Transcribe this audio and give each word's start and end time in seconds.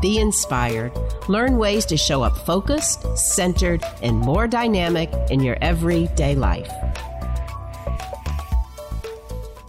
be 0.00 0.18
inspired, 0.18 0.92
learn 1.28 1.58
ways 1.58 1.84
to 1.86 1.96
show 1.96 2.22
up 2.22 2.36
focused, 2.38 3.16
centered, 3.16 3.82
and 4.02 4.16
more 4.16 4.46
dynamic 4.46 5.12
in 5.30 5.40
your 5.40 5.56
everyday 5.60 6.34
life. 6.34 6.72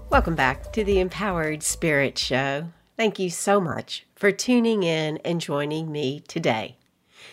Welcome 0.09 0.35
back 0.35 0.73
to 0.73 0.83
the 0.83 0.99
Empowered 0.99 1.63
Spirit 1.63 2.17
Show. 2.17 2.69
Thank 2.97 3.19
you 3.19 3.29
so 3.29 3.61
much 3.61 4.05
for 4.15 4.31
tuning 4.31 4.83
in 4.83 5.17
and 5.19 5.39
joining 5.39 5.91
me 5.91 6.21
today. 6.27 6.75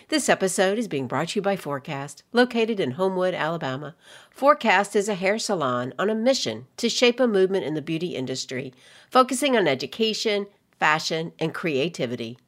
This 0.09 0.29
episode 0.29 0.79
is 0.79 0.87
being 0.87 1.09
brought 1.09 1.29
to 1.31 1.39
you 1.39 1.43
by 1.43 1.57
Forecast, 1.57 2.23
located 2.33 2.79
in 2.79 2.93
Homewood, 2.93 3.35
Alabama. 3.35 3.97
Forecast 4.31 4.95
is 4.95 5.09
a 5.09 5.15
hair 5.15 5.39
salon 5.39 5.93
on 5.99 6.09
a 6.09 6.15
mission 6.15 6.67
to 6.77 6.89
shape 6.89 7.19
a 7.19 7.27
movement 7.27 7.65
in 7.65 7.75
the 7.75 7.83
beauty 7.83 8.15
industry, 8.15 8.73
focusing 9.11 9.57
on 9.57 9.67
education, 9.67 10.47
fashion, 10.79 11.33
and 11.41 11.53
creativity. 11.53 12.39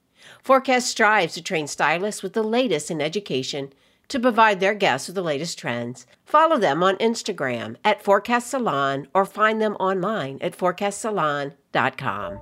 Forecast 0.48 0.88
strives 0.88 1.34
to 1.34 1.42
train 1.42 1.66
stylists 1.66 2.22
with 2.22 2.32
the 2.32 2.42
latest 2.42 2.90
in 2.90 3.02
education 3.02 3.70
to 4.08 4.18
provide 4.18 4.60
their 4.60 4.72
guests 4.72 5.06
with 5.06 5.14
the 5.14 5.20
latest 5.20 5.58
trends. 5.58 6.06
Follow 6.24 6.56
them 6.56 6.82
on 6.82 6.96
Instagram 6.96 7.76
at 7.84 8.02
Forecast 8.02 8.48
Salon 8.48 9.08
or 9.12 9.26
find 9.26 9.60
them 9.60 9.74
online 9.74 10.38
at 10.40 10.56
forecastsalon.com. 10.56 12.38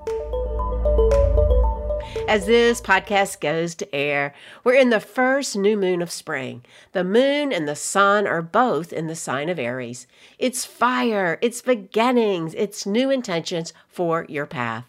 As 2.28 2.47
this 2.47 2.81
podcast 2.81 3.41
goes 3.41 3.75
to 3.75 3.92
air, 3.92 4.33
we're 4.62 4.75
in 4.75 4.91
the 4.91 5.00
first 5.00 5.56
new 5.56 5.77
moon 5.77 6.00
of 6.00 6.12
spring. 6.12 6.64
The 6.92 7.03
moon 7.03 7.53
and 7.53 7.66
the 7.66 7.75
sun 7.75 8.25
are 8.28 8.41
both 8.41 8.92
in 8.92 9.09
the 9.09 9.16
sign 9.16 9.48
of 9.48 9.59
Aries. 9.59 10.06
It's 10.38 10.64
fire, 10.64 11.41
it's 11.42 11.61
beginnings, 11.61 12.55
it's 12.55 12.86
new 12.86 13.11
intentions 13.11 13.72
for 13.88 14.27
your 14.28 14.47
path. 14.47 14.84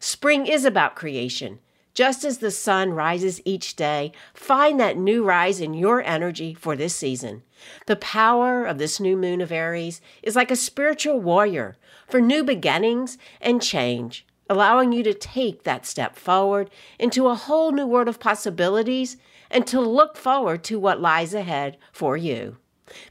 Spring 0.00 0.46
is 0.46 0.64
about 0.64 0.96
creation. 0.96 1.58
Just 1.94 2.24
as 2.24 2.38
the 2.38 2.50
sun 2.50 2.92
rises 2.92 3.40
each 3.44 3.76
day, 3.76 4.10
find 4.34 4.80
that 4.80 4.98
new 4.98 5.24
rise 5.24 5.60
in 5.60 5.74
your 5.74 6.02
energy 6.02 6.52
for 6.52 6.74
this 6.74 6.94
season. 6.94 7.44
The 7.86 7.94
power 7.94 8.64
of 8.64 8.78
this 8.78 8.98
new 8.98 9.16
moon 9.16 9.40
of 9.40 9.52
Aries 9.52 10.00
is 10.20 10.34
like 10.34 10.50
a 10.50 10.56
spiritual 10.56 11.20
warrior 11.20 11.76
for 12.08 12.20
new 12.20 12.42
beginnings 12.42 13.16
and 13.40 13.62
change, 13.62 14.26
allowing 14.50 14.90
you 14.90 15.04
to 15.04 15.14
take 15.14 15.62
that 15.62 15.86
step 15.86 16.16
forward 16.16 16.68
into 16.98 17.28
a 17.28 17.36
whole 17.36 17.70
new 17.70 17.86
world 17.86 18.08
of 18.08 18.18
possibilities 18.18 19.16
and 19.48 19.64
to 19.68 19.80
look 19.80 20.16
forward 20.16 20.64
to 20.64 20.80
what 20.80 21.00
lies 21.00 21.32
ahead 21.32 21.76
for 21.92 22.16
you. 22.16 22.56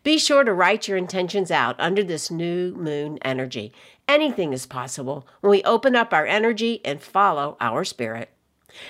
Be 0.04 0.18
sure 0.18 0.44
to 0.44 0.54
write 0.54 0.90
your 0.90 0.98
intentions 0.98 1.52
out 1.52 1.78
under 1.80 2.04
this 2.04 2.30
new 2.30 2.74
moon 2.76 3.18
energy. 3.22 3.72
Anything 4.10 4.52
is 4.52 4.66
possible 4.66 5.26
when 5.40 5.52
we 5.52 5.64
open 5.64 5.96
up 5.96 6.14
our 6.14 6.26
energy 6.26 6.82
and 6.84 7.02
follow 7.02 7.56
our 7.62 7.86
spirit. 7.86 8.30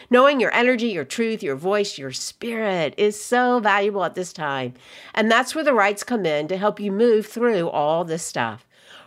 Knowing 0.09 0.39
your 0.39 0.53
energy, 0.53 0.87
your 0.87 1.05
truth, 1.05 1.43
your 1.43 1.55
voice, 1.55 1.97
your 1.97 2.11
spirit 2.11 2.93
is 2.97 3.21
so 3.21 3.59
valuable 3.59 4.03
at 4.03 4.15
this 4.15 4.33
time. 4.33 4.73
And 5.13 5.31
that's 5.31 5.55
where 5.55 5.63
the 5.63 5.73
rites 5.73 6.03
come 6.03 6.25
in 6.25 6.47
to 6.47 6.57
help 6.57 6.79
you 6.79 6.91
move 6.91 7.27
through 7.27 7.69
all 7.69 8.03
this 8.03 8.23
stuff. 8.23 8.65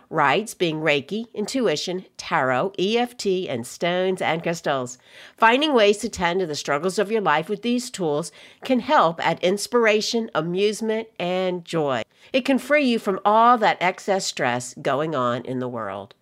Rites 0.09 0.53
being 0.53 0.79
Reiki, 0.79 1.25
intuition, 1.33 2.05
tarot, 2.15 2.71
EFT, 2.79 3.49
and 3.49 3.67
stones 3.67 4.21
and 4.21 4.41
crystals. 4.41 4.97
Finding 5.37 5.73
ways 5.73 5.97
to 5.97 6.07
tend 6.07 6.39
to 6.39 6.45
the 6.45 6.55
struggles 6.55 6.97
of 6.97 7.11
your 7.11 7.19
life 7.19 7.49
with 7.49 7.61
these 7.61 7.89
tools 7.89 8.31
can 8.63 8.79
help 8.79 9.19
add 9.25 9.39
inspiration, 9.41 10.31
amusement, 10.33 11.09
and 11.19 11.65
joy. 11.65 12.03
It 12.31 12.45
can 12.45 12.57
free 12.57 12.85
you 12.85 12.99
from 12.99 13.19
all 13.25 13.57
that 13.57 13.81
excess 13.81 14.25
stress 14.25 14.73
going 14.81 15.13
on 15.13 15.43
in 15.43 15.59
the 15.59 15.67
world. 15.67 16.13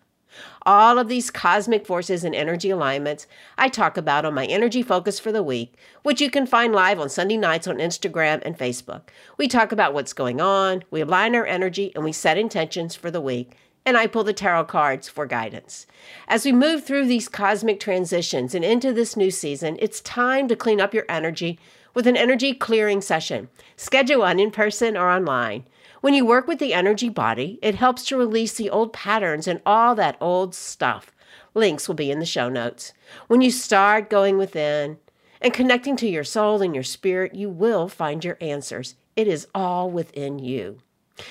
All 0.67 0.97
of 0.97 1.09
these 1.09 1.29
cosmic 1.29 1.85
forces 1.85 2.23
and 2.23 2.33
energy 2.33 2.71
alignments 2.71 3.27
I 3.55 3.69
talk 3.69 3.97
about 3.97 4.25
on 4.25 4.33
my 4.33 4.45
energy 4.47 4.81
focus 4.81 5.19
for 5.19 5.31
the 5.31 5.43
week, 5.43 5.75
which 6.01 6.19
you 6.19 6.31
can 6.31 6.47
find 6.47 6.73
live 6.73 6.99
on 6.99 7.07
Sunday 7.07 7.37
nights 7.37 7.67
on 7.67 7.77
Instagram 7.77 8.41
and 8.43 8.57
Facebook. 8.57 9.09
We 9.37 9.47
talk 9.47 9.71
about 9.71 9.93
what's 9.93 10.13
going 10.13 10.41
on, 10.41 10.83
we 10.89 11.01
align 11.01 11.35
our 11.35 11.45
energy, 11.45 11.91
and 11.93 12.03
we 12.03 12.11
set 12.11 12.39
intentions 12.39 12.95
for 12.95 13.11
the 13.11 13.21
week. 13.21 13.55
And 13.85 13.95
I 13.95 14.07
pull 14.07 14.23
the 14.23 14.33
tarot 14.33 14.65
cards 14.65 15.07
for 15.07 15.27
guidance. 15.27 15.85
As 16.27 16.43
we 16.43 16.51
move 16.51 16.83
through 16.83 17.05
these 17.05 17.29
cosmic 17.29 17.79
transitions 17.79 18.55
and 18.55 18.65
into 18.65 18.91
this 18.91 19.15
new 19.15 19.29
season, 19.29 19.77
it's 19.79 20.01
time 20.01 20.47
to 20.47 20.55
clean 20.55 20.81
up 20.81 20.95
your 20.95 21.05
energy 21.07 21.59
with 21.93 22.07
an 22.07 22.17
energy 22.17 22.55
clearing 22.55 23.01
session. 23.01 23.49
Schedule 23.77 24.21
one 24.21 24.39
in 24.39 24.49
person 24.49 24.97
or 24.97 25.11
online. 25.11 25.65
When 26.05 26.13
you 26.13 26.23
work 26.23 26.47
with 26.47 26.59
the 26.59 26.75
energy 26.75 27.09
body, 27.09 27.57
it 27.63 27.73
helps 27.73 28.05
to 28.05 28.15
release 28.15 28.53
the 28.53 28.69
old 28.69 28.93
patterns 28.93 29.47
and 29.47 29.59
all 29.65 29.95
that 29.95 30.17
old 30.21 30.53
stuff. 30.53 31.11
Links 31.55 31.87
will 31.87 31.95
be 31.95 32.11
in 32.11 32.19
the 32.19 32.27
show 32.27 32.47
notes. 32.47 32.93
When 33.25 33.41
you 33.41 33.49
start 33.49 34.07
going 34.07 34.37
within 34.37 34.97
and 35.41 35.51
connecting 35.51 35.95
to 35.95 36.07
your 36.07 36.23
soul 36.23 36.61
and 36.61 36.75
your 36.75 36.83
spirit, 36.83 37.33
you 37.33 37.49
will 37.49 37.87
find 37.87 38.23
your 38.23 38.37
answers. 38.39 38.93
It 39.15 39.27
is 39.27 39.47
all 39.55 39.89
within 39.89 40.37
you. 40.37 40.77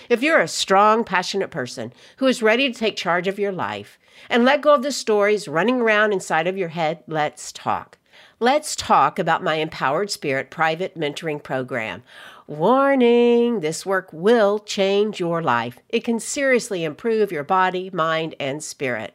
If 0.09 0.25
you're 0.25 0.41
a 0.41 0.49
strong, 0.49 1.05
passionate 1.05 1.53
person 1.53 1.93
who 2.17 2.27
is 2.27 2.43
ready 2.43 2.73
to 2.73 2.77
take 2.77 2.97
charge 2.97 3.29
of 3.29 3.39
your 3.39 3.53
life 3.53 3.97
and 4.29 4.45
let 4.45 4.61
go 4.61 4.75
of 4.75 4.83
the 4.83 4.91
stories 4.91 5.47
running 5.47 5.83
around 5.83 6.13
inside 6.13 6.49
of 6.49 6.59
your 6.59 6.71
head, 6.71 7.05
let's 7.07 7.53
talk. 7.53 7.97
Let's 8.41 8.75
talk 8.75 9.19
about 9.19 9.45
my 9.45 9.55
Empowered 9.55 10.11
Spirit 10.11 10.51
private 10.51 10.99
mentoring 10.99 11.43
program. 11.43 12.03
Warning 12.47 13.61
this 13.61 13.87
work 13.87 14.11
will 14.13 14.59
change 14.59 15.19
your 15.19 15.43
life. 15.43 15.79
It 15.89 16.05
can 16.05 16.21
seriously 16.21 16.85
improve 16.85 17.33
your 17.33 17.43
body, 17.43 17.89
mind, 17.91 18.35
and 18.39 18.63
spirit. 18.63 19.15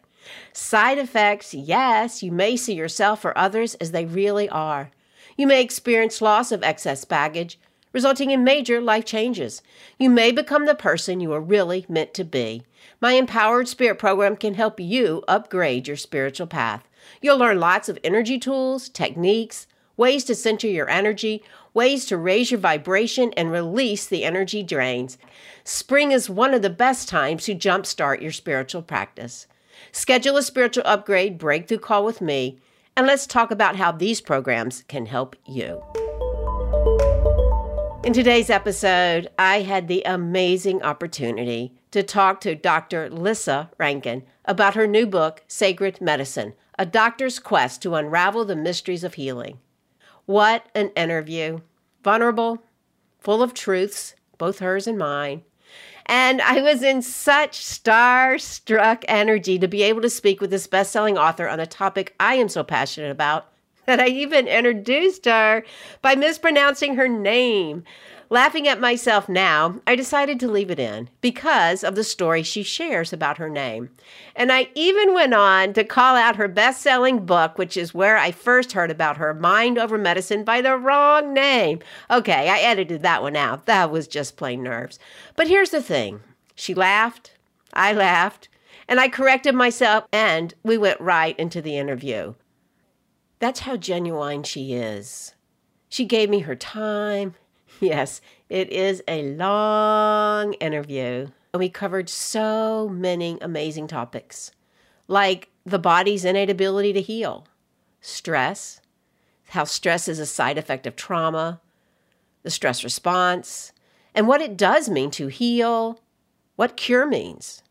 Side 0.51 0.97
effects 0.97 1.53
yes, 1.53 2.23
you 2.23 2.31
may 2.31 2.55
see 2.55 2.73
yourself 2.73 3.23
or 3.23 3.37
others 3.37 3.75
as 3.75 3.91
they 3.91 4.05
really 4.05 4.49
are. 4.49 4.89
You 5.37 5.45
may 5.45 5.61
experience 5.61 6.23
loss 6.23 6.51
of 6.51 6.63
excess 6.63 7.05
baggage, 7.05 7.59
resulting 7.93 8.31
in 8.31 8.43
major 8.43 8.81
life 8.81 9.05
changes. 9.05 9.61
You 9.99 10.09
may 10.09 10.31
become 10.31 10.65
the 10.65 10.73
person 10.73 11.19
you 11.19 11.31
are 11.33 11.39
really 11.39 11.85
meant 11.87 12.15
to 12.15 12.23
be. 12.23 12.63
My 12.99 13.11
Empowered 13.11 13.67
Spirit 13.67 13.99
program 13.99 14.37
can 14.37 14.55
help 14.55 14.79
you 14.79 15.23
upgrade 15.27 15.87
your 15.87 15.97
spiritual 15.97 16.47
path. 16.47 16.83
You'll 17.21 17.37
learn 17.37 17.59
lots 17.59 17.89
of 17.89 17.99
energy 18.03 18.39
tools, 18.39 18.89
techniques, 18.89 19.67
ways 19.99 20.23
to 20.23 20.33
center 20.33 20.65
your 20.65 20.89
energy, 20.89 21.43
ways 21.73 22.05
to 22.05 22.17
raise 22.17 22.51
your 22.51 22.59
vibration 22.59 23.33
and 23.37 23.51
release 23.51 24.05
the 24.05 24.23
energy 24.23 24.63
drains. 24.63 25.17
Spring 25.63 26.11
is 26.11 26.29
one 26.29 26.53
of 26.53 26.61
the 26.61 26.69
best 26.69 27.09
times 27.09 27.45
to 27.45 27.55
jumpstart 27.55 28.21
your 28.21 28.31
spiritual 28.31 28.81
practice. 28.81 29.47
Schedule 29.91 30.37
a 30.37 30.43
spiritual 30.43 30.83
upgrade 30.85 31.37
breakthrough 31.37 31.77
call 31.77 32.03
with 32.03 32.21
me, 32.21 32.59
and 32.95 33.07
let's 33.07 33.27
talk 33.27 33.51
about 33.51 33.75
how 33.75 33.91
these 33.91 34.21
programs 34.21 34.83
can 34.87 35.05
help 35.05 35.35
you. 35.45 35.81
In 38.03 38.13
today's 38.13 38.49
episode, 38.49 39.27
I 39.37 39.61
had 39.61 39.87
the 39.87 40.03
amazing 40.05 40.81
opportunity 40.83 41.73
to 41.91 42.01
talk 42.01 42.39
to 42.41 42.55
Dr. 42.55 43.09
Lissa 43.09 43.69
Rankin 43.77 44.23
about 44.45 44.75
her 44.75 44.87
new 44.87 45.05
book, 45.05 45.43
Sacred 45.47 45.99
Medicine 46.01 46.53
A 46.77 46.85
Doctor's 46.85 47.39
Quest 47.39 47.81
to 47.81 47.95
Unravel 47.95 48.45
the 48.45 48.55
Mysteries 48.55 49.03
of 49.03 49.15
Healing. 49.15 49.59
What 50.29 50.67
an 50.75 50.89
interview! 50.89 51.61
Vulnerable, 52.03 52.61
full 53.17 53.41
of 53.41 53.55
truths, 53.55 54.13
both 54.37 54.59
hers 54.59 54.85
and 54.85 54.95
mine. 54.95 55.41
And 56.05 56.39
I 56.39 56.61
was 56.61 56.83
in 56.83 57.01
such 57.01 57.65
star-struck 57.65 59.03
energy 59.07 59.57
to 59.57 59.67
be 59.67 59.81
able 59.81 60.03
to 60.03 60.09
speak 60.11 60.39
with 60.39 60.51
this 60.51 60.67
best-selling 60.67 61.17
author 61.17 61.49
on 61.49 61.59
a 61.59 61.65
topic 61.65 62.13
I 62.19 62.35
am 62.35 62.47
so 62.47 62.63
passionate 62.63 63.09
about 63.09 63.51
that 63.87 63.99
I 63.99 64.09
even 64.09 64.47
introduced 64.47 65.25
her 65.25 65.63
by 66.03 66.13
mispronouncing 66.13 66.93
her 66.93 67.07
name. 67.07 67.83
Laughing 68.31 68.67
at 68.67 68.79
myself 68.79 69.27
now, 69.27 69.81
I 69.87 69.95
decided 69.95 70.39
to 70.39 70.51
leave 70.51 70.69
it 70.69 70.79
in 70.79 71.09
because 71.19 71.83
of 71.83 71.95
the 71.95 72.03
story 72.03 72.43
she 72.43 72.61
shares 72.61 73.11
about 73.11 73.39
her 73.39 73.49
name. 73.49 73.89
And 74.35 74.51
I 74.51 74.69
even 74.75 75.15
went 75.15 75.33
on 75.33 75.73
to 75.73 75.83
call 75.83 76.15
out 76.15 76.35
her 76.35 76.47
best 76.47 76.81
selling 76.81 77.25
book, 77.25 77.57
which 77.57 77.75
is 77.75 77.91
where 77.91 78.17
I 78.17 78.31
first 78.31 78.73
heard 78.73 78.91
about 78.91 79.17
her, 79.17 79.33
Mind 79.33 79.79
Over 79.79 79.97
Medicine, 79.97 80.43
by 80.43 80.61
the 80.61 80.77
wrong 80.77 81.33
name. 81.33 81.79
Okay, 82.11 82.49
I 82.49 82.59
edited 82.59 83.01
that 83.01 83.23
one 83.23 83.35
out. 83.35 83.65
That 83.65 83.89
was 83.89 84.07
just 84.07 84.37
plain 84.37 84.61
nerves. 84.61 84.99
But 85.35 85.47
here's 85.47 85.71
the 85.71 85.81
thing 85.81 86.19
she 86.53 86.75
laughed, 86.75 87.31
I 87.73 87.93
laughed, 87.93 88.47
and 88.87 88.99
I 88.99 89.07
corrected 89.07 89.55
myself, 89.55 90.05
and 90.13 90.53
we 90.61 90.77
went 90.77 91.01
right 91.01 91.37
into 91.39 91.63
the 91.63 91.77
interview. 91.77 92.35
That's 93.39 93.61
how 93.61 93.75
genuine 93.75 94.43
she 94.43 94.73
is. 94.73 95.33
She 95.87 96.05
gave 96.05 96.29
me 96.29 96.41
her 96.41 96.55
time 96.55 97.33
Yes, 97.81 98.19
it 98.49 98.69
is 98.71 99.01
a 99.07 99.23
long 99.23 100.53
interview. 100.55 101.29
and 101.53 101.59
we 101.59 101.69
covered 101.69 102.09
so 102.09 102.89
many 102.89 103.37
amazing 103.41 103.87
topics, 103.87 104.51
like 105.07 105.49
the 105.65 105.79
body's 105.79 106.25
innate 106.25 106.49
ability 106.49 106.91
to 106.93 107.01
heal, 107.01 107.47
stress, 108.01 108.81
how 109.49 109.63
stress 109.63 110.09
is 110.09 110.19
a 110.19 110.25
side 110.25 110.57
effect 110.57 110.85
of 110.85 110.97
trauma, 110.97 111.61
the 112.43 112.49
stress 112.49 112.83
response, 112.83 113.71
and 114.13 114.27
what 114.27 114.41
it 114.41 114.57
does 114.57 114.89
mean 114.89 115.09
to 115.11 115.27
heal, 115.27 116.01
what 116.57 116.75
cure 116.75 117.07
means, 117.07 117.63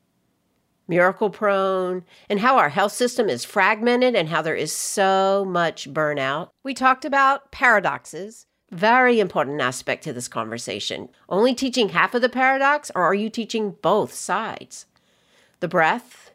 miracle 0.88 1.28
prone, 1.28 2.02
and 2.30 2.40
how 2.40 2.56
our 2.56 2.70
health 2.70 2.92
system 2.92 3.28
is 3.28 3.44
fragmented 3.44 4.14
and 4.14 4.30
how 4.30 4.40
there 4.40 4.56
is 4.56 4.72
so 4.72 5.44
much 5.46 5.92
burnout. 5.92 6.48
We 6.64 6.72
talked 6.72 7.04
about 7.04 7.52
paradoxes, 7.52 8.46
very 8.70 9.18
important 9.20 9.60
aspect 9.60 10.04
to 10.04 10.12
this 10.12 10.28
conversation. 10.28 11.08
Only 11.28 11.54
teaching 11.54 11.90
half 11.90 12.14
of 12.14 12.22
the 12.22 12.28
paradox, 12.28 12.90
or 12.94 13.02
are 13.02 13.14
you 13.14 13.30
teaching 13.30 13.76
both 13.82 14.12
sides? 14.12 14.86
The 15.60 15.68
breath, 15.68 16.32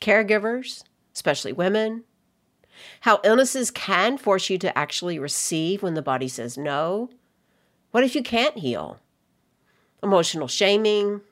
caregivers, 0.00 0.84
especially 1.14 1.52
women, 1.52 2.04
how 3.00 3.20
illnesses 3.24 3.70
can 3.70 4.18
force 4.18 4.48
you 4.50 4.58
to 4.58 4.78
actually 4.78 5.18
receive 5.18 5.82
when 5.82 5.94
the 5.94 6.02
body 6.02 6.28
says 6.28 6.56
no. 6.56 7.10
What 7.90 8.04
if 8.04 8.14
you 8.14 8.22
can't 8.22 8.58
heal? 8.58 9.00
Emotional 10.02 10.46
shaming, 10.46 11.22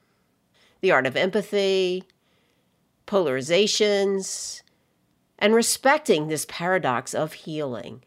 the 0.80 0.90
art 0.90 1.06
of 1.06 1.16
empathy, 1.16 2.02
polarizations, 3.06 4.62
and 5.38 5.54
respecting 5.54 6.26
this 6.26 6.46
paradox 6.48 7.14
of 7.14 7.32
healing. 7.34 8.02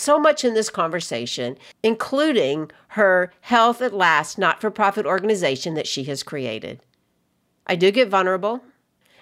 So 0.00 0.18
much 0.18 0.46
in 0.46 0.54
this 0.54 0.70
conversation, 0.70 1.58
including 1.82 2.70
her 2.88 3.34
Health 3.42 3.82
at 3.82 3.92
Last 3.92 4.38
not 4.38 4.58
for 4.58 4.70
profit 4.70 5.04
organization 5.04 5.74
that 5.74 5.86
she 5.86 6.04
has 6.04 6.22
created. 6.22 6.80
I 7.66 7.76
do 7.76 7.90
get 7.90 8.08
vulnerable, 8.08 8.62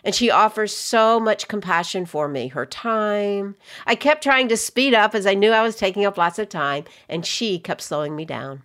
and 0.04 0.14
she 0.14 0.30
offers 0.30 0.72
so 0.72 1.18
much 1.18 1.48
compassion 1.48 2.06
for 2.06 2.28
me, 2.28 2.46
her 2.46 2.64
time. 2.64 3.56
I 3.88 3.96
kept 3.96 4.22
trying 4.22 4.46
to 4.50 4.56
speed 4.56 4.94
up 4.94 5.16
as 5.16 5.26
I 5.26 5.34
knew 5.34 5.50
I 5.50 5.62
was 5.62 5.74
taking 5.74 6.04
up 6.04 6.16
lots 6.16 6.38
of 6.38 6.48
time, 6.48 6.84
and 7.08 7.26
she 7.26 7.58
kept 7.58 7.80
slowing 7.82 8.14
me 8.14 8.24
down. 8.24 8.62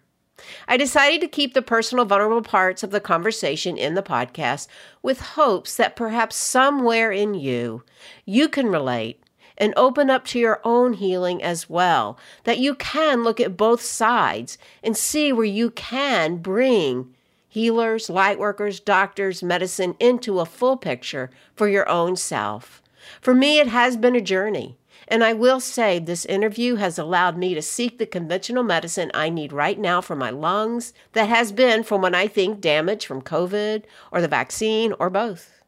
I 0.68 0.78
decided 0.78 1.20
to 1.22 1.28
keep 1.28 1.56
the 1.56 1.64
personal, 1.64 2.06
vulnerable 2.06 2.44
parts 2.44 2.84
of 2.84 2.92
the 2.92 3.00
conversation 3.00 3.76
in 3.76 3.96
the 3.96 4.04
podcast 4.04 4.68
with 5.02 5.20
hopes 5.20 5.78
that 5.78 5.96
perhaps 5.96 6.36
somewhere 6.36 7.12
in 7.12 7.34
you, 7.34 7.84
you 8.24 8.50
can 8.50 8.68
relate 8.68 9.23
and 9.58 9.74
open 9.76 10.10
up 10.10 10.26
to 10.26 10.40
your 10.40 10.60
own 10.64 10.94
healing 10.94 11.42
as 11.42 11.70
well. 11.70 12.18
That 12.44 12.60
you 12.60 12.76
can 12.76 13.24
look 13.24 13.40
at 13.40 13.58
both 13.58 13.82
sides 13.82 14.58
and 14.84 14.98
see 14.98 15.32
where 15.32 15.46
you 15.46 15.70
can 15.72 16.38
bring 16.38 17.14
healers, 17.48 18.10
light 18.10 18.40
workers, 18.40 18.80
doctors, 18.80 19.44
medicine 19.44 19.96
into 20.00 20.40
a 20.40 20.46
full 20.46 20.76
picture 20.76 21.30
for 21.56 21.68
your 21.68 21.88
own 21.88 22.16
self. 22.16 22.82
For 23.22 23.36
me, 23.36 23.60
it 23.60 23.68
has 23.68 23.96
been 23.96 24.16
a 24.16 24.22
journey. 24.22 24.78
And 25.08 25.24
I 25.24 25.34
will 25.34 25.60
say 25.60 26.00
this 26.00 26.26
interview 26.26 26.76
has 26.76 26.98
allowed 26.98 27.38
me 27.38 27.54
to 27.54 27.62
seek 27.62 27.98
the 27.98 28.06
conventional 28.06 28.64
medicine 28.64 29.12
I 29.14 29.30
need 29.30 29.52
right 29.52 29.78
now 29.78 30.02
for 30.02 30.16
my 30.16 30.30
lungs 30.30 30.94
that 31.12 31.30
has 31.30 31.52
been 31.52 31.84
from 31.84 32.02
when 32.02 32.16
I 32.16 32.28
think 32.28 32.62
damage 32.62 33.06
from 33.06 33.22
COVID 33.22 33.84
or 34.12 34.22
the 34.22 34.28
vaccine 34.28 34.94
or 35.00 35.10
both. 35.10 35.63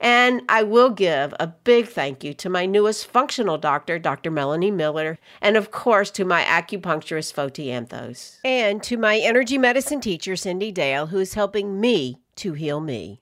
And 0.00 0.42
I 0.48 0.62
will 0.62 0.90
give 0.90 1.34
a 1.38 1.48
big 1.48 1.88
thank 1.88 2.24
you 2.24 2.34
to 2.34 2.48
my 2.48 2.66
newest 2.66 3.06
functional 3.06 3.58
doctor, 3.58 3.98
Dr. 3.98 4.30
Melanie 4.30 4.70
Miller, 4.70 5.18
and 5.40 5.56
of 5.56 5.70
course 5.70 6.10
to 6.12 6.24
my 6.24 6.42
acupuncturist, 6.42 7.34
Foti 7.34 7.66
Anthos, 7.66 8.38
and 8.44 8.82
to 8.82 8.96
my 8.96 9.18
energy 9.18 9.58
medicine 9.58 10.00
teacher, 10.00 10.32
Cyndi 10.32 10.72
Dale, 10.72 11.08
who 11.08 11.18
is 11.18 11.34
helping 11.34 11.80
me 11.80 12.18
to 12.36 12.54
heal 12.54 12.80
me. 12.80 13.20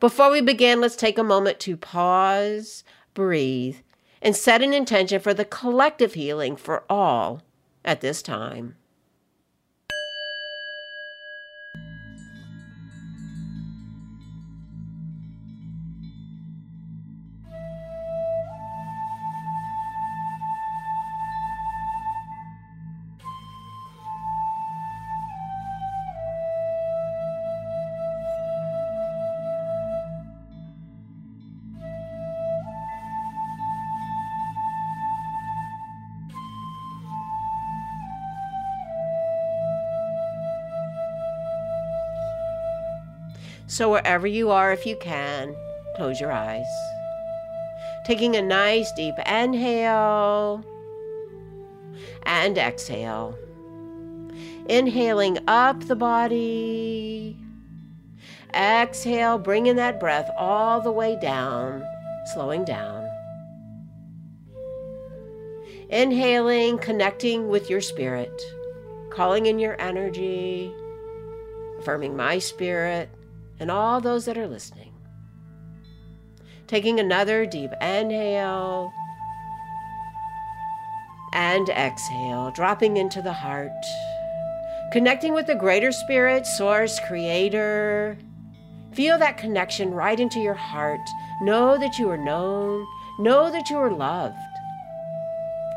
Before 0.00 0.30
we 0.30 0.40
begin, 0.40 0.80
let's 0.80 0.96
take 0.96 1.18
a 1.18 1.24
moment 1.24 1.60
to 1.60 1.76
pause, 1.76 2.82
breathe, 3.14 3.76
and 4.20 4.34
set 4.34 4.62
an 4.62 4.74
intention 4.74 5.20
for 5.20 5.32
the 5.32 5.44
collective 5.44 6.14
healing 6.14 6.56
for 6.56 6.84
all 6.90 7.42
at 7.84 8.00
this 8.00 8.22
time. 8.22 8.76
So, 43.80 43.88
wherever 43.88 44.26
you 44.26 44.50
are, 44.50 44.74
if 44.74 44.84
you 44.84 44.94
can, 44.94 45.56
close 45.96 46.20
your 46.20 46.30
eyes. 46.30 46.66
Taking 48.04 48.36
a 48.36 48.42
nice 48.42 48.92
deep 48.92 49.14
inhale 49.20 50.62
and 52.24 52.58
exhale. 52.58 53.38
Inhaling 54.68 55.38
up 55.48 55.82
the 55.86 55.96
body. 55.96 57.38
Exhale, 58.52 59.38
bringing 59.38 59.76
that 59.76 59.98
breath 59.98 60.30
all 60.36 60.82
the 60.82 60.92
way 60.92 61.18
down, 61.18 61.82
slowing 62.34 62.66
down. 62.66 63.08
Inhaling, 65.88 66.76
connecting 66.76 67.48
with 67.48 67.70
your 67.70 67.80
spirit, 67.80 68.42
calling 69.08 69.46
in 69.46 69.58
your 69.58 69.80
energy, 69.80 70.70
affirming 71.78 72.14
my 72.14 72.38
spirit 72.38 73.08
and 73.60 73.70
all 73.70 74.00
those 74.00 74.24
that 74.24 74.38
are 74.38 74.48
listening. 74.48 74.92
Taking 76.66 76.98
another 76.98 77.46
deep 77.46 77.70
inhale 77.80 78.90
and 81.32 81.68
exhale, 81.68 82.50
dropping 82.50 82.96
into 82.96 83.22
the 83.22 83.32
heart, 83.32 83.70
connecting 84.92 85.34
with 85.34 85.46
the 85.46 85.54
greater 85.54 85.92
spirit, 85.92 86.46
source, 86.46 86.98
creator. 87.06 88.18
Feel 88.92 89.18
that 89.18 89.36
connection 89.36 89.92
right 89.92 90.18
into 90.18 90.40
your 90.40 90.54
heart. 90.54 91.00
Know 91.42 91.78
that 91.78 91.98
you 91.98 92.08
are 92.10 92.16
known, 92.16 92.86
know 93.18 93.50
that 93.50 93.70
you 93.70 93.76
are 93.76 93.90
loved. 93.90 94.36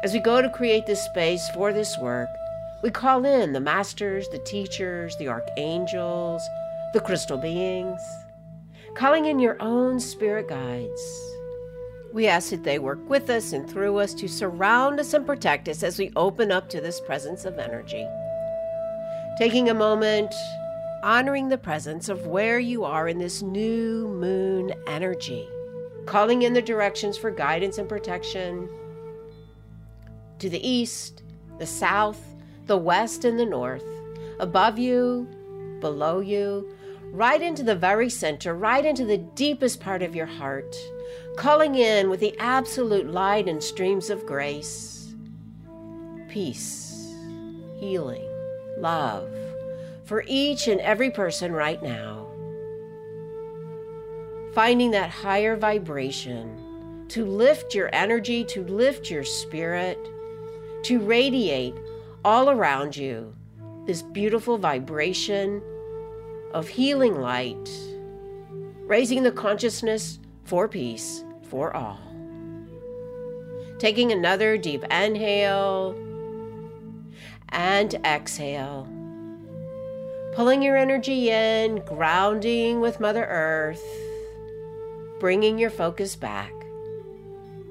As 0.04 0.14
we 0.14 0.20
go 0.20 0.42
to 0.42 0.50
create 0.50 0.86
this 0.86 1.02
space 1.02 1.48
for 1.50 1.72
this 1.72 1.98
work, 1.98 2.30
we 2.82 2.90
call 2.90 3.24
in 3.24 3.54
the 3.54 3.62
masters, 3.62 4.28
the 4.30 4.40
teachers, 4.40 5.16
the 5.18 5.30
archangels, 5.30 6.42
the 6.94 7.02
crystal 7.02 7.38
beings, 7.38 8.00
calling 8.94 9.26
in 9.26 9.40
your 9.40 9.58
own 9.60 10.00
spirit 10.00 10.48
guides. 10.48 11.02
We 12.14 12.28
ask 12.28 12.52
that 12.52 12.64
they 12.64 12.78
work 12.78 13.00
with 13.10 13.32
us 13.32 13.52
and 13.52 13.68
through 13.68 13.98
us 13.98 14.14
to 14.14 14.28
surround 14.28 15.00
us 15.00 15.16
and 15.16 15.26
protect 15.26 15.68
us 15.68 15.82
as 15.82 15.98
we 15.98 16.12
open 16.16 16.52
up 16.52 16.70
to 16.70 16.80
this 16.80 17.00
presence 17.00 17.46
of 17.46 17.58
energy. 17.58 18.08
Taking 19.40 19.70
a 19.70 19.74
moment, 19.74 20.32
honoring 21.02 21.50
the 21.50 21.58
presence 21.58 22.10
of 22.10 22.28
where 22.28 22.60
you 22.60 22.84
are 22.84 23.08
in 23.08 23.18
this 23.18 23.42
new 23.42 24.08
moon 24.10 24.72
energy, 24.86 25.50
calling 26.06 26.44
in 26.44 26.54
the 26.54 26.62
directions 26.62 27.18
for 27.18 27.32
guidance 27.32 27.80
and 27.80 27.90
protection 27.90 28.70
to 30.38 30.48
the 30.48 30.66
east, 30.68 31.24
the 31.58 31.66
south, 31.66 32.22
the 32.68 32.78
west, 32.78 33.26
and 33.26 33.40
the 33.40 33.46
north, 33.48 33.84
above 34.40 34.78
you, 34.78 35.28
below 35.80 36.20
you, 36.20 36.70
right 37.14 37.44
into 37.44 37.62
the 37.62 37.76
very 37.76 38.10
center, 38.10 38.56
right 38.56 38.84
into 38.84 39.06
the 39.06 39.20
deepest 39.20 39.80
part 39.80 40.02
of 40.02 40.16
your 40.16 40.26
heart, 40.26 40.76
calling 41.38 41.76
in 41.76 42.10
with 42.10 42.20
the 42.20 42.36
absolute 42.40 43.08
light 43.08 43.48
and 43.48 43.64
streams 43.64 44.10
of 44.10 44.26
grace, 44.26 45.14
peace, 46.28 47.14
healing, 47.80 48.28
love 48.80 49.30
for 50.06 50.24
each 50.28 50.68
and 50.68 50.82
every 50.82 51.12
person 51.12 51.52
right 51.52 51.84
now. 51.84 52.28
Finding 54.56 54.90
that 54.92 55.12
higher 55.12 55.56
vibration 55.56 57.06
to 57.10 57.26
lift 57.26 57.76
your 57.76 57.92
energy, 57.94 58.44
to 58.46 58.64
lift 58.64 59.12
your 59.12 59.24
spirit, 59.24 60.00
to 60.82 61.00
radiate 61.00 61.76
all 62.26 62.50
around 62.50 62.98
you 62.98 63.36
this 63.86 64.02
beautiful 64.02 64.58
vibration 64.58 65.62
of 66.54 66.68
healing 66.68 67.20
light, 67.20 67.70
raising 68.86 69.24
the 69.24 69.32
consciousness 69.32 70.20
for 70.44 70.68
peace 70.68 71.24
for 71.50 71.76
all. 71.76 72.00
Taking 73.80 74.12
another 74.12 74.58
deep 74.58 74.84
inhale 74.86 75.96
and 77.50 77.94
exhale. 78.06 78.88
Pulling 80.34 80.62
your 80.62 80.78
energy 80.78 81.30
in, 81.30 81.84
grounding 81.86 82.80
with 82.80 83.00
Mother 83.00 83.26
Earth, 83.26 83.84
bringing 85.20 85.60
your 85.60 85.70
focus 85.70 86.16
back. 86.16 86.54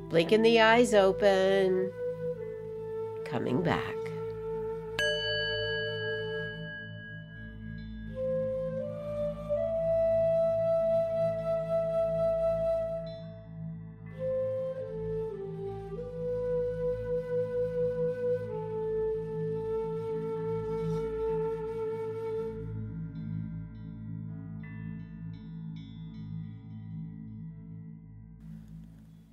Blinking 0.09 0.43
the 0.43 0.61
eyes 0.61 0.93
open, 0.95 1.91
coming 3.25 3.63
back. 3.63 4.02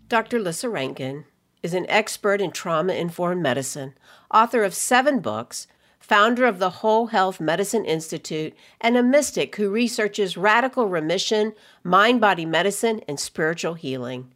Dr. 0.10 0.39
Lissa 0.39 0.68
Rankin 0.68 1.25
is 1.62 1.75
an 1.75 1.86
expert 1.88 2.42
in 2.42 2.50
trauma 2.50 2.94
informed 2.94 3.44
medicine, 3.44 3.94
author 4.34 4.63
of 4.63 4.74
seven 4.74 5.20
books, 5.20 5.68
founder 6.00 6.48
of 6.48 6.58
the 6.58 6.72
Whole 6.82 7.08
Health 7.08 7.39
Medicine 7.39 7.86
Institute, 7.86 8.56
and 8.82 8.98
a 8.98 9.04
mystic 9.04 9.56
who 9.58 9.70
researches 9.70 10.36
radical 10.36 10.88
remission, 10.88 11.54
mind 11.84 12.20
body 12.20 12.44
medicine, 12.44 13.01
and 13.08 13.20
spiritual 13.20 13.75
healing. 13.75 14.32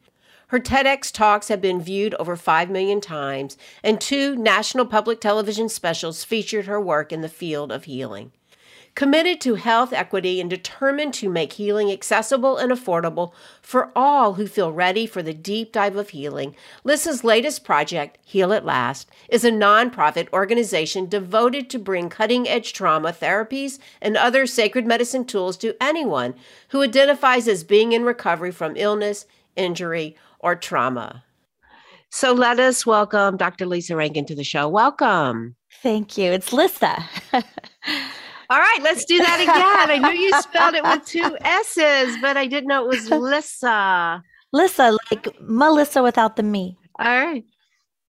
Her 0.50 0.60
TEDx 0.60 1.12
talks 1.12 1.48
have 1.48 1.60
been 1.60 1.82
viewed 1.82 2.13
over 2.20 2.36
5 2.36 2.70
million 2.70 3.01
times, 3.01 3.58
and 3.84 4.00
two 4.00 4.36
national 4.36 4.86
public 4.86 5.20
television 5.20 5.70
specials 5.70 6.24
featured 6.24 6.68
her 6.68 6.80
work 6.80 7.12
in 7.12 7.22
the 7.22 7.30
field 7.30 7.72
of 7.72 7.86
healing. 7.86 8.32
Committed 8.95 9.41
to 9.41 9.55
health 9.55 9.91
equity 9.91 10.39
and 10.39 10.47
determined 10.47 11.15
to 11.15 11.27
make 11.27 11.53
healing 11.53 11.91
accessible 11.91 12.57
and 12.57 12.71
affordable 12.71 13.31
for 13.59 13.91
all 13.95 14.35
who 14.35 14.45
feel 14.45 14.71
ready 14.71 15.07
for 15.07 15.23
the 15.23 15.33
deep 15.33 15.71
dive 15.71 15.95
of 15.95 16.09
healing, 16.09 16.55
Lissa's 16.83 17.23
latest 17.23 17.63
project, 17.63 18.19
Heal 18.23 18.53
at 18.53 18.65
Last, 18.65 19.09
is 19.29 19.43
a 19.43 19.50
nonprofit 19.50 20.31
organization 20.31 21.07
devoted 21.07 21.71
to 21.71 21.79
bring 21.79 22.07
cutting 22.07 22.47
edge 22.47 22.71
trauma 22.71 23.12
therapies 23.12 23.79
and 24.00 24.15
other 24.15 24.45
sacred 24.45 24.85
medicine 24.85 25.25
tools 25.25 25.57
to 25.57 25.75
anyone 25.81 26.35
who 26.69 26.83
identifies 26.83 27.47
as 27.47 27.63
being 27.63 27.93
in 27.93 28.03
recovery 28.03 28.51
from 28.51 28.77
illness, 28.77 29.25
injury, 29.55 30.15
or 30.38 30.55
trauma. 30.55 31.23
So 32.12 32.31
let 32.31 32.59
us 32.59 32.85
welcome 32.85 33.38
Dr. 33.38 33.65
Lisa 33.65 33.95
Rankin 33.95 34.27
to 34.27 34.35
the 34.35 34.43
show. 34.43 34.69
Welcome. 34.69 35.55
Thank 35.81 36.15
you. 36.15 36.31
It's 36.31 36.53
Lissa. 36.53 37.03
All 38.53 38.60
right, 38.60 38.83
let's 38.83 39.03
do 39.05 39.17
that 39.17 39.41
again. 39.41 39.89
I 39.89 39.98
knew 39.98 40.19
you 40.19 40.31
spelled 40.41 40.75
it 40.75 40.83
with 40.83 41.03
two 41.07 41.36
S's, 41.41 42.15
but 42.22 42.38
I 42.38 42.45
didn't 42.45 42.67
know 42.67 42.83
it 42.83 42.88
was 42.88 43.10
Lissa. 43.10 44.22
Lissa, 44.51 44.95
like 45.10 45.27
Melissa 45.41 46.03
without 46.03 46.36
the 46.36 46.43
me. 46.43 46.77
All 47.00 47.07
right. 47.07 47.43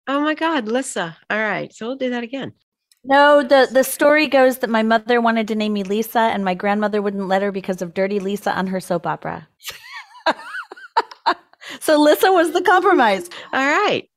Oh 0.08 0.20
my 0.22 0.34
God, 0.34 0.66
Lissa. 0.66 1.16
All 1.30 1.38
right. 1.38 1.72
So 1.72 1.86
we'll 1.86 1.98
do 1.98 2.10
that 2.10 2.24
again. 2.24 2.52
No, 3.04 3.44
the, 3.44 3.68
the 3.70 3.84
story 3.84 4.26
goes 4.26 4.58
that 4.58 4.70
my 4.70 4.82
mother 4.82 5.20
wanted 5.20 5.46
to 5.46 5.54
name 5.54 5.72
me 5.72 5.84
Lisa 5.84 6.18
and 6.18 6.44
my 6.44 6.54
grandmother 6.54 7.00
wouldn't 7.00 7.28
let 7.28 7.42
her 7.42 7.52
because 7.52 7.80
of 7.80 7.94
Dirty 7.94 8.18
Lisa 8.18 8.52
on 8.58 8.66
her 8.66 8.80
soap 8.80 9.06
opera. 9.06 9.46
so 11.80 11.96
Lissa 11.96 12.32
was 12.32 12.50
the 12.50 12.62
compromise. 12.62 13.30
All 13.52 13.64
right. 13.64 14.10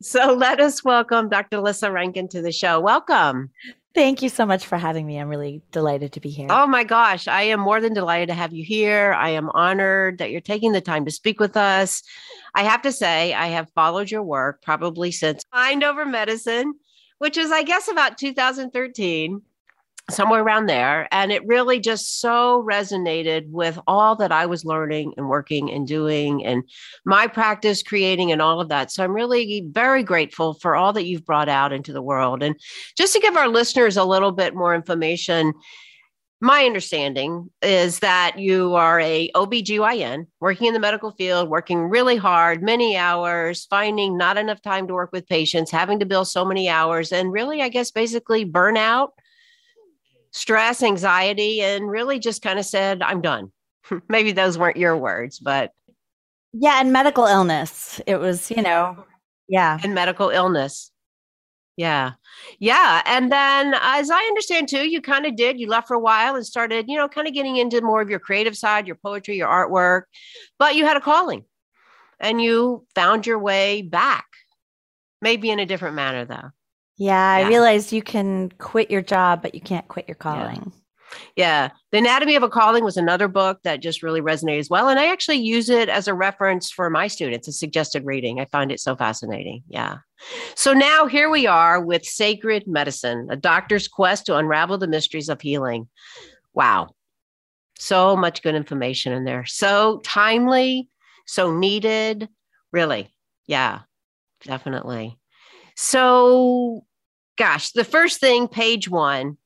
So 0.00 0.34
let 0.34 0.60
us 0.60 0.84
welcome 0.84 1.28
Dr. 1.28 1.58
Lissa 1.58 1.90
Rankin 1.90 2.28
to 2.28 2.42
the 2.42 2.52
show. 2.52 2.78
Welcome. 2.78 3.50
Thank 3.94 4.22
you 4.22 4.28
so 4.28 4.44
much 4.44 4.66
for 4.66 4.76
having 4.76 5.06
me. 5.06 5.18
I'm 5.18 5.28
really 5.28 5.62
delighted 5.70 6.12
to 6.14 6.20
be 6.20 6.28
here. 6.28 6.48
Oh 6.50 6.66
my 6.66 6.82
gosh, 6.82 7.28
I 7.28 7.42
am 7.42 7.60
more 7.60 7.80
than 7.80 7.94
delighted 7.94 8.28
to 8.28 8.34
have 8.34 8.52
you 8.52 8.64
here. 8.64 9.12
I 9.12 9.30
am 9.30 9.50
honored 9.50 10.18
that 10.18 10.32
you're 10.32 10.40
taking 10.40 10.72
the 10.72 10.80
time 10.80 11.04
to 11.04 11.12
speak 11.12 11.38
with 11.38 11.56
us. 11.56 12.02
I 12.56 12.64
have 12.64 12.82
to 12.82 12.90
say, 12.90 13.34
I 13.34 13.46
have 13.48 13.70
followed 13.70 14.10
your 14.10 14.24
work 14.24 14.62
probably 14.62 15.12
since 15.12 15.44
Mind 15.52 15.84
Over 15.84 16.04
Medicine, 16.04 16.74
which 17.18 17.36
is, 17.36 17.52
I 17.52 17.62
guess, 17.62 17.86
about 17.86 18.18
2013 18.18 19.42
somewhere 20.10 20.42
around 20.42 20.66
there. 20.66 21.08
And 21.12 21.32
it 21.32 21.46
really 21.46 21.80
just 21.80 22.20
so 22.20 22.62
resonated 22.68 23.48
with 23.48 23.78
all 23.86 24.16
that 24.16 24.32
I 24.32 24.46
was 24.46 24.64
learning 24.64 25.14
and 25.16 25.28
working 25.28 25.70
and 25.70 25.86
doing 25.86 26.44
and 26.44 26.62
my 27.06 27.26
practice 27.26 27.82
creating 27.82 28.30
and 28.30 28.42
all 28.42 28.60
of 28.60 28.68
that. 28.68 28.92
So 28.92 29.02
I'm 29.02 29.14
really 29.14 29.64
very 29.70 30.02
grateful 30.02 30.54
for 30.54 30.76
all 30.76 30.92
that 30.92 31.06
you've 31.06 31.24
brought 31.24 31.48
out 31.48 31.72
into 31.72 31.92
the 31.92 32.02
world. 32.02 32.42
And 32.42 32.54
just 32.96 33.14
to 33.14 33.20
give 33.20 33.36
our 33.36 33.48
listeners 33.48 33.96
a 33.96 34.04
little 34.04 34.32
bit 34.32 34.54
more 34.54 34.74
information, 34.74 35.54
my 36.40 36.64
understanding 36.64 37.48
is 37.62 38.00
that 38.00 38.38
you 38.38 38.74
are 38.74 39.00
a 39.00 39.30
OBGYN 39.34 40.26
working 40.40 40.66
in 40.66 40.74
the 40.74 40.80
medical 40.80 41.12
field, 41.12 41.48
working 41.48 41.88
really 41.88 42.16
hard, 42.16 42.62
many 42.62 42.98
hours, 42.98 43.64
finding 43.70 44.18
not 44.18 44.36
enough 44.36 44.60
time 44.60 44.86
to 44.86 44.92
work 44.92 45.10
with 45.10 45.26
patients, 45.26 45.70
having 45.70 45.98
to 46.00 46.04
bill 46.04 46.26
so 46.26 46.44
many 46.44 46.68
hours, 46.68 47.12
and 47.12 47.32
really, 47.32 47.62
I 47.62 47.70
guess, 47.70 47.90
basically 47.90 48.44
burnout 48.44 49.10
stress, 50.34 50.82
anxiety, 50.82 51.62
and 51.62 51.88
really 51.88 52.18
just 52.18 52.42
kind 52.42 52.58
of 52.58 52.66
said, 52.66 53.02
I'm 53.02 53.22
done. 53.22 53.50
Maybe 54.08 54.32
those 54.32 54.58
weren't 54.58 54.76
your 54.76 54.96
words, 54.96 55.38
but. 55.38 55.70
Yeah, 56.52 56.80
and 56.80 56.92
medical 56.92 57.24
illness. 57.24 58.00
It 58.06 58.16
was, 58.16 58.50
you 58.50 58.62
know, 58.62 59.04
yeah. 59.48 59.78
And 59.82 59.94
medical 59.94 60.30
illness. 60.30 60.90
Yeah. 61.76 62.12
Yeah. 62.60 63.02
And 63.04 63.32
then, 63.32 63.74
as 63.80 64.10
I 64.10 64.20
understand 64.20 64.68
too, 64.68 64.88
you 64.88 65.00
kind 65.00 65.26
of 65.26 65.36
did, 65.36 65.58
you 65.58 65.66
left 65.68 65.88
for 65.88 65.94
a 65.94 66.00
while 66.00 66.36
and 66.36 66.46
started, 66.46 66.86
you 66.88 66.96
know, 66.96 67.08
kind 67.08 67.26
of 67.26 67.34
getting 67.34 67.56
into 67.56 67.80
more 67.80 68.00
of 68.00 68.08
your 68.08 68.20
creative 68.20 68.56
side, 68.56 68.86
your 68.86 68.96
poetry, 68.96 69.36
your 69.36 69.48
artwork, 69.48 70.02
but 70.58 70.76
you 70.76 70.84
had 70.84 70.96
a 70.96 71.00
calling 71.00 71.44
and 72.20 72.40
you 72.40 72.86
found 72.94 73.26
your 73.26 73.40
way 73.40 73.82
back, 73.82 74.26
maybe 75.20 75.50
in 75.50 75.58
a 75.58 75.66
different 75.66 75.96
manner, 75.96 76.24
though. 76.24 76.50
Yeah, 76.96 77.30
I 77.32 77.40
yeah. 77.40 77.48
realized 77.48 77.92
you 77.92 78.02
can 78.02 78.50
quit 78.58 78.90
your 78.90 79.02
job, 79.02 79.42
but 79.42 79.54
you 79.54 79.60
can't 79.60 79.88
quit 79.88 80.06
your 80.08 80.14
calling. 80.14 80.62
Yeah. 80.64 80.80
Yeah. 81.36 81.68
The 81.92 81.98
Anatomy 81.98 82.34
of 82.36 82.42
a 82.42 82.48
Calling 82.48 82.84
was 82.84 82.96
another 82.96 83.28
book 83.28 83.60
that 83.62 83.80
just 83.80 84.02
really 84.02 84.20
resonated 84.20 84.58
as 84.58 84.70
well. 84.70 84.88
And 84.88 84.98
I 84.98 85.12
actually 85.12 85.38
use 85.38 85.68
it 85.68 85.88
as 85.88 86.08
a 86.08 86.14
reference 86.14 86.70
for 86.70 86.90
my 86.90 87.06
students, 87.06 87.48
a 87.48 87.52
suggested 87.52 88.04
reading. 88.04 88.40
I 88.40 88.46
find 88.46 88.72
it 88.72 88.80
so 88.80 88.96
fascinating. 88.96 89.62
Yeah. 89.68 89.98
So 90.54 90.72
now 90.72 91.06
here 91.06 91.30
we 91.30 91.46
are 91.46 91.84
with 91.84 92.04
Sacred 92.04 92.66
Medicine, 92.66 93.28
a 93.30 93.36
doctor's 93.36 93.88
quest 93.88 94.26
to 94.26 94.36
unravel 94.36 94.78
the 94.78 94.88
mysteries 94.88 95.28
of 95.28 95.40
healing. 95.40 95.88
Wow. 96.52 96.88
So 97.78 98.16
much 98.16 98.42
good 98.42 98.54
information 98.54 99.12
in 99.12 99.24
there. 99.24 99.44
So 99.44 100.00
timely, 100.04 100.88
so 101.26 101.56
needed. 101.56 102.28
Really. 102.72 103.14
Yeah, 103.46 103.80
definitely. 104.42 105.18
So, 105.74 106.84
gosh, 107.36 107.72
the 107.72 107.84
first 107.84 108.20
thing, 108.20 108.48
page 108.48 108.88
one, 108.88 109.38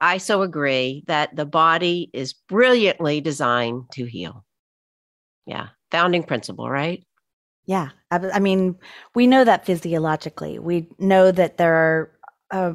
I 0.00 0.18
so 0.18 0.42
agree 0.42 1.04
that 1.06 1.36
the 1.36 1.46
body 1.46 2.10
is 2.12 2.32
brilliantly 2.32 3.20
designed 3.20 3.84
to 3.92 4.04
heal. 4.04 4.44
Yeah, 5.46 5.68
founding 5.90 6.24
principle, 6.24 6.68
right? 6.68 7.04
Yeah. 7.66 7.90
I, 8.10 8.40
mean, 8.40 8.76
we 9.14 9.26
know 9.26 9.44
that 9.44 9.64
physiologically. 9.64 10.58
We 10.58 10.88
know 10.98 11.30
that 11.30 11.56
there 11.56 11.74
are, 11.74 12.10
uh, 12.50 12.72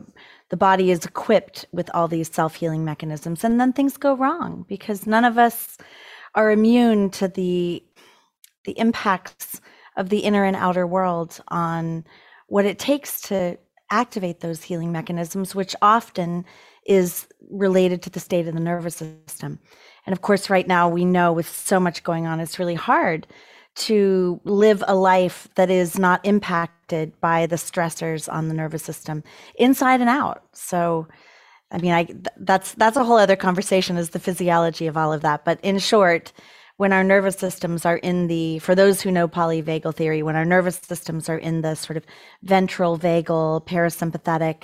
the 0.49 0.57
body 0.57 0.89
is 0.91 1.05
equipped 1.05 1.65
with 1.71 1.89
all 1.93 2.07
these 2.07 2.33
self 2.33 2.55
healing 2.55 2.85
mechanisms, 2.85 3.43
and 3.43 3.59
then 3.59 3.73
things 3.73 3.97
go 3.97 4.15
wrong 4.15 4.65
because 4.67 5.05
none 5.05 5.25
of 5.25 5.37
us 5.37 5.77
are 6.35 6.51
immune 6.51 7.09
to 7.09 7.27
the 7.27 7.83
the 8.63 8.77
impacts 8.79 9.61
of 9.97 10.09
the 10.09 10.19
inner 10.19 10.43
and 10.43 10.55
outer 10.55 10.87
world 10.87 11.41
on 11.49 12.05
what 12.47 12.65
it 12.65 12.79
takes 12.79 13.21
to 13.21 13.57
activate 13.89 14.41
those 14.41 14.63
healing 14.63 14.91
mechanisms, 14.91 15.55
which 15.55 15.75
often 15.81 16.45
is 16.85 17.27
related 17.49 18.01
to 18.01 18.09
the 18.09 18.19
state 18.19 18.47
of 18.47 18.53
the 18.53 18.59
nervous 18.59 18.95
system. 18.95 19.59
And 20.05 20.13
of 20.13 20.21
course, 20.21 20.49
right 20.49 20.67
now, 20.67 20.89
we 20.89 21.05
know 21.05 21.31
with 21.33 21.47
so 21.47 21.79
much 21.79 22.03
going 22.03 22.25
on, 22.25 22.39
it's 22.39 22.59
really 22.59 22.75
hard 22.75 23.27
to 23.75 24.41
live 24.43 24.83
a 24.87 24.95
life 24.95 25.47
that 25.55 25.69
is 25.69 25.99
not 25.99 26.25
impacted 26.25 27.19
by 27.21 27.45
the 27.45 27.57
stressors 27.57 28.31
on 28.31 28.47
the 28.47 28.53
nervous 28.53 28.83
system 28.83 29.23
inside 29.55 30.01
and 30.01 30.09
out. 30.09 30.43
So, 30.53 31.07
I 31.71 31.77
mean, 31.77 31.91
I 31.91 32.07
that's 32.37 32.73
that's 32.73 32.97
a 32.97 33.03
whole 33.03 33.17
other 33.17 33.35
conversation 33.35 33.97
is 33.97 34.11
the 34.11 34.19
physiology 34.19 34.87
of 34.87 34.97
all 34.97 35.13
of 35.13 35.21
that. 35.21 35.45
But 35.45 35.59
in 35.61 35.77
short, 35.79 36.31
when 36.77 36.93
our 36.93 37.03
nervous 37.03 37.35
systems 37.35 37.85
are 37.85 37.97
in 37.97 38.27
the, 38.27 38.59
for 38.59 38.75
those 38.75 39.01
who 39.01 39.11
know 39.11 39.27
polyvagal 39.27 39.95
theory, 39.95 40.23
when 40.23 40.35
our 40.35 40.45
nervous 40.45 40.77
systems 40.77 41.27
are 41.27 41.37
in 41.37 41.61
the 41.61 41.75
sort 41.75 41.97
of 41.97 42.05
ventral 42.43 42.97
vagal 42.97 43.65
parasympathetic 43.65 44.63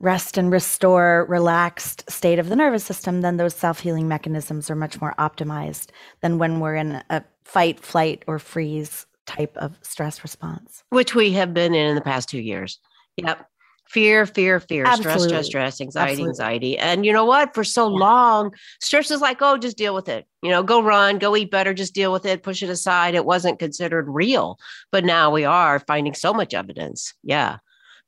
rest 0.00 0.38
and 0.38 0.52
restore 0.52 1.26
relaxed 1.28 2.08
state 2.10 2.38
of 2.38 2.48
the 2.48 2.56
nervous 2.56 2.84
system, 2.84 3.22
then 3.22 3.36
those 3.36 3.54
self 3.54 3.80
healing 3.80 4.06
mechanisms 4.06 4.70
are 4.70 4.76
much 4.76 5.00
more 5.00 5.14
optimized 5.18 5.88
than 6.20 6.38
when 6.38 6.60
we're 6.60 6.76
in 6.76 7.02
a 7.10 7.24
fight, 7.44 7.80
flight, 7.80 8.22
or 8.26 8.38
freeze 8.38 9.06
type 9.26 9.56
of 9.56 9.78
stress 9.82 10.22
response. 10.22 10.84
Which 10.90 11.14
we 11.14 11.32
have 11.32 11.52
been 11.52 11.74
in 11.74 11.86
in 11.86 11.94
the 11.94 12.00
past 12.00 12.28
two 12.28 12.40
years. 12.40 12.78
Yep. 13.16 13.48
Fear, 13.88 14.26
fear, 14.26 14.60
fear, 14.60 14.84
Absolutely. 14.86 15.28
stress, 15.28 15.46
stress, 15.46 15.46
stress, 15.46 15.80
anxiety, 15.80 16.10
Absolutely. 16.12 16.28
anxiety. 16.30 16.78
And 16.78 17.06
you 17.06 17.12
know 17.12 17.24
what? 17.24 17.54
For 17.54 17.64
so 17.64 17.88
Yeah. 17.88 17.98
long, 17.98 18.54
stress 18.80 19.10
is 19.10 19.22
like, 19.22 19.38
oh, 19.40 19.56
just 19.56 19.78
deal 19.78 19.94
with 19.94 20.10
it. 20.10 20.26
You 20.42 20.50
know, 20.50 20.62
go 20.62 20.82
run, 20.82 21.18
go 21.18 21.34
eat 21.34 21.50
better, 21.50 21.72
just 21.72 21.94
deal 21.94 22.12
with 22.12 22.26
it, 22.26 22.42
push 22.42 22.62
it 22.62 22.68
aside. 22.68 23.14
It 23.14 23.24
wasn't 23.24 23.58
considered 23.58 24.06
real. 24.08 24.58
But 24.92 25.04
now 25.04 25.30
we 25.30 25.44
are 25.44 25.80
finding 25.80 26.12
so 26.14 26.34
much 26.34 26.52
evidence. 26.52 27.14
Yeah, 27.22 27.58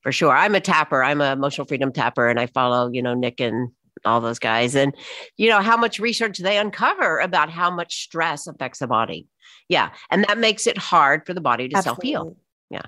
for 0.02 0.12
sure. 0.12 0.36
I'm 0.36 0.54
a 0.54 0.60
tapper. 0.60 1.02
I'm 1.02 1.22
a 1.22 1.32
emotional 1.32 1.66
freedom 1.66 1.92
tapper, 1.92 2.28
and 2.28 2.38
I 2.38 2.46
follow, 2.46 2.90
you 2.92 3.00
know, 3.02 3.14
Nick 3.14 3.40
and 3.40 3.70
all 4.04 4.20
those 4.20 4.38
guys. 4.38 4.74
And 4.74 4.94
you 5.38 5.48
know, 5.48 5.60
how 5.62 5.76
much 5.78 5.98
research 5.98 6.38
they 6.38 6.58
uncover 6.58 7.18
about 7.20 7.48
how 7.50 7.70
much 7.70 8.02
stress 8.02 8.46
affects 8.46 8.80
the 8.80 8.86
body. 8.86 9.28
Yeah. 9.68 9.90
And 10.10 10.24
that 10.24 10.36
makes 10.36 10.66
it 10.66 10.76
hard 10.76 11.24
for 11.24 11.32
the 11.32 11.40
body 11.40 11.68
to 11.68 11.82
self 11.82 12.02
heal. 12.02 12.36
Yeah. 12.70 12.82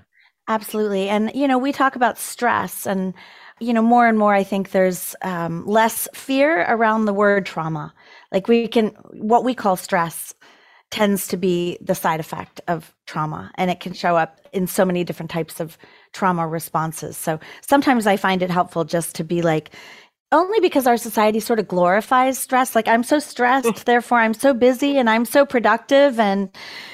Absolutely. 0.48 1.08
And, 1.08 1.30
you 1.34 1.46
know, 1.46 1.58
we 1.58 1.72
talk 1.72 1.96
about 1.96 2.18
stress 2.18 2.86
and, 2.86 3.14
you 3.60 3.72
know, 3.72 3.82
more 3.82 4.06
and 4.08 4.18
more, 4.18 4.34
I 4.34 4.42
think 4.42 4.70
there's 4.70 5.14
um, 5.22 5.64
less 5.66 6.08
fear 6.14 6.62
around 6.68 7.04
the 7.04 7.12
word 7.12 7.46
trauma. 7.46 7.94
Like 8.32 8.48
we 8.48 8.66
can, 8.66 8.88
what 9.12 9.44
we 9.44 9.54
call 9.54 9.76
stress 9.76 10.34
tends 10.90 11.26
to 11.28 11.36
be 11.36 11.78
the 11.80 11.94
side 11.94 12.20
effect 12.20 12.60
of 12.68 12.92
trauma 13.06 13.50
and 13.54 13.70
it 13.70 13.80
can 13.80 13.94
show 13.94 14.16
up 14.16 14.40
in 14.52 14.66
so 14.66 14.84
many 14.84 15.04
different 15.04 15.30
types 15.30 15.58
of 15.58 15.78
trauma 16.12 16.46
responses. 16.46 17.16
So 17.16 17.40
sometimes 17.62 18.06
I 18.06 18.16
find 18.16 18.42
it 18.42 18.50
helpful 18.50 18.84
just 18.84 19.14
to 19.14 19.24
be 19.24 19.40
like, 19.42 19.70
only 20.32 20.58
because 20.60 20.86
our 20.86 20.96
society 20.96 21.38
sort 21.38 21.58
of 21.58 21.68
glorifies 21.68 22.38
stress. 22.38 22.74
Like, 22.74 22.88
I'm 22.88 23.04
so 23.04 23.18
stressed, 23.18 23.68
mm. 23.68 23.84
therefore 23.84 24.18
I'm 24.18 24.34
so 24.34 24.54
busy 24.54 24.96
and 24.98 25.08
I'm 25.08 25.24
so 25.24 25.46
productive. 25.46 26.18
And, 26.18 26.50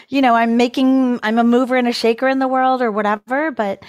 you 0.08 0.20
know, 0.20 0.34
I'm 0.34 0.56
making, 0.56 1.20
I'm 1.22 1.38
a 1.38 1.44
mover 1.44 1.76
and 1.76 1.88
a 1.88 1.92
shaker 1.92 2.28
in 2.28 2.40
the 2.40 2.48
world 2.48 2.82
or 2.82 2.90
whatever. 2.90 3.50
But 3.50 3.84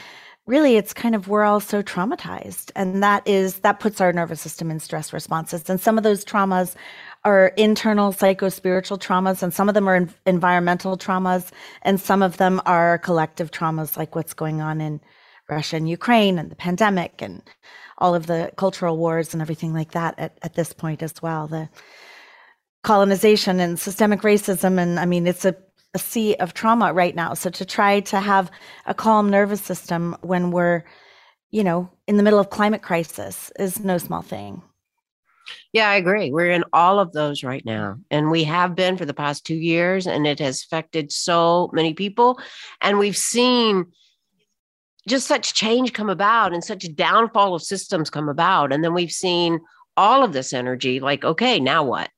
really, 0.45 0.77
it's 0.77 0.93
kind 0.93 1.15
of, 1.15 1.27
we're 1.27 1.43
all 1.43 1.59
so 1.59 1.83
traumatized. 1.83 2.71
And 2.75 3.03
that 3.03 3.27
is, 3.27 3.59
that 3.59 3.79
puts 3.79 3.99
our 3.99 4.13
nervous 4.13 4.39
system 4.39 4.71
in 4.71 4.79
stress 4.79 5.11
responses. 5.11 5.69
And 5.69 5.81
some 5.81 5.97
of 5.97 6.03
those 6.03 6.23
traumas 6.23 6.75
are 7.25 7.47
internal 7.57 8.11
psycho-spiritual 8.11 8.97
traumas 8.97 9.43
and 9.43 9.53
some 9.53 9.67
of 9.67 9.75
them 9.75 9.89
are 9.89 9.95
en- 9.95 10.13
environmental 10.25 10.97
traumas 10.97 11.51
and 11.81 11.99
some 11.99 12.21
of 12.21 12.37
them 12.37 12.61
are 12.65 12.97
collective 12.99 13.51
traumas 13.51 13.97
like 13.97 14.15
what's 14.15 14.33
going 14.33 14.61
on 14.61 14.79
in 14.79 15.01
Russia 15.49 15.75
and 15.75 15.89
Ukraine 15.89 16.39
and 16.39 16.49
the 16.49 16.55
pandemic 16.55 17.21
and 17.21 17.41
all 17.99 18.15
of 18.15 18.27
the 18.27 18.51
cultural 18.57 18.97
wars 18.97 19.33
and 19.33 19.41
everything 19.41 19.73
like 19.73 19.91
that 19.91 20.15
at, 20.17 20.37
at 20.41 20.55
this 20.55 20.73
point 20.73 21.03
as 21.03 21.21
well. 21.21 21.47
The 21.47 21.69
colonization 22.83 23.59
and 23.59 23.79
systemic 23.79 24.21
racism. 24.21 24.79
And 24.79 24.99
I 24.99 25.05
mean, 25.05 25.27
it's 25.27 25.45
a, 25.45 25.55
a 25.93 25.99
sea 25.99 26.35
of 26.35 26.53
trauma 26.53 26.93
right 26.93 27.15
now. 27.15 27.33
So 27.33 27.49
to 27.49 27.65
try 27.65 27.99
to 28.01 28.19
have 28.19 28.49
a 28.85 28.93
calm 28.93 29.29
nervous 29.29 29.61
system 29.61 30.15
when 30.21 30.51
we're, 30.51 30.83
you 31.51 31.63
know, 31.63 31.89
in 32.07 32.17
the 32.17 32.23
middle 32.23 32.39
of 32.39 32.49
climate 32.49 32.81
crisis 32.81 33.51
is 33.59 33.79
no 33.79 33.97
small 33.97 34.21
thing. 34.21 34.61
Yeah, 35.73 35.89
I 35.89 35.95
agree. 35.95 36.31
We're 36.31 36.51
in 36.51 36.63
all 36.73 36.99
of 36.99 37.11
those 37.11 37.43
right 37.43 37.65
now. 37.65 37.97
And 38.11 38.31
we 38.31 38.43
have 38.43 38.75
been 38.75 38.97
for 38.97 39.05
the 39.05 39.13
past 39.13 39.45
two 39.45 39.55
years, 39.55 40.07
and 40.07 40.27
it 40.27 40.39
has 40.39 40.63
affected 40.63 41.11
so 41.11 41.69
many 41.73 41.93
people. 41.93 42.39
And 42.81 42.99
we've 42.99 43.17
seen 43.17 43.85
just 45.07 45.27
such 45.27 45.53
change 45.53 45.93
come 45.93 46.09
about 46.09 46.53
and 46.53 46.63
such 46.63 46.93
downfall 46.95 47.55
of 47.55 47.63
systems 47.63 48.09
come 48.09 48.29
about. 48.29 48.73
And 48.73 48.83
then 48.83 48.93
we've 48.93 49.11
seen 49.11 49.59
all 49.97 50.23
of 50.23 50.33
this 50.33 50.53
energy 50.53 50.99
like, 50.99 51.23
okay, 51.23 51.59
now 51.59 51.83
what? 51.83 52.09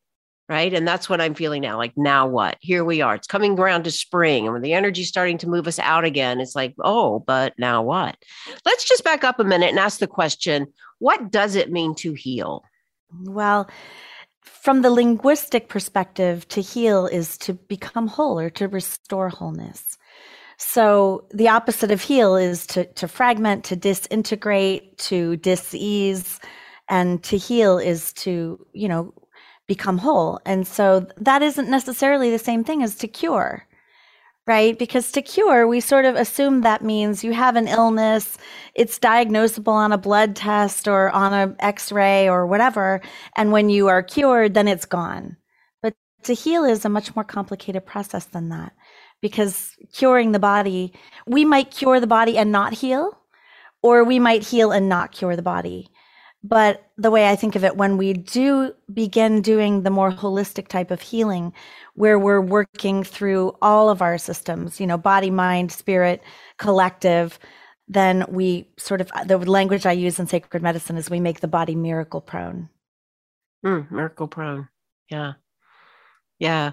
Right. 0.50 0.74
And 0.74 0.86
that's 0.86 1.08
what 1.08 1.22
I'm 1.22 1.34
feeling 1.34 1.62
now. 1.62 1.78
Like, 1.78 1.94
now 1.96 2.28
what? 2.28 2.58
Here 2.60 2.84
we 2.84 3.00
are. 3.00 3.16
It's 3.16 3.28
coming 3.28 3.58
around 3.58 3.84
to 3.84 3.92
spring. 3.92 4.44
And 4.44 4.52
when 4.52 4.62
the 4.62 4.74
energy's 4.74 5.08
starting 5.08 5.38
to 5.38 5.48
move 5.48 5.66
us 5.66 5.80
out 5.80 6.04
again, 6.04 6.42
it's 6.42 6.56
like, 6.56 6.76
oh, 6.84 7.20
but 7.20 7.54
now 7.58 7.82
what? 7.82 8.18
Let's 8.66 8.84
just 8.84 9.06
back 9.06 9.24
up 9.24 9.40
a 9.40 9.46
minute 9.46 9.70
and 9.70 9.80
ask 9.80 10.00
the 10.00 10.08
question 10.08 10.68
what 11.00 11.32
does 11.32 11.56
it 11.56 11.72
mean 11.72 11.96
to 11.96 12.14
heal? 12.14 12.64
Well, 13.24 13.70
from 14.42 14.82
the 14.82 14.92
linguistic 14.92 15.70
perspective, 15.70 16.48
to 16.50 16.62
heal 16.62 17.08
is 17.08 17.38
to 17.40 17.54
become 17.54 18.08
whole 18.08 18.40
or 18.40 18.50
to 18.52 18.68
restore 18.68 19.30
wholeness. 19.30 19.98
So 20.64 21.26
the 21.32 21.50
opposite 21.50 21.90
of 21.90 22.02
heal 22.04 22.36
is 22.36 22.68
to, 22.68 22.86
to 22.94 23.08
fragment, 23.08 23.64
to 23.66 23.76
disintegrate, 23.76 25.00
to 25.00 25.36
disease, 25.38 26.40
and 26.88 27.22
to 27.24 27.36
heal 27.36 27.80
is 27.80 28.14
to, 28.14 28.64
you 28.72 28.88
know, 28.88 29.12
become 29.68 29.98
whole. 29.98 30.40
And 30.46 30.68
so 30.68 31.08
that 31.18 31.42
isn't 31.42 31.70
necessarily 31.70 32.30
the 32.30 32.38
same 32.38 32.64
thing 32.64 32.84
as 32.84 32.96
to 32.98 33.08
cure, 33.08 33.68
right? 34.46 34.78
Because 34.78 35.12
to 35.14 35.24
cure, 35.24 35.68
we 35.68 35.80
sort 35.80 36.06
of 36.06 36.16
assume 36.16 36.62
that 36.62 36.84
means 36.84 37.24
you 37.24 37.34
have 37.34 37.56
an 37.56 37.68
illness, 37.68 38.38
it's 38.76 39.00
diagnosable 39.00 39.74
on 39.74 39.92
a 39.92 39.98
blood 39.98 40.36
test 40.36 40.88
or 40.88 41.10
on 41.10 41.34
a 41.34 41.56
x-ray 41.60 42.30
or 42.30 42.46
whatever, 42.46 43.02
and 43.36 43.52
when 43.52 43.70
you 43.70 43.88
are 43.88 44.04
cured, 44.04 44.54
then 44.54 44.68
it's 44.68 44.86
gone. 44.86 45.38
But 45.82 45.96
to 46.24 46.36
heal 46.36 46.64
is 46.64 46.86
a 46.86 46.90
much 46.90 47.16
more 47.16 47.26
complicated 47.26 47.84
process 47.84 48.26
than 48.26 48.50
that 48.50 48.74
because 49.22 49.76
curing 49.94 50.32
the 50.32 50.40
body, 50.40 50.94
we 51.26 51.46
might 51.46 51.72
cure 51.72 52.00
the 52.00 52.08
body 52.08 52.38
and 52.38 52.52
not 52.52 52.74
heal, 52.74 53.18
or 53.82 54.04
we 54.04 54.20
might 54.20 54.44
heal 54.44 54.72
and 54.72 54.90
not 54.90 55.12
cure 55.12 55.36
the 55.36 55.42
body. 55.42 55.90
But 56.44 56.90
the 56.98 57.12
way 57.12 57.30
I 57.30 57.36
think 57.36 57.56
of 57.56 57.64
it, 57.64 57.78
when 57.78 57.98
we 57.98 58.14
do 58.14 58.74
begin 58.92 59.42
doing 59.44 59.84
the 59.84 59.92
more 59.92 60.12
holistic 60.12 60.68
type 60.68 60.90
of 60.90 61.02
healing, 61.02 61.54
where 61.94 62.18
we're 62.18 62.42
working 62.42 63.04
through 63.04 63.56
all 63.62 63.90
of 63.90 64.02
our 64.02 64.18
systems, 64.18 64.80
you 64.80 64.88
know, 64.88 64.98
body, 64.98 65.30
mind, 65.30 65.72
spirit, 65.72 66.24
collective, 66.58 67.38
then 67.88 68.26
we 68.28 68.68
sort 68.78 69.02
of, 69.02 69.12
the 69.28 69.38
language 69.38 69.86
I 69.86 69.92
use 69.92 70.18
in 70.20 70.26
sacred 70.26 70.64
medicine 70.64 70.98
is 70.98 71.10
we 71.12 71.20
make 71.20 71.42
the 71.42 71.48
body 71.48 71.76
miracle 71.76 72.22
prone. 72.22 72.70
Mm, 73.64 73.92
miracle 73.92 74.28
prone. 74.28 74.68
Yeah. 75.12 75.34
Yeah. 76.42 76.72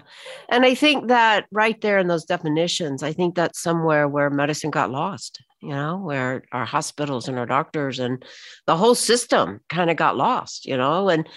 And 0.49 0.65
I 0.65 0.73
think 0.73 1.09
that 1.09 1.45
right 1.51 1.79
there 1.79 1.99
in 1.99 2.07
those 2.07 2.25
definitions, 2.25 3.03
I 3.03 3.13
think 3.13 3.35
that's 3.35 3.61
somewhere 3.61 4.07
where 4.07 4.31
medicine 4.31 4.71
got 4.71 4.89
lost, 4.89 5.43
you 5.61 5.69
know, 5.69 5.99
where 5.99 6.43
our 6.51 6.65
hospitals 6.65 7.27
and 7.27 7.37
our 7.37 7.45
doctors 7.45 7.99
and 7.99 8.25
the 8.65 8.75
whole 8.75 8.95
system 8.95 9.61
kind 9.69 9.91
of 9.91 9.95
got 9.95 10.17
lost, 10.17 10.65
you 10.65 10.75
know. 10.75 11.07
And 11.07 11.29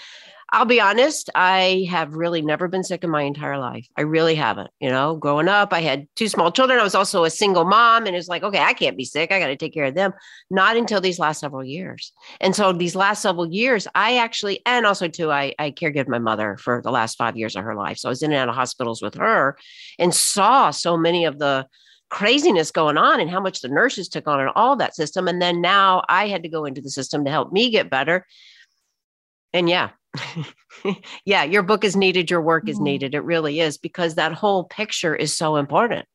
I'll 0.55 0.67
be 0.67 0.83
honest, 0.83 1.31
I 1.35 1.87
have 1.89 2.15
really 2.15 2.43
never 2.43 2.69
been 2.69 2.85
sick 2.85 3.03
in 3.03 3.09
my 3.09 3.23
entire 3.23 3.57
life. 3.57 3.89
I 3.97 4.03
really 4.03 4.35
haven't. 4.35 4.71
You 4.81 4.91
know, 4.91 5.17
growing 5.17 5.49
up, 5.49 5.73
I 5.73 5.81
had 5.81 6.07
two 6.15 6.29
small 6.29 6.53
children. 6.53 6.79
I 6.79 6.83
was 6.83 6.95
also 6.95 7.25
a 7.25 7.31
single 7.31 7.65
mom, 7.65 8.07
and 8.07 8.15
it's 8.15 8.29
like, 8.29 8.43
okay, 8.43 8.59
I 8.59 8.75
can't 8.75 8.99
be 8.99 9.07
sick. 9.07 9.33
I 9.33 9.39
got 9.39 9.47
to 9.47 9.57
take 9.57 9.73
care 9.73 9.87
of 9.87 9.95
them. 9.95 10.13
Not 10.51 10.77
until 10.77 11.01
these 11.01 11.19
last 11.19 11.41
several 11.41 11.65
years. 11.65 12.13
And 12.39 12.55
so 12.55 12.71
these 12.75 12.95
last 12.95 13.23
several 13.23 13.51
years, 13.51 13.89
I 13.95 14.19
actually, 14.19 14.61
and 14.67 14.85
also 14.85 15.09
too, 15.09 15.33
I, 15.33 15.55
I 15.59 15.71
caregived 15.71 16.09
my 16.09 16.19
mother 16.19 16.59
for 16.59 16.83
the 16.83 16.91
last 16.91 17.17
five 17.17 17.35
years 17.35 17.57
of 17.57 17.65
her 17.65 17.75
life. 17.75 17.97
So 17.97 18.09
I 18.09 18.11
was 18.11 18.23
in 18.23 18.31
and 18.31 18.39
out 18.39 18.51
of 18.51 18.55
hospitals 18.55 19.01
with 19.01 19.15
her 19.15 19.57
and 19.99 20.15
saw 20.15 20.71
so 20.71 20.99
many 20.99 21.25
of 21.25 21.39
the 21.39 21.67
craziness 22.11 22.71
going 22.71 22.99
on 22.99 23.21
and 23.21 23.31
how 23.31 23.41
much 23.41 23.63
the 23.63 23.69
nurses 23.69 24.07
took 24.07 24.29
on 24.29 24.39
and 24.39 24.51
all 24.55 24.77
that 24.77 24.95
system. 24.95 25.29
And 25.29 25.41
then 25.41 25.63
now 25.63 26.03
I 26.11 26.29
had 26.29 26.43
to 26.43 26.51
go 26.51 26.67
into 26.67 26.83
the 26.83 26.91
system 26.91 27.25
to 27.25 27.31
help 27.31 27.53
me 27.53 27.71
get 27.71 27.89
better. 27.89 28.27
And 29.55 29.67
yeah, 29.67 29.91
yeah, 31.25 31.45
your 31.45 31.63
book 31.63 31.85
is 31.85 31.97
needed, 31.97 32.31
your 32.31 32.43
work 32.43 32.69
is 32.69 32.79
Mhm. 32.79 32.85
needed. 32.85 33.15
It 33.15 33.25
really 33.25 33.61
is 33.61 33.79
because 33.79 34.15
that 34.15 34.33
whole 34.33 34.65
picture 34.65 35.15
is 35.15 35.37
so 35.37 35.57
important. 35.57 36.07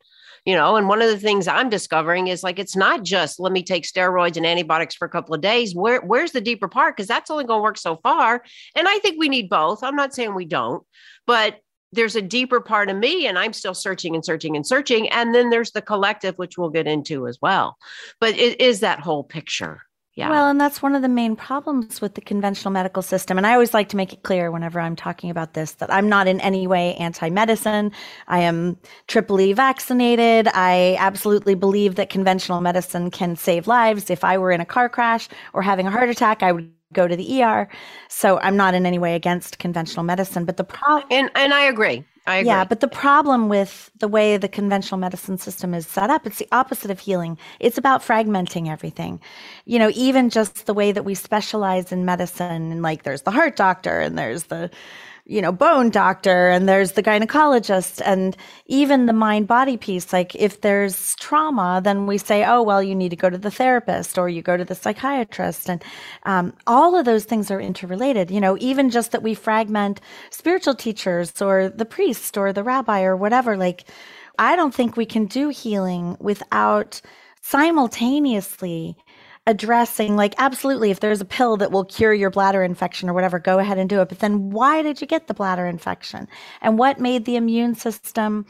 You 0.45 0.55
know, 0.55 0.77
and 0.77 0.87
one 0.87 1.01
of 1.01 1.09
the 1.09 1.19
things 1.19 1.45
I'm 1.47 1.69
discovering 1.69 2.27
is 2.27 2.41
like 2.41 2.57
it's 2.57 2.75
not 2.75 3.03
just 3.03 3.37
let 3.37 3.51
me 3.51 3.63
take 3.63 3.83
steroids 3.85 4.37
and 4.37 4.45
antibiotics 4.45 4.95
for 4.95 5.05
a 5.05 5.09
couple 5.09 5.35
of 5.35 5.41
days. 5.41 5.75
Where 5.75 5.99
where's 6.01 6.31
the 6.31 6.39
deeper 6.41 6.69
part? 6.69 6.95
Because 6.95 7.07
that's 7.07 7.29
only 7.29 7.43
going 7.43 7.59
to 7.59 7.63
work 7.63 7.77
so 7.77 7.97
far. 7.97 8.43
And 8.75 8.87
I 8.87 8.97
think 8.99 9.17
we 9.19 9.27
need 9.27 9.49
both. 9.49 9.83
I'm 9.83 9.95
not 9.97 10.13
saying 10.13 10.35
we 10.35 10.45
don't, 10.45 10.83
but 11.25 11.59
there's 11.91 12.15
a 12.15 12.21
deeper 12.21 12.61
part 12.61 12.89
of 12.89 12.97
me 12.97 13.27
and 13.27 13.37
I'm 13.39 13.53
still 13.53 13.73
searching 13.73 14.15
and 14.15 14.23
searching 14.23 14.55
and 14.55 14.65
searching. 14.65 15.09
And 15.09 15.33
then 15.35 15.49
there's 15.49 15.71
the 15.71 15.81
collective, 15.81 16.35
which 16.37 16.57
we'll 16.57 16.69
get 16.69 16.87
into 16.87 17.27
as 17.27 17.39
well. 17.41 17.77
But 18.21 18.37
it 18.37 18.61
is 18.61 18.81
that 18.81 18.99
whole 19.01 19.23
picture. 19.23 19.81
Yeah. 20.17 20.31
Well, 20.31 20.49
and 20.49 20.59
that's 20.59 20.81
one 20.81 20.95
of 20.95 21.03
the 21.03 21.09
main 21.09 21.35
problems 21.35 22.01
with 22.01 22.15
the 22.15 22.21
conventional 22.21 22.71
medical 22.71 23.03
system. 23.03 23.37
And 23.37 23.45
I 23.45 23.53
always 23.53 23.75
like 23.75 23.87
to 23.89 23.95
make 23.95 24.13
it 24.13 24.23
clear 24.23 24.49
whenever 24.49 24.79
I'm 24.79 24.95
talking 24.95 25.29
about 25.29 25.53
this 25.53 25.73
that 25.73 25.93
I'm 25.93 26.09
not 26.09 26.27
in 26.27 26.41
any 26.41 26.65
way 26.65 26.95
anti 26.95 27.29
medicine. 27.29 27.91
I 28.27 28.39
am 28.39 28.79
triply 29.05 29.53
vaccinated. 29.53 30.47
I 30.55 30.97
absolutely 30.99 31.53
believe 31.53 31.95
that 31.95 32.09
conventional 32.09 32.61
medicine 32.61 33.11
can 33.11 33.35
save 33.35 33.67
lives. 33.67 34.09
If 34.09 34.23
I 34.23 34.39
were 34.39 34.51
in 34.51 34.59
a 34.59 34.65
car 34.65 34.89
crash 34.89 35.29
or 35.53 35.61
having 35.61 35.85
a 35.85 35.91
heart 35.91 36.09
attack, 36.09 36.41
I 36.41 36.51
would 36.51 36.73
go 36.93 37.07
to 37.07 37.15
the 37.15 37.43
ER. 37.43 37.69
So 38.09 38.39
I'm 38.39 38.57
not 38.57 38.73
in 38.73 38.87
any 38.87 38.97
way 38.97 39.13
against 39.13 39.59
conventional 39.59 40.03
medicine. 40.03 40.45
But 40.45 40.57
the 40.57 40.63
problem, 40.63 41.05
and 41.11 41.29
and 41.35 41.53
I 41.53 41.61
agree. 41.65 42.03
I 42.27 42.37
agree. 42.37 42.47
yeah, 42.47 42.65
but 42.65 42.81
the 42.81 42.89
problem 42.89 43.47
with 43.47 43.89
the 43.99 44.07
way 44.07 44.35
the 44.35 44.49
conventional 44.49 44.99
medicine 44.99 45.37
system 45.37 45.73
is 45.73 45.87
set 45.87 46.09
up, 46.09 46.27
it's 46.27 46.39
the 46.39 46.47
opposite 46.51 46.91
of 46.91 46.99
healing. 46.99 47.37
It's 47.61 47.77
about 47.77 48.01
fragmenting 48.01 48.69
everything. 48.69 49.21
You 49.65 49.79
know, 49.79 49.91
even 49.95 50.29
just 50.29 50.65
the 50.65 50.73
way 50.73 50.91
that 50.91 51.05
we 51.05 51.15
specialize 51.15 51.93
in 51.93 52.03
medicine, 52.03 52.71
and 52.71 52.81
like 52.81 53.03
there's 53.03 53.21
the 53.21 53.31
heart 53.31 53.55
doctor 53.55 54.01
and 54.01 54.17
there's 54.17 54.43
the 54.43 54.69
you 55.29 55.41
know, 55.41 55.51
bone 55.51 55.89
doctor 55.89 56.49
and 56.49 56.69
there's 56.69 56.93
the 56.93 57.03
gynecologist 57.03 58.01
and 58.05 58.37
even 58.67 59.07
the 59.07 59.13
mind 59.13 59.45
body 59.45 59.75
piece. 59.75 60.13
Like 60.13 60.33
if 60.35 60.61
there's 60.61 61.15
trauma, 61.15 61.81
then 61.83 62.07
we 62.07 62.17
say, 62.17 62.45
oh, 62.45 62.63
well, 62.63 62.81
you 62.81 62.95
need 62.95 63.09
to 63.09 63.17
go 63.17 63.29
to 63.29 63.37
the 63.37 63.51
therapist 63.51 64.17
or 64.17 64.29
you 64.29 64.41
go 64.41 64.55
to 64.55 64.63
the 64.63 64.75
psychiatrist. 64.75 65.69
And 65.69 65.83
um, 66.23 66.53
all 66.65 66.95
of 66.95 67.03
those 67.03 67.25
things 67.25 67.51
are 67.51 67.59
interrelated. 67.59 68.31
You 68.31 68.39
know, 68.39 68.57
even 68.61 68.89
just 68.89 69.11
that 69.11 69.21
we 69.21 69.33
fragment 69.33 69.99
spiritual 70.29 70.75
teachers 70.75 71.41
or 71.41 71.67
the 71.67 71.85
priest 71.85 72.37
or 72.37 72.53
the 72.53 72.63
rabbi 72.63 73.03
or 73.03 73.17
whatever, 73.17 73.57
like, 73.57 73.83
I 74.39 74.55
don't 74.55 74.73
think 74.73 74.95
we 74.95 75.05
can 75.05 75.25
do 75.25 75.49
healing 75.49 76.15
without 76.21 77.01
simultaneously 77.41 78.95
addressing 79.47 80.15
like 80.15 80.35
absolutely 80.37 80.91
if 80.91 80.99
there's 80.99 81.21
a 81.21 81.25
pill 81.25 81.57
that 81.57 81.71
will 81.71 81.85
cure 81.85 82.13
your 82.13 82.29
bladder 82.29 82.63
infection 82.63 83.09
or 83.09 83.13
whatever 83.13 83.39
go 83.39 83.57
ahead 83.57 83.79
and 83.79 83.89
do 83.89 84.01
it. 84.01 84.09
But 84.09 84.19
then 84.19 84.51
why 84.51 84.83
did 84.83 85.01
you 85.01 85.07
get 85.07 85.27
the 85.27 85.33
bladder 85.33 85.65
infection? 85.65 86.27
And 86.61 86.77
what 86.77 86.99
made 86.99 87.25
the 87.25 87.37
immune 87.37 87.73
system 87.73 88.45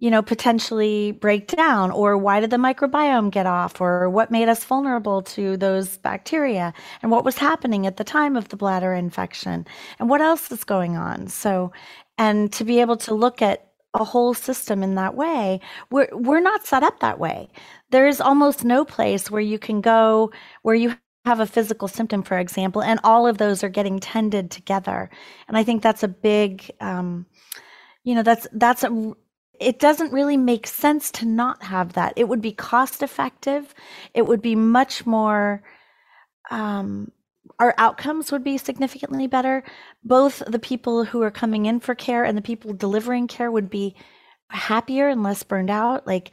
you 0.00 0.10
know 0.10 0.22
potentially 0.22 1.12
break 1.12 1.48
down? 1.48 1.90
Or 1.90 2.16
why 2.16 2.40
did 2.40 2.50
the 2.50 2.56
microbiome 2.56 3.30
get 3.30 3.46
off? 3.46 3.80
Or 3.80 4.08
what 4.08 4.30
made 4.30 4.48
us 4.48 4.62
vulnerable 4.62 5.22
to 5.22 5.56
those 5.56 5.96
bacteria? 5.96 6.72
And 7.02 7.10
what 7.10 7.24
was 7.24 7.38
happening 7.38 7.86
at 7.86 7.96
the 7.96 8.04
time 8.04 8.36
of 8.36 8.48
the 8.48 8.56
bladder 8.56 8.92
infection? 8.92 9.66
And 9.98 10.08
what 10.08 10.20
else 10.20 10.52
is 10.52 10.62
going 10.62 10.96
on? 10.96 11.28
So 11.28 11.72
and 12.18 12.52
to 12.52 12.64
be 12.64 12.80
able 12.80 12.96
to 12.98 13.14
look 13.14 13.42
at 13.42 13.67
a 13.94 14.04
whole 14.04 14.34
system 14.34 14.82
in 14.82 14.94
that 14.96 15.14
way. 15.14 15.60
We're 15.90 16.08
we're 16.12 16.40
not 16.40 16.66
set 16.66 16.82
up 16.82 17.00
that 17.00 17.18
way. 17.18 17.48
There 17.90 18.06
is 18.08 18.20
almost 18.20 18.64
no 18.64 18.84
place 18.84 19.30
where 19.30 19.40
you 19.42 19.58
can 19.58 19.80
go 19.80 20.32
where 20.62 20.74
you 20.74 20.94
have 21.26 21.40
a 21.40 21.46
physical 21.46 21.88
symptom, 21.88 22.22
for 22.22 22.38
example, 22.38 22.82
and 22.82 23.00
all 23.04 23.26
of 23.26 23.38
those 23.38 23.62
are 23.64 23.68
getting 23.68 23.98
tended 24.00 24.50
together. 24.50 25.10
And 25.48 25.56
I 25.56 25.64
think 25.64 25.82
that's 25.82 26.02
a 26.02 26.08
big, 26.08 26.70
um, 26.80 27.26
you 28.04 28.14
know, 28.14 28.22
that's 28.22 28.46
that's 28.52 28.84
a 28.84 29.12
it 29.60 29.78
doesn't 29.80 30.12
really 30.12 30.36
make 30.36 30.66
sense 30.66 31.10
to 31.12 31.26
not 31.26 31.62
have 31.64 31.94
that. 31.94 32.14
It 32.16 32.28
would 32.28 32.42
be 32.42 32.52
cost 32.52 33.02
effective. 33.02 33.74
It 34.14 34.26
would 34.26 34.42
be 34.42 34.54
much 34.56 35.06
more 35.06 35.62
um, 36.50 37.12
our 37.58 37.74
outcomes 37.78 38.30
would 38.30 38.44
be 38.44 38.58
significantly 38.58 39.26
better. 39.26 39.64
Both 40.04 40.42
the 40.46 40.58
people 40.58 41.04
who 41.04 41.22
are 41.22 41.30
coming 41.30 41.66
in 41.66 41.80
for 41.80 41.94
care 41.94 42.24
and 42.24 42.36
the 42.36 42.42
people 42.42 42.72
delivering 42.72 43.26
care 43.26 43.50
would 43.50 43.70
be 43.70 43.94
happier 44.50 45.08
and 45.08 45.22
less 45.22 45.42
burned 45.42 45.70
out. 45.70 46.06
Like 46.06 46.32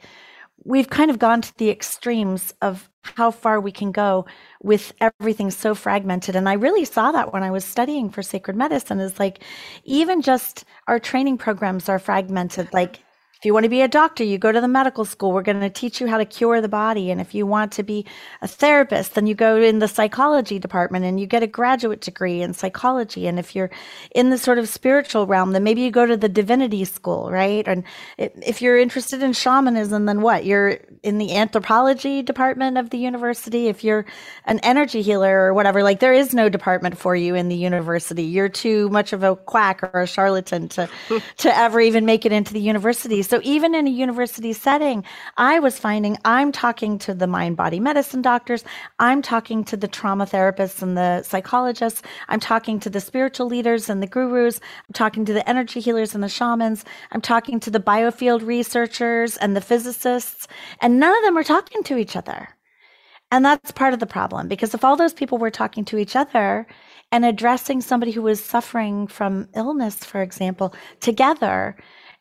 we've 0.64 0.90
kind 0.90 1.10
of 1.10 1.18
gone 1.18 1.42
to 1.42 1.58
the 1.58 1.70
extremes 1.70 2.54
of 2.62 2.88
how 3.02 3.30
far 3.30 3.60
we 3.60 3.70
can 3.70 3.92
go 3.92 4.26
with 4.62 4.92
everything 5.00 5.50
so 5.50 5.74
fragmented. 5.74 6.34
And 6.34 6.48
I 6.48 6.54
really 6.54 6.84
saw 6.84 7.12
that 7.12 7.32
when 7.32 7.42
I 7.42 7.50
was 7.50 7.64
studying 7.64 8.10
for 8.10 8.22
sacred 8.22 8.56
medicine 8.56 8.98
is 8.98 9.18
like 9.20 9.42
even 9.84 10.22
just 10.22 10.64
our 10.88 10.98
training 10.98 11.38
programs 11.38 11.88
are 11.88 11.98
fragmented. 12.00 12.72
Like 12.72 13.00
if 13.38 13.44
you 13.44 13.52
want 13.52 13.64
to 13.64 13.70
be 13.70 13.82
a 13.82 13.88
doctor, 13.88 14.24
you 14.24 14.38
go 14.38 14.50
to 14.50 14.62
the 14.62 14.68
medical 14.68 15.04
school. 15.04 15.30
We're 15.30 15.42
going 15.42 15.60
to 15.60 15.68
teach 15.68 16.00
you 16.00 16.06
how 16.06 16.16
to 16.16 16.24
cure 16.24 16.62
the 16.62 16.68
body. 16.68 17.10
And 17.10 17.20
if 17.20 17.34
you 17.34 17.46
want 17.46 17.70
to 17.72 17.82
be 17.82 18.06
a 18.40 18.48
therapist, 18.48 19.14
then 19.14 19.26
you 19.26 19.34
go 19.34 19.60
in 19.60 19.78
the 19.78 19.88
psychology 19.88 20.58
department 20.58 21.04
and 21.04 21.20
you 21.20 21.26
get 21.26 21.42
a 21.42 21.46
graduate 21.46 22.00
degree 22.00 22.40
in 22.40 22.54
psychology. 22.54 23.26
And 23.26 23.38
if 23.38 23.54
you're 23.54 23.70
in 24.12 24.30
the 24.30 24.38
sort 24.38 24.58
of 24.58 24.70
spiritual 24.70 25.26
realm, 25.26 25.52
then 25.52 25.64
maybe 25.64 25.82
you 25.82 25.90
go 25.90 26.06
to 26.06 26.16
the 26.16 26.30
divinity 26.30 26.86
school, 26.86 27.30
right? 27.30 27.68
And 27.68 27.84
if 28.16 28.62
you're 28.62 28.78
interested 28.78 29.22
in 29.22 29.34
shamanism, 29.34 30.06
then 30.06 30.22
what? 30.22 30.46
You're 30.46 30.78
in 31.02 31.18
the 31.18 31.36
anthropology 31.36 32.22
department 32.22 32.78
of 32.78 32.88
the 32.88 32.98
university. 32.98 33.68
If 33.68 33.84
you're 33.84 34.06
an 34.46 34.60
energy 34.60 35.02
healer 35.02 35.42
or 35.42 35.52
whatever, 35.52 35.82
like 35.82 36.00
there 36.00 36.14
is 36.14 36.32
no 36.32 36.48
department 36.48 36.96
for 36.96 37.14
you 37.14 37.34
in 37.34 37.50
the 37.50 37.56
university. 37.56 38.22
You're 38.22 38.48
too 38.48 38.88
much 38.88 39.12
of 39.12 39.22
a 39.22 39.36
quack 39.36 39.82
or 39.82 40.00
a 40.00 40.06
charlatan 40.06 40.68
to, 40.70 40.88
to 41.36 41.54
ever 41.54 41.82
even 41.82 42.06
make 42.06 42.24
it 42.24 42.32
into 42.32 42.54
the 42.54 42.60
university. 42.60 43.25
So 43.26 43.40
even 43.42 43.74
in 43.74 43.86
a 43.86 43.90
university 43.90 44.52
setting, 44.52 45.04
I 45.36 45.58
was 45.58 45.78
finding 45.78 46.16
I'm 46.24 46.52
talking 46.52 46.98
to 47.00 47.14
the 47.14 47.26
mind 47.26 47.56
body 47.56 47.80
medicine 47.80 48.22
doctors, 48.22 48.64
I'm 48.98 49.22
talking 49.22 49.64
to 49.64 49.76
the 49.76 49.88
trauma 49.88 50.26
therapists 50.26 50.82
and 50.82 50.96
the 50.96 51.22
psychologists, 51.22 52.02
I'm 52.28 52.40
talking 52.40 52.78
to 52.80 52.90
the 52.90 53.00
spiritual 53.00 53.46
leaders 53.46 53.88
and 53.88 54.02
the 54.02 54.06
gurus, 54.06 54.60
I'm 54.88 54.92
talking 54.92 55.24
to 55.24 55.32
the 55.32 55.48
energy 55.48 55.80
healers 55.80 56.14
and 56.14 56.22
the 56.22 56.28
shamans, 56.28 56.84
I'm 57.12 57.20
talking 57.20 57.60
to 57.60 57.70
the 57.70 57.80
biofield 57.80 58.46
researchers 58.46 59.36
and 59.36 59.56
the 59.56 59.60
physicists, 59.60 60.46
and 60.80 61.00
none 61.00 61.16
of 61.16 61.24
them 61.24 61.36
are 61.36 61.44
talking 61.44 61.82
to 61.84 61.98
each 61.98 62.16
other. 62.16 62.48
And 63.30 63.44
that's 63.44 63.72
part 63.72 63.92
of 63.92 63.98
the 63.98 64.06
problem 64.06 64.46
because 64.46 64.72
if 64.72 64.84
all 64.84 64.96
those 64.96 65.12
people 65.12 65.38
were 65.38 65.50
talking 65.50 65.84
to 65.86 65.98
each 65.98 66.14
other 66.14 66.66
and 67.10 67.24
addressing 67.24 67.80
somebody 67.80 68.12
who 68.12 68.22
was 68.22 68.42
suffering 68.42 69.06
from 69.08 69.48
illness, 69.54 70.04
for 70.04 70.22
example, 70.22 70.74
together, 71.00 71.76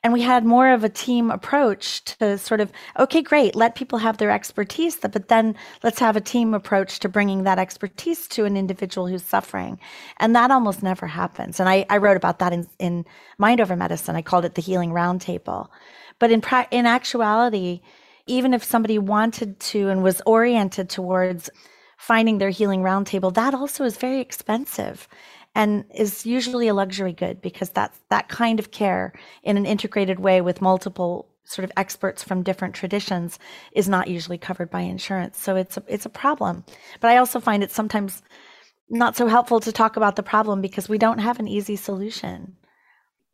and 0.05 0.13
we 0.13 0.21
had 0.21 0.45
more 0.45 0.69
of 0.69 0.83
a 0.83 0.89
team 0.89 1.31
approach 1.31 2.03
to 2.05 2.37
sort 2.37 2.61
of 2.61 2.71
okay 2.99 3.23
great 3.23 3.55
let 3.55 3.73
people 3.73 3.97
have 3.97 4.17
their 4.19 4.29
expertise 4.29 4.95
but 4.97 5.29
then 5.29 5.55
let's 5.81 5.97
have 5.97 6.15
a 6.15 6.21
team 6.21 6.53
approach 6.53 6.99
to 6.99 7.09
bringing 7.09 7.41
that 7.43 7.57
expertise 7.57 8.27
to 8.27 8.45
an 8.45 8.55
individual 8.55 9.07
who's 9.07 9.23
suffering. 9.23 9.79
And 10.19 10.35
that 10.35 10.51
almost 10.51 10.83
never 10.83 11.07
happens. 11.07 11.59
And 11.59 11.67
i, 11.67 11.87
I 11.89 11.97
wrote 11.97 12.17
about 12.17 12.37
that 12.37 12.53
in, 12.53 12.67
in 12.77 13.05
mind 13.39 13.59
over 13.59 13.75
medicine. 13.75 14.15
I 14.15 14.21
called 14.21 14.45
it 14.45 14.53
the 14.53 14.61
healing 14.61 14.91
roundtable. 14.91 15.69
But 16.19 16.29
in, 16.29 16.39
pra- 16.39 16.67
in 16.69 16.85
actuality 16.85 17.81
even 18.27 18.53
if 18.53 18.63
somebody 18.63 18.97
wanted 18.99 19.59
to 19.59 19.89
and 19.89 20.03
was 20.03 20.21
oriented 20.25 20.89
towards 20.89 21.49
finding 21.97 22.37
their 22.37 22.49
healing 22.51 22.81
roundtable 22.81 23.33
that 23.33 23.55
also 23.55 23.83
is 23.83 23.97
very 23.97 24.19
expensive 24.19 25.07
and 25.55 25.85
is 25.95 26.25
usually 26.25 26.67
a 26.67 26.73
luxury 26.73 27.13
good 27.13 27.41
because 27.41 27.69
that's 27.69 27.99
that 28.09 28.27
kind 28.27 28.59
of 28.59 28.71
care 28.71 29.13
in 29.41 29.57
an 29.57 29.65
integrated 29.65 30.19
way 30.19 30.41
with 30.41 30.61
multiple 30.61 31.27
sort 31.45 31.63
of 31.63 31.71
experts 31.77 32.23
from 32.23 32.43
different 32.43 32.75
traditions 32.75 33.39
is 33.71 33.87
not 33.87 34.07
usually 34.07 34.37
covered 34.37 34.69
by 34.69 34.81
insurance. 34.81 35.39
So 35.39 35.55
it's 35.55 35.77
a, 35.77 35.83
it's 35.87 36.05
a 36.05 36.09
problem. 36.09 36.65
But 36.99 37.11
i 37.11 37.17
also 37.17 37.39
find 37.39 37.63
it 37.63 37.71
sometimes 37.71 38.21
not 38.89 39.15
so 39.15 39.27
helpful 39.27 39.59
to 39.61 39.71
talk 39.71 39.95
about 39.95 40.15
the 40.15 40.23
problem 40.23 40.61
because 40.61 40.89
we 40.89 40.97
don't 40.97 41.19
have 41.19 41.39
an 41.39 41.47
easy 41.47 41.75
solution 41.75 42.55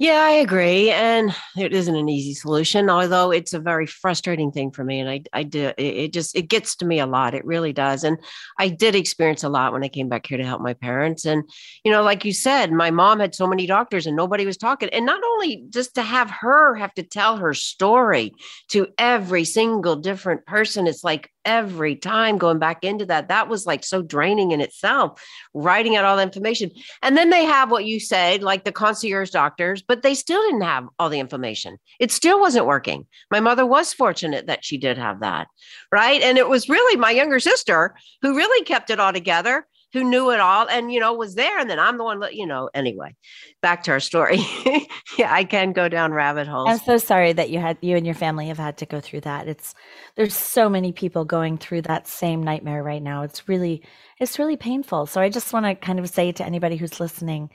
yeah, 0.02 0.20
I 0.20 0.32
agree. 0.32 0.90
And 0.90 1.32
it 1.56 1.74
isn't 1.74 1.96
an 1.96 2.10
easy 2.10 2.34
solution, 2.34 2.90
although 2.90 3.30
it's 3.30 3.54
a 3.54 3.60
very 3.60 3.86
frustrating 3.86 4.52
thing 4.52 4.72
for 4.72 4.84
me. 4.84 5.00
And 5.00 5.08
I, 5.08 5.22
I 5.32 5.44
do, 5.44 5.74
it 5.78 6.12
just, 6.12 6.36
it 6.36 6.50
gets 6.50 6.76
to 6.78 6.86
me 6.86 7.00
a 7.00 7.06
lot. 7.06 7.36
It 7.36 7.46
really 7.46 7.72
does. 7.72 8.04
And 8.04 8.18
I 8.58 8.70
did 8.70 8.96
experience 8.96 9.44
a 9.44 9.50
lot 9.50 9.74
when 9.74 9.84
I 9.84 9.90
came 9.90 10.10
back 10.10 10.26
here 10.26 10.40
to 10.40 10.44
help 10.44 10.60
my 10.60 10.74
parents. 10.74 11.24
And, 11.24 11.48
you 11.84 11.92
know, 11.92 12.02
like 12.02 12.26
you 12.26 12.34
said, 12.34 12.72
my 12.72 12.90
mom 12.90 13.20
had 13.20 13.36
so 13.36 13.46
many 13.46 13.68
doctors 13.68 14.08
and 14.08 14.16
nobody 14.16 14.44
was 14.44 14.58
talking. 14.58 14.90
And 14.90 15.06
not 15.06 15.22
only 15.24 15.66
just 15.70 15.94
to 15.94 16.02
have 16.02 16.32
her 16.32 16.74
have 16.74 16.96
to 16.96 17.04
tell 17.04 17.38
her 17.38 17.54
story 17.54 18.34
to 18.70 18.88
every 18.98 19.44
single 19.46 19.98
different 19.98 20.48
person, 20.48 20.88
it's 20.88 21.04
like, 21.04 21.31
every 21.46 21.96
time 21.96 22.38
going 22.38 22.60
back 22.60 22.84
into 22.84 23.06
that 23.06 23.30
that 23.30 23.48
was 23.48 23.66
like 23.66 23.84
so 23.84 24.02
draining 24.02 24.52
in 24.52 24.62
itself 24.62 25.22
writing 25.54 25.96
out 25.96 26.06
all 26.06 26.18
the 26.18 26.24
information. 26.24 26.72
And 27.02 27.18
then 27.18 27.30
they 27.30 27.46
have 27.46 27.72
what 27.72 27.86
you 27.86 28.00
said 28.00 28.44
like 28.44 28.64
the 28.64 28.72
concierge 28.72 29.32
doctors 29.32 29.82
but 29.82 30.02
they 30.02 30.14
still 30.16 30.42
didn't 30.44 30.62
have 30.62 30.88
all 31.00 31.10
the 31.10 31.20
information. 31.20 31.78
It 32.00 32.12
still 32.12 32.40
wasn't 32.40 32.66
working. 32.66 33.08
My 33.30 33.40
mother 33.40 33.66
was 33.66 33.94
fortunate 33.94 34.48
that 34.48 34.64
she 34.64 34.78
did 34.78 34.98
have 34.98 35.22
that 35.22 35.48
right? 35.92 36.22
And 36.22 36.38
it 36.38 36.48
was 36.48 36.70
really 36.70 36.98
my 36.98 37.12
younger 37.12 37.40
sister 37.40 37.96
who 38.22 38.36
really 38.36 38.64
kept 38.66 38.90
it 38.90 39.00
all 39.00 39.14
together 39.14 39.66
who 39.94 40.04
knew 40.04 40.32
it 40.32 40.40
all 40.40 40.68
and 40.70 40.92
you 40.92 41.00
know 41.00 41.14
was 41.14 41.36
there 41.36 41.60
and 41.60 41.70
then 41.70 41.80
i'm 41.80 41.98
the 41.98 42.04
one 42.04 42.20
that 42.20 42.36
you 42.36 42.46
know 42.46 42.70
anyway 42.74 43.16
back 43.62 43.84
to 43.84 43.92
our 43.92 44.00
story. 44.00 44.40
Yeah 45.18 45.34
i 45.34 45.44
can 45.44 45.74
go 45.74 45.90
down 45.90 46.14
rabbit 46.14 46.48
holes. 46.48 46.70
I'm 46.70 46.80
so 46.80 46.98
sorry 46.98 47.34
that 47.34 47.50
you 47.50 47.60
had 47.60 47.78
you 47.82 47.98
and 47.98 48.06
your 48.06 48.16
family 48.16 48.48
have 48.48 48.58
had 48.58 48.78
to 48.78 48.86
go 48.86 49.02
through 49.02 49.22
that. 49.22 49.48
It's 49.48 49.76
there's 50.16 50.36
so 50.36 50.70
many 50.70 50.94
people 50.94 51.26
going 51.26 51.58
through 51.58 51.84
that 51.84 52.08
same 52.08 52.44
nightmare 52.44 52.82
right 52.82 53.04
now. 53.04 53.24
It's 53.24 53.50
really 53.50 53.84
it's 54.20 54.40
really 54.40 54.56
painful. 54.56 55.06
So 55.08 55.20
i 55.20 55.30
just 55.30 55.52
want 55.52 55.66
to 55.66 55.76
kind 55.76 56.00
of 56.00 56.10
say 56.10 56.32
to 56.32 56.46
anybody 56.46 56.78
who's 56.78 57.00
listening 57.00 57.50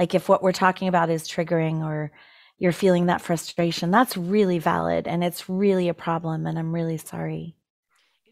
like 0.00 0.14
if 0.14 0.28
what 0.28 0.42
we're 0.42 0.52
talking 0.52 0.88
about 0.88 1.10
is 1.10 1.28
triggering 1.28 1.84
or 1.84 2.10
you're 2.58 2.72
feeling 2.72 3.06
that 3.06 3.20
frustration 3.20 3.90
that's 3.90 4.16
really 4.16 4.58
valid 4.58 5.06
and 5.06 5.22
it's 5.22 5.48
really 5.48 5.88
a 5.88 5.94
problem 5.94 6.46
and 6.46 6.58
i'm 6.58 6.74
really 6.74 6.96
sorry 6.96 7.54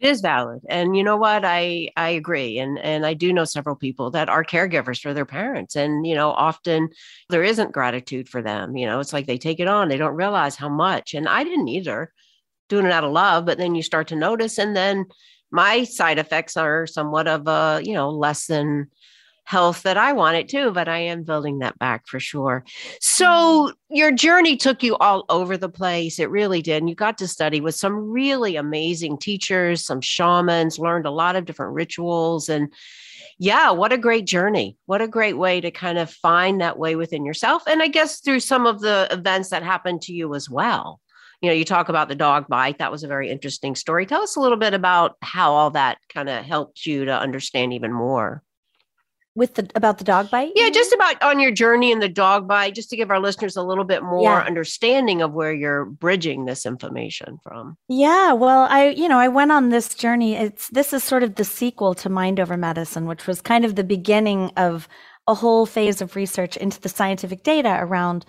it 0.00 0.08
is 0.08 0.20
valid. 0.20 0.60
And 0.68 0.96
you 0.96 1.02
know 1.02 1.16
what? 1.16 1.44
I 1.44 1.90
I 1.96 2.10
agree. 2.10 2.58
And 2.58 2.78
and 2.78 3.04
I 3.04 3.14
do 3.14 3.32
know 3.32 3.44
several 3.44 3.76
people 3.76 4.10
that 4.12 4.28
are 4.28 4.44
caregivers 4.44 5.00
for 5.00 5.12
their 5.12 5.26
parents. 5.26 5.76
And 5.76 6.06
you 6.06 6.14
know, 6.14 6.30
often 6.30 6.90
there 7.28 7.42
isn't 7.44 7.72
gratitude 7.72 8.28
for 8.28 8.42
them. 8.42 8.76
You 8.76 8.86
know, 8.86 9.00
it's 9.00 9.12
like 9.12 9.26
they 9.26 9.38
take 9.38 9.60
it 9.60 9.68
on, 9.68 9.88
they 9.88 9.96
don't 9.96 10.14
realize 10.14 10.56
how 10.56 10.68
much. 10.68 11.14
And 11.14 11.28
I 11.28 11.44
didn't 11.44 11.68
either, 11.68 12.12
doing 12.68 12.86
it 12.86 12.92
out 12.92 13.04
of 13.04 13.12
love, 13.12 13.46
but 13.46 13.58
then 13.58 13.74
you 13.74 13.82
start 13.82 14.08
to 14.08 14.16
notice 14.16 14.58
and 14.58 14.76
then 14.76 15.06
my 15.50 15.84
side 15.84 16.18
effects 16.18 16.56
are 16.56 16.86
somewhat 16.86 17.26
of 17.26 17.48
a, 17.48 17.80
you 17.82 17.94
know, 17.94 18.10
less 18.10 18.46
than 18.46 18.88
health 19.48 19.82
that 19.82 19.96
I 19.96 20.12
wanted 20.12 20.46
too, 20.46 20.72
but 20.72 20.90
I 20.90 20.98
am 20.98 21.22
building 21.22 21.60
that 21.60 21.78
back 21.78 22.06
for 22.06 22.20
sure. 22.20 22.66
So 23.00 23.24
mm-hmm. 23.24 23.96
your 23.96 24.12
journey 24.12 24.58
took 24.58 24.82
you 24.82 24.94
all 24.98 25.24
over 25.30 25.56
the 25.56 25.70
place. 25.70 26.18
It 26.18 26.28
really 26.28 26.60
did. 26.60 26.82
And 26.82 26.88
you 26.90 26.94
got 26.94 27.16
to 27.16 27.26
study 27.26 27.62
with 27.62 27.74
some 27.74 28.10
really 28.10 28.56
amazing 28.56 29.16
teachers, 29.16 29.86
some 29.86 30.02
shamans, 30.02 30.78
learned 30.78 31.06
a 31.06 31.10
lot 31.10 31.34
of 31.34 31.46
different 31.46 31.72
rituals 31.72 32.50
and 32.50 32.70
yeah, 33.38 33.70
what 33.70 33.90
a 33.90 33.96
great 33.96 34.26
journey. 34.26 34.76
What 34.84 35.00
a 35.00 35.08
great 35.08 35.38
way 35.38 35.62
to 35.62 35.70
kind 35.70 35.96
of 35.96 36.10
find 36.10 36.60
that 36.60 36.78
way 36.78 36.94
within 36.94 37.24
yourself. 37.24 37.62
And 37.66 37.80
I 37.80 37.88
guess 37.88 38.20
through 38.20 38.40
some 38.40 38.66
of 38.66 38.80
the 38.80 39.08
events 39.10 39.48
that 39.48 39.62
happened 39.62 40.02
to 40.02 40.12
you 40.12 40.34
as 40.34 40.50
well. 40.50 41.00
You 41.40 41.48
know, 41.48 41.54
you 41.54 41.64
talk 41.64 41.88
about 41.88 42.08
the 42.08 42.16
dog 42.16 42.48
bite. 42.48 42.78
That 42.78 42.92
was 42.92 43.02
a 43.02 43.08
very 43.08 43.30
interesting 43.30 43.76
story. 43.76 44.04
Tell 44.04 44.22
us 44.22 44.36
a 44.36 44.40
little 44.40 44.58
bit 44.58 44.74
about 44.74 45.16
how 45.22 45.52
all 45.52 45.70
that 45.70 45.98
kind 46.12 46.28
of 46.28 46.44
helped 46.44 46.84
you 46.84 47.06
to 47.06 47.18
understand 47.18 47.72
even 47.72 47.92
more 47.92 48.42
with 49.38 49.54
the 49.54 49.70
about 49.76 49.98
the 49.98 50.04
dog 50.04 50.28
bite 50.30 50.50
yeah 50.56 50.68
just 50.68 50.92
about 50.92 51.22
on 51.22 51.38
your 51.38 51.52
journey 51.52 51.92
in 51.92 52.00
the 52.00 52.08
dog 52.08 52.48
bite 52.48 52.74
just 52.74 52.90
to 52.90 52.96
give 52.96 53.10
our 53.10 53.20
listeners 53.20 53.56
a 53.56 53.62
little 53.62 53.84
bit 53.84 54.02
more 54.02 54.22
yeah. 54.24 54.40
understanding 54.40 55.22
of 55.22 55.32
where 55.32 55.52
you're 55.52 55.84
bridging 55.84 56.44
this 56.44 56.66
information 56.66 57.38
from. 57.42 57.76
Yeah 57.88 58.32
well 58.32 58.66
i 58.68 58.88
you 58.88 59.08
know 59.08 59.18
i 59.18 59.28
went 59.28 59.52
on 59.52 59.68
this 59.68 59.94
journey. 59.94 60.34
It's 60.34 60.68
this 60.70 60.92
is 60.92 61.04
sort 61.04 61.22
of 61.22 61.36
the 61.36 61.44
sequel 61.44 61.94
to 61.94 62.08
mind 62.08 62.40
over 62.40 62.56
medicine 62.56 63.06
which 63.06 63.26
was 63.26 63.40
kind 63.40 63.64
of 63.64 63.76
the 63.76 63.84
beginning 63.84 64.50
of 64.56 64.88
a 65.28 65.34
whole 65.34 65.66
phase 65.66 66.00
of 66.00 66.16
research 66.16 66.56
into 66.56 66.80
the 66.80 66.88
scientific 66.88 67.44
data 67.44 67.78
around 67.80 68.24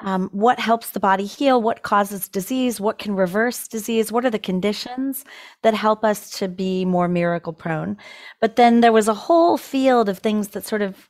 um, 0.00 0.28
what 0.32 0.58
helps 0.58 0.90
the 0.90 1.00
body 1.00 1.24
heal, 1.24 1.62
what 1.62 1.82
causes 1.82 2.28
disease, 2.28 2.80
what 2.80 2.98
can 2.98 3.14
reverse 3.14 3.68
disease, 3.68 4.10
what 4.10 4.24
are 4.24 4.30
the 4.30 4.38
conditions 4.38 5.24
that 5.62 5.74
help 5.74 6.04
us 6.04 6.30
to 6.38 6.48
be 6.48 6.84
more 6.84 7.08
miracle 7.08 7.52
prone. 7.52 7.96
But 8.40 8.56
then 8.56 8.80
there 8.80 8.92
was 8.92 9.08
a 9.08 9.14
whole 9.14 9.56
field 9.56 10.08
of 10.08 10.18
things 10.18 10.48
that 10.48 10.66
sort 10.66 10.82
of 10.82 11.08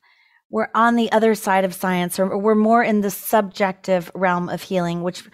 were 0.51 0.71
on 0.75 0.97
the 0.97 1.11
other 1.11 1.35
side 1.35 1.65
of 1.65 1.75
science 1.75 2.19
or 2.19 2.39
were 2.39 2.55
more 2.55 2.85
in 2.85 3.01
the 3.01 3.11
subjective 3.11 4.11
realm 4.15 4.49
of 4.49 4.63
healing, 4.63 5.03
which 5.03 5.25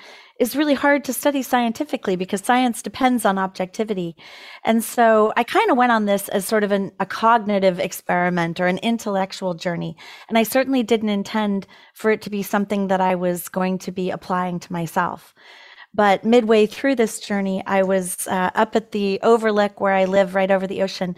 is 0.40 0.56
really 0.56 0.74
hard 0.74 1.04
to 1.04 1.12
study 1.12 1.42
scientifically 1.42 2.16
because 2.16 2.40
science 2.40 2.80
depends 2.80 3.26
on 3.26 3.38
objectivity. 3.38 4.16
And 4.64 4.82
so 4.82 5.34
I 5.36 5.44
kind 5.44 5.70
of 5.70 5.76
went 5.76 5.92
on 5.92 6.06
this 6.06 6.28
as 6.30 6.46
sort 6.46 6.64
of 6.64 6.72
an, 6.72 6.92
a 6.98 7.04
cognitive 7.04 7.78
experiment 7.78 8.58
or 8.58 8.66
an 8.66 8.78
intellectual 8.78 9.52
journey. 9.52 9.98
And 10.30 10.38
I 10.38 10.42
certainly 10.42 10.82
didn't 10.82 11.10
intend 11.10 11.66
for 11.92 12.10
it 12.10 12.22
to 12.22 12.30
be 12.30 12.42
something 12.42 12.88
that 12.88 13.02
I 13.02 13.16
was 13.16 13.50
going 13.50 13.76
to 13.80 13.92
be 13.92 14.08
applying 14.10 14.58
to 14.60 14.72
myself. 14.72 15.34
But 15.92 16.24
midway 16.24 16.66
through 16.66 16.94
this 16.94 17.20
journey, 17.20 17.62
I 17.66 17.82
was 17.82 18.26
uh, 18.28 18.50
up 18.54 18.76
at 18.76 18.92
the 18.92 19.18
overlook 19.22 19.80
where 19.80 19.92
I 19.92 20.04
live 20.04 20.34
right 20.34 20.50
over 20.50 20.66
the 20.66 20.82
ocean 20.82 21.16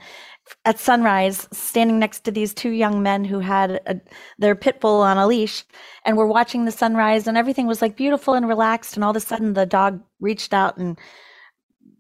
at 0.65 0.79
sunrise, 0.79 1.49
standing 1.53 1.99
next 1.99 2.21
to 2.25 2.31
these 2.31 2.55
two 2.55 2.71
young 2.71 3.03
men 3.03 3.25
who 3.25 3.41
had 3.41 3.81
a, 3.87 4.01
their 4.39 4.55
pit 4.55 4.81
bull 4.81 5.01
on 5.03 5.19
a 5.19 5.27
leash, 5.27 5.65
and 6.05 6.17
were 6.17 6.27
watching 6.27 6.65
the 6.65 6.73
sunrise, 6.73 7.27
and 7.27 7.37
everything 7.37 7.67
was 7.67 7.83
like 7.83 7.97
beautiful 7.97 8.35
and 8.35 8.49
relaxed. 8.49 8.95
And 8.97 9.05
all 9.05 9.11
of 9.11 9.17
a 9.17 9.21
sudden, 9.21 9.55
the 9.55 9.67
dog 9.67 10.03
reached 10.21 10.55
out 10.55 10.77
and 10.77 10.99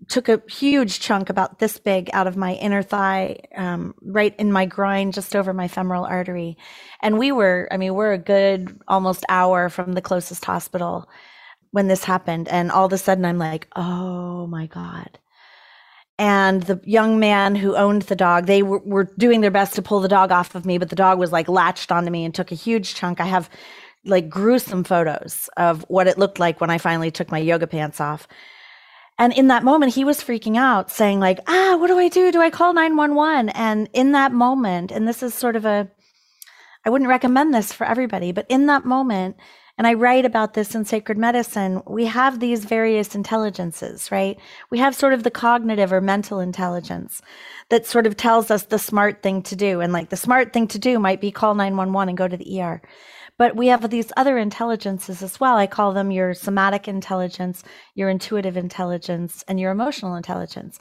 took 0.08 0.28
a 0.28 0.42
huge 0.48 1.00
chunk 1.00 1.30
about 1.30 1.58
this 1.58 1.78
big 1.78 2.10
out 2.12 2.26
of 2.26 2.36
my 2.36 2.54
inner 2.54 2.82
thigh, 2.82 3.38
um, 3.56 3.94
right 4.02 4.34
in 4.38 4.52
my 4.52 4.66
groin, 4.66 5.12
just 5.12 5.34
over 5.36 5.52
my 5.52 5.68
femoral 5.68 6.04
artery. 6.04 6.56
And 7.00 7.18
we 7.18 7.32
were, 7.32 7.68
I 7.70 7.76
mean, 7.76 7.94
we're 7.94 8.12
a 8.12 8.18
good 8.18 8.78
almost 8.88 9.24
hour 9.28 9.68
from 9.68 9.92
the 9.92 10.02
closest 10.02 10.44
hospital 10.44 11.08
when 11.70 11.88
this 11.88 12.04
happened. 12.04 12.48
And 12.48 12.70
all 12.70 12.86
of 12.86 12.92
a 12.92 12.98
sudden, 12.98 13.24
I'm 13.24 13.38
like, 13.38 13.68
oh 13.76 14.46
my 14.46 14.66
God 14.66 15.18
and 16.22 16.62
the 16.62 16.80
young 16.84 17.18
man 17.18 17.56
who 17.56 17.74
owned 17.74 18.02
the 18.02 18.14
dog 18.14 18.46
they 18.46 18.62
were, 18.62 18.78
were, 18.84 19.10
doing 19.18 19.40
their 19.40 19.50
best 19.50 19.74
to 19.74 19.82
pull 19.82 19.98
the 19.98 20.06
dog 20.06 20.30
off 20.30 20.54
of 20.54 20.64
me 20.64 20.78
but 20.78 20.88
the 20.88 20.94
dog 20.94 21.18
was 21.18 21.32
like 21.32 21.48
latched 21.48 21.90
onto 21.90 22.12
me 22.12 22.24
and 22.24 22.32
took 22.32 22.52
a 22.52 22.54
huge 22.54 22.94
chunk. 22.94 23.20
I 23.20 23.26
have 23.26 23.50
like 24.04 24.30
gruesome 24.30 24.84
photos 24.84 25.50
of 25.56 25.84
what 25.88 26.06
it 26.06 26.18
looked 26.18 26.38
like 26.38 26.60
when 26.60 26.70
i 26.70 26.78
finally 26.78 27.10
took 27.10 27.30
my 27.30 27.38
yoga 27.38 27.66
pants 27.66 28.00
off. 28.00 28.28
And 29.18 29.32
in 29.32 29.48
that 29.48 29.64
moment 29.64 29.94
he 29.94 30.04
was 30.04 30.22
freaking 30.22 30.56
out 30.56 30.92
saying 30.92 31.18
like 31.18 31.40
ah 31.48 31.76
what 31.76 31.88
do 31.88 31.98
i 31.98 32.08
do? 32.08 32.30
Do 32.30 32.40
i 32.40 32.50
call 32.50 32.72
911 32.72 33.48
and 33.48 33.88
in 33.92 34.12
that 34.12 34.30
moment 34.30 34.92
and 34.92 35.08
this 35.08 35.24
is 35.24 35.34
sort 35.34 35.56
of 35.56 35.64
a 35.64 35.90
i 36.84 36.90
wouldn't 36.90 37.10
recommend 37.10 37.52
this 37.52 37.72
for 37.72 37.84
everybody 37.84 38.30
but 38.30 38.46
in 38.48 38.66
that 38.66 38.84
moment 38.84 39.36
and 39.78 39.86
I 39.86 39.94
write 39.94 40.26
about 40.26 40.52
this 40.52 40.74
in 40.74 40.84
Sacred 40.84 41.16
Medicine, 41.16 41.82
we 41.86 42.04
have 42.04 42.40
these 42.40 42.66
various 42.66 43.14
intelligences, 43.14 44.12
right? 44.12 44.38
We 44.70 44.78
have 44.78 44.94
sort 44.94 45.14
of 45.14 45.22
the 45.22 45.30
cognitive 45.30 45.92
or 45.92 46.02
mental 46.02 46.40
intelligence 46.40 47.22
that 47.70 47.86
sort 47.86 48.06
of 48.06 48.16
tells 48.16 48.50
us 48.50 48.64
the 48.64 48.78
smart 48.78 49.22
thing 49.22 49.42
to 49.44 49.56
do. 49.56 49.80
And 49.80 49.92
like 49.92 50.10
the 50.10 50.16
smart 50.16 50.52
thing 50.52 50.68
to 50.68 50.78
do 50.78 50.98
might 50.98 51.22
be 51.22 51.30
call 51.30 51.54
911 51.54 52.10
and 52.10 52.18
go 52.18 52.28
to 52.28 52.36
the 52.36 52.60
ER. 52.60 52.82
But 53.38 53.56
we 53.56 53.68
have 53.68 53.88
these 53.88 54.12
other 54.14 54.36
intelligences 54.36 55.22
as 55.22 55.40
well. 55.40 55.56
I 55.56 55.66
call 55.66 55.94
them 55.94 56.10
your 56.10 56.34
somatic 56.34 56.86
intelligence, 56.86 57.64
your 57.94 58.10
intuitive 58.10 58.58
intelligence, 58.58 59.42
and 59.48 59.58
your 59.58 59.72
emotional 59.72 60.16
intelligence. 60.16 60.78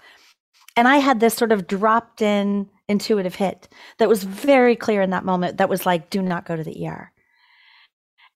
And 0.75 0.87
I 0.87 0.97
had 0.97 1.21
this 1.21 1.33
sort 1.33 1.53
of 1.53 1.65
dropped 1.65 2.21
in 2.21 2.69
intuitive 2.89 3.35
hit 3.35 3.69
that 3.99 4.09
was 4.09 4.25
very 4.25 4.75
clear 4.75 5.01
in 5.01 5.11
that 5.11 5.23
moment 5.25 5.57
that 5.57 5.69
was 5.69 5.85
like, 5.85 6.09
do 6.09 6.21
not 6.21 6.45
go 6.45 6.57
to 6.57 6.63
the 6.63 6.87
ER 6.87 7.13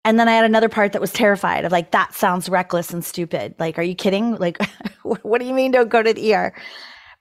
and 0.06 0.20
then 0.20 0.30
I 0.30 0.34
had 0.36 0.46
another 0.46 0.70
part 0.70 0.94
that 0.94 1.02
was 1.02 1.12
terrified 1.12 1.66
of 1.66 1.72
like, 1.72 1.90
that 1.92 2.14
sounds 2.14 2.48
reckless 2.48 2.94
and 2.94 3.04
stupid. 3.04 3.56
Like, 3.58 3.80
are 3.80 3.84
you 3.84 3.96
kidding? 3.96 4.36
Like, 4.36 4.64
what 5.04 5.42
do 5.42 5.48
you 5.48 5.54
mean 5.54 5.72
don't 5.72 5.90
go 5.90 6.04
to 6.04 6.14
the 6.14 6.34
ER? 6.34 6.54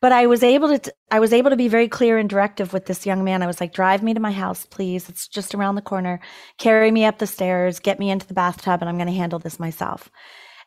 But 0.03 0.13
I 0.13 0.27
was 0.27 0.43
able 0.43 0.79
to, 0.79 0.95
I 1.11 1.19
was 1.19 1.33
able 1.33 1.49
to 1.49 1.57
be 1.57 1.67
very 1.67 1.89
clear 1.89 2.19
and 2.19 2.29
directive 2.29 2.75
with 2.75 2.85
this 2.85 3.07
young 3.07 3.25
man. 3.25 3.43
I 3.43 3.47
was 3.47 3.59
like, 3.59 3.73
drive 3.73 4.03
me 4.03 4.13
to 4.13 4.21
my 4.21 4.33
house, 4.33 4.67
please. 4.67 5.09
It's 5.09 5.27
just 5.27 5.55
around 5.55 5.77
the 5.77 5.83
corner. 5.83 6.21
Carry 6.59 6.91
me 6.91 7.07
up 7.07 7.19
the 7.19 7.27
stairs, 7.27 7.81
get 7.81 7.99
me 7.99 8.11
into 8.11 8.27
the 8.27 8.35
bathtub, 8.35 8.83
and 8.83 8.89
I'm 8.91 8.99
going 8.99 9.09
to 9.09 9.15
handle 9.15 9.39
this 9.39 9.59
myself. 9.59 10.11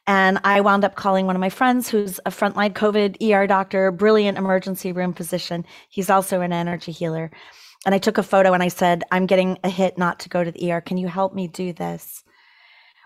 And 0.07 0.39
I 0.43 0.61
wound 0.61 0.85
up 0.85 0.95
calling 0.95 1.27
one 1.27 1.35
of 1.35 1.39
my 1.39 1.49
friends 1.49 1.87
who's 1.87 2.19
a 2.25 2.31
frontline 2.31 2.73
COVID 2.73 3.21
ER 3.21 3.45
doctor, 3.45 3.91
brilliant 3.91 4.39
emergency 4.39 4.91
room 4.91 5.13
physician. 5.13 5.65
He's 5.89 6.09
also 6.09 6.41
an 6.41 6.51
energy 6.51 6.91
healer. 6.91 7.29
And 7.87 7.95
I 7.95 7.99
took 7.99 8.17
a 8.17 8.23
photo 8.23 8.51
and 8.51 8.61
I 8.61 8.67
said, 8.67 9.05
I'm 9.13 9.27
getting 9.27 9.59
a 9.63 9.69
hit 9.69 9.97
not 9.97 10.19
to 10.19 10.29
go 10.29 10.43
to 10.43 10.51
the 10.51 10.73
ER. 10.73 10.81
Can 10.81 10.97
you 10.97 11.07
help 11.07 11.33
me 11.33 11.47
do 11.47 11.71
this? 11.71 12.25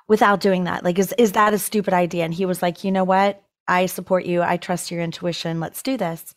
Without 0.08 0.40
doing 0.40 0.64
that. 0.64 0.84
Like, 0.84 0.98
is, 0.98 1.14
is 1.20 1.34
that 1.34 1.54
a 1.54 1.60
stupid 1.60 1.94
idea? 1.94 2.26
And 2.26 2.34
he 2.34 2.48
was 2.48 2.64
like, 2.64 2.84
you 2.84 2.92
know 2.92 3.04
what? 3.04 3.44
I 3.68 3.86
support 3.86 4.26
you. 4.26 4.42
I 4.42 4.58
trust 4.58 4.90
your 4.90 5.02
intuition. 5.02 5.60
Let's 5.60 5.84
do 5.84 5.98
this. 5.98 6.34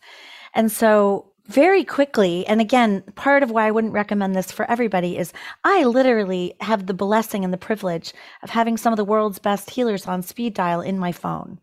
And 0.53 0.71
so 0.71 1.31
very 1.47 1.83
quickly, 1.83 2.45
and 2.45 2.61
again, 2.61 3.01
part 3.15 3.41
of 3.41 3.49
why 3.49 3.65
I 3.65 3.71
wouldn't 3.71 3.93
recommend 3.93 4.35
this 4.35 4.51
for 4.51 4.69
everybody 4.69 5.17
is 5.17 5.33
I 5.63 5.83
literally 5.83 6.53
have 6.61 6.85
the 6.85 6.93
blessing 6.93 7.43
and 7.43 7.51
the 7.51 7.57
privilege 7.57 8.13
of 8.43 8.51
having 8.51 8.77
some 8.77 8.93
of 8.93 8.97
the 8.97 9.05
world's 9.05 9.39
best 9.39 9.71
healers 9.71 10.05
on 10.05 10.21
speed 10.21 10.53
dial 10.53 10.81
in 10.81 10.99
my 10.99 11.11
phone. 11.11 11.59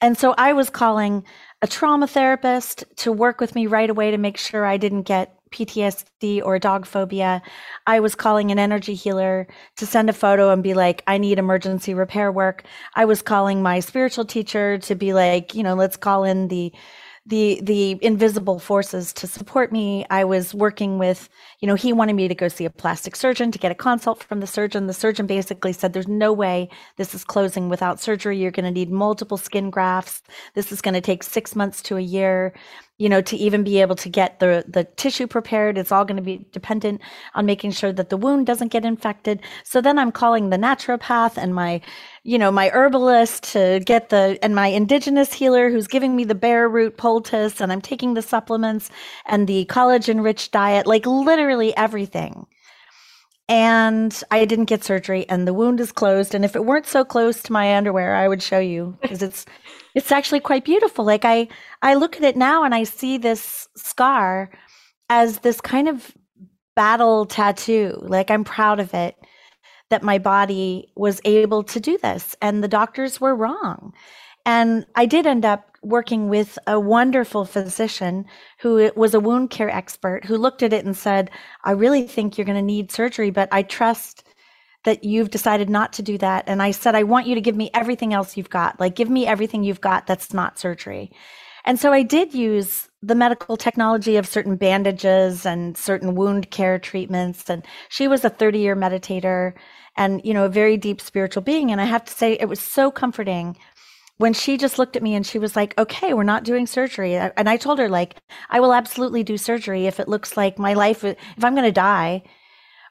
And 0.00 0.18
so 0.18 0.34
I 0.36 0.52
was 0.52 0.68
calling 0.68 1.24
a 1.62 1.68
trauma 1.68 2.08
therapist 2.08 2.82
to 2.96 3.12
work 3.12 3.40
with 3.40 3.54
me 3.54 3.68
right 3.68 3.88
away 3.88 4.10
to 4.10 4.18
make 4.18 4.36
sure 4.36 4.66
I 4.66 4.78
didn't 4.78 5.02
get 5.02 5.38
PTSD 5.52 6.42
or 6.44 6.58
dog 6.58 6.86
phobia, 6.86 7.42
I 7.86 8.00
was 8.00 8.14
calling 8.14 8.50
an 8.50 8.58
energy 8.58 8.94
healer 8.94 9.46
to 9.76 9.86
send 9.86 10.10
a 10.10 10.12
photo 10.12 10.50
and 10.50 10.62
be 10.62 10.74
like, 10.74 11.02
I 11.06 11.18
need 11.18 11.38
emergency 11.38 11.94
repair 11.94 12.32
work. 12.32 12.64
I 12.94 13.04
was 13.04 13.22
calling 13.22 13.62
my 13.62 13.80
spiritual 13.80 14.24
teacher 14.24 14.78
to 14.78 14.94
be 14.94 15.12
like, 15.12 15.54
you 15.54 15.62
know, 15.62 15.74
let's 15.74 15.96
call 15.96 16.24
in 16.24 16.48
the 16.48 16.72
the 17.24 17.60
the 17.62 17.98
invisible 18.02 18.58
forces 18.58 19.12
to 19.12 19.28
support 19.28 19.70
me. 19.70 20.04
I 20.10 20.24
was 20.24 20.54
working 20.54 20.98
with, 20.98 21.28
you 21.60 21.68
know, 21.68 21.76
he 21.76 21.92
wanted 21.92 22.14
me 22.14 22.26
to 22.26 22.34
go 22.34 22.48
see 22.48 22.64
a 22.64 22.70
plastic 22.70 23.14
surgeon 23.14 23.52
to 23.52 23.58
get 23.60 23.70
a 23.70 23.76
consult 23.76 24.24
from 24.24 24.40
the 24.40 24.46
surgeon. 24.46 24.88
The 24.88 24.92
surgeon 24.92 25.26
basically 25.26 25.72
said 25.72 25.92
there's 25.92 26.08
no 26.08 26.32
way 26.32 26.68
this 26.96 27.14
is 27.14 27.22
closing 27.22 27.68
without 27.68 28.00
surgery. 28.00 28.38
You're 28.38 28.50
going 28.50 28.64
to 28.64 28.72
need 28.72 28.90
multiple 28.90 29.36
skin 29.36 29.70
grafts. 29.70 30.22
This 30.54 30.72
is 30.72 30.80
going 30.80 30.94
to 30.94 31.00
take 31.00 31.22
6 31.22 31.54
months 31.54 31.80
to 31.82 31.96
a 31.96 32.00
year 32.00 32.54
you 32.98 33.08
know 33.08 33.20
to 33.22 33.36
even 33.36 33.64
be 33.64 33.80
able 33.80 33.96
to 33.96 34.08
get 34.08 34.40
the 34.40 34.64
the 34.68 34.84
tissue 34.84 35.26
prepared. 35.26 35.78
It's 35.78 35.92
all 35.92 36.04
going 36.04 36.16
to 36.16 36.22
be 36.22 36.46
dependent 36.52 37.00
on 37.34 37.46
making 37.46 37.72
sure 37.72 37.92
that 37.92 38.10
the 38.10 38.16
wound 38.16 38.46
doesn't 38.46 38.68
get 38.68 38.84
infected. 38.84 39.40
So 39.64 39.80
then 39.80 39.98
i'm 39.98 40.12
calling 40.12 40.50
the 40.50 40.56
naturopath 40.56 41.36
and 41.36 41.54
my 41.54 41.80
you 42.24 42.38
know 42.38 42.50
my 42.52 42.70
herbalist 42.70 43.42
to 43.52 43.80
get 43.84 44.10
the 44.10 44.38
and 44.42 44.54
my 44.54 44.68
indigenous 44.68 45.32
healer 45.32 45.70
who's 45.70 45.86
giving 45.88 46.14
me 46.16 46.24
the 46.24 46.34
bare 46.34 46.68
root 46.68 46.96
poultice 46.96 47.60
and 47.60 47.72
i'm 47.72 47.80
taking 47.80 48.14
the 48.14 48.22
supplements 48.22 48.90
and 49.26 49.48
the 49.48 49.64
collagen 49.66 50.22
rich 50.22 50.50
diet 50.50 50.86
like 50.86 51.06
literally 51.06 51.76
everything 51.76 52.46
and 53.52 54.24
I 54.30 54.46
didn't 54.46 54.64
get 54.64 54.82
surgery 54.82 55.28
and 55.28 55.46
the 55.46 55.52
wound 55.52 55.78
is 55.78 55.92
closed. 55.92 56.34
And 56.34 56.42
if 56.42 56.56
it 56.56 56.64
weren't 56.64 56.86
so 56.86 57.04
close 57.04 57.42
to 57.42 57.52
my 57.52 57.76
underwear 57.76 58.14
I 58.14 58.26
would 58.26 58.42
show 58.42 58.58
you 58.58 58.96
because 59.02 59.22
it's 59.22 59.44
it's 59.94 60.10
actually 60.10 60.40
quite 60.40 60.64
beautiful. 60.64 61.04
Like 61.04 61.26
I 61.26 61.48
I 61.82 61.92
look 61.94 62.16
at 62.16 62.22
it 62.22 62.34
now 62.34 62.64
and 62.64 62.74
I 62.74 62.84
see 62.84 63.18
this 63.18 63.68
scar 63.76 64.50
as 65.10 65.40
this 65.40 65.60
kind 65.60 65.86
of 65.86 66.16
battle 66.74 67.26
tattoo. 67.26 67.98
Like 68.00 68.30
I'm 68.30 68.42
proud 68.42 68.80
of 68.80 68.94
it 68.94 69.16
that 69.90 70.02
my 70.02 70.16
body 70.16 70.90
was 70.96 71.20
able 71.26 71.62
to 71.64 71.78
do 71.78 71.98
this 71.98 72.34
and 72.40 72.64
the 72.64 72.68
doctors 72.68 73.20
were 73.20 73.36
wrong. 73.36 73.92
And 74.46 74.86
I 74.94 75.04
did 75.04 75.26
end 75.26 75.44
up 75.44 75.71
working 75.82 76.28
with 76.28 76.58
a 76.66 76.78
wonderful 76.78 77.44
physician 77.44 78.24
who 78.60 78.90
was 78.96 79.14
a 79.14 79.20
wound 79.20 79.50
care 79.50 79.70
expert 79.70 80.24
who 80.24 80.36
looked 80.36 80.62
at 80.62 80.72
it 80.72 80.84
and 80.84 80.96
said, 80.96 81.30
I 81.64 81.72
really 81.72 82.06
think 82.06 82.38
you're 82.38 82.44
going 82.44 82.56
to 82.56 82.62
need 82.62 82.92
surgery, 82.92 83.30
but 83.30 83.48
I 83.52 83.62
trust 83.62 84.24
that 84.84 85.04
you've 85.04 85.30
decided 85.30 85.70
not 85.70 85.92
to 85.94 86.02
do 86.02 86.18
that. 86.18 86.44
And 86.46 86.62
I 86.62 86.70
said, 86.70 86.94
I 86.94 87.02
want 87.02 87.26
you 87.26 87.34
to 87.34 87.40
give 87.40 87.56
me 87.56 87.70
everything 87.74 88.12
else 88.12 88.36
you've 88.36 88.50
got. 88.50 88.80
Like, 88.80 88.96
give 88.96 89.10
me 89.10 89.26
everything 89.26 89.62
you've 89.62 89.80
got 89.80 90.06
that's 90.06 90.32
not 90.32 90.58
surgery. 90.58 91.12
And 91.64 91.78
so 91.78 91.92
I 91.92 92.02
did 92.02 92.34
use 92.34 92.88
the 93.02 93.14
medical 93.14 93.56
technology 93.56 94.16
of 94.16 94.26
certain 94.26 94.56
bandages 94.56 95.46
and 95.46 95.76
certain 95.76 96.14
wound 96.14 96.50
care 96.50 96.78
treatments. 96.78 97.48
And 97.48 97.64
she 97.88 98.08
was 98.08 98.24
a 98.24 98.30
30 98.30 98.58
year 98.58 98.76
meditator 98.76 99.54
and, 99.96 100.20
you 100.24 100.34
know, 100.34 100.46
a 100.46 100.48
very 100.48 100.76
deep 100.76 101.00
spiritual 101.00 101.42
being. 101.42 101.70
And 101.70 101.80
I 101.80 101.84
have 101.84 102.04
to 102.04 102.12
say, 102.12 102.32
it 102.32 102.48
was 102.48 102.60
so 102.60 102.90
comforting 102.90 103.56
when 104.18 104.32
she 104.32 104.56
just 104.56 104.78
looked 104.78 104.96
at 104.96 105.02
me 105.02 105.14
and 105.14 105.26
she 105.26 105.38
was 105.38 105.56
like, 105.56 105.76
okay, 105.78 106.14
we're 106.14 106.22
not 106.22 106.44
doing 106.44 106.66
surgery. 106.66 107.16
And 107.16 107.48
I 107.48 107.56
told 107.56 107.78
her, 107.78 107.88
like, 107.88 108.16
I 108.50 108.60
will 108.60 108.72
absolutely 108.72 109.24
do 109.24 109.36
surgery 109.36 109.86
if 109.86 109.98
it 109.98 110.08
looks 110.08 110.36
like 110.36 110.58
my 110.58 110.74
life, 110.74 111.02
if 111.04 111.16
I'm 111.42 111.54
going 111.54 111.66
to 111.66 111.72
die. 111.72 112.22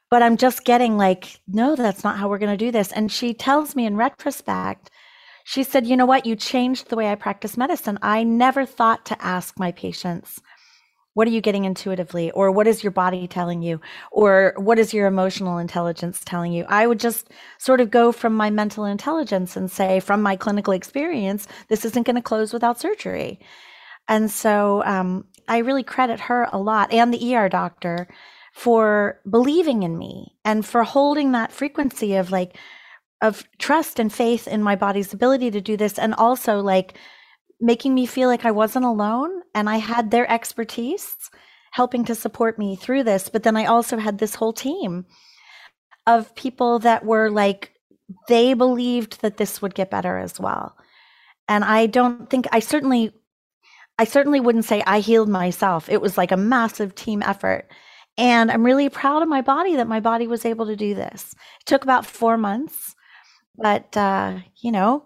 But 0.10 0.24
I'm 0.24 0.36
just 0.36 0.66
getting 0.66 0.98
like, 0.98 1.40
no, 1.48 1.76
that's 1.76 2.04
not 2.04 2.18
how 2.18 2.28
we're 2.28 2.38
going 2.38 2.52
to 2.52 2.66
do 2.66 2.72
this. 2.72 2.92
And 2.92 3.10
she 3.10 3.34
tells 3.34 3.76
me 3.76 3.86
in 3.86 3.96
retrospect, 3.96 4.90
she 5.44 5.64
said, 5.64 5.88
You 5.88 5.98
know 5.98 6.06
what? 6.06 6.26
You 6.26 6.36
changed 6.36 6.90
the 6.90 6.96
way 6.96 7.10
I 7.10 7.16
practice 7.16 7.58
medicine. 7.58 7.98
I 8.02 8.24
never 8.24 8.66
thought 8.66 9.06
to 9.08 9.22
ask 9.24 9.58
my 9.60 9.72
patients, 9.72 10.40
What 11.14 11.28
are 11.28 11.32
you 11.32 11.42
getting 11.42 11.66
intuitively? 11.66 12.32
Or 12.32 12.52
what 12.52 12.68
is 12.68 12.84
your 12.84 12.92
body 12.92 13.28
telling 13.28 13.62
you? 13.62 13.82
Or 14.12 14.54
what 14.58 14.80
is 14.80 14.94
your 14.94 15.08
emotional 15.08 15.58
intelligence 15.58 16.22
telling 16.24 16.54
you? 16.54 16.66
I 16.70 16.88
would 16.88 17.00
just 17.00 17.30
sort 17.58 17.82
of 17.82 17.92
go 17.92 18.12
from 18.12 18.34
my 18.34 18.50
mental 18.50 18.86
intelligence 18.86 19.58
and 19.58 19.70
say, 19.70 20.00
From 20.00 20.22
my 20.22 20.36
clinical 20.38 20.74
experience, 20.74 21.48
this 21.68 21.84
isn't 21.84 22.06
going 22.06 22.16
to 22.16 22.22
close 22.22 22.54
without 22.54 22.80
surgery. 22.80 23.40
And 24.08 24.32
so 24.32 24.84
um, 24.86 25.26
I 25.48 25.60
really 25.60 25.84
credit 25.84 26.20
her 26.22 26.48
a 26.52 26.58
lot 26.58 26.94
and 26.94 27.14
the 27.14 27.36
ER 27.36 27.50
doctor 27.50 28.08
for 28.54 29.20
believing 29.30 29.84
in 29.84 29.98
me 29.98 30.36
and 30.44 30.66
for 30.66 30.84
holding 30.84 31.32
that 31.32 31.52
frequency 31.52 32.16
of 32.16 32.32
like, 32.32 32.58
of 33.22 33.44
trust 33.60 34.00
and 34.00 34.12
faith 34.12 34.48
in 34.48 34.64
my 34.64 34.76
body's 34.76 35.14
ability 35.14 35.52
to 35.52 35.62
do 35.62 35.78
this 35.78 36.00
and 36.00 36.14
also 36.16 36.60
like 36.60 36.98
making 37.62 37.94
me 37.94 38.06
feel 38.06 38.28
like 38.28 38.46
I 38.46 38.52
wasn't 38.52 38.86
alone 38.86 39.42
and 39.56 39.70
I 39.70 39.78
had 39.78 40.12
their 40.12 40.30
expertise 40.30 41.16
helping 41.72 42.04
to 42.06 42.16
support 42.16 42.60
me 42.60 42.76
through 42.76 43.04
this 43.04 43.30
but 43.30 43.44
then 43.44 43.56
I 43.56 43.66
also 43.66 43.98
had 43.98 44.18
this 44.18 44.36
whole 44.36 44.54
team 44.54 45.06
of 46.08 46.36
people 46.36 46.80
that 46.80 47.06
were 47.06 47.30
like 47.30 47.74
they 48.28 48.54
believed 48.54 49.22
that 49.22 49.38
this 49.38 49.62
would 49.62 49.76
get 49.76 49.92
better 49.92 50.18
as 50.18 50.40
well. 50.40 50.76
And 51.48 51.64
I 51.64 51.86
don't 51.86 52.30
think 52.30 52.48
I 52.52 52.60
certainly 52.60 53.14
I 54.00 54.06
certainly 54.06 54.40
wouldn't 54.40 54.66
say 54.66 54.84
I 54.86 55.00
healed 55.00 55.30
myself. 55.30 55.90
It 55.90 56.02
was 56.02 56.18
like 56.18 56.32
a 56.32 56.38
massive 56.38 56.96
team 56.96 57.22
effort. 57.22 57.70
And 58.18 58.52
I'm 58.52 58.66
really 58.66 58.90
proud 58.90 59.22
of 59.22 59.30
my 59.30 59.42
body 59.42 59.76
that 59.76 59.88
my 59.88 60.00
body 60.00 60.28
was 60.28 60.46
able 60.46 60.66
to 60.66 60.76
do 60.76 60.96
this. 60.96 61.34
It 61.62 61.66
took 61.66 61.84
about 61.84 62.06
4 62.06 62.38
months 62.38 62.96
but, 63.58 63.96
uh, 63.98 64.40
you 64.62 64.72
know, 64.72 65.06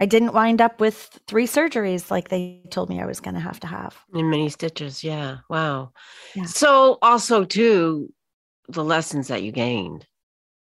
I 0.00 0.06
didn't 0.06 0.32
wind 0.32 0.62
up 0.62 0.80
with 0.80 1.20
three 1.26 1.46
surgeries 1.46 2.10
like 2.10 2.28
they 2.28 2.62
told 2.70 2.88
me 2.88 3.00
I 3.00 3.06
was 3.06 3.20
going 3.20 3.34
to 3.34 3.40
have 3.40 3.60
to 3.60 3.66
have. 3.66 3.96
In 4.14 4.30
many 4.30 4.48
stitches. 4.48 5.04
Yeah. 5.04 5.38
Wow. 5.50 5.92
Yeah. 6.34 6.44
So, 6.44 6.98
also, 7.02 7.44
too, 7.44 8.12
the 8.68 8.82
lessons 8.82 9.28
that 9.28 9.42
you 9.42 9.52
gained, 9.52 10.06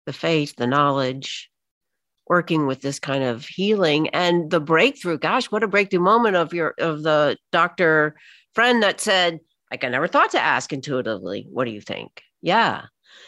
the 0.06 0.12
faith, 0.12 0.54
the 0.56 0.66
knowledge, 0.68 1.50
working 2.28 2.66
with 2.66 2.80
this 2.82 3.00
kind 3.00 3.24
of 3.24 3.44
healing 3.44 4.08
and 4.10 4.50
the 4.50 4.60
breakthrough. 4.60 5.18
Gosh, 5.18 5.46
what 5.46 5.64
a 5.64 5.68
breakthrough 5.68 6.00
moment 6.00 6.36
of 6.36 6.54
your, 6.54 6.74
of 6.78 7.02
the 7.02 7.36
doctor 7.50 8.16
friend 8.54 8.82
that 8.82 9.00
said, 9.00 9.40
like, 9.70 9.82
I 9.82 9.88
never 9.88 10.06
thought 10.06 10.30
to 10.30 10.40
ask 10.40 10.72
intuitively, 10.72 11.46
what 11.50 11.64
do 11.64 11.72
you 11.72 11.80
think? 11.80 12.22
Yeah 12.42 12.86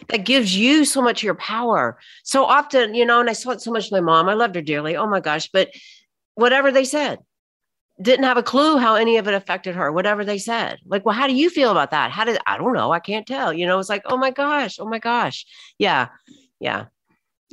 that 0.08 0.24
gives 0.24 0.56
you 0.56 0.84
so 0.84 1.02
much 1.02 1.20
of 1.20 1.24
your 1.24 1.34
power. 1.34 1.98
So 2.22 2.44
often, 2.44 2.94
you 2.94 3.04
know, 3.04 3.20
and 3.20 3.30
I 3.30 3.32
saw 3.32 3.50
it 3.50 3.60
so 3.60 3.70
much 3.70 3.90
my 3.90 4.00
mom. 4.00 4.28
I 4.28 4.34
loved 4.34 4.54
her 4.54 4.62
dearly. 4.62 4.96
Oh 4.96 5.06
my 5.06 5.20
gosh. 5.20 5.48
But 5.52 5.70
whatever 6.34 6.70
they 6.70 6.84
said, 6.84 7.18
didn't 8.00 8.24
have 8.24 8.36
a 8.36 8.42
clue 8.42 8.78
how 8.78 8.94
any 8.94 9.16
of 9.16 9.26
it 9.26 9.34
affected 9.34 9.74
her, 9.74 9.90
whatever 9.90 10.24
they 10.24 10.38
said. 10.38 10.78
Like, 10.86 11.04
well, 11.04 11.14
how 11.14 11.26
do 11.26 11.34
you 11.34 11.50
feel 11.50 11.70
about 11.70 11.90
that? 11.90 12.12
How 12.12 12.24
did 12.24 12.38
I 12.46 12.56
don't 12.56 12.74
know. 12.74 12.92
I 12.92 13.00
can't 13.00 13.26
tell. 13.26 13.52
You 13.52 13.66
know, 13.66 13.78
it's 13.78 13.88
like, 13.88 14.02
oh 14.06 14.16
my 14.16 14.30
gosh, 14.30 14.78
oh 14.78 14.88
my 14.88 15.00
gosh. 15.00 15.44
Yeah. 15.78 16.08
Yeah. 16.60 16.86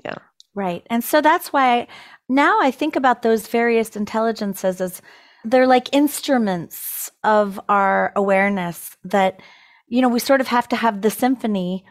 Yeah. 0.04 0.16
Right. 0.54 0.86
And 0.90 1.04
so 1.04 1.20
that's 1.20 1.52
why 1.52 1.88
now 2.30 2.60
I 2.62 2.72
think 2.72 2.96
about 2.96 3.22
those 3.22 3.48
various 3.48 3.96
intelligences 3.96 4.80
as 4.82 5.02
they're 5.44 5.68
like 5.68 5.94
instruments 5.94 7.10
of 7.24 7.60
our 7.70 8.14
awareness 8.16 8.96
that, 9.04 9.42
you 9.88 10.02
know, 10.02 10.10
we 10.10 10.20
sort 10.20 10.42
of 10.42 10.48
have 10.48 10.68
to 10.70 10.76
have 10.76 11.02
the 11.02 11.12
symphony 11.12 11.86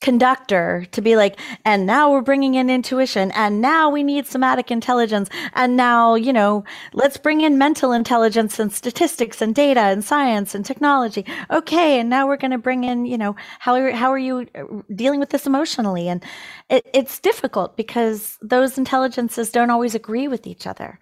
conductor 0.00 0.86
to 0.92 1.02
be 1.02 1.16
like, 1.16 1.38
and 1.64 1.86
now 1.86 2.10
we're 2.10 2.22
bringing 2.22 2.54
in 2.54 2.70
intuition, 2.70 3.30
and 3.32 3.60
now 3.60 3.90
we 3.90 4.02
need 4.02 4.26
somatic 4.26 4.70
intelligence, 4.70 5.28
and 5.54 5.76
now, 5.76 6.14
you 6.14 6.32
know, 6.32 6.64
let's 6.92 7.16
bring 7.16 7.42
in 7.42 7.58
mental 7.58 7.92
intelligence 7.92 8.58
and 8.58 8.72
statistics 8.72 9.42
and 9.42 9.54
data 9.54 9.80
and 9.80 10.04
science 10.04 10.54
and 10.54 10.64
technology. 10.64 11.24
Okay, 11.50 12.00
and 12.00 12.08
now 12.08 12.26
we're 12.26 12.36
going 12.36 12.50
to 12.50 12.58
bring 12.58 12.84
in, 12.84 13.04
you 13.04 13.18
know, 13.18 13.36
how 13.58 13.74
are, 13.74 13.90
how 13.92 14.10
are 14.10 14.18
you 14.18 14.46
uh, 14.54 14.64
dealing 14.94 15.20
with 15.20 15.30
this 15.30 15.46
emotionally? 15.46 16.08
And 16.08 16.24
it, 16.68 16.86
it's 16.94 17.20
difficult 17.20 17.76
because 17.76 18.38
those 18.40 18.78
intelligences 18.78 19.50
don't 19.50 19.70
always 19.70 19.94
agree 19.94 20.28
with 20.28 20.46
each 20.46 20.66
other. 20.66 20.98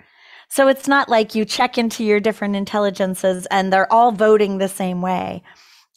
So 0.48 0.66
it's 0.66 0.88
not 0.88 1.08
like 1.08 1.34
you 1.34 1.44
check 1.44 1.76
into 1.76 2.02
your 2.02 2.20
different 2.20 2.56
intelligences 2.56 3.46
and 3.50 3.70
they're 3.72 3.92
all 3.92 4.12
voting 4.12 4.58
the 4.58 4.68
same 4.68 5.02
way 5.02 5.42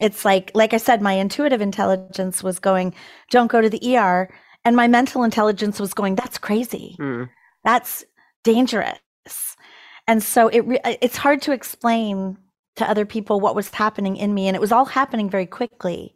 it's 0.01 0.25
like 0.25 0.51
like 0.53 0.73
i 0.73 0.77
said 0.77 1.01
my 1.01 1.13
intuitive 1.13 1.61
intelligence 1.61 2.43
was 2.43 2.59
going 2.59 2.93
don't 3.29 3.51
go 3.51 3.61
to 3.61 3.69
the 3.69 3.97
er 3.97 4.29
and 4.63 4.75
my 4.75 4.87
mental 4.87 5.23
intelligence 5.23 5.79
was 5.79 5.93
going 5.93 6.15
that's 6.15 6.37
crazy. 6.37 6.95
Mm. 6.99 7.29
that's 7.63 8.05
dangerous. 8.43 8.97
And 10.07 10.23
so 10.23 10.47
it 10.47 10.65
it's 11.01 11.17
hard 11.17 11.41
to 11.43 11.51
explain 11.51 12.37
to 12.75 12.89
other 12.89 13.05
people 13.05 13.39
what 13.39 13.55
was 13.55 13.69
happening 13.69 14.17
in 14.17 14.33
me 14.33 14.47
and 14.47 14.55
it 14.55 14.61
was 14.61 14.71
all 14.71 14.85
happening 14.85 15.29
very 15.29 15.45
quickly. 15.45 16.13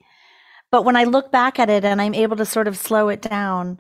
But 0.72 0.84
when 0.84 0.96
i 0.96 1.04
look 1.04 1.32
back 1.32 1.60
at 1.60 1.70
it 1.70 1.86
and 1.86 2.02
i'm 2.02 2.14
able 2.14 2.36
to 2.38 2.46
sort 2.46 2.68
of 2.68 2.78
slow 2.78 3.10
it 3.10 3.22
down 3.22 3.80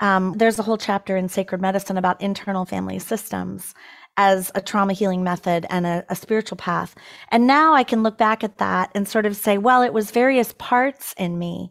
um, 0.00 0.34
there's 0.34 0.60
a 0.60 0.62
whole 0.62 0.78
chapter 0.78 1.16
in 1.16 1.28
sacred 1.28 1.60
medicine 1.60 1.96
about 1.96 2.20
internal 2.20 2.64
family 2.64 3.00
systems 3.00 3.74
as 4.18 4.50
a 4.56 4.60
trauma 4.60 4.92
healing 4.92 5.22
method 5.22 5.64
and 5.70 5.86
a, 5.86 6.04
a, 6.08 6.16
spiritual 6.16 6.56
path. 6.56 6.94
And 7.28 7.46
now 7.46 7.72
I 7.72 7.84
can 7.84 8.02
look 8.02 8.18
back 8.18 8.42
at 8.42 8.58
that 8.58 8.90
and 8.94 9.08
sort 9.08 9.24
of 9.24 9.36
say, 9.36 9.56
well, 9.58 9.80
it 9.80 9.92
was 9.92 10.10
various 10.10 10.52
parts 10.58 11.14
in 11.16 11.38
me. 11.38 11.70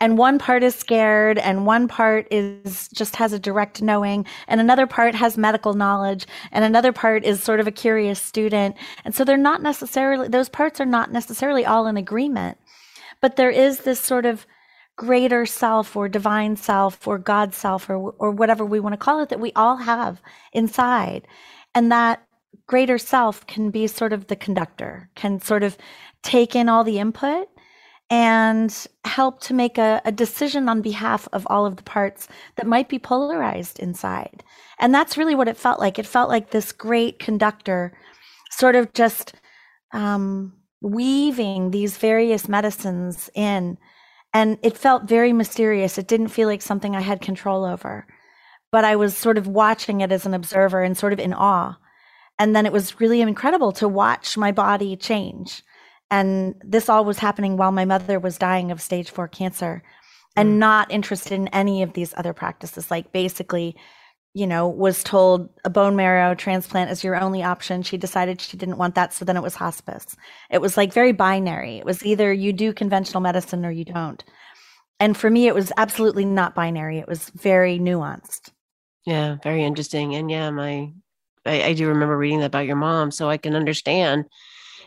And 0.00 0.16
one 0.16 0.38
part 0.38 0.62
is 0.62 0.76
scared, 0.76 1.38
and 1.38 1.66
one 1.66 1.88
part 1.88 2.28
is 2.30 2.88
just 2.94 3.16
has 3.16 3.32
a 3.32 3.38
direct 3.38 3.82
knowing, 3.82 4.26
and 4.46 4.60
another 4.60 4.86
part 4.86 5.16
has 5.16 5.36
medical 5.36 5.74
knowledge, 5.74 6.24
and 6.52 6.64
another 6.64 6.92
part 6.92 7.24
is 7.24 7.42
sort 7.42 7.58
of 7.58 7.66
a 7.66 7.72
curious 7.72 8.20
student. 8.20 8.76
And 9.04 9.12
so 9.12 9.24
they're 9.24 9.36
not 9.36 9.60
necessarily, 9.60 10.28
those 10.28 10.48
parts 10.48 10.80
are 10.80 10.86
not 10.86 11.10
necessarily 11.10 11.66
all 11.66 11.88
in 11.88 11.96
agreement. 11.96 12.58
But 13.20 13.34
there 13.34 13.50
is 13.50 13.80
this 13.80 13.98
sort 13.98 14.24
of 14.24 14.46
greater 14.94 15.46
self 15.46 15.96
or 15.96 16.08
divine 16.08 16.56
self 16.56 17.06
or 17.06 17.18
God 17.18 17.54
self 17.54 17.88
or, 17.88 17.96
or 17.96 18.30
whatever 18.30 18.64
we 18.64 18.80
want 18.80 18.92
to 18.92 18.98
call 18.98 19.20
it 19.20 19.30
that 19.30 19.40
we 19.40 19.52
all 19.56 19.76
have 19.76 20.20
inside. 20.52 21.26
And 21.74 21.92
that 21.92 22.22
greater 22.66 22.98
self 22.98 23.46
can 23.46 23.70
be 23.70 23.86
sort 23.86 24.12
of 24.12 24.26
the 24.26 24.36
conductor, 24.36 25.10
can 25.14 25.40
sort 25.40 25.62
of 25.62 25.76
take 26.22 26.54
in 26.54 26.68
all 26.68 26.84
the 26.84 26.98
input 26.98 27.48
and 28.10 28.86
help 29.04 29.40
to 29.40 29.54
make 29.54 29.76
a, 29.76 30.00
a, 30.04 30.12
decision 30.12 30.68
on 30.68 30.80
behalf 30.80 31.28
of 31.32 31.46
all 31.50 31.66
of 31.66 31.76
the 31.76 31.82
parts 31.82 32.26
that 32.56 32.66
might 32.66 32.88
be 32.88 32.98
polarized 32.98 33.78
inside. 33.78 34.42
And 34.78 34.94
that's 34.94 35.18
really 35.18 35.34
what 35.34 35.48
it 35.48 35.58
felt 35.58 35.78
like. 35.78 35.98
It 35.98 36.06
felt 36.06 36.30
like 36.30 36.50
this 36.50 36.72
great 36.72 37.18
conductor 37.18 37.92
sort 38.50 38.76
of 38.76 38.94
just 38.94 39.34
um, 39.92 40.54
weaving 40.80 41.70
these 41.70 41.98
various 41.98 42.48
medicines 42.48 43.28
in. 43.34 43.76
And 44.32 44.58
it 44.62 44.76
felt 44.76 45.08
very 45.08 45.34
mysterious. 45.34 45.98
It 45.98 46.08
didn't 46.08 46.28
feel 46.28 46.48
like 46.48 46.62
something 46.62 46.96
I 46.96 47.00
had 47.00 47.20
control 47.20 47.64
over 47.64 48.06
but 48.70 48.84
I 48.84 48.96
was 48.96 49.16
sort 49.16 49.38
of 49.38 49.46
watching 49.46 50.00
it 50.00 50.12
as 50.12 50.26
an 50.26 50.34
observer 50.34 50.82
and 50.82 50.96
sort 50.96 51.12
of 51.12 51.18
in 51.18 51.32
awe. 51.32 51.76
And 52.38 52.54
then 52.54 52.66
it 52.66 52.72
was 52.72 53.00
really 53.00 53.20
incredible 53.20 53.72
to 53.72 53.88
watch 53.88 54.36
my 54.36 54.52
body 54.52 54.96
change. 54.96 55.62
And 56.10 56.54
this 56.64 56.88
all 56.88 57.04
was 57.04 57.18
happening 57.18 57.56
while 57.56 57.72
my 57.72 57.84
mother 57.84 58.18
was 58.18 58.38
dying 58.38 58.70
of 58.70 58.80
stage 58.80 59.10
four 59.10 59.28
cancer 59.28 59.82
and 60.36 60.50
mm. 60.50 60.58
not 60.58 60.90
interested 60.90 61.32
in 61.32 61.48
any 61.48 61.82
of 61.82 61.92
these 61.94 62.14
other 62.16 62.32
practices. 62.32 62.90
Like 62.90 63.12
basically, 63.12 63.76
you 64.34 64.46
know, 64.46 64.68
was 64.68 65.02
told 65.02 65.48
a 65.64 65.70
bone 65.70 65.96
marrow 65.96 66.34
transplant 66.34 66.90
is 66.90 67.02
your 67.02 67.16
only 67.16 67.42
option. 67.42 67.82
She 67.82 67.96
decided 67.96 68.40
she 68.40 68.56
didn't 68.56 68.78
want 68.78 68.94
that. 68.94 69.12
So 69.12 69.24
then 69.24 69.36
it 69.36 69.42
was 69.42 69.56
hospice. 69.56 70.16
It 70.50 70.60
was 70.60 70.76
like 70.76 70.92
very 70.92 71.12
binary. 71.12 71.78
It 71.78 71.84
was 71.84 72.04
either 72.04 72.32
you 72.32 72.52
do 72.52 72.72
conventional 72.72 73.20
medicine 73.20 73.66
or 73.66 73.70
you 73.70 73.84
don't. 73.84 74.22
And 75.00 75.16
for 75.16 75.30
me, 75.30 75.46
it 75.46 75.54
was 75.54 75.72
absolutely 75.76 76.24
not 76.24 76.54
binary. 76.54 76.98
It 76.98 77.08
was 77.08 77.30
very 77.30 77.78
nuanced. 77.78 78.50
Yeah, 79.06 79.36
very 79.42 79.64
interesting. 79.64 80.14
And 80.14 80.30
yeah, 80.30 80.50
my 80.50 80.92
I, 81.46 81.62
I 81.64 81.72
do 81.72 81.88
remember 81.88 82.16
reading 82.16 82.40
that 82.40 82.46
about 82.46 82.66
your 82.66 82.76
mom, 82.76 83.10
so 83.10 83.28
I 83.30 83.36
can 83.38 83.54
understand. 83.56 84.26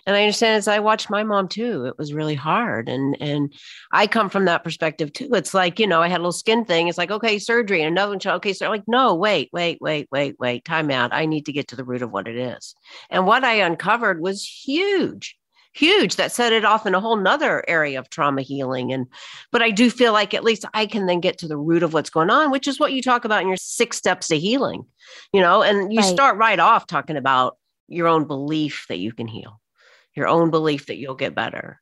and 0.08 0.16
I 0.16 0.22
understand 0.24 0.58
as 0.58 0.68
I 0.70 0.80
watched 0.80 1.10
my 1.12 1.24
mom 1.24 1.48
too, 1.50 1.86
it 1.88 1.98
was 1.98 2.14
really 2.14 2.36
hard. 2.36 2.90
And 2.90 3.18
and 3.22 3.54
I 3.94 4.08
come 4.08 4.30
from 4.30 4.46
that 4.46 4.64
perspective 4.64 5.14
too. 5.14 5.30
It's 5.34 5.54
like, 5.56 5.80
you 5.80 5.88
know, 5.88 6.02
I 6.02 6.10
had 6.10 6.18
a 6.20 6.24
little 6.24 6.32
skin 6.34 6.66
thing. 6.66 6.88
It's 6.90 6.98
like, 7.00 7.12
okay, 7.12 7.40
surgery, 7.40 7.82
and 7.84 7.92
another 7.94 8.12
one, 8.18 8.22
okay, 8.38 8.54
so 8.54 8.70
like, 8.70 8.86
no, 8.88 9.16
wait, 9.16 9.50
wait, 9.54 9.80
wait, 9.82 10.10
wait, 10.12 10.38
wait, 10.40 10.66
time 10.66 10.92
out. 10.92 11.14
I 11.14 11.26
need 11.28 11.46
to 11.48 11.54
get 11.54 11.70
to 11.70 11.78
the 11.78 11.86
root 11.86 12.02
of 12.04 12.12
what 12.12 12.28
it 12.28 12.38
is. 12.38 12.76
And 13.10 13.28
what 13.28 13.44
I 13.46 13.56
uncovered 13.56 14.22
was 14.22 14.46
huge 14.46 15.38
huge 15.74 16.18
that 16.18 16.32
set 16.32 16.52
it 16.52 16.66
off 16.66 16.86
in 16.86 16.96
a 16.96 17.00
whole 17.00 17.16
nother 17.16 17.64
area 17.68 17.98
of 17.98 18.10
trauma 18.10 18.42
healing 18.42 18.92
and 18.92 19.08
but 19.52 19.62
i 19.62 19.72
do 19.72 19.90
feel 19.90 20.12
like 20.12 20.34
at 20.34 20.44
least 20.44 20.66
i 20.74 20.86
can 20.86 21.06
then 21.06 21.22
get 21.22 21.38
to 21.38 21.48
the 21.48 21.58
root 21.58 21.82
of 21.82 21.94
what's 21.94 22.10
going 22.10 22.30
on 22.30 22.52
which 22.52 22.68
is 22.68 22.80
what 22.80 22.92
you 22.92 23.02
talk 23.02 23.24
about 23.24 23.42
in 23.42 23.48
your 23.48 23.56
six 23.56 23.96
steps 23.96 24.28
to 24.28 24.38
healing 24.38 24.84
you 25.32 25.40
know 25.40 25.62
and 25.62 25.94
you 25.94 26.00
right. 26.00 26.14
start 26.14 26.38
right 26.38 26.60
off 26.60 26.88
talking 26.88 27.16
about 27.16 27.58
your 27.92 28.08
own 28.08 28.26
belief 28.26 28.86
that 28.90 29.00
you 29.00 29.12
can 29.12 29.28
heal, 29.28 29.60
your 30.16 30.28
own 30.28 30.50
belief 30.50 30.88
that 30.88 30.98
you'll 30.98 31.16
get 31.16 31.36
better. 31.36 31.80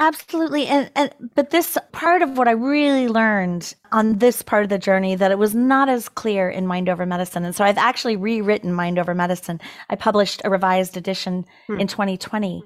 Absolutely. 0.00 0.66
And, 0.66 0.90
and 0.96 1.14
but 1.34 1.50
this 1.50 1.78
part 1.92 2.20
of 2.20 2.36
what 2.36 2.48
I 2.48 2.52
really 2.52 3.08
learned 3.08 3.74
on 3.92 4.18
this 4.18 4.42
part 4.42 4.64
of 4.64 4.68
the 4.68 4.78
journey 4.78 5.14
that 5.14 5.30
it 5.30 5.38
was 5.38 5.54
not 5.54 5.88
as 5.88 6.08
clear 6.08 6.50
in 6.50 6.66
Mind 6.66 6.88
Over 6.88 7.06
Medicine. 7.06 7.44
And 7.44 7.54
so 7.54 7.64
I've 7.64 7.78
actually 7.78 8.16
rewritten 8.16 8.72
Mind 8.72 8.98
Over 8.98 9.14
Medicine. 9.14 9.60
I 9.88 9.94
published 9.94 10.42
a 10.44 10.50
revised 10.50 10.96
edition 10.96 11.46
hmm. 11.68 11.78
in 11.78 11.86
2020 11.86 12.62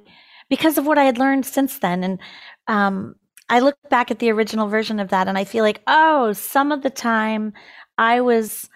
because 0.48 0.78
of 0.78 0.86
what 0.86 0.98
I 0.98 1.04
had 1.04 1.18
learned 1.18 1.46
since 1.46 1.78
then. 1.78 2.04
And 2.04 2.18
um, 2.66 3.14
I 3.48 3.60
look 3.60 3.76
back 3.90 4.10
at 4.10 4.18
the 4.18 4.30
original 4.30 4.68
version 4.68 5.00
of 5.00 5.08
that 5.08 5.28
and 5.28 5.38
I 5.38 5.44
feel 5.44 5.64
like, 5.64 5.82
oh, 5.86 6.32
some 6.32 6.72
of 6.72 6.82
the 6.82 6.90
time 6.90 7.52
I 7.96 8.20
was 8.20 8.68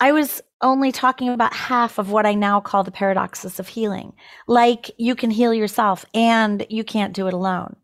I 0.00 0.12
was 0.12 0.42
only 0.60 0.90
talking 0.90 1.28
about 1.28 1.54
half 1.54 1.98
of 1.98 2.10
what 2.10 2.26
I 2.26 2.34
now 2.34 2.60
call 2.60 2.82
the 2.82 2.90
paradoxes 2.90 3.60
of 3.60 3.68
healing. 3.68 4.12
Like 4.48 4.90
you 4.98 5.14
can 5.14 5.30
heal 5.30 5.54
yourself 5.54 6.04
and 6.14 6.66
you 6.68 6.82
can't 6.82 7.14
do 7.14 7.28
it 7.28 7.34
alone. 7.34 7.76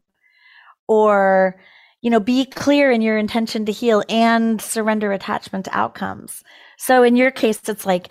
Or, 0.88 1.60
you 2.00 2.10
know, 2.10 2.18
be 2.18 2.46
clear 2.46 2.90
in 2.90 3.00
your 3.00 3.16
intention 3.16 3.64
to 3.66 3.72
heal 3.72 4.02
and 4.08 4.60
surrender 4.60 5.12
attachment 5.12 5.66
to 5.66 5.76
outcomes. 5.76 6.42
So 6.78 7.04
in 7.04 7.14
your 7.14 7.30
case, 7.30 7.60
it's 7.68 7.86
like, 7.86 8.08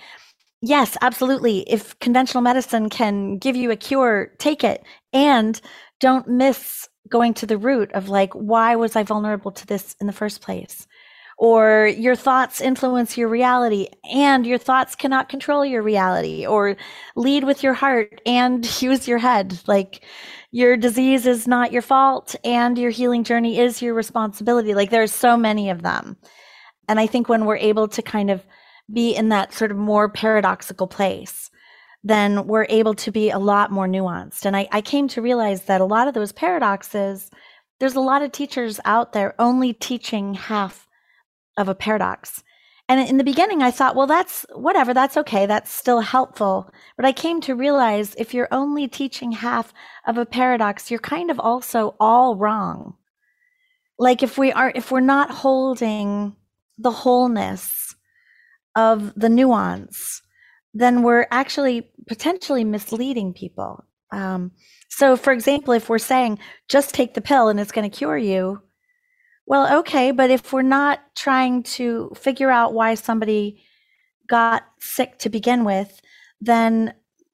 yes, 0.61 0.97
absolutely. 1.01 1.59
If 1.69 1.97
conventional 1.99 2.41
medicine 2.41 2.89
can 2.89 3.37
give 3.37 3.55
you 3.55 3.71
a 3.71 3.75
cure, 3.75 4.31
take 4.37 4.63
it. 4.63 4.83
And 5.13 5.59
don't 5.99 6.27
miss 6.27 6.87
going 7.09 7.33
to 7.35 7.45
the 7.45 7.57
root 7.57 7.91
of 7.93 8.09
like, 8.09 8.33
why 8.33 8.75
was 8.75 8.95
I 8.95 9.03
vulnerable 9.03 9.51
to 9.51 9.65
this 9.65 9.95
in 9.99 10.07
the 10.07 10.13
first 10.13 10.41
place? 10.41 10.87
or 11.39 11.87
your 11.97 12.17
thoughts 12.17 12.59
influence 12.59 13.17
your 13.17 13.29
reality 13.29 13.87
and 14.11 14.45
your 14.45 14.57
thoughts 14.57 14.93
cannot 14.93 15.29
control 15.29 15.65
your 15.65 15.81
reality 15.81 16.45
or 16.45 16.75
lead 17.15 17.45
with 17.45 17.63
your 17.63 17.73
heart 17.73 18.21
and 18.25 18.81
use 18.81 19.07
your 19.07 19.17
head 19.17 19.59
like 19.65 20.03
your 20.51 20.75
disease 20.75 21.25
is 21.25 21.47
not 21.47 21.71
your 21.71 21.81
fault 21.81 22.35
and 22.43 22.77
your 22.77 22.91
healing 22.91 23.23
journey 23.23 23.57
is 23.57 23.81
your 23.81 23.93
responsibility 23.93 24.73
like 24.75 24.89
there's 24.89 25.13
so 25.13 25.37
many 25.37 25.69
of 25.69 25.81
them 25.81 26.17
and 26.89 26.99
i 26.99 27.07
think 27.07 27.29
when 27.29 27.45
we're 27.45 27.55
able 27.55 27.87
to 27.87 28.01
kind 28.01 28.29
of 28.29 28.45
be 28.91 29.15
in 29.15 29.29
that 29.29 29.53
sort 29.53 29.71
of 29.71 29.77
more 29.77 30.09
paradoxical 30.09 30.87
place 30.87 31.49
then 32.01 32.47
we're 32.47 32.65
able 32.69 32.93
to 32.93 33.11
be 33.11 33.29
a 33.29 33.37
lot 33.37 33.71
more 33.71 33.87
nuanced 33.87 34.45
and 34.45 34.55
I, 34.55 34.67
I 34.71 34.81
came 34.81 35.07
to 35.09 35.21
realize 35.21 35.63
that 35.63 35.81
a 35.81 35.85
lot 35.85 36.07
of 36.07 36.13
those 36.13 36.31
paradoxes 36.31 37.29
there's 37.79 37.95
a 37.95 38.01
lot 38.01 38.21
of 38.21 38.31
teachers 38.31 38.79
out 38.85 39.13
there 39.13 39.33
only 39.39 39.73
teaching 39.73 40.33
half 40.33 40.87
of 41.57 41.67
a 41.67 41.75
paradox. 41.75 42.43
And 42.87 43.07
in 43.07 43.17
the 43.17 43.23
beginning, 43.23 43.61
I 43.61 43.71
thought, 43.71 43.95
well, 43.95 44.07
that's 44.07 44.45
whatever, 44.53 44.93
that's 44.93 45.17
okay, 45.17 45.45
that's 45.45 45.71
still 45.71 45.99
helpful. 45.99 46.71
But 46.97 47.05
I 47.05 47.11
came 47.11 47.39
to 47.41 47.55
realize 47.55 48.15
if 48.15 48.33
you're 48.33 48.47
only 48.51 48.87
teaching 48.87 49.31
half 49.31 49.73
of 50.07 50.17
a 50.17 50.25
paradox, 50.25 50.89
you're 50.89 50.99
kind 50.99 51.29
of 51.29 51.39
also 51.39 51.95
all 51.99 52.35
wrong. 52.35 52.95
Like 53.99 54.23
if 54.23 54.37
we 54.37 54.51
are, 54.51 54.71
if 54.73 54.91
we're 54.91 55.01
not 55.01 55.29
holding 55.29 56.35
the 56.77 56.91
wholeness 56.91 57.88
of 58.79 59.13
the 59.15 59.29
nuance, 59.29 60.21
then 60.73 61.03
we're 61.03 61.27
actually 61.31 61.91
potentially 62.07 62.63
misleading 62.63 63.33
people. 63.33 63.83
Um, 64.11 64.51
so, 64.89 65.17
for 65.17 65.33
example, 65.33 65.73
if 65.73 65.89
we're 65.89 65.99
saying 66.13 66.39
just 66.67 66.93
take 66.93 67.13
the 67.13 67.27
pill 67.29 67.49
and 67.49 67.59
it's 67.59 67.71
going 67.71 67.89
to 67.89 67.97
cure 67.97 68.17
you, 68.17 68.61
well, 69.45 69.79
okay, 69.79 70.11
but 70.11 70.29
if 70.29 70.53
we're 70.53 70.61
not 70.61 70.99
trying 71.15 71.63
to 71.77 72.11
figure 72.15 72.51
out 72.51 72.73
why 72.73 72.95
somebody 72.95 73.63
got 74.27 74.63
sick 74.79 75.17
to 75.19 75.29
begin 75.29 75.65
with, 75.65 76.01
then 76.39 76.93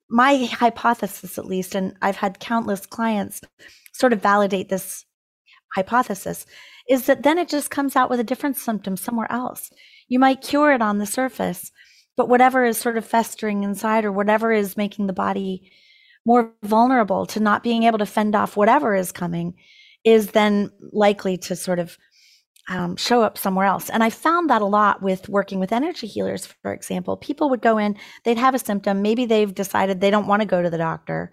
my 0.09 0.47
hypothesis, 0.51 1.37
at 1.37 1.45
least, 1.45 1.75
and 1.75 1.95
I've 2.01 2.15
had 2.15 2.39
countless 2.39 2.85
clients 2.85 3.41
sort 3.93 4.13
of 4.13 4.21
validate 4.21 4.69
this 4.69 5.05
hypothesis, 5.75 6.45
is 6.89 7.05
that 7.07 7.23
then 7.23 7.37
it 7.37 7.49
just 7.49 7.69
comes 7.69 7.95
out 7.95 8.09
with 8.09 8.19
a 8.19 8.29
different 8.31 8.57
symptom 8.57 8.95
somewhere 8.97 9.31
else. 9.31 9.71
You 10.07 10.19
might 10.19 10.41
cure 10.41 10.71
it 10.71 10.81
on 10.81 10.97
the 10.97 11.05
surface, 11.05 11.71
but 12.15 12.29
whatever 12.29 12.65
is 12.65 12.77
sort 12.77 12.97
of 12.97 13.05
festering 13.05 13.63
inside 13.63 14.05
or 14.05 14.11
whatever 14.11 14.51
is 14.51 14.77
making 14.77 15.07
the 15.07 15.13
body 15.13 15.71
more 16.25 16.53
vulnerable 16.63 17.25
to 17.27 17.39
not 17.39 17.63
being 17.63 17.83
able 17.83 17.99
to 17.99 18.05
fend 18.05 18.35
off 18.35 18.57
whatever 18.57 18.95
is 18.95 19.11
coming 19.11 19.55
is 20.03 20.31
then 20.31 20.71
likely 20.91 21.37
to 21.37 21.55
sort 21.55 21.79
of 21.79 21.97
um, 22.67 22.95
show 22.95 23.21
up 23.21 23.37
somewhere 23.37 23.65
else. 23.65 23.89
And 23.89 24.03
I 24.03 24.09
found 24.09 24.49
that 24.49 24.61
a 24.61 24.65
lot 24.65 25.01
with 25.01 25.29
working 25.29 25.59
with 25.59 25.71
energy 25.71 26.07
healers, 26.07 26.47
for 26.47 26.73
example. 26.73 27.15
People 27.17 27.49
would 27.49 27.61
go 27.61 27.77
in, 27.77 27.95
they'd 28.23 28.37
have 28.37 28.55
a 28.55 28.59
symptom. 28.59 29.01
Maybe 29.01 29.25
they've 29.25 29.53
decided 29.53 30.01
they 30.01 30.09
don't 30.09 30.27
want 30.27 30.41
to 30.41 30.47
go 30.47 30.61
to 30.61 30.69
the 30.69 30.77
doctor 30.77 31.31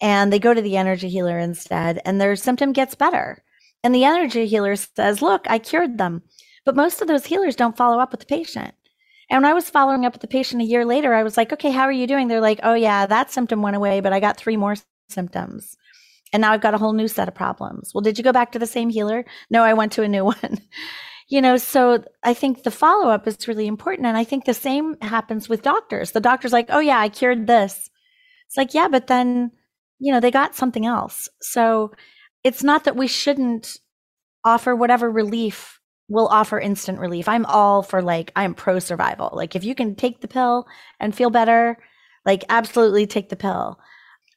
and 0.00 0.32
they 0.32 0.38
go 0.38 0.52
to 0.52 0.60
the 0.60 0.76
energy 0.76 1.08
healer 1.08 1.38
instead, 1.38 2.00
and 2.04 2.20
their 2.20 2.36
symptom 2.36 2.72
gets 2.72 2.94
better. 2.94 3.42
And 3.82 3.94
the 3.94 4.04
energy 4.04 4.46
healer 4.46 4.76
says, 4.76 5.22
Look, 5.22 5.46
I 5.48 5.58
cured 5.58 5.96
them. 5.98 6.22
But 6.66 6.76
most 6.76 7.00
of 7.00 7.08
those 7.08 7.24
healers 7.24 7.56
don't 7.56 7.76
follow 7.76 7.98
up 7.98 8.10
with 8.10 8.20
the 8.20 8.26
patient. 8.26 8.74
And 9.30 9.42
when 9.42 9.50
I 9.50 9.54
was 9.54 9.70
following 9.70 10.04
up 10.04 10.12
with 10.12 10.20
the 10.20 10.28
patient 10.28 10.60
a 10.60 10.66
year 10.66 10.84
later, 10.84 11.14
I 11.14 11.22
was 11.22 11.38
like, 11.38 11.52
Okay, 11.54 11.70
how 11.70 11.84
are 11.84 11.92
you 11.92 12.06
doing? 12.06 12.28
They're 12.28 12.40
like, 12.40 12.60
Oh, 12.62 12.74
yeah, 12.74 13.06
that 13.06 13.32
symptom 13.32 13.62
went 13.62 13.76
away, 13.76 14.00
but 14.00 14.12
I 14.12 14.20
got 14.20 14.36
three 14.36 14.58
more 14.58 14.76
symptoms 15.08 15.78
and 16.32 16.40
now 16.40 16.52
I've 16.52 16.60
got 16.60 16.74
a 16.74 16.78
whole 16.78 16.92
new 16.92 17.08
set 17.08 17.28
of 17.28 17.34
problems. 17.34 17.92
Well, 17.94 18.02
did 18.02 18.18
you 18.18 18.24
go 18.24 18.32
back 18.32 18.52
to 18.52 18.58
the 18.58 18.66
same 18.66 18.90
healer? 18.90 19.24
No, 19.50 19.62
I 19.62 19.74
went 19.74 19.92
to 19.92 20.02
a 20.02 20.08
new 20.08 20.24
one. 20.34 20.58
you 21.28 21.40
know, 21.40 21.56
so 21.56 22.04
I 22.22 22.34
think 22.34 22.62
the 22.62 22.70
follow 22.70 23.08
up 23.08 23.26
is 23.26 23.48
really 23.48 23.66
important. 23.66 24.06
And 24.06 24.16
I 24.16 24.24
think 24.24 24.44
the 24.44 24.54
same 24.54 24.96
happens 25.02 25.48
with 25.48 25.62
doctors. 25.62 26.12
The 26.12 26.20
doctor's 26.20 26.52
like, 26.52 26.66
oh, 26.68 26.80
yeah, 26.80 26.98
I 26.98 27.08
cured 27.08 27.46
this. 27.46 27.90
It's 28.46 28.56
like, 28.56 28.74
yeah, 28.74 28.88
but 28.88 29.06
then, 29.06 29.50
you 29.98 30.12
know, 30.12 30.20
they 30.20 30.30
got 30.30 30.54
something 30.54 30.86
else. 30.86 31.28
So 31.40 31.92
it's 32.44 32.62
not 32.62 32.84
that 32.84 32.96
we 32.96 33.06
shouldn't 33.06 33.78
offer 34.44 34.76
whatever 34.76 35.10
relief 35.10 35.75
will 36.08 36.28
offer 36.28 36.60
instant 36.60 36.98
relief. 36.98 37.28
I'm 37.28 37.46
all 37.46 37.82
for 37.82 38.00
like, 38.00 38.32
I'm 38.36 38.54
pro 38.54 38.78
survival. 38.78 39.30
Like, 39.32 39.56
if 39.56 39.64
you 39.64 39.74
can 39.74 39.94
take 39.94 40.20
the 40.20 40.28
pill 40.28 40.66
and 41.00 41.14
feel 41.14 41.30
better, 41.30 41.78
like, 42.24 42.44
absolutely 42.48 43.06
take 43.06 43.28
the 43.28 43.36
pill. 43.36 43.78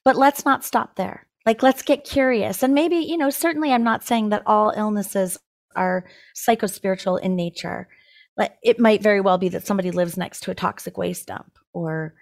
But 0.04 0.16
let's 0.16 0.44
not 0.44 0.64
stop 0.64 0.96
there 0.96 1.26
like, 1.46 1.62
let's 1.62 1.82
get 1.82 2.04
curious. 2.04 2.62
And 2.62 2.74
maybe, 2.74 2.96
you 2.96 3.16
know, 3.16 3.30
certainly 3.30 3.72
I'm 3.72 3.84
not 3.84 4.04
saying 4.04 4.28
that 4.28 4.42
all 4.46 4.72
illnesses 4.76 5.38
are 5.74 6.04
psychospiritual 6.36 7.20
in 7.20 7.34
nature. 7.34 7.88
But 8.36 8.56
it 8.62 8.78
might 8.78 9.02
very 9.02 9.20
well 9.20 9.38
be 9.38 9.48
that 9.50 9.66
somebody 9.66 9.90
lives 9.90 10.16
next 10.16 10.40
to 10.44 10.50
a 10.50 10.54
toxic 10.54 10.96
waste 10.96 11.26
dump 11.26 11.58
or, 11.72 12.14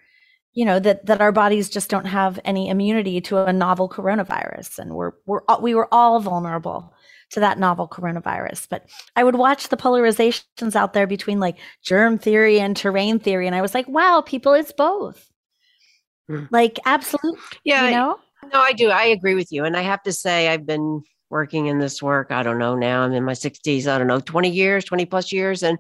you 0.52 0.64
know, 0.64 0.78
that, 0.78 1.06
that 1.06 1.20
our 1.20 1.32
bodies 1.32 1.68
just 1.68 1.90
don't 1.90 2.06
have 2.06 2.40
any 2.44 2.68
immunity 2.68 3.20
to 3.22 3.44
a 3.44 3.52
novel 3.52 3.88
coronavirus. 3.88 4.78
And 4.78 4.94
we're, 4.94 5.12
we're, 5.26 5.40
we 5.60 5.74
were 5.74 5.92
all 5.92 6.20
vulnerable 6.20 6.92
to 7.30 7.40
that 7.40 7.58
novel 7.58 7.88
coronavirus. 7.88 8.66
But 8.70 8.88
I 9.16 9.24
would 9.24 9.36
watch 9.36 9.68
the 9.68 9.76
polarizations 9.76 10.76
out 10.76 10.92
there 10.92 11.06
between 11.06 11.40
like 11.40 11.58
germ 11.82 12.18
theory 12.18 12.60
and 12.60 12.76
terrain 12.76 13.18
theory. 13.18 13.46
And 13.46 13.54
I 13.54 13.62
was 13.62 13.74
like, 13.74 13.88
wow, 13.88 14.22
people, 14.24 14.52
it's 14.52 14.72
both. 14.72 15.30
Mm. 16.30 16.48
Like, 16.50 16.78
absolutely. 16.84 17.40
Yeah. 17.64 17.86
You 17.86 17.90
know? 17.92 18.18
No, 18.52 18.60
I 18.60 18.72
do. 18.72 18.90
I 18.90 19.04
agree 19.04 19.34
with 19.34 19.50
you. 19.50 19.64
And 19.64 19.76
I 19.76 19.82
have 19.82 20.02
to 20.04 20.12
say, 20.12 20.48
I've 20.48 20.66
been 20.66 21.02
working 21.30 21.66
in 21.66 21.78
this 21.78 22.02
work. 22.02 22.30
I 22.30 22.42
don't 22.42 22.58
know 22.58 22.74
now. 22.74 23.02
I'm 23.02 23.12
in 23.12 23.24
my 23.24 23.32
60s. 23.32 23.86
I 23.86 23.98
don't 23.98 24.06
know, 24.06 24.20
20 24.20 24.48
years, 24.48 24.84
20 24.84 25.04
plus 25.06 25.32
years. 25.32 25.62
And 25.62 25.78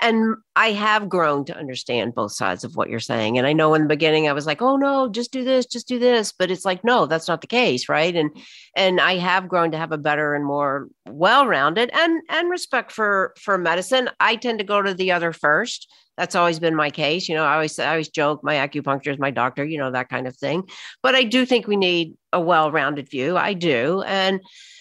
and 0.00 0.36
I 0.56 0.72
have 0.72 1.08
grown 1.08 1.44
to 1.46 1.56
understand 1.56 2.14
both 2.14 2.32
sides 2.32 2.64
of 2.64 2.76
what 2.76 2.88
you're 2.88 3.00
saying. 3.00 3.38
And 3.38 3.46
I 3.46 3.52
know 3.52 3.74
in 3.74 3.82
the 3.82 3.88
beginning 3.88 4.28
I 4.28 4.32
was 4.32 4.46
like, 4.46 4.62
oh 4.62 4.76
no, 4.76 5.08
just 5.08 5.32
do 5.32 5.44
this, 5.44 5.66
just 5.66 5.88
do 5.88 5.98
this. 5.98 6.32
But 6.32 6.50
it's 6.50 6.64
like, 6.64 6.84
no, 6.84 7.06
that's 7.06 7.28
not 7.28 7.40
the 7.40 7.46
case. 7.46 7.88
Right. 7.88 8.14
And 8.14 8.30
and 8.76 9.00
I 9.00 9.16
have 9.16 9.48
grown 9.48 9.70
to 9.72 9.78
have 9.78 9.92
a 9.92 9.98
better 9.98 10.34
and 10.34 10.44
more 10.44 10.88
well-rounded 11.06 11.90
and 11.92 12.22
and 12.28 12.50
respect 12.50 12.92
for 12.92 13.34
for 13.40 13.58
medicine. 13.58 14.10
I 14.20 14.36
tend 14.36 14.58
to 14.58 14.64
go 14.64 14.82
to 14.82 14.94
the 14.94 15.12
other 15.12 15.32
first 15.32 15.88
that's 16.16 16.34
always 16.34 16.58
been 16.58 16.76
my 16.76 16.90
case. 16.90 17.28
You 17.28 17.34
know, 17.34 17.44
I 17.44 17.54
always 17.54 17.78
I 17.78 17.90
always 17.90 18.08
joke 18.08 18.44
my 18.44 18.54
acupuncture 18.54 19.12
is 19.12 19.18
my 19.18 19.30
doctor, 19.30 19.64
you 19.64 19.78
know, 19.78 19.90
that 19.90 20.08
kind 20.08 20.26
of 20.26 20.36
thing. 20.36 20.68
But 21.02 21.14
I 21.14 21.24
do 21.24 21.44
think 21.44 21.66
we 21.66 21.76
need 21.76 22.14
a 22.32 22.40
well-rounded 22.40 23.10
view. 23.10 23.36
I 23.36 23.54
do. 23.54 24.02
And 24.02 24.40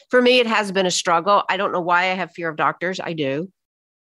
for 0.10 0.22
me, 0.22 0.40
it 0.40 0.48
has 0.48 0.72
been 0.72 0.86
a 0.86 0.92
struggle. 0.92 1.44
I 1.50 1.58
don't 1.58 1.72
know 1.72 1.82
why 1.82 2.04
I 2.04 2.16
have 2.16 2.32
fear 2.32 2.50
of 2.50 2.56
doctors. 2.56 3.00
I 3.00 3.14
do. 3.14 3.52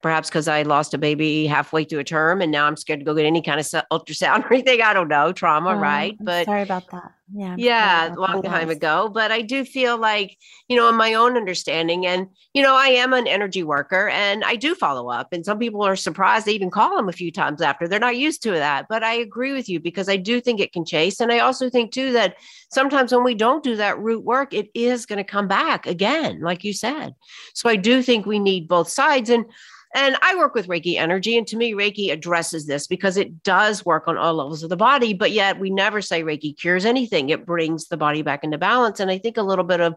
Perhaps 0.03 0.29
because 0.29 0.49
I 0.49 0.63
lost 0.63 0.93
a 0.93 0.99
baby 0.99 1.47
halfway 1.47 1.85
through 1.85 2.01
a 2.01 2.05
term 2.05 2.43
and 2.43 2.53
now 2.53 2.67
I'm 2.67 2.77
scared 2.77 3.01
to 3.01 3.05
go 3.05 3.15
get 3.15 3.25
any 3.25 3.41
kind 3.41 3.61
of 3.61 3.67
ultrasound 3.91 4.45
or 4.45 4.53
anything. 4.53 4.83
I 4.83 4.93
don't 4.93 5.09
know, 5.09 5.33
trauma, 5.33 5.71
oh, 5.71 5.77
right? 5.77 6.17
I'm 6.19 6.25
but 6.25 6.47
sorry 6.47 6.63
about 6.63 6.91
that. 6.91 7.13
Yeah. 7.35 7.55
Yeah, 7.57 8.15
a 8.15 8.17
long 8.17 8.43
time 8.43 8.69
ago. 8.69 9.09
But 9.09 9.33
I 9.33 9.41
do 9.41 9.65
feel 9.65 9.97
like, 9.97 10.37
you 10.69 10.77
know, 10.77 10.91
in 10.91 10.97
my 10.97 11.15
own 11.15 11.35
understanding, 11.37 12.05
and, 12.05 12.27
you 12.53 12.63
know, 12.63 12.75
I 12.75 12.89
am 12.89 13.15
an 13.15 13.27
energy 13.27 13.63
worker 13.63 14.11
and 14.11 14.45
I 14.45 14.57
do 14.57 14.75
follow 14.75 15.09
up. 15.09 15.33
And 15.33 15.43
some 15.43 15.59
people 15.59 15.83
are 15.83 15.97
surprised 15.97 16.45
they 16.45 16.53
even 16.53 16.71
call 16.71 16.95
them 16.95 17.09
a 17.09 17.13
few 17.13 17.33
times 17.33 17.63
after. 17.63 17.89
They're 17.89 17.99
not 17.99 18.19
used 18.19 18.43
to 18.43 18.51
that. 18.51 18.87
But 18.87 19.03
I 19.03 19.15
agree 19.15 19.55
with 19.55 19.67
you 19.67 19.81
because 19.81 20.11
I 20.11 20.17
do 20.17 20.43
think 20.43 20.61
it 20.61 20.75
can 20.75 20.85
chase. 20.85 21.21
And 21.21 21.33
I 21.33 21.39
also 21.39 21.71
think, 21.71 21.93
too, 21.93 22.13
that 22.13 22.37
sometimes 22.71 23.13
when 23.13 23.25
we 23.25 23.35
don't 23.35 23.65
do 23.65 23.77
that 23.77 23.99
root 23.99 24.25
work, 24.25 24.53
it 24.53 24.69
is 24.75 25.07
going 25.07 25.17
to 25.17 25.25
come 25.25 25.49
back 25.49 25.87
again, 25.87 26.43
like 26.43 26.65
you 26.65 26.75
said. 26.75 27.15
So 27.55 27.71
I 27.71 27.77
do 27.77 28.03
think 28.03 28.27
we 28.27 28.41
need 28.41 28.69
both 28.69 28.91
sides. 28.91 29.31
And 29.31 29.47
and 29.95 30.17
I 30.23 30.37
work 30.37 30.55
with 30.55 30.69
Reiki 30.69 30.97
energy. 30.97 31.37
And 31.37 31.47
to 31.49 31.57
me, 31.57 31.73
Reiki 31.73 32.11
addresses 32.11 32.67
this 32.67 32.87
because 32.87 33.17
it 33.17 33.43
does 33.43 33.85
work 33.85 34.09
on 34.09 34.17
all 34.17 34.35
levels 34.35 34.63
of 34.63 34.71
the 34.71 34.77
body. 34.77 35.13
But 35.13 35.33
yet 35.33 35.61
we 35.61 35.71
never 35.71 36.01
say 36.01 36.23
Reiki 36.23 36.59
cures 36.59 36.87
anything. 36.87 37.29
It 37.29 37.45
brings 37.45 37.89
the 37.89 37.99
body 37.99 38.23
back 38.23 38.43
into 38.43 38.59
balance. 38.59 39.01
And 39.01 39.11
I 39.11 39.19
think 39.19 39.37
a 39.37 39.43
little 39.43 39.65
bit 39.65 39.81
of 39.81 39.95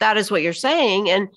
that 0.00 0.16
is 0.16 0.30
what 0.30 0.42
you're 0.42 0.52
saying. 0.52 1.08
And 1.10 1.28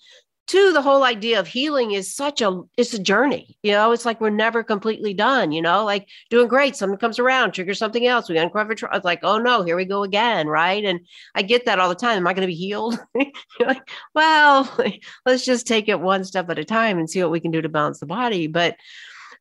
two 0.49 0.73
the 0.73 0.81
whole 0.81 1.03
idea 1.03 1.39
of 1.39 1.47
healing 1.47 1.91
is 1.91 2.13
such 2.13 2.41
a 2.41 2.61
it's 2.75 2.93
a 2.95 2.99
journey 2.99 3.55
you 3.61 3.71
know 3.71 3.91
it's 3.91 4.03
like 4.03 4.19
we're 4.19 4.31
never 4.31 4.63
completely 4.63 5.13
done 5.13 5.51
you 5.51 5.61
know 5.61 5.85
like 5.85 6.09
doing 6.31 6.47
great 6.47 6.75
something 6.75 6.97
comes 6.97 7.19
around 7.19 7.51
triggers 7.51 7.77
something 7.77 8.07
else 8.07 8.27
we 8.27 8.37
uncover 8.37 8.73
tr- 8.73 8.87
it's 8.91 9.05
like 9.05 9.19
oh 9.21 9.37
no 9.37 9.61
here 9.61 9.75
we 9.75 9.85
go 9.85 10.03
again 10.03 10.47
right? 10.47 10.83
And 10.83 11.01
i 11.35 11.43
get 11.43 11.65
that 11.65 11.77
all 11.77 11.87
the 11.87 11.93
time 11.93 12.17
am 12.17 12.27
i 12.27 12.33
going 12.33 12.41
to 12.41 12.47
be 12.47 12.55
healed? 12.55 12.99
Like 13.59 13.89
well 14.15 14.75
let's 15.25 15.45
just 15.45 15.67
take 15.67 15.87
it 15.87 15.99
one 15.99 16.23
step 16.23 16.49
at 16.49 16.57
a 16.57 16.65
time 16.65 16.97
and 16.97 17.09
see 17.09 17.21
what 17.21 17.31
we 17.31 17.39
can 17.39 17.51
do 17.51 17.61
to 17.61 17.69
balance 17.69 17.99
the 17.99 18.05
body 18.05 18.47
but 18.47 18.75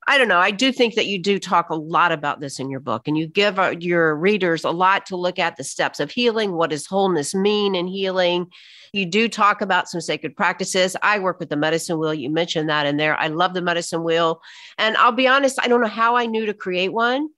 I 0.09 0.16
don't 0.16 0.28
know. 0.28 0.38
I 0.38 0.50
do 0.50 0.72
think 0.72 0.94
that 0.94 1.04
you 1.04 1.18
do 1.18 1.38
talk 1.38 1.68
a 1.68 1.74
lot 1.74 2.12
about 2.12 2.40
this 2.40 2.59
in 2.59 2.70
your 2.70 2.80
book, 2.80 3.06
and 3.06 3.18
you 3.18 3.26
give 3.26 3.59
uh, 3.59 3.74
your 3.78 4.16
readers 4.16 4.64
a 4.64 4.70
lot 4.70 5.04
to 5.06 5.16
look 5.16 5.38
at 5.38 5.56
the 5.56 5.64
steps 5.64 6.00
of 6.00 6.11
healing. 6.11 6.52
What 6.52 6.70
does 6.70 6.86
wholeness 6.86 7.34
mean 7.34 7.74
in 7.74 7.86
healing? 7.86 8.46
You 8.94 9.04
do 9.04 9.28
talk 9.28 9.61
about 9.61 9.86
some 9.86 10.00
sacred 10.00 10.34
practices. 10.34 10.96
I 11.02 11.18
work 11.18 11.38
with 11.38 11.50
the 11.50 11.59
medicine 11.59 11.98
wheel. 11.98 12.14
You 12.14 12.30
mentioned 12.30 12.70
that 12.70 12.86
in 12.86 12.96
there. 12.96 13.20
I 13.20 13.26
love 13.26 13.52
the 13.52 13.61
medicine 13.61 14.02
wheel. 14.02 14.40
And 14.78 14.96
I'll 14.96 15.12
be 15.12 15.28
honest, 15.28 15.59
I 15.62 15.68
don't 15.68 15.82
know 15.82 15.88
how 15.88 16.16
I 16.16 16.24
knew 16.24 16.46
to 16.46 16.54
create 16.54 16.94
one, 16.94 17.28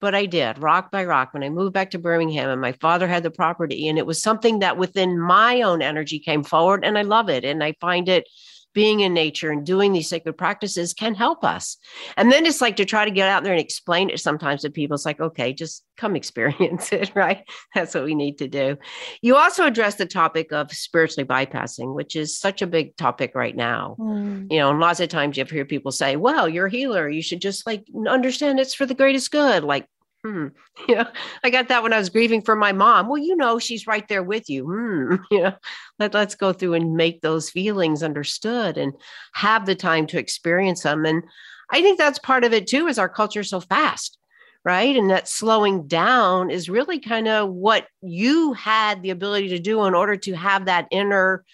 but 0.00 0.14
I 0.14 0.26
did 0.26 0.62
rock 0.62 0.92
by 0.92 1.04
rock 1.04 1.34
when 1.34 1.42
I 1.42 1.48
moved 1.48 1.72
back 1.72 1.90
to 1.90 1.98
Birmingham 1.98 2.50
and 2.50 2.60
my 2.60 2.70
father 2.70 3.08
had 3.08 3.24
the 3.24 3.32
property. 3.32 3.88
And 3.88 3.98
it 3.98 4.06
was 4.06 4.22
something 4.22 4.60
that 4.60 4.78
within 4.78 5.18
my 5.18 5.60
own 5.62 5.82
energy 5.82 6.20
came 6.20 6.44
forward. 6.44 6.84
And 6.84 6.96
I 6.96 7.02
love 7.02 7.28
it. 7.28 7.44
And 7.44 7.64
I 7.64 7.74
find 7.80 8.08
it 8.08 8.28
being 8.76 9.00
in 9.00 9.14
nature 9.14 9.50
and 9.50 9.64
doing 9.64 9.94
these 9.94 10.06
sacred 10.06 10.34
practices 10.34 10.92
can 10.92 11.14
help 11.14 11.42
us. 11.42 11.78
And 12.18 12.30
then 12.30 12.44
it's 12.44 12.60
like 12.60 12.76
to 12.76 12.84
try 12.84 13.06
to 13.06 13.10
get 13.10 13.26
out 13.26 13.42
there 13.42 13.54
and 13.54 13.60
explain 13.60 14.10
it 14.10 14.20
sometimes 14.20 14.60
to 14.60 14.70
people. 14.70 14.96
It's 14.96 15.06
like, 15.06 15.18
okay, 15.18 15.54
just 15.54 15.82
come 15.96 16.14
experience 16.22 16.92
it, 16.92 17.10
right? 17.14 17.42
That's 17.74 17.94
what 17.94 18.04
we 18.04 18.14
need 18.14 18.36
to 18.36 18.48
do. 18.48 18.76
You 19.22 19.36
also 19.36 19.64
address 19.64 19.94
the 19.94 20.04
topic 20.04 20.52
of 20.52 20.70
spiritually 20.72 21.26
bypassing, 21.26 21.94
which 21.94 22.14
is 22.14 22.38
such 22.38 22.60
a 22.60 22.66
big 22.66 22.94
topic 22.98 23.32
right 23.34 23.56
now. 23.56 23.96
Mm. 23.98 24.52
You 24.52 24.58
know, 24.58 24.70
and 24.72 24.78
lots 24.78 25.00
of 25.00 25.08
times 25.08 25.38
you 25.38 25.46
hear 25.46 25.64
people 25.64 25.90
say, 25.90 26.16
well, 26.16 26.46
you're 26.46 26.66
a 26.66 26.70
healer. 26.70 27.08
You 27.08 27.22
should 27.22 27.40
just 27.40 27.66
like 27.66 27.86
understand 28.06 28.60
it's 28.60 28.74
for 28.74 28.84
the 28.84 28.94
greatest 28.94 29.30
good. 29.30 29.64
Like, 29.64 29.88
hmm, 30.26 30.46
yeah, 30.88 31.08
I 31.44 31.50
got 31.50 31.68
that 31.68 31.82
when 31.82 31.92
I 31.92 31.98
was 31.98 32.10
grieving 32.10 32.42
for 32.42 32.56
my 32.56 32.72
mom. 32.72 33.08
Well, 33.08 33.18
you 33.18 33.36
know, 33.36 33.58
she's 33.58 33.86
right 33.86 34.06
there 34.08 34.22
with 34.22 34.48
you. 34.48 34.64
Hmm, 34.64 35.16
know, 35.36 35.54
let, 35.98 36.14
let's 36.14 36.34
go 36.34 36.52
through 36.52 36.74
and 36.74 36.96
make 36.96 37.20
those 37.20 37.50
feelings 37.50 38.02
understood 38.02 38.76
and 38.76 38.92
have 39.32 39.66
the 39.66 39.74
time 39.74 40.06
to 40.08 40.18
experience 40.18 40.82
them. 40.82 41.04
And 41.04 41.22
I 41.70 41.82
think 41.82 41.98
that's 41.98 42.18
part 42.18 42.44
of 42.44 42.52
it 42.52 42.66
too, 42.66 42.86
is 42.86 42.98
our 42.98 43.08
culture 43.08 43.42
so 43.42 43.60
fast, 43.60 44.18
right? 44.64 44.96
And 44.96 45.10
that 45.10 45.28
slowing 45.28 45.86
down 45.86 46.50
is 46.50 46.68
really 46.68 46.98
kind 46.98 47.28
of 47.28 47.50
what 47.50 47.86
you 48.02 48.52
had 48.52 49.02
the 49.02 49.10
ability 49.10 49.48
to 49.48 49.58
do 49.58 49.84
in 49.84 49.94
order 49.94 50.16
to 50.16 50.34
have 50.34 50.66
that 50.66 50.88
inner 50.90 51.44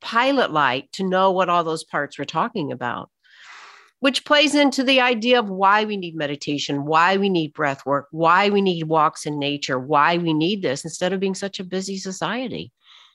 pilot 0.00 0.50
light 0.50 0.90
to 0.92 1.04
know 1.04 1.30
what 1.30 1.48
all 1.48 1.64
those 1.64 1.84
parts 1.84 2.18
were 2.18 2.24
talking 2.24 2.72
about 2.72 3.08
which 4.02 4.24
plays 4.24 4.56
into 4.56 4.82
the 4.82 5.00
idea 5.00 5.38
of 5.38 5.48
why 5.48 5.84
we 5.84 5.96
need 5.96 6.16
meditation, 6.16 6.84
why 6.86 7.16
we 7.16 7.28
need 7.28 7.52
breath 7.52 7.86
work, 7.86 8.08
why 8.10 8.50
we 8.50 8.60
need 8.60 8.82
walks 8.88 9.26
in 9.26 9.38
nature, 9.38 9.78
why 9.78 10.18
we 10.18 10.34
need 10.34 10.60
this 10.60 10.82
instead 10.82 11.12
of 11.12 11.20
being 11.20 11.36
such 11.36 11.60
a 11.60 11.64
busy 11.64 11.96
society. 11.96 12.72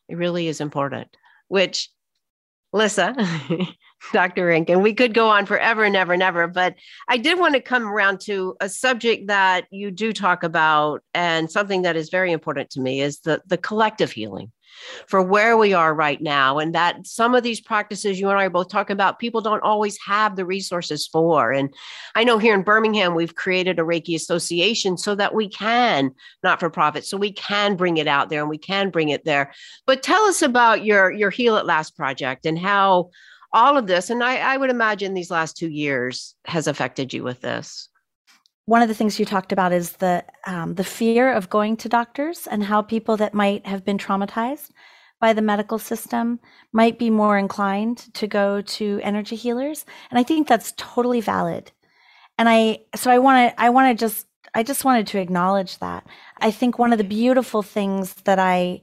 It 0.08 0.16
really 0.16 0.48
is 0.48 0.62
important, 0.62 1.10
which 1.50 1.90
Lissa, 2.72 3.14
Dr. 4.14 4.46
Rankin, 4.46 4.82
we 4.82 4.94
could 4.94 5.14
go 5.14 5.28
on 5.28 5.46
forever 5.46 5.84
and 5.84 5.98
ever 5.98 6.14
and 6.14 6.24
ever, 6.24 6.48
but 6.48 6.76
I 7.10 7.18
did 7.18 7.38
want 7.38 7.56
to 7.56 7.60
come 7.60 7.84
around 7.84 8.22
to 8.22 8.56
a 8.62 8.70
subject 8.70 9.28
that 9.28 9.66
you 9.70 9.92
do 9.92 10.14
talk 10.14 10.42
about 10.42 11.04
and 11.14 11.52
something 11.52 11.82
that 11.82 11.98
is 11.98 12.10
very 12.10 12.32
important 12.32 12.70
to 12.70 12.80
me 12.80 13.02
is 13.02 13.20
the, 13.20 13.42
the 13.46 13.58
collective 13.58 14.14
healing 14.14 14.54
for 15.08 15.22
where 15.22 15.58
we 15.58 15.74
are 15.74 15.94
right 15.94 16.22
now. 16.22 16.60
And 16.60 16.74
that 16.76 17.06
some 17.06 17.36
of 17.36 17.44
these 17.44 17.62
practices 17.62 18.20
you 18.20 18.30
and 18.30 18.40
I 18.40 18.46
are 18.46 18.50
both 18.50 18.70
talking 18.70 18.94
about, 18.94 19.20
people 19.20 19.42
don't 19.42 19.64
always 19.64 19.98
have 20.06 20.36
the 20.36 20.46
resources 20.46 21.08
for. 21.08 21.52
And 21.52 21.74
I 22.16 22.24
know 22.24 22.38
here 22.38 22.54
in 22.54 22.64
Birmingham, 22.64 23.16
we've 23.16 23.36
created 23.36 23.80
a 23.80 23.84
Reiki 23.84 24.16
association 24.16 24.98
so 24.98 25.16
that 25.16 25.34
we 25.34 25.50
can, 25.50 26.12
not 26.44 26.60
for 26.60 26.70
profit, 26.70 27.06
so 27.06 27.18
we 27.18 27.32
can 27.32 27.76
bring 27.76 27.98
it 27.98 28.08
out 28.08 28.30
there 28.30 28.42
and 28.42 28.50
we 28.50 28.58
can 28.58 28.90
bring 28.90 29.10
it 29.10 29.26
there. 29.26 29.54
But 29.86 30.04
tell 30.04 30.24
us 30.24 30.42
about 30.42 30.86
your, 30.86 31.12
your 31.12 31.30
Heal 31.30 31.58
at 31.58 31.66
Last 31.66 31.96
project 31.96 32.46
and 32.46 32.58
how 32.58 33.10
all 33.54 33.78
of 33.78 33.88
this, 33.88 34.10
and 34.10 34.24
I, 34.24 34.38
I 34.38 34.58
would 34.58 34.70
imagine 34.70 35.14
these 35.14 35.32
last 35.32 35.58
two 35.58 35.70
years 35.70 36.36
has 36.46 36.68
affected 36.68 37.14
you 37.14 37.24
with 37.24 37.42
this 37.42 37.90
one 38.68 38.82
of 38.82 38.90
the 38.90 38.94
things 38.94 39.18
you 39.18 39.26
talked 39.26 39.54
about 39.54 39.72
is 39.72 39.94
the 39.94 40.26
um, 40.46 40.76
the 40.76 40.84
fear 40.84 41.32
of 41.32 41.50
going 41.50 41.78
to 41.78 41.90
doctors 41.90 42.48
and 42.48 42.66
how 42.66 42.82
people 42.82 43.16
that 43.16 43.34
might 43.34 43.66
have 43.66 43.86
been 43.86 43.98
traumatized 43.98 44.72
by 45.22 45.32
the 45.32 45.42
medical 45.42 45.80
system 45.80 46.40
might 46.74 47.00
be 47.00 47.10
more 47.10 47.38
inclined 47.38 48.14
to 48.14 48.28
go 48.28 48.62
to 48.62 49.00
energy 49.02 49.38
healers. 49.38 49.86
And 50.12 50.20
i 50.20 50.24
think 50.24 50.48
that's 50.48 50.74
totally 50.76 51.22
valid. 51.22 51.72
And 52.38 52.50
i 52.50 52.80
so 52.94 53.10
i 53.10 53.18
want 53.20 53.38
to 53.56 53.62
i 53.62 53.70
want 53.70 53.98
to 53.98 54.06
just 54.06 54.28
i 54.54 54.64
just 54.64 54.84
wanted 54.84 55.08
to 55.08 55.20
acknowledge 55.20 55.78
that. 55.80 56.06
I 56.38 56.52
think 56.52 56.78
one 56.78 56.92
of 56.92 56.98
the 56.98 57.06
beautiful 57.06 57.64
things 57.64 58.16
that 58.26 58.38
i 58.38 58.82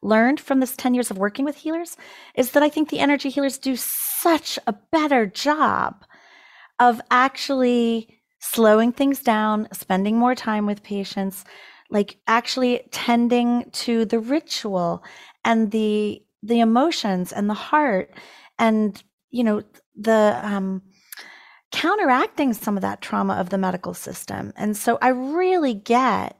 learned 0.00 0.38
from 0.38 0.60
this 0.60 0.76
10 0.76 0.94
years 0.94 1.10
of 1.10 1.18
working 1.18 1.44
with 1.44 1.56
healers 1.56 1.96
is 2.36 2.52
that 2.52 2.62
i 2.62 2.68
think 2.68 2.90
the 2.90 3.00
energy 3.00 3.30
healers 3.30 3.58
do 3.58 3.74
such 3.74 4.60
a 4.68 4.74
better 4.92 5.26
job 5.26 6.04
of 6.78 7.00
actually 7.10 8.15
slowing 8.52 8.92
things 8.92 9.20
down, 9.20 9.68
spending 9.72 10.18
more 10.18 10.34
time 10.34 10.66
with 10.66 10.82
patients, 10.82 11.44
like 11.90 12.16
actually 12.26 12.82
tending 12.90 13.70
to 13.72 14.04
the 14.04 14.18
ritual 14.18 15.04
and 15.44 15.70
the 15.70 16.22
the 16.42 16.60
emotions 16.60 17.32
and 17.32 17.48
the 17.50 17.54
heart 17.54 18.12
and 18.58 19.02
you 19.30 19.42
know 19.42 19.62
the 19.96 20.38
um 20.42 20.82
counteracting 21.72 22.52
some 22.52 22.76
of 22.76 22.82
that 22.82 23.00
trauma 23.00 23.34
of 23.34 23.50
the 23.50 23.58
medical 23.58 23.94
system. 23.94 24.52
And 24.56 24.76
so 24.76 24.98
I 25.02 25.08
really 25.08 25.74
get 25.74 26.36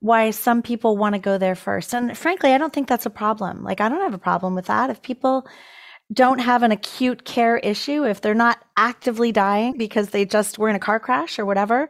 why 0.00 0.30
some 0.30 0.62
people 0.62 0.96
want 0.96 1.14
to 1.14 1.18
go 1.18 1.38
there 1.38 1.54
first. 1.54 1.94
And 1.94 2.16
frankly, 2.16 2.52
I 2.52 2.58
don't 2.58 2.72
think 2.72 2.88
that's 2.88 3.06
a 3.06 3.10
problem. 3.10 3.62
Like 3.62 3.80
I 3.80 3.88
don't 3.88 4.00
have 4.00 4.14
a 4.14 4.18
problem 4.18 4.54
with 4.54 4.66
that. 4.66 4.90
If 4.90 5.02
people 5.02 5.46
don't 6.12 6.38
have 6.38 6.62
an 6.62 6.72
acute 6.72 7.24
care 7.24 7.56
issue, 7.56 8.04
if 8.04 8.20
they're 8.20 8.34
not 8.34 8.58
actively 8.76 9.32
dying 9.32 9.76
because 9.78 10.10
they 10.10 10.24
just 10.24 10.58
were 10.58 10.68
in 10.68 10.76
a 10.76 10.80
car 10.80 11.00
crash 11.00 11.38
or 11.38 11.46
whatever. 11.46 11.88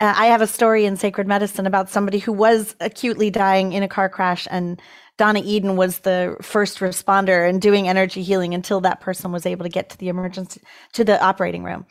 Uh, 0.00 0.14
I 0.16 0.26
have 0.26 0.40
a 0.40 0.46
story 0.46 0.86
in 0.86 0.96
sacred 0.96 1.26
medicine 1.26 1.66
about 1.66 1.90
somebody 1.90 2.18
who 2.18 2.32
was 2.32 2.74
acutely 2.80 3.30
dying 3.30 3.74
in 3.74 3.82
a 3.82 3.88
car 3.88 4.08
crash, 4.08 4.48
and 4.50 4.80
Donna 5.18 5.42
Eden 5.44 5.76
was 5.76 5.98
the 5.98 6.36
first 6.40 6.78
responder 6.78 7.46
and 7.46 7.60
doing 7.60 7.86
energy 7.86 8.22
healing 8.22 8.54
until 8.54 8.80
that 8.80 9.00
person 9.00 9.30
was 9.30 9.44
able 9.44 9.64
to 9.64 9.70
get 9.70 9.90
to 9.90 9.98
the 9.98 10.08
emergency 10.08 10.62
to 10.94 11.04
the 11.04 11.22
operating 11.22 11.62
room. 11.62 11.84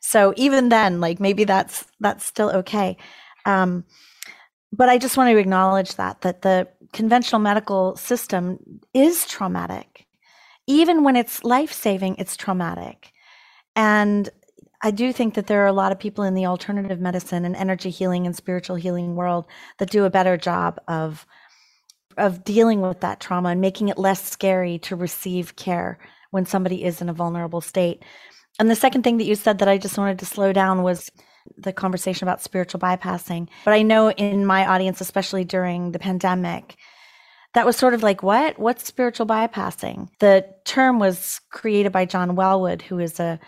So 0.00 0.32
even 0.36 0.68
then, 0.68 1.00
like 1.00 1.18
maybe 1.18 1.42
that's 1.42 1.84
that's 1.98 2.24
still 2.24 2.50
okay. 2.50 2.96
Um, 3.44 3.84
but 4.72 4.88
I 4.88 4.98
just 4.98 5.16
want 5.16 5.30
to 5.30 5.38
acknowledge 5.38 5.96
that 5.96 6.20
that 6.20 6.42
the 6.42 6.68
conventional 6.92 7.40
medical 7.40 7.96
system 7.96 8.80
is 8.94 9.26
traumatic 9.26 10.05
even 10.66 11.04
when 11.04 11.16
it's 11.16 11.44
life 11.44 11.72
saving, 11.72 12.16
it's 12.16 12.36
traumatic. 12.36 13.12
And 13.74 14.28
I 14.82 14.90
do 14.90 15.12
think 15.12 15.34
that 15.34 15.46
there 15.46 15.62
are 15.62 15.68
a 15.68 15.72
lot 15.72 15.92
of 15.92 15.98
people 15.98 16.24
in 16.24 16.34
the 16.34 16.46
alternative 16.46 17.00
medicine 17.00 17.44
and 17.44 17.56
energy 17.56 17.90
healing 17.90 18.26
and 18.26 18.36
spiritual 18.36 18.76
healing 18.76 19.16
world 19.16 19.46
that 19.78 19.90
do 19.90 20.04
a 20.04 20.10
better 20.10 20.36
job 20.36 20.78
of 20.88 21.26
of 22.16 22.44
dealing 22.44 22.80
with 22.80 23.00
that 23.00 23.20
trauma 23.20 23.50
and 23.50 23.60
making 23.60 23.88
it 23.88 23.98
less 23.98 24.22
scary 24.22 24.78
to 24.78 24.96
receive 24.96 25.56
care 25.56 25.98
when 26.30 26.46
somebody 26.46 26.82
is 26.82 27.02
in 27.02 27.10
a 27.10 27.12
vulnerable 27.12 27.60
state. 27.60 28.02
And 28.58 28.70
the 28.70 28.74
second 28.74 29.02
thing 29.02 29.18
that 29.18 29.26
you 29.26 29.34
said 29.34 29.58
that 29.58 29.68
I 29.68 29.76
just 29.76 29.98
wanted 29.98 30.18
to 30.20 30.26
slow 30.26 30.52
down 30.52 30.82
was 30.82 31.10
the 31.58 31.72
conversation 31.72 32.26
about 32.26 32.42
spiritual 32.42 32.80
bypassing. 32.80 33.48
But 33.64 33.74
I 33.74 33.82
know 33.82 34.10
in 34.12 34.46
my 34.46 34.66
audience, 34.66 35.00
especially 35.00 35.44
during 35.44 35.92
the 35.92 35.98
pandemic, 35.98 36.76
that 37.56 37.64
was 37.64 37.76
sort 37.76 37.94
of 37.94 38.02
like 38.02 38.22
what? 38.22 38.58
What's 38.58 38.86
spiritual 38.86 39.26
bypassing? 39.26 40.10
The 40.18 40.46
term 40.66 40.98
was 40.98 41.40
created 41.50 41.90
by 41.90 42.04
john 42.04 42.36
Welwood, 42.36 42.82
who 42.82 42.98
is 42.98 43.18
a 43.18 43.40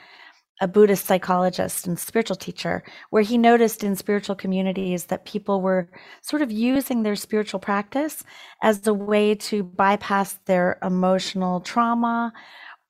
a 0.61 0.67
Buddhist 0.67 1.05
psychologist 1.05 1.87
and 1.87 1.99
spiritual 1.99 2.35
teacher, 2.35 2.83
where 3.11 3.23
he 3.23 3.39
noticed 3.39 3.85
in 3.85 3.95
spiritual 3.95 4.35
communities 4.35 5.05
that 5.05 5.27
people 5.27 5.61
were 5.61 5.89
sort 6.23 6.43
of 6.43 6.51
using 6.51 7.03
their 7.03 7.15
spiritual 7.15 7.61
practice 7.61 8.25
as 8.63 8.85
a 8.87 8.95
way 8.95 9.35
to 9.35 9.63
bypass 9.63 10.39
their 10.47 10.79
emotional 10.83 11.61
trauma 11.61 12.33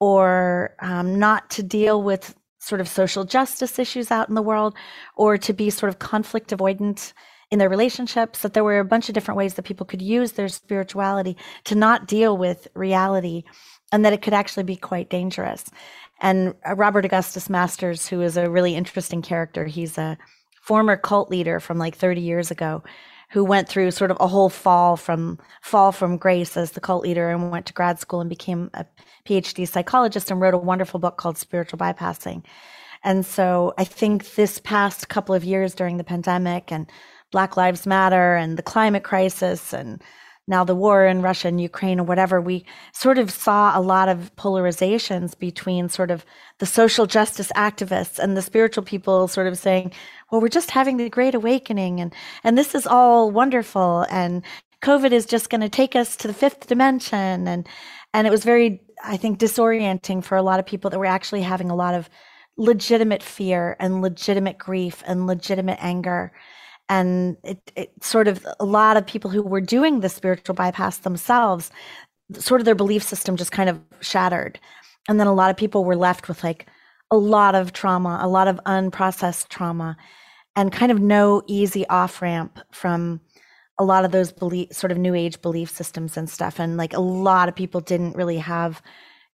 or 0.01 0.77
um, 0.81 1.19
not 1.19 1.51
to 1.51 1.62
deal 1.64 2.01
with 2.01 2.35
sort 2.61 2.81
of 2.81 2.89
social 2.89 3.25
justice 3.25 3.79
issues 3.79 4.11
out 4.12 4.29
in 4.29 4.37
the 4.37 4.41
world 4.41 4.75
or 5.16 5.37
to 5.37 5.53
be 5.53 5.69
sort 5.69 5.91
of 5.91 5.99
conflict 5.99 6.51
avoidant 6.51 7.12
in 7.51 7.59
their 7.59 7.68
relationships, 7.68 8.40
that 8.40 8.53
there 8.53 8.64
were 8.64 8.78
a 8.78 8.84
bunch 8.84 9.09
of 9.09 9.14
different 9.14 9.38
ways 9.38 9.55
that 9.55 9.64
people 9.64 9.86
could 9.86 10.03
use 10.03 10.32
their 10.32 10.49
spirituality 10.49 11.36
to 11.64 11.74
not 11.74 12.07
deal 12.07 12.36
with 12.36 12.68
reality 12.74 13.44
and 13.90 14.05
that 14.05 14.12
it 14.12 14.22
could 14.22 14.34
actually 14.34 14.64
be 14.64 14.76
quite 14.76 15.09
dangerous. 15.09 15.64
And 16.20 16.55
uh, 16.68 16.74
Robert 16.74 17.05
Augustus 17.05 17.49
Masters, 17.49 18.09
who 18.09 18.20
is 18.20 18.36
a 18.36 18.51
really 18.51 18.74
interesting 18.74 19.22
character, 19.22 19.64
he's 19.64 19.96
a 19.96 20.18
former 20.61 20.96
cult 20.96 21.30
leader 21.30 21.61
from 21.61 21.78
like 21.78 21.96
30 21.96 22.20
years 22.20 22.51
ago 22.51 22.82
who 23.30 23.44
went 23.44 23.68
through 23.68 23.90
sort 23.90 24.11
of 24.11 24.16
a 24.20 24.26
whole 24.26 24.49
fall 24.49 24.96
from 24.96 25.38
fall 25.62 25.92
from 25.92 26.16
grace 26.16 26.57
as 26.57 26.72
the 26.72 26.80
cult 26.80 27.03
leader 27.03 27.28
and 27.28 27.51
went 27.51 27.66
to 27.66 27.72
grad 27.72 27.99
school 27.99 28.20
and 28.20 28.30
became 28.30 28.70
a 28.74 28.86
PhD 29.26 29.68
psychologist 29.68 30.30
and 30.30 30.40
wrote 30.40 30.55
a 30.55 30.59
wonderful 30.59 30.99
book 30.99 31.16
called 31.18 31.36
Spiritual 31.36 31.78
Bypassing. 31.78 32.42
And 33.05 33.24
so 33.24 33.74
I 33.78 33.84
think 33.84 34.34
this 34.34 34.59
past 34.59 35.09
couple 35.09 35.34
of 35.34 35.44
years 35.44 35.74
during 35.74 35.99
the 35.99 36.05
pandemic 36.05 36.72
and 36.72 36.90
Black 37.31 37.57
Lives 37.57 37.87
Matter 37.87 38.35
and 38.35 38.57
the 38.57 38.62
climate 38.62 39.05
crisis 39.05 39.72
and 39.72 40.03
now 40.49 40.64
the 40.64 40.74
war 40.74 41.07
in 41.07 41.20
Russia 41.20 41.49
and 41.49 41.61
Ukraine 41.61 42.01
or 42.01 42.05
whatever, 42.05 42.41
we 42.41 42.64
sort 42.95 43.18
of 43.18 43.31
saw 43.31 43.79
a 43.79 43.83
lot 43.83 44.09
of 44.09 44.35
polarizations 44.37 45.39
between 45.39 45.91
sort 45.91 46.11
of 46.11 46.24
the 46.59 46.64
social 46.64 47.05
justice 47.07 47.53
activists 47.55 48.18
and 48.18 48.35
the 48.35 48.41
spiritual 48.41 48.83
people 48.83 49.29
sort 49.29 49.47
of 49.47 49.59
saying, 49.59 49.93
well, 50.31 50.41
we're 50.41 50.49
just 50.49 50.70
having 50.70 50.97
the 50.97 51.11
great 51.11 51.35
awakening 51.35 52.01
and, 52.01 52.14
and 52.45 52.57
this 52.57 52.74
is 52.74 52.87
all 52.87 53.31
wonderful. 53.31 54.07
And 54.11 54.43
COVID 54.83 55.12
is 55.12 55.26
just 55.26 55.51
going 55.51 55.61
to 55.61 55.68
take 55.68 55.95
us 55.95 56.16
to 56.16 56.29
the 56.29 56.35
fifth 56.35 56.66
dimension. 56.66 57.47
And, 57.47 57.68
and 58.14 58.26
it 58.26 58.31
was 58.31 58.45
very, 58.45 58.81
I 59.05 59.18
think, 59.18 59.39
disorienting 59.39 60.24
for 60.24 60.37
a 60.37 60.43
lot 60.43 60.61
of 60.61 60.66
people 60.66 60.89
that 60.91 60.99
were 60.99 61.05
actually 61.05 61.43
having 61.43 61.70
a 61.70 61.76
lot 61.76 61.95
of 61.95 62.09
legitimate 62.57 63.22
fear 63.22 63.76
and 63.79 64.01
legitimate 64.01 64.57
grief 64.57 65.03
and 65.07 65.26
legitimate 65.26 65.79
anger 65.81 66.33
and 66.89 67.36
it, 67.45 67.72
it 67.76 67.93
sort 68.03 68.28
of 68.28 68.47
a 68.61 68.64
lot 68.64 68.97
of 68.97 69.07
people 69.07 69.30
who 69.30 69.43
were 69.43 69.61
doing 69.61 70.01
the 70.01 70.09
spiritual 70.09 70.55
bypass 70.55 70.99
themselves 70.99 71.70
sort 72.34 72.61
of 72.61 72.64
their 72.64 72.74
belief 72.74 73.03
system 73.03 73.36
just 73.36 73.53
kind 73.53 73.70
of 73.70 73.80
shattered. 74.01 74.59
And 75.09 75.18
then 75.18 75.26
a 75.26 75.34
lot 75.34 75.51
of 75.51 75.57
people 75.57 75.84
were 75.84 75.97
left 75.97 76.28
with 76.28 76.45
like 76.45 76.66
a 77.11 77.16
lot 77.16 77.55
of 77.55 77.72
trauma 77.72 78.18
a 78.20 78.28
lot 78.28 78.49
of 78.49 78.61
unprocessed 78.66 79.49
trauma 79.49 79.97
and 80.55 80.72
kind 80.72 80.93
of 80.93 81.01
no 81.01 81.43
easy 81.47 81.86
off 81.89 82.20
ramp 82.20 82.59
from 82.70 83.20
a 83.78 83.84
lot 83.84 84.05
of 84.05 84.11
those 84.11 84.32
belief 84.32 84.72
sort 84.72 84.91
of 84.91 84.99
new 84.99 85.14
age 85.14 85.41
belief 85.41 85.70
systems 85.70 86.16
and 86.16 86.28
stuff. 86.28 86.59
And 86.59 86.76
like 86.76 86.95
a 86.95 87.01
lot 87.01 87.49
of 87.49 87.55
people 87.55 87.80
didn't 87.80 88.16
really 88.16 88.39
have 88.39 88.82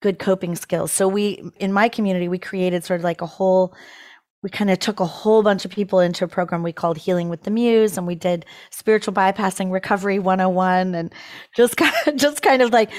good 0.02 0.18
coping 0.18 0.56
skills. 0.56 0.92
So 0.92 1.08
we 1.08 1.44
in 1.60 1.72
my 1.72 1.90
community 1.90 2.28
we 2.28 2.40
created 2.40 2.84
sort 2.84 3.00
of 3.00 3.04
like 3.04 3.22
a 3.22 3.28
whole 3.28 3.74
we 4.44 4.50
kind 4.50 4.72
of 4.72 4.80
took 4.80 5.00
a 5.00 5.06
whole 5.06 5.44
bunch 5.44 5.66
of 5.66 5.72
people 5.72 6.00
into 6.00 6.26
a 6.26 6.28
program 6.28 6.64
we 6.64 6.74
called 6.74 6.98
Healing 6.98 7.30
with 7.30 7.44
the 7.44 7.52
Muse, 7.52 7.98
and 7.98 8.08
we 8.08 8.16
did 8.16 8.46
spiritual 8.72 9.14
bypassing 9.14 9.72
recovery 9.72 10.20
101, 10.20 10.96
and 10.96 11.14
just 11.56 11.78
kind 11.78 11.94
of, 12.08 12.16
just 12.18 12.42
kind 12.42 12.62
of 12.62 12.72
like 12.72 12.92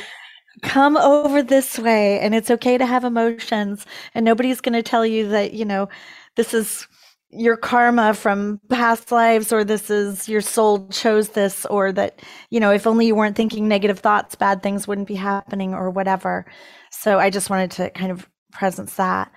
come 0.62 0.96
over 0.96 1.42
this 1.42 1.78
way, 1.78 2.20
and 2.20 2.34
it's 2.34 2.50
okay 2.50 2.78
to 2.78 2.86
have 2.86 3.04
emotions, 3.04 3.86
and 4.14 4.24
nobody's 4.24 4.60
going 4.60 4.74
to 4.74 4.82
tell 4.82 5.04
you 5.06 5.28
that 5.28 5.52
you 5.52 5.64
know 5.64 5.88
this 6.36 6.54
is 6.54 6.86
your 7.34 7.56
karma 7.56 8.12
from 8.12 8.60
past 8.68 9.10
lives 9.10 9.52
or 9.54 9.64
this 9.64 9.88
is 9.88 10.28
your 10.28 10.42
soul 10.42 10.86
chose 10.88 11.30
this 11.30 11.64
or 11.66 11.90
that 11.90 12.20
you 12.50 12.60
know 12.60 12.70
if 12.70 12.86
only 12.86 13.06
you 13.06 13.14
weren't 13.14 13.36
thinking 13.36 13.66
negative 13.66 14.00
thoughts 14.00 14.34
bad 14.34 14.62
things 14.62 14.86
wouldn't 14.86 15.08
be 15.08 15.14
happening 15.14 15.74
or 15.74 15.90
whatever. 15.90 16.44
So 16.90 17.18
i 17.18 17.30
just 17.30 17.48
wanted 17.50 17.70
to 17.72 17.90
kind 17.90 18.12
of 18.12 18.28
presence 18.52 18.96
that 18.96 19.32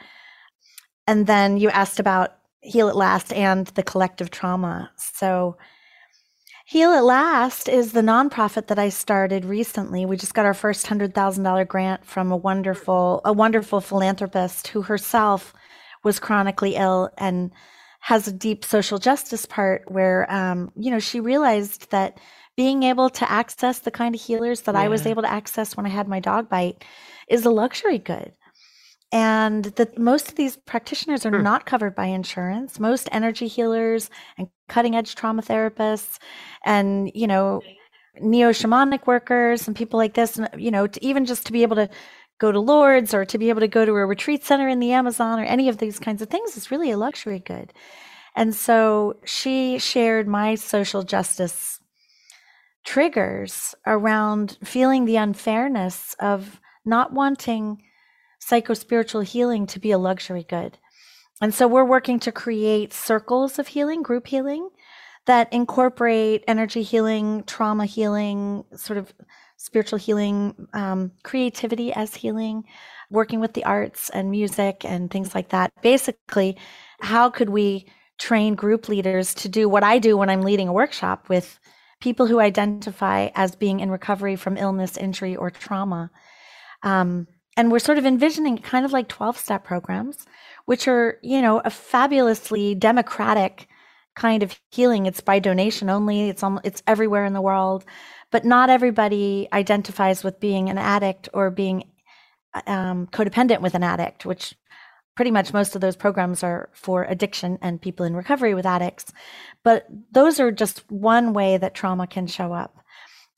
and 1.07 1.27
then 1.27 1.57
you 1.57 1.69
asked 1.69 1.99
about 1.99 2.35
Heal 2.61 2.89
at 2.89 2.95
Last 2.95 3.31
and 3.31 3.67
the 3.67 3.83
collective 3.83 4.31
trauma. 4.31 4.91
So, 4.97 5.57
Heal 6.67 6.93
at 6.93 7.03
Last 7.03 7.69
is 7.69 7.91
the 7.91 8.01
nonprofit 8.01 8.67
that 8.67 8.79
I 8.79 8.89
started 8.89 9.45
recently. 9.45 10.03
We 10.03 10.17
just 10.17 10.33
got 10.33 10.47
our 10.47 10.55
first 10.55 10.87
hundred 10.87 11.13
thousand 11.13 11.43
dollar 11.43 11.63
grant 11.63 12.03
from 12.03 12.31
a 12.31 12.37
wonderful, 12.37 13.21
a 13.23 13.31
wonderful 13.31 13.81
philanthropist 13.81 14.69
who 14.69 14.81
herself 14.81 15.53
was 16.03 16.19
chronically 16.19 16.75
ill 16.75 17.11
and 17.19 17.51
has 17.99 18.27
a 18.27 18.31
deep 18.31 18.65
social 18.65 18.97
justice 18.97 19.45
part 19.45 19.89
where, 19.91 20.31
um, 20.31 20.71
you 20.75 20.89
know, 20.89 20.99
she 20.99 21.19
realized 21.19 21.91
that 21.91 22.19
being 22.55 22.81
able 22.83 23.11
to 23.11 23.29
access 23.29 23.79
the 23.79 23.91
kind 23.91 24.15
of 24.15 24.21
healers 24.21 24.61
that 24.61 24.75
yeah. 24.75 24.81
I 24.81 24.87
was 24.87 25.05
able 25.05 25.21
to 25.21 25.31
access 25.31 25.77
when 25.77 25.85
I 25.85 25.89
had 25.89 26.07
my 26.07 26.19
dog 26.19 26.49
bite 26.49 26.83
is 27.27 27.45
a 27.45 27.51
luxury 27.51 27.99
good 27.99 28.31
and 29.15 29.63
that 29.77 29.97
most 29.97 30.27
of 30.27 30.35
these 30.35 30.57
practitioners 30.57 31.25
are 31.25 31.37
hmm. 31.37 31.41
not 31.41 31.65
covered 31.65 31.95
by 31.95 32.05
insurance 32.05 32.79
most 32.79 33.07
energy 33.11 33.47
healers 33.47 34.09
and 34.37 34.49
cutting 34.67 34.95
edge 34.95 35.15
trauma 35.15 35.41
therapists 35.41 36.19
and 36.65 37.09
you 37.15 37.25
know 37.25 37.61
neo 38.19 38.49
shamanic 38.49 39.07
workers 39.07 39.67
and 39.67 39.75
people 39.75 39.97
like 39.97 40.15
this 40.15 40.37
and 40.37 40.49
you 40.57 40.69
know 40.69 40.85
to 40.85 41.03
even 41.03 41.25
just 41.25 41.45
to 41.45 41.53
be 41.53 41.63
able 41.63 41.77
to 41.77 41.89
go 42.37 42.51
to 42.51 42.59
Lourdes 42.59 43.13
or 43.13 43.23
to 43.23 43.37
be 43.37 43.49
able 43.49 43.61
to 43.61 43.67
go 43.67 43.85
to 43.85 43.93
a 43.93 44.05
retreat 44.05 44.43
center 44.43 44.67
in 44.67 44.79
the 44.79 44.91
Amazon 44.91 45.39
or 45.39 45.45
any 45.45 45.69
of 45.69 45.77
these 45.77 45.99
kinds 45.99 46.21
of 46.21 46.29
things 46.29 46.57
is 46.57 46.69
really 46.69 46.91
a 46.91 46.97
luxury 46.97 47.39
good. 47.39 47.71
And 48.35 48.53
so 48.53 49.15
she 49.23 49.79
shared 49.79 50.27
my 50.27 50.55
social 50.55 51.03
justice 51.03 51.79
triggers 52.83 53.73
around 53.87 54.57
feeling 54.63 55.05
the 55.05 55.15
unfairness 55.15 56.13
of 56.19 56.59
not 56.83 57.13
wanting 57.13 57.81
psychospiritual 58.47 59.23
healing 59.23 59.65
to 59.67 59.79
be 59.79 59.91
a 59.91 59.97
luxury 59.97 60.45
good. 60.47 60.77
And 61.41 61.53
so 61.53 61.67
we're 61.67 61.85
working 61.85 62.19
to 62.21 62.31
create 62.31 62.93
circles 62.93 63.59
of 63.59 63.67
healing, 63.67 64.03
group 64.03 64.27
healing 64.27 64.69
that 65.25 65.51
incorporate 65.51 66.43
energy 66.47 66.83
healing, 66.83 67.43
trauma 67.45 67.85
healing, 67.85 68.63
sort 68.75 68.97
of 68.97 69.13
spiritual 69.57 69.97
healing, 69.97 70.67
um, 70.73 71.11
creativity 71.23 71.91
as 71.93 72.13
healing, 72.13 72.63
working 73.09 73.39
with 73.39 73.53
the 73.53 73.63
arts 73.65 74.09
and 74.11 74.29
music 74.29 74.85
and 74.85 75.09
things 75.09 75.33
like 75.33 75.49
that. 75.49 75.71
Basically, 75.81 76.57
how 76.99 77.29
could 77.29 77.49
we 77.49 77.85
train 78.17 78.55
group 78.55 78.87
leaders 78.87 79.33
to 79.33 79.49
do 79.49 79.67
what 79.67 79.83
I 79.83 79.99
do 79.99 80.15
when 80.15 80.29
I'm 80.29 80.41
leading 80.41 80.67
a 80.67 80.73
workshop 80.73 81.27
with 81.27 81.59
people 81.99 82.27
who 82.27 82.39
identify 82.39 83.29
as 83.35 83.55
being 83.55 83.79
in 83.79 83.89
recovery 83.89 84.35
from 84.35 84.57
illness, 84.57 84.97
injury, 84.97 85.35
or 85.35 85.49
trauma? 85.49 86.11
Um, 86.83 87.27
and 87.57 87.71
we're 87.71 87.79
sort 87.79 87.97
of 87.97 88.05
envisioning 88.05 88.57
kind 88.57 88.85
of 88.85 88.91
like 88.91 89.07
12 89.07 89.37
step 89.37 89.63
programs 89.63 90.25
which 90.65 90.87
are 90.87 91.19
you 91.21 91.41
know 91.41 91.61
a 91.63 91.69
fabulously 91.69 92.75
democratic 92.75 93.67
kind 94.15 94.43
of 94.43 94.59
healing. 94.71 95.05
It's 95.05 95.21
by 95.21 95.39
donation 95.39 95.89
only. 95.89 96.29
It's 96.29 96.43
on 96.43 96.59
it's 96.63 96.81
everywhere 96.87 97.25
in 97.25 97.33
the 97.33 97.41
world. 97.41 97.85
But 98.31 98.45
not 98.45 98.69
everybody 98.69 99.47
identifies 99.53 100.23
with 100.23 100.39
being 100.39 100.69
an 100.69 100.77
addict 100.77 101.29
or 101.33 101.51
being 101.51 101.91
um, 102.67 103.07
codependent 103.07 103.61
with 103.61 103.75
an 103.75 103.83
addict 103.83 104.25
which 104.25 104.55
pretty 105.15 105.31
much 105.31 105.53
most 105.53 105.75
of 105.75 105.81
those 105.81 105.95
programs 105.95 106.43
are 106.43 106.69
for 106.73 107.03
addiction 107.03 107.57
and 107.61 107.81
people 107.81 108.05
in 108.05 108.15
recovery 108.15 108.53
with 108.53 108.65
addicts. 108.65 109.13
But 109.63 109.87
those 110.11 110.39
are 110.39 110.51
just 110.51 110.89
one 110.91 111.33
way 111.33 111.57
that 111.57 111.73
trauma 111.73 112.07
can 112.07 112.27
show 112.27 112.53
up 112.53 112.77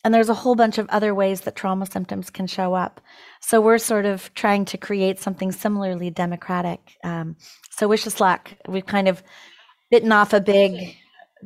and 0.04 0.14
there's 0.14 0.30
a 0.30 0.34
whole 0.34 0.56
bunch 0.56 0.78
of 0.78 0.88
other 0.89 1.14
ways 1.14 1.41
that 1.41 1.56
trauma 1.56 1.86
symptoms 1.86 2.30
can 2.30 2.48
show 2.48 2.74
up. 2.74 3.02
So 3.41 3.60
we're 3.60 3.78
sort 3.78 4.06
of 4.06 4.34
trying 4.34 4.66
to 4.66 4.78
create 4.78 5.20
something 5.20 5.52
similarly 5.52 6.10
democratic. 6.10 6.80
Um, 7.04 7.36
so 7.72 7.88
wish 7.88 8.08
us 8.08 8.20
luck. 8.20 8.54
We've 8.68 8.86
kind 8.86 9.08
of 9.08 9.22
bitten 9.91 10.12
off 10.12 10.34
a 10.34 10.41
big, 10.41 10.95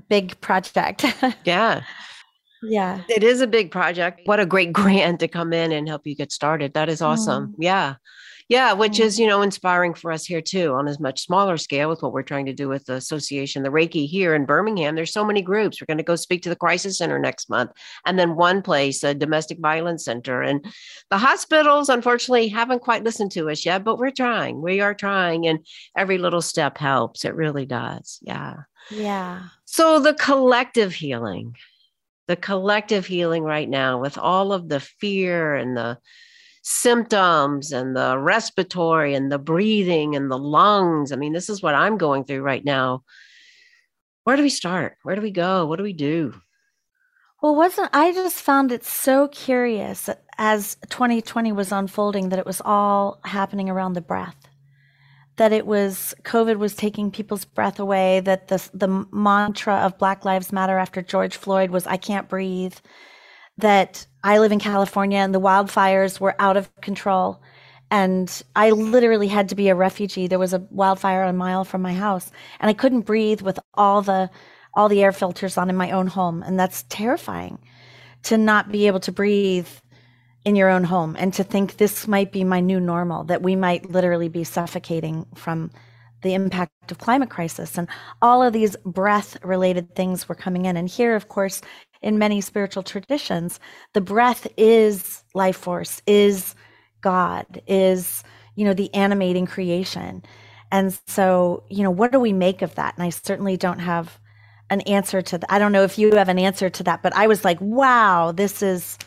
big 0.10 0.40
project. 0.42 1.06
yeah. 1.44 1.82
Yeah. 2.64 3.02
It 3.10 3.24
is 3.24 3.42
a 3.42 3.48
big 3.48 3.72
project. 3.72 4.22
What 4.26 4.40
a 4.40 4.46
great 4.46 4.72
grant 4.74 5.20
to 5.22 5.28
come 5.28 5.54
in 5.54 5.72
and 5.72 5.88
help 5.88 6.06
you 6.06 6.16
get 6.16 6.32
started. 6.32 6.74
That 6.74 6.90
is 6.90 7.02
awesome. 7.02 7.48
Mm. 7.48 7.56
Yeah. 7.60 7.96
Yeah, 8.50 8.74
which 8.74 8.94
mm-hmm. 8.94 9.04
is, 9.04 9.20
you 9.20 9.28
know, 9.28 9.42
inspiring 9.42 9.94
for 9.94 10.12
us 10.12 10.26
here 10.26 10.42
too 10.42 10.74
on 10.74 10.88
a 10.88 10.96
much 11.00 11.22
smaller 11.22 11.58
scale 11.58 11.90
with 11.90 12.02
what 12.02 12.14
we're 12.14 12.24
trying 12.24 12.46
to 12.48 12.54
do 12.54 12.68
with 12.68 12.86
the 12.86 12.96
association, 12.96 13.64
the 13.64 13.70
Reiki 13.70 14.08
here 14.08 14.36
in 14.36 14.46
Birmingham. 14.46 14.96
There's 14.96 15.14
so 15.14 15.26
many 15.26 15.42
groups. 15.42 15.80
We're 15.80 15.86
going 15.88 15.98
to 15.98 16.04
go 16.04 16.16
speak 16.16 16.42
to 16.44 16.50
the 16.50 16.56
crisis 16.56 16.98
center 16.98 17.20
next 17.20 17.50
month. 17.50 17.72
And 18.06 18.18
then 18.20 18.36
one 18.36 18.62
place, 18.62 19.04
a 19.04 19.14
domestic 19.14 19.60
violence 19.60 20.06
center. 20.06 20.42
And 20.42 20.66
the 21.10 21.18
hospitals, 21.18 21.90
unfortunately, 21.90 22.48
haven't 22.50 22.82
quite 22.82 23.04
listened 23.04 23.32
to 23.34 23.50
us 23.50 23.66
yet, 23.66 23.84
but 23.84 23.98
we're 23.98 24.12
trying. 24.12 24.62
We 24.62 24.82
are 24.82 24.94
trying. 24.94 25.48
And 25.48 25.66
every 25.96 26.18
little 26.18 26.42
step 26.42 26.78
helps. 26.78 27.26
It 27.26 27.36
really 27.36 27.66
does. 27.66 28.20
Yeah. 28.22 28.58
Yeah. 28.90 29.44
So 29.66 30.00
the 30.00 30.14
collective 30.14 30.94
healing, 30.94 31.56
the 32.28 32.36
collective 32.36 33.06
healing 33.06 33.44
right 33.44 33.70
now 33.70 34.00
with 34.00 34.18
all 34.18 34.54
of 34.54 34.70
the 34.70 34.80
fear 34.80 35.56
and 35.56 35.78
the 35.78 35.98
symptoms 36.62 37.72
and 37.72 37.96
the 37.96 38.18
respiratory 38.18 39.14
and 39.14 39.32
the 39.32 39.40
breathing 39.40 40.16
and 40.16 40.30
the 40.30 40.38
lungs. 40.38 41.12
I 41.12 41.16
mean, 41.16 41.34
this 41.34 41.50
is 41.50 41.62
what 41.62 41.76
I'm 41.76 41.98
going 41.98 42.24
through 42.24 42.42
right 42.42 42.64
now. 42.64 43.04
Where 44.24 44.38
do 44.38 44.44
we 44.44 44.50
start? 44.50 44.98
Where 45.04 45.16
do 45.16 45.22
we 45.22 45.32
go? 45.32 45.66
What 45.66 45.78
do 45.78 45.84
we 45.84 45.94
do? 45.94 46.34
Well, 47.42 47.56
wasn't 47.56 47.90
I 47.92 48.14
just 48.14 48.40
found 48.40 48.72
it 48.72 48.84
so 48.86 49.28
curious 49.28 50.10
as 50.38 50.78
2020 50.90 51.52
was 51.52 51.72
unfolding 51.72 52.30
that 52.30 52.38
it 52.38 52.46
was 52.46 52.62
all 52.64 53.20
happening 53.24 53.68
around 53.68 53.94
the 53.94 54.02
breath. 54.02 54.36
That 55.38 55.52
it 55.52 55.66
was 55.66 56.14
COVID 56.22 56.58
was 56.58 56.76
taking 56.76 57.10
people's 57.10 57.46
breath 57.46 57.80
away, 57.80 58.20
that 58.20 58.50
the 58.50 58.70
the 58.76 59.08
mantra 59.12 59.78
of 59.78 59.98
Black 59.98 60.24
Lives 60.24 60.52
Matter 60.52 60.78
after 60.78 61.02
George 61.02 61.36
Floyd 61.36 61.72
was 61.72 61.88
I 61.88 61.98
can't 61.98 62.30
breathe. 62.30 62.76
That 63.62 64.06
I 64.24 64.38
live 64.38 64.52
in 64.52 64.60
California 64.60 65.18
and 65.18 65.34
the 65.34 65.40
wildfires 65.40 66.20
were 66.20 66.36
out 66.40 66.58
of 66.58 66.70
control. 66.82 67.42
And 67.90 68.42
I 68.56 68.70
literally 68.72 69.28
had 69.28 69.50
to 69.50 69.56
be 69.56 69.70
a 69.70 69.76
refugee. 69.76 70.28
There 70.28 70.40
was 70.40 70.54
a 70.54 70.66
wildfire 70.70 71.24
a 71.24 71.34
mile 71.34 71.66
from 71.66 71.82
my 71.82 71.94
house, 71.94 72.32
and 72.60 72.70
I 72.70 72.74
couldn't 72.74 73.02
breathe 73.02 73.42
with 73.42 73.60
all 73.74 74.02
the 74.02 74.30
all 74.74 74.88
the 74.88 75.04
air 75.04 75.12
filters 75.12 75.58
on 75.58 75.70
in 75.70 75.76
my 75.76 75.92
own 75.92 76.08
home. 76.08 76.44
And 76.44 76.58
that's 76.58 76.84
terrifying 76.84 77.60
to 78.24 78.38
not 78.38 78.72
be 78.72 78.88
able 78.88 79.02
to 79.02 79.12
breathe 79.12 79.68
in 80.46 80.56
your 80.56 80.70
own 80.70 80.84
home 80.84 81.16
and 81.20 81.34
to 81.34 81.44
think 81.44 81.78
this 81.78 82.08
might 82.08 82.32
be 82.32 82.44
my 82.44 82.60
new 82.60 82.80
normal, 82.80 83.24
that 83.26 83.42
we 83.44 83.56
might 83.56 83.92
literally 83.92 84.30
be 84.30 84.44
suffocating 84.44 85.26
from 85.36 85.72
the 86.24 86.34
impact 86.34 86.92
of 86.92 87.00
climate 87.00 87.30
crisis. 87.30 87.78
And 87.78 87.88
all 88.22 88.42
of 88.42 88.54
these 88.54 88.76
breath 88.86 89.38
related 89.44 89.96
things 89.96 90.30
were 90.30 90.36
coming 90.36 90.66
in. 90.66 90.78
And 90.78 90.88
here, 90.88 91.16
of 91.16 91.28
course, 91.28 91.62
in 92.02 92.18
many 92.18 92.42
spiritual 92.42 92.84
traditions, 92.84 93.60
the 93.94 94.02
breath 94.02 94.48
is 94.58 95.24
life 95.34 95.58
force, 95.58 96.02
is 96.08 96.56
God, 97.02 97.62
is, 97.68 98.24
you 98.56 98.66
know, 98.66 98.74
the 98.74 98.94
animating 98.94 99.46
creation. 99.46 100.24
And 100.72 100.98
so, 101.08 101.64
you 101.70 101.84
know, 101.84 101.92
what 101.92 102.12
do 102.12 102.20
we 102.20 102.34
make 102.34 102.62
of 102.62 102.76
that? 102.76 102.96
And 102.96 103.04
I 103.04 103.10
certainly 103.10 103.58
don't 103.58 103.80
have 103.80 104.20
an 104.70 104.82
answer 104.82 105.22
to 105.22 105.38
that. 105.38 105.52
I 105.52 105.60
don't 105.60 105.74
know 105.74 105.84
if 105.84 105.98
you 105.98 106.16
have 106.16 106.30
an 106.30 106.40
answer 106.40 106.70
to 106.70 106.84
that, 106.84 107.04
but 107.04 107.14
I 107.16 107.28
was 107.28 107.44
like, 107.44 107.60
wow, 107.60 108.32
this 108.32 108.62
is 108.62 108.98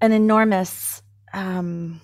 an 0.00 0.12
enormous 0.12 1.02
um, 1.32 2.00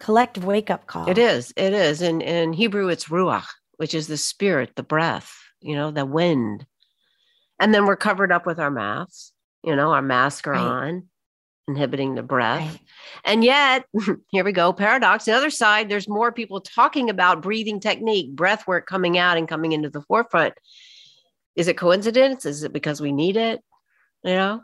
collective 0.00 0.44
wake 0.44 0.70
up 0.70 0.86
call. 0.86 1.08
It 1.08 1.18
is. 1.18 1.52
It 1.56 1.72
is. 1.72 2.00
In 2.00 2.20
in 2.20 2.52
Hebrew, 2.52 2.88
it's 2.88 3.06
ruach, 3.06 3.46
which 3.76 3.94
is 3.94 4.06
the 4.06 4.16
spirit, 4.16 4.76
the 4.76 4.82
breath, 4.82 5.36
you 5.60 5.74
know, 5.74 5.90
the 5.90 6.06
wind. 6.06 6.66
And 7.60 7.74
then 7.74 7.86
we're 7.86 7.96
covered 7.96 8.32
up 8.32 8.46
with 8.46 8.58
our 8.58 8.70
masks. 8.70 9.32
You 9.62 9.76
know, 9.76 9.92
our 9.92 10.02
masks 10.02 10.46
are 10.48 10.52
right. 10.52 10.60
on, 10.60 11.08
inhibiting 11.68 12.14
the 12.14 12.22
breath. 12.22 12.60
Right. 12.60 12.80
And 13.24 13.44
yet, 13.44 13.84
here 14.30 14.44
we 14.44 14.52
go. 14.52 14.72
Paradox. 14.72 15.26
The 15.26 15.32
other 15.32 15.50
side, 15.50 15.88
there's 15.88 16.08
more 16.08 16.32
people 16.32 16.60
talking 16.60 17.10
about 17.10 17.42
breathing 17.42 17.78
technique, 17.78 18.34
breath 18.34 18.66
work 18.66 18.86
coming 18.86 19.18
out 19.18 19.36
and 19.36 19.46
coming 19.46 19.72
into 19.72 19.90
the 19.90 20.02
forefront 20.02 20.54
is 21.56 21.68
it 21.68 21.76
coincidence? 21.76 22.46
Is 22.46 22.62
it 22.62 22.72
because 22.72 23.00
we 23.00 23.12
need 23.12 23.36
it? 23.36 23.62
You 24.24 24.34
know? 24.34 24.62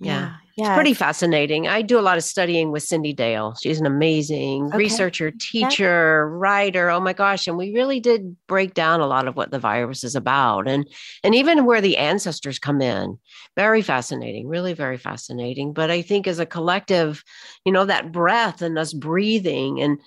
Yeah. 0.00 0.36
yeah. 0.56 0.66
It's 0.66 0.74
pretty 0.74 0.94
fascinating. 0.94 1.68
I 1.68 1.82
do 1.82 1.98
a 1.98 2.00
lot 2.00 2.16
of 2.16 2.24
studying 2.24 2.72
with 2.72 2.82
Cyndi 2.82 3.14
Dale. 3.14 3.54
She's 3.62 3.78
an 3.78 3.86
amazing 3.86 4.66
okay. 4.66 4.78
researcher, 4.78 5.30
teacher, 5.30 5.84
yeah. 5.84 6.38
writer. 6.38 6.90
Oh 6.90 7.00
my 7.00 7.12
gosh. 7.12 7.46
And 7.46 7.58
we 7.58 7.74
really 7.74 8.00
did 8.00 8.34
break 8.46 8.72
down 8.72 9.00
a 9.00 9.06
lot 9.06 9.28
of 9.28 9.36
what 9.36 9.50
the 9.50 9.58
virus 9.58 10.02
is 10.02 10.16
about 10.16 10.66
and 10.66 10.88
and 11.22 11.34
even 11.34 11.66
where 11.66 11.82
the 11.82 11.98
ancestors 11.98 12.58
come 12.58 12.80
in. 12.80 13.18
Very 13.56 13.82
fascinating, 13.82 14.48
really 14.48 14.72
very 14.72 14.96
fascinating. 14.96 15.74
But 15.74 15.90
I 15.90 16.00
think 16.00 16.26
as 16.26 16.38
a 16.38 16.46
collective, 16.46 17.22
you 17.66 17.72
know, 17.72 17.84
that 17.84 18.10
breath 18.10 18.62
and 18.62 18.78
us 18.78 18.94
breathing 18.94 19.80
and 19.82 19.98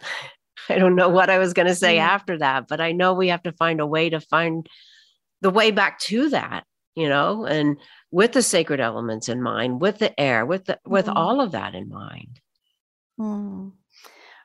I 0.70 0.76
don't 0.76 0.96
know 0.96 1.08
what 1.08 1.30
I 1.30 1.38
was 1.38 1.54
going 1.54 1.68
to 1.68 1.74
say 1.74 1.96
mm. 1.96 2.00
after 2.00 2.36
that, 2.38 2.68
but 2.68 2.78
I 2.78 2.92
know 2.92 3.14
we 3.14 3.28
have 3.28 3.42
to 3.44 3.52
find 3.52 3.80
a 3.80 3.86
way 3.86 4.10
to 4.10 4.20
find 4.20 4.68
the 5.40 5.48
way 5.48 5.70
back 5.70 5.98
to 6.00 6.28
that, 6.30 6.64
you 6.94 7.08
know, 7.08 7.46
and 7.46 7.78
with 8.10 8.32
the 8.32 8.42
sacred 8.42 8.80
elements 8.80 9.28
in 9.28 9.42
mind, 9.42 9.80
with 9.80 9.98
the 9.98 10.18
air, 10.18 10.46
with 10.46 10.66
the, 10.66 10.78
with 10.86 11.06
mm. 11.06 11.12
all 11.14 11.40
of 11.40 11.52
that 11.52 11.74
in 11.74 11.88
mind. 11.88 12.40
Mm. 13.18 13.72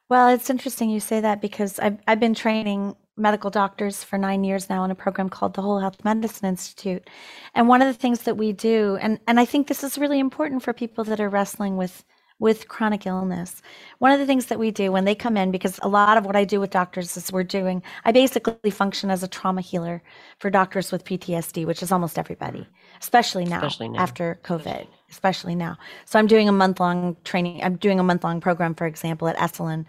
Well, 0.09 0.30
it's 0.30 0.49
interesting 0.49 0.89
you 0.89 0.99
say 0.99 1.22
that 1.22 1.41
because 1.41 1.80
I've 1.80 1.97
I've 2.07 2.20
been 2.20 2.34
training 2.34 2.95
medical 3.16 3.49
doctors 3.49 4.03
for 4.03 4.18
nine 4.18 4.43
years 4.43 4.70
now 4.70 4.84
in 4.84 4.91
a 4.91 4.95
program 4.95 5.30
called 5.30 5.53
the 5.53 5.61
Whole 5.61 5.80
Health 5.80 6.03
Medicine 6.03 6.49
Institute, 6.49 7.09
and 7.55 7.68
one 7.68 7.82
of 7.82 7.88
the 7.88 7.99
things 7.99 8.24
that 8.24 8.38
we 8.38 8.51
do, 8.51 8.97
and 9.01 9.20
and 9.28 9.39
I 9.39 9.45
think 9.45 9.68
this 9.68 9.84
is 9.84 9.97
really 9.97 10.20
important 10.20 10.64
for 10.64 10.74
people 10.74 11.03
that 11.05 11.20
are 11.20 11.30
wrestling 11.30 11.78
with 11.78 12.03
with 12.40 12.68
chronic 12.68 13.06
illness. 13.06 13.62
One 14.00 14.12
of 14.12 14.20
the 14.20 14.26
things 14.26 14.48
that 14.48 14.60
we 14.60 14.72
do 14.72 14.92
when 14.92 15.06
they 15.06 15.16
come 15.16 15.38
in, 15.38 15.52
because 15.52 15.80
a 15.82 15.88
lot 15.88 16.18
of 16.18 16.26
what 16.26 16.36
I 16.36 16.44
do 16.44 16.60
with 16.60 16.72
doctors 16.72 17.16
is 17.16 17.32
we're 17.32 17.44
doing, 17.44 17.82
I 18.06 18.12
basically 18.12 18.70
function 18.70 19.10
as 19.10 19.24
a 19.24 19.28
trauma 19.28 19.62
healer 19.62 20.02
for 20.40 20.50
doctors 20.50 20.92
with 20.92 21.06
PTSD, 21.06 21.66
which 21.66 21.82
is 21.82 21.92
almost 21.92 22.20
everybody, 22.20 22.68
especially 23.02 23.46
now, 23.46 23.58
especially 23.58 23.90
now. 23.90 24.00
after 24.00 24.40
COVID, 24.44 24.88
especially 25.10 25.56
now. 25.56 25.78
So 26.06 26.20
I'm 26.20 26.28
doing 26.28 26.50
a 26.50 26.54
month 26.54 26.80
long 26.80 27.18
training, 27.24 27.64
I'm 27.64 27.78
doing 27.78 28.00
a 28.00 28.04
month 28.04 28.24
long 28.24 28.42
program, 28.42 28.76
for 28.76 28.88
example, 28.88 29.28
at 29.28 29.38
Esalen 29.38 29.86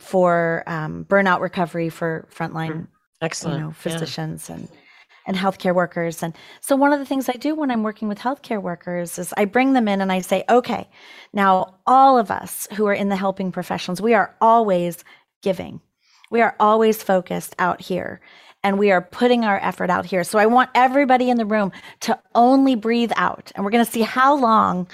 for 0.00 0.62
um, 0.66 1.04
burnout 1.08 1.40
recovery 1.40 1.88
for 1.88 2.28
frontline 2.30 2.72
mm, 2.72 2.86
Excellent. 3.22 3.58
You 3.58 3.64
know, 3.64 3.70
physicians 3.72 4.48
yeah. 4.48 4.56
and 4.56 4.68
and 5.26 5.36
healthcare 5.36 5.74
workers. 5.74 6.22
And 6.22 6.34
so 6.60 6.76
one 6.76 6.92
of 6.92 6.98
the 6.98 7.04
things 7.04 7.28
I 7.28 7.32
do 7.32 7.54
when 7.54 7.70
I'm 7.70 7.82
working 7.82 8.08
with 8.08 8.18
healthcare 8.18 8.62
workers 8.62 9.18
is 9.18 9.34
I 9.36 9.44
bring 9.44 9.72
them 9.72 9.88
in 9.88 10.00
and 10.00 10.12
I 10.12 10.20
say, 10.20 10.44
okay, 10.48 10.88
now 11.32 11.74
all 11.86 12.18
of 12.18 12.30
us 12.30 12.68
who 12.74 12.86
are 12.86 12.94
in 12.94 13.08
the 13.08 13.16
helping 13.16 13.52
professions, 13.52 14.00
we 14.00 14.14
are 14.14 14.34
always 14.40 15.04
giving. 15.42 15.80
We 16.30 16.42
are 16.42 16.56
always 16.58 17.02
focused 17.02 17.54
out 17.58 17.80
here 17.80 18.20
and 18.62 18.78
we 18.78 18.90
are 18.90 19.02
putting 19.02 19.44
our 19.44 19.58
effort 19.62 19.90
out 19.90 20.06
here. 20.06 20.24
So 20.24 20.38
I 20.38 20.46
want 20.46 20.70
everybody 20.74 21.30
in 21.30 21.36
the 21.36 21.46
room 21.46 21.70
to 22.00 22.18
only 22.34 22.74
breathe 22.74 23.12
out. 23.16 23.52
And 23.54 23.64
we're 23.64 23.70
going 23.70 23.84
to 23.84 23.90
see 23.90 24.02
how 24.02 24.36
long 24.36 24.88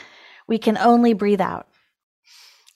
we 0.46 0.58
can 0.58 0.76
only 0.76 1.14
breathe 1.14 1.40
out. 1.40 1.66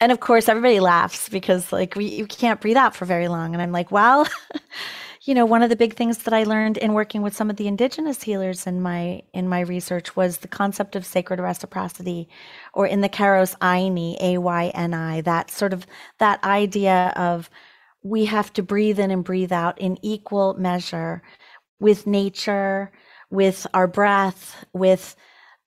And 0.01 0.13
of 0.13 0.21
course, 0.21 0.49
everybody 0.49 0.81
laughs 0.81 1.29
because 1.29 1.73
like 1.73 1.97
we 1.97 2.07
you 2.07 2.27
can't 2.27 2.61
breathe 2.61 2.77
out 2.77 2.95
for 2.95 3.05
very 3.07 3.29
long. 3.29 3.55
And 3.55 3.63
I'm 3.63 3.73
like, 3.73 3.91
well, 3.91 4.27
you 5.27 5.35
know 5.35 5.45
one 5.45 5.63
of 5.63 5.69
the 5.69 5.77
big 5.77 5.95
things 5.95 6.19
that 6.19 6.33
i 6.33 6.45
learned 6.45 6.79
in 6.79 6.93
working 6.95 7.21
with 7.21 7.37
some 7.37 7.51
of 7.51 7.57
the 7.57 7.67
indigenous 7.67 8.23
healers 8.23 8.67
in 8.67 8.81
my 8.81 9.21
in 9.35 9.49
my 9.49 9.61
research 9.61 10.15
was 10.17 10.39
the 10.39 10.49
concept 10.49 10.95
of 10.97 11.05
sacred 11.05 11.41
reciprocity 11.41 12.29
or 12.73 12.87
in 12.87 13.01
the 13.01 13.09
Q'eros 13.09 13.57
ayni 13.59 14.17
a-y-n-i 14.21 15.21
that 15.23 15.51
sort 15.51 15.73
of 15.73 15.87
that 16.19 16.43
idea 16.45 17.13
of 17.17 17.51
we 18.03 18.25
have 18.27 18.53
to 18.53 18.63
breathe 18.63 19.01
in 19.01 19.11
and 19.11 19.25
breathe 19.25 19.53
out 19.53 19.79
in 19.81 19.99
equal 20.01 20.55
measure 20.55 21.23
with 21.81 22.07
nature 22.07 22.93
with 23.29 23.67
our 23.75 23.89
breath 23.89 24.65
with 24.73 25.17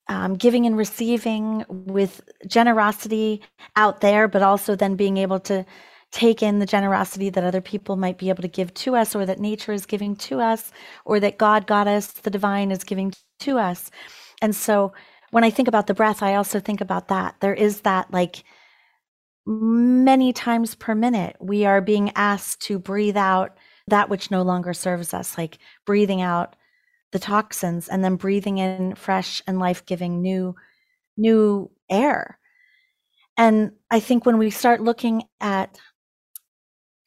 um, 0.08 0.36
giving 0.36 0.66
and 0.66 0.76
receiving 0.78 1.66
with 1.70 2.22
generosity 2.48 3.42
out 3.76 4.00
there 4.00 4.28
but 4.28 4.42
also 4.42 4.76
then 4.76 4.96
being 4.96 5.18
able 5.18 5.40
to 5.40 5.66
take 6.12 6.42
in 6.42 6.60
the 6.60 6.66
generosity 6.66 7.30
that 7.30 7.44
other 7.44 7.62
people 7.62 7.96
might 7.96 8.18
be 8.18 8.30
able 8.30 8.42
to 8.42 8.48
give 8.48 8.74
to 8.74 8.96
us, 8.96 9.16
or 9.16 9.26
that 9.26 9.40
nature 9.40 9.74
is 9.74 9.86
giving 9.86 10.16
to 10.16 10.42
us, 10.42 10.72
or 11.06 11.20
that 11.20 11.38
God, 11.38 11.68
Goddess, 11.68 12.08
the 12.08 12.32
divine 12.32 12.72
is 12.72 12.84
giving 12.84 13.14
to 13.42 13.60
us. 13.60 13.92
And 14.42 14.56
so 14.56 14.92
when 15.32 15.44
I 15.44 15.52
think 15.52 15.68
about 15.68 15.88
the 15.88 15.94
breath, 15.94 16.24
I 16.24 16.36
also 16.36 16.60
think 16.60 16.82
about 16.82 17.10
that. 17.10 17.36
There 17.40 17.54
is 17.54 17.82
that 17.82 18.12
like 18.12 18.44
many 19.46 20.34
times 20.34 20.76
per 20.76 20.96
minute, 20.96 21.36
we 21.40 21.66
are 21.66 21.82
being 21.82 22.12
asked 22.16 22.62
to 22.64 22.80
breathe 22.80 23.18
out 23.18 23.58
that 23.88 24.10
which 24.10 24.32
no 24.32 24.42
longer 24.42 24.74
serves 24.74 25.14
us, 25.14 25.38
like 25.38 25.60
breathing 25.86 26.22
out 26.22 26.56
the 27.12 27.20
toxins 27.20 27.88
and 27.88 28.04
then 28.04 28.16
breathing 28.16 28.60
in 28.60 28.96
fresh 28.96 29.42
and 29.48 29.60
life-giving 29.60 30.22
new 30.22 30.56
new 31.18 31.70
air. 31.90 32.40
And 33.36 33.72
I 33.90 34.00
think 34.00 34.26
when 34.26 34.38
we 34.38 34.50
start 34.50 34.82
looking 34.82 35.24
at 35.42 35.80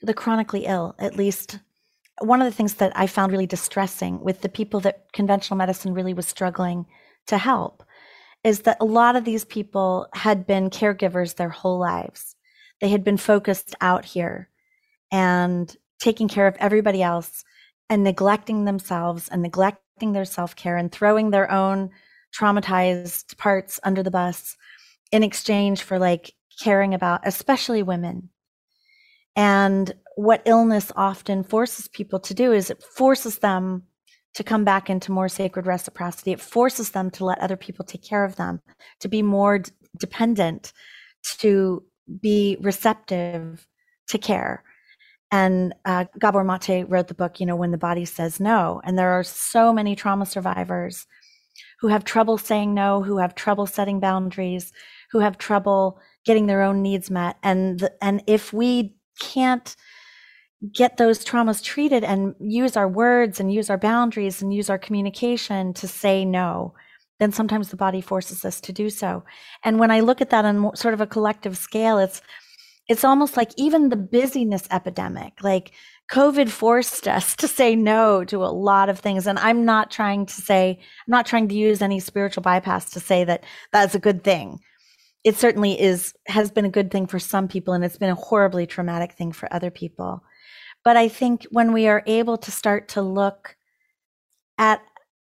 the 0.02 0.14
chronically 0.14 0.66
ill, 0.66 0.94
at 0.98 1.16
least 1.16 1.58
one 2.20 2.40
of 2.40 2.46
the 2.46 2.56
things 2.56 2.74
that 2.74 2.92
I 2.94 3.06
found 3.06 3.32
really 3.32 3.46
distressing 3.46 4.20
with 4.20 4.42
the 4.42 4.48
people 4.48 4.80
that 4.80 5.12
conventional 5.12 5.56
medicine 5.56 5.94
really 5.94 6.14
was 6.14 6.26
struggling 6.26 6.86
to 7.26 7.38
help 7.38 7.82
is 8.44 8.60
that 8.60 8.76
a 8.80 8.84
lot 8.84 9.16
of 9.16 9.24
these 9.24 9.44
people 9.44 10.08
had 10.14 10.46
been 10.46 10.70
caregivers 10.70 11.36
their 11.36 11.48
whole 11.48 11.78
lives. 11.78 12.34
They 12.80 12.88
had 12.88 13.04
been 13.04 13.16
focused 13.16 13.74
out 13.80 14.04
here 14.04 14.48
and 15.10 15.74
taking 16.00 16.28
care 16.28 16.46
of 16.46 16.56
everybody 16.58 17.02
else 17.02 17.44
and 17.88 18.02
neglecting 18.02 18.64
themselves 18.64 19.28
and 19.28 19.42
neglecting 19.42 20.12
their 20.12 20.24
self 20.24 20.56
care 20.56 20.76
and 20.76 20.90
throwing 20.90 21.30
their 21.30 21.50
own 21.50 21.90
traumatized 22.34 23.36
parts 23.36 23.78
under 23.84 24.02
the 24.02 24.10
bus 24.10 24.56
in 25.12 25.22
exchange 25.22 25.82
for 25.82 25.98
like 25.98 26.32
caring 26.60 26.94
about, 26.94 27.20
especially 27.24 27.82
women 27.82 28.30
and 29.36 29.92
what 30.16 30.42
illness 30.44 30.92
often 30.94 31.42
forces 31.42 31.88
people 31.88 32.20
to 32.20 32.34
do 32.34 32.52
is 32.52 32.70
it 32.70 32.82
forces 32.82 33.38
them 33.38 33.84
to 34.34 34.44
come 34.44 34.64
back 34.64 34.88
into 34.88 35.12
more 35.12 35.28
sacred 35.28 35.66
reciprocity. 35.66 36.32
It 36.32 36.40
forces 36.40 36.90
them 36.90 37.10
to 37.12 37.24
let 37.24 37.38
other 37.38 37.56
people 37.56 37.84
take 37.84 38.02
care 38.02 38.24
of 38.24 38.36
them, 38.36 38.60
to 39.00 39.08
be 39.08 39.22
more 39.22 39.58
d- 39.58 39.70
dependent, 39.98 40.72
to 41.38 41.82
be 42.20 42.56
receptive 42.60 43.66
to 44.08 44.18
care. 44.18 44.64
And 45.30 45.74
uh, 45.84 46.06
Gabor 46.18 46.44
Mate 46.44 46.88
wrote 46.88 47.08
the 47.08 47.14
book, 47.14 47.40
you 47.40 47.46
know, 47.46 47.56
When 47.56 47.70
the 47.70 47.78
Body 47.78 48.04
Says 48.04 48.38
No. 48.40 48.80
And 48.84 48.98
there 48.98 49.12
are 49.12 49.24
so 49.24 49.72
many 49.72 49.96
trauma 49.96 50.26
survivors 50.26 51.06
who 51.80 51.88
have 51.88 52.04
trouble 52.04 52.38
saying 52.38 52.74
no, 52.74 53.02
who 53.02 53.18
have 53.18 53.34
trouble 53.34 53.66
setting 53.66 53.98
boundaries, 53.98 54.72
who 55.10 55.20
have 55.20 55.38
trouble 55.38 55.98
getting 56.24 56.46
their 56.46 56.62
own 56.62 56.82
needs 56.82 57.10
met. 57.10 57.36
And, 57.42 57.88
and 58.00 58.22
if 58.26 58.52
we 58.52 58.94
can't 59.20 59.76
get 60.72 60.96
those 60.96 61.24
traumas 61.24 61.62
treated 61.62 62.04
and 62.04 62.34
use 62.38 62.76
our 62.76 62.88
words 62.88 63.40
and 63.40 63.52
use 63.52 63.68
our 63.68 63.78
boundaries 63.78 64.40
and 64.40 64.54
use 64.54 64.70
our 64.70 64.78
communication 64.78 65.74
to 65.74 65.88
say 65.88 66.24
no, 66.24 66.74
then 67.18 67.32
sometimes 67.32 67.68
the 67.68 67.76
body 67.76 68.00
forces 68.00 68.44
us 68.44 68.60
to 68.60 68.72
do 68.72 68.88
so. 68.88 69.24
And 69.64 69.78
when 69.78 69.90
I 69.90 70.00
look 70.00 70.20
at 70.20 70.30
that 70.30 70.44
on 70.44 70.76
sort 70.76 70.94
of 70.94 71.00
a 71.00 71.06
collective 71.06 71.56
scale, 71.56 71.98
it's 71.98 72.22
it's 72.88 73.04
almost 73.04 73.36
like 73.36 73.52
even 73.56 73.88
the 73.88 73.96
busyness 73.96 74.66
epidemic, 74.70 75.42
like 75.42 75.72
COVID 76.10 76.48
forced 76.48 77.06
us 77.16 77.36
to 77.36 77.48
say 77.48 77.74
no 77.76 78.24
to 78.24 78.44
a 78.44 78.46
lot 78.46 78.88
of 78.88 78.98
things. 78.98 79.26
And 79.26 79.38
I'm 79.38 79.64
not 79.64 79.90
trying 79.90 80.26
to 80.26 80.34
say, 80.34 80.78
I'm 80.78 81.10
not 81.10 81.26
trying 81.26 81.48
to 81.48 81.54
use 81.54 81.80
any 81.80 82.00
spiritual 82.00 82.42
bypass 82.42 82.90
to 82.90 83.00
say 83.00 83.24
that 83.24 83.44
that's 83.72 83.94
a 83.94 84.00
good 84.00 84.24
thing. 84.24 84.58
It 85.24 85.36
certainly 85.36 85.80
is, 85.80 86.14
has 86.26 86.50
been 86.50 86.64
a 86.64 86.70
good 86.70 86.90
thing 86.90 87.06
for 87.06 87.18
some 87.18 87.48
people, 87.48 87.74
and 87.74 87.84
it's 87.84 87.98
been 87.98 88.10
a 88.10 88.14
horribly 88.14 88.66
traumatic 88.66 89.12
thing 89.12 89.32
for 89.32 89.52
other 89.52 89.70
people. 89.70 90.22
But 90.84 90.96
I 90.96 91.08
think 91.08 91.46
when 91.50 91.72
we 91.72 91.86
are 91.86 92.02
able 92.06 92.36
to 92.38 92.50
start 92.50 92.88
to 92.88 93.02
look 93.02 93.56
at 94.58 94.82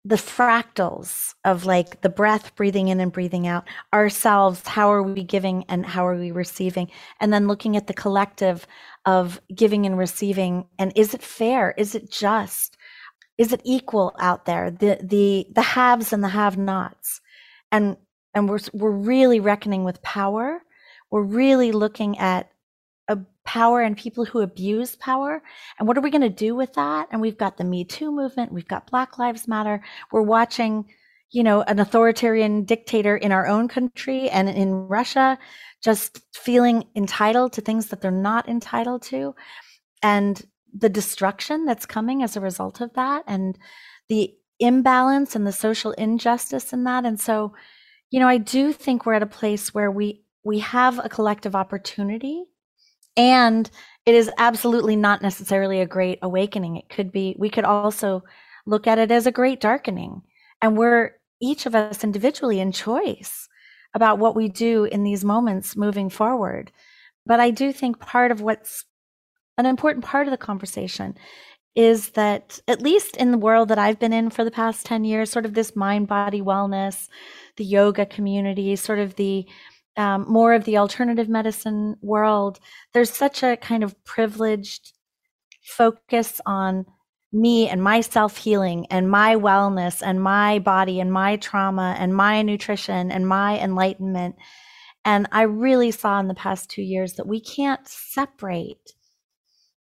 the 0.05 0.15
fractals 0.15 1.33
of 1.45 1.65
like 1.65 2.01
the 2.01 2.09
breath 2.09 2.55
breathing 2.55 2.89
in 2.89 2.99
and 2.99 3.11
breathing 3.11 3.47
out 3.47 3.65
ourselves 3.93 4.67
how 4.67 4.91
are 4.91 5.01
we 5.01 5.23
giving 5.23 5.63
and 5.69 5.85
how 5.85 6.05
are 6.05 6.17
we 6.17 6.29
receiving 6.31 6.91
and 7.21 7.31
then 7.31 7.47
looking 7.47 7.77
at 7.77 7.87
the 7.87 7.93
collective 7.93 8.67
of 9.05 9.39
giving 9.55 9.85
and 9.85 9.97
receiving 9.97 10.65
and 10.77 10.91
is 10.95 11.13
it 11.13 11.23
fair? 11.23 11.73
Is 11.77 11.95
it 11.95 12.11
just? 12.11 12.75
Is 13.37 13.53
it 13.53 13.61
equal 13.63 14.13
out 14.19 14.45
there? 14.45 14.69
The 14.69 14.99
the 15.01 15.47
the 15.53 15.61
haves 15.61 16.11
and 16.11 16.23
the 16.23 16.29
have 16.29 16.57
nots 16.57 17.21
and 17.71 17.95
and 18.33 18.49
we're 18.49 18.59
we're 18.73 18.91
really 18.91 19.39
reckoning 19.39 19.83
with 19.83 20.01
power 20.01 20.61
we're 21.13 21.21
really 21.21 21.71
looking 21.71 22.17
at 22.17 22.49
a 23.07 23.19
power 23.45 23.81
and 23.81 23.95
people 23.95 24.25
who 24.25 24.39
abuse 24.39 24.95
power. 24.95 25.43
And 25.77 25.87
what 25.87 25.95
are 25.95 26.01
we 26.01 26.09
going 26.09 26.21
to 26.21 26.29
do 26.29 26.55
with 26.55 26.73
that? 26.73 27.07
And 27.11 27.21
we've 27.21 27.37
got 27.37 27.57
the 27.57 27.63
Me 27.63 27.85
Too 27.85 28.11
movement, 28.11 28.51
we've 28.51 28.67
got 28.67 28.89
Black 28.89 29.19
Lives 29.19 29.47
Matter. 29.47 29.83
We're 30.11 30.23
watching, 30.23 30.85
you 31.29 31.43
know, 31.43 31.61
an 31.61 31.77
authoritarian 31.77 32.63
dictator 32.63 33.15
in 33.15 33.31
our 33.31 33.45
own 33.45 33.67
country 33.67 34.27
and 34.27 34.49
in 34.49 34.73
Russia 34.73 35.37
just 35.83 36.19
feeling 36.33 36.85
entitled 36.95 37.53
to 37.53 37.61
things 37.61 37.89
that 37.89 38.01
they're 38.01 38.09
not 38.09 38.49
entitled 38.49 39.03
to. 39.03 39.35
And 40.01 40.43
the 40.75 40.89
destruction 40.89 41.65
that's 41.65 41.85
coming 41.85 42.23
as 42.23 42.35
a 42.35 42.41
result 42.41 42.81
of 42.81 42.91
that 42.95 43.23
and 43.27 43.55
the 44.09 44.33
imbalance 44.59 45.35
and 45.35 45.45
the 45.45 45.51
social 45.51 45.91
injustice 45.91 46.73
in 46.73 46.85
that. 46.85 47.05
And 47.05 47.21
so, 47.21 47.53
you 48.13 48.19
know, 48.19 48.27
I 48.27 48.37
do 48.37 48.71
think 48.71 49.07
we're 49.07 49.15
at 49.15 49.23
a 49.23 49.25
place 49.25 49.73
where 49.73 49.89
we 49.89 50.21
we 50.43 50.59
have 50.59 51.03
a 51.03 51.09
collective 51.09 51.55
opportunity 51.55 52.43
and 53.17 53.71
it 54.05 54.13
is 54.13 54.29
absolutely 54.37 54.95
not 54.95 55.23
necessarily 55.23 55.81
a 55.81 55.87
great 55.87 56.19
awakening. 56.21 56.77
It 56.77 56.89
could 56.89 57.11
be, 57.11 57.35
we 57.39 57.49
could 57.49 57.63
also 57.63 58.23
look 58.67 58.85
at 58.85 58.99
it 58.99 59.09
as 59.09 59.25
a 59.25 59.31
great 59.31 59.59
darkening. 59.59 60.21
And 60.61 60.77
we're 60.77 61.15
each 61.41 61.65
of 61.65 61.73
us 61.73 62.03
individually 62.03 62.59
in 62.59 62.71
choice 62.71 63.49
about 63.95 64.19
what 64.19 64.35
we 64.35 64.47
do 64.47 64.83
in 64.83 65.03
these 65.03 65.25
moments 65.25 65.75
moving 65.75 66.11
forward. 66.11 66.71
But 67.25 67.39
I 67.39 67.49
do 67.49 67.73
think 67.73 67.99
part 67.99 68.29
of 68.31 68.41
what's 68.41 68.85
an 69.57 69.65
important 69.65 70.05
part 70.05 70.27
of 70.27 70.31
the 70.31 70.37
conversation 70.37 71.15
is 71.75 72.09
that, 72.11 72.59
at 72.67 72.81
least 72.81 73.17
in 73.17 73.31
the 73.31 73.37
world 73.37 73.69
that 73.69 73.79
I've 73.79 73.99
been 73.99 74.13
in 74.13 74.29
for 74.29 74.43
the 74.43 74.51
past 74.51 74.85
10 74.85 75.03
years, 75.03 75.31
sort 75.31 75.45
of 75.45 75.53
this 75.53 75.75
mind 75.75 76.07
body 76.07 76.41
wellness, 76.41 77.07
the 77.57 77.65
yoga 77.65 78.05
community, 78.05 78.75
sort 78.75 78.99
of 78.99 79.15
the 79.15 79.47
um, 79.95 80.25
more 80.27 80.53
of 80.53 80.63
the 80.63 80.77
alternative 80.77 81.29
medicine 81.29 81.95
world, 82.01 82.59
there's 82.93 83.11
such 83.11 83.43
a 83.43 83.57
kind 83.57 83.83
of 83.83 84.01
privileged 84.03 84.93
focus 85.63 86.41
on 86.45 86.85
me 87.31 87.67
and 87.67 87.81
my 87.83 88.01
self 88.01 88.37
healing 88.37 88.85
and 88.89 89.09
my 89.09 89.35
wellness 89.35 90.01
and 90.05 90.21
my 90.21 90.59
body 90.59 90.99
and 90.99 91.11
my 91.11 91.35
trauma 91.37 91.95
and 91.97 92.15
my 92.15 92.41
nutrition 92.41 93.11
and 93.11 93.27
my 93.27 93.59
enlightenment. 93.59 94.35
And 95.05 95.27
I 95.31 95.43
really 95.43 95.91
saw 95.91 96.19
in 96.19 96.27
the 96.27 96.35
past 96.35 96.69
two 96.69 96.83
years 96.83 97.13
that 97.13 97.27
we 97.27 97.41
can't 97.41 97.85
separate 97.87 98.93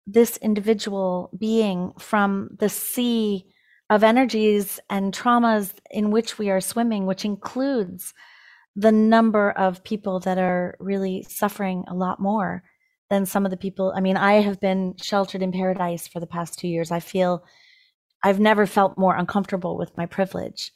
this 0.07 0.37
individual 0.37 1.29
being 1.37 1.91
from 1.99 2.49
the 2.57 2.69
sea 2.69 3.45
of 3.89 4.03
energies 4.03 4.79
and 4.89 5.13
traumas 5.13 5.73
in 5.91 6.11
which 6.11 6.39
we 6.39 6.49
are 6.49 6.61
swimming, 6.61 7.05
which 7.05 7.25
includes 7.25 8.13
the 8.75 8.91
number 8.91 9.51
of 9.51 9.83
people 9.83 10.19
that 10.21 10.37
are 10.37 10.75
really 10.79 11.23
suffering 11.23 11.83
a 11.87 11.93
lot 11.93 12.19
more 12.19 12.63
than 13.09 13.25
some 13.25 13.45
of 13.45 13.51
the 13.51 13.57
people. 13.57 13.93
I 13.95 14.01
mean, 14.01 14.17
I 14.17 14.33
have 14.35 14.59
been 14.59 14.95
sheltered 15.01 15.41
in 15.41 15.51
paradise 15.51 16.07
for 16.07 16.19
the 16.19 16.27
past 16.27 16.57
two 16.57 16.67
years. 16.67 16.91
I 16.91 16.99
feel 16.99 17.43
I've 18.23 18.39
never 18.39 18.65
felt 18.65 18.97
more 18.97 19.15
uncomfortable 19.15 19.77
with 19.77 19.95
my 19.97 20.05
privilege. 20.05 20.71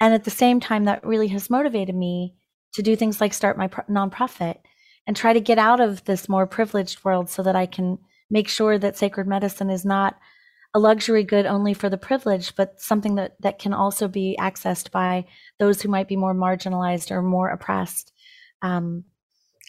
And 0.00 0.14
at 0.14 0.24
the 0.24 0.30
same 0.30 0.60
time, 0.60 0.84
that 0.84 1.04
really 1.04 1.28
has 1.28 1.50
motivated 1.50 1.94
me 1.94 2.34
to 2.74 2.82
do 2.82 2.96
things 2.96 3.20
like 3.20 3.32
start 3.34 3.58
my 3.58 3.68
nonprofit 3.68 4.58
and 5.06 5.16
try 5.16 5.32
to 5.32 5.40
get 5.40 5.58
out 5.58 5.80
of 5.80 6.04
this 6.04 6.28
more 6.28 6.46
privileged 6.46 7.04
world 7.04 7.28
so 7.28 7.42
that 7.42 7.56
I 7.56 7.66
can 7.66 7.98
make 8.32 8.48
sure 8.48 8.78
that 8.78 8.96
sacred 8.96 9.28
medicine 9.28 9.70
is 9.70 9.84
not 9.84 10.18
a 10.74 10.78
luxury 10.78 11.22
good 11.22 11.44
only 11.44 11.74
for 11.74 11.90
the 11.90 11.98
privileged, 11.98 12.56
but 12.56 12.80
something 12.80 13.16
that, 13.16 13.36
that 13.40 13.58
can 13.58 13.74
also 13.74 14.08
be 14.08 14.36
accessed 14.40 14.90
by 14.90 15.26
those 15.58 15.82
who 15.82 15.90
might 15.90 16.08
be 16.08 16.16
more 16.16 16.34
marginalized 16.34 17.10
or 17.10 17.20
more 17.20 17.50
oppressed. 17.50 18.10
Um, 18.62 19.04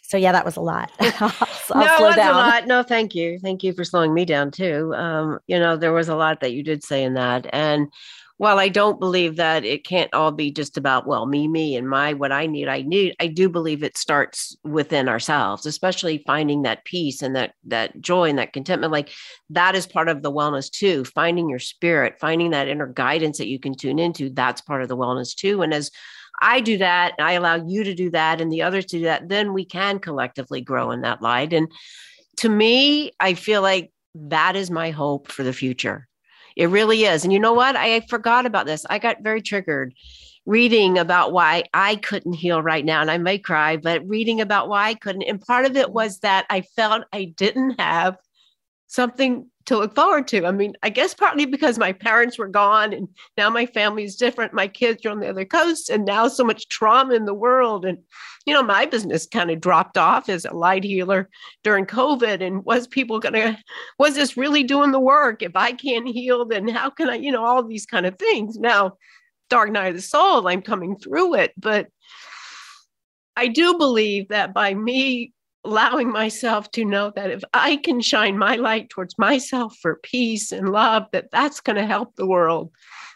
so 0.02 0.16
yeah, 0.16 0.32
that 0.32 0.46
was 0.46 0.56
a 0.56 0.62
lot. 0.62 0.90
I'll, 1.00 1.32
I'll 1.72 1.98
no, 1.98 2.04
that's 2.06 2.16
down. 2.16 2.34
a 2.34 2.38
lot. 2.38 2.66
No, 2.66 2.82
thank 2.82 3.14
you. 3.14 3.38
Thank 3.38 3.62
you 3.62 3.74
for 3.74 3.84
slowing 3.84 4.14
me 4.14 4.24
down 4.24 4.50
too. 4.50 4.94
Um, 4.94 5.38
you 5.46 5.58
know, 5.58 5.76
there 5.76 5.92
was 5.92 6.08
a 6.08 6.16
lot 6.16 6.40
that 6.40 6.52
you 6.52 6.62
did 6.62 6.82
say 6.82 7.04
in 7.04 7.14
that. 7.14 7.46
And 7.52 7.88
while 8.36 8.58
I 8.58 8.68
don't 8.68 8.98
believe 8.98 9.36
that 9.36 9.64
it 9.64 9.84
can't 9.84 10.12
all 10.12 10.32
be 10.32 10.50
just 10.50 10.76
about, 10.76 11.06
well, 11.06 11.24
me, 11.24 11.46
me, 11.46 11.76
and 11.76 11.88
my, 11.88 12.14
what 12.14 12.32
I 12.32 12.46
need, 12.46 12.66
I 12.66 12.82
need, 12.82 13.14
I 13.20 13.28
do 13.28 13.48
believe 13.48 13.82
it 13.82 13.96
starts 13.96 14.56
within 14.64 15.08
ourselves, 15.08 15.66
especially 15.66 16.24
finding 16.26 16.62
that 16.62 16.84
peace 16.84 17.22
and 17.22 17.36
that, 17.36 17.54
that 17.66 18.00
joy 18.00 18.28
and 18.28 18.38
that 18.38 18.52
contentment. 18.52 18.92
Like 18.92 19.10
that 19.50 19.76
is 19.76 19.86
part 19.86 20.08
of 20.08 20.22
the 20.22 20.32
wellness 20.32 20.68
too. 20.68 21.04
Finding 21.04 21.48
your 21.48 21.60
spirit, 21.60 22.16
finding 22.20 22.50
that 22.50 22.66
inner 22.66 22.88
guidance 22.88 23.38
that 23.38 23.48
you 23.48 23.60
can 23.60 23.76
tune 23.76 24.00
into, 24.00 24.30
that's 24.30 24.60
part 24.60 24.82
of 24.82 24.88
the 24.88 24.96
wellness 24.96 25.34
too. 25.34 25.62
And 25.62 25.72
as 25.72 25.92
I 26.42 26.60
do 26.60 26.78
that, 26.78 27.12
I 27.20 27.34
allow 27.34 27.54
you 27.64 27.84
to 27.84 27.94
do 27.94 28.10
that, 28.10 28.40
and 28.40 28.50
the 28.50 28.62
others 28.62 28.86
to 28.86 28.98
do 28.98 29.04
that, 29.04 29.28
then 29.28 29.52
we 29.52 29.64
can 29.64 30.00
collectively 30.00 30.60
grow 30.60 30.90
in 30.90 31.02
that 31.02 31.22
light. 31.22 31.52
And 31.52 31.70
to 32.38 32.48
me, 32.48 33.12
I 33.20 33.34
feel 33.34 33.62
like 33.62 33.92
that 34.16 34.56
is 34.56 34.68
my 34.68 34.90
hope 34.90 35.30
for 35.30 35.44
the 35.44 35.52
future 35.52 36.08
it 36.56 36.66
really 36.66 37.04
is. 37.04 37.24
And 37.24 37.32
you 37.32 37.40
know 37.40 37.52
what? 37.52 37.76
I 37.76 38.00
forgot 38.00 38.46
about 38.46 38.66
this. 38.66 38.86
I 38.88 38.98
got 38.98 39.22
very 39.22 39.42
triggered 39.42 39.94
reading 40.46 40.98
about 40.98 41.32
why 41.32 41.64
I 41.72 41.96
couldn't 41.96 42.34
heal 42.34 42.62
right 42.62 42.84
now. 42.84 43.00
And 43.00 43.10
I 43.10 43.18
may 43.18 43.38
cry, 43.38 43.76
but 43.76 44.06
reading 44.06 44.40
about 44.40 44.68
why 44.68 44.88
I 44.88 44.94
couldn't. 44.94 45.22
And 45.22 45.40
part 45.40 45.64
of 45.64 45.76
it 45.76 45.90
was 45.90 46.20
that 46.20 46.46
I 46.50 46.60
felt 46.60 47.04
I 47.12 47.24
didn't 47.24 47.80
have 47.80 48.18
something 48.86 49.50
to 49.66 49.78
look 49.78 49.94
forward 49.94 50.28
to. 50.28 50.46
I 50.46 50.52
mean, 50.52 50.74
I 50.82 50.90
guess 50.90 51.14
partly 51.14 51.46
because 51.46 51.78
my 51.78 51.92
parents 51.92 52.38
were 52.38 52.48
gone 52.48 52.92
and 52.92 53.08
now 53.36 53.50
my 53.50 53.66
family 53.66 54.04
is 54.04 54.16
different. 54.16 54.52
My 54.52 54.68
kids 54.68 55.04
are 55.04 55.10
on 55.10 55.20
the 55.20 55.28
other 55.28 55.44
coast 55.44 55.90
and 55.90 56.04
now 56.04 56.28
so 56.28 56.44
much 56.44 56.68
trauma 56.68 57.14
in 57.14 57.24
the 57.24 57.34
world. 57.34 57.84
And, 57.84 57.98
you 58.46 58.52
know, 58.52 58.62
my 58.62 58.86
business 58.86 59.26
kind 59.26 59.50
of 59.50 59.60
dropped 59.60 59.96
off 59.96 60.28
as 60.28 60.44
a 60.44 60.52
light 60.52 60.84
healer 60.84 61.28
during 61.62 61.86
COVID. 61.86 62.42
And 62.42 62.64
was 62.64 62.86
people 62.86 63.20
going 63.20 63.34
to, 63.34 63.58
was 63.98 64.14
this 64.14 64.36
really 64.36 64.64
doing 64.64 64.90
the 64.90 65.00
work? 65.00 65.42
If 65.42 65.52
I 65.54 65.72
can't 65.72 66.08
heal, 66.08 66.44
then 66.44 66.68
how 66.68 66.90
can 66.90 67.08
I, 67.08 67.16
you 67.16 67.32
know, 67.32 67.44
all 67.44 67.62
these 67.62 67.86
kind 67.86 68.06
of 68.06 68.18
things. 68.18 68.58
Now, 68.58 68.98
dark 69.50 69.70
night 69.70 69.88
of 69.88 69.96
the 69.96 70.02
soul, 70.02 70.48
I'm 70.48 70.62
coming 70.62 70.96
through 70.96 71.34
it. 71.34 71.52
But 71.56 71.88
I 73.36 73.48
do 73.48 73.76
believe 73.76 74.28
that 74.28 74.54
by 74.54 74.74
me 74.74 75.33
allowing 75.64 76.10
myself 76.10 76.70
to 76.72 76.84
know 76.84 77.12
that 77.16 77.30
if 77.30 77.42
I 77.54 77.76
can 77.76 78.00
shine 78.00 78.36
my 78.36 78.56
light 78.56 78.90
towards 78.90 79.18
myself 79.18 79.76
for 79.80 79.96
peace 80.02 80.52
and 80.52 80.68
love, 80.68 81.06
that 81.12 81.30
that's 81.30 81.60
going 81.60 81.76
to 81.76 81.86
help 81.86 82.16
the 82.16 82.26
world 82.26 82.70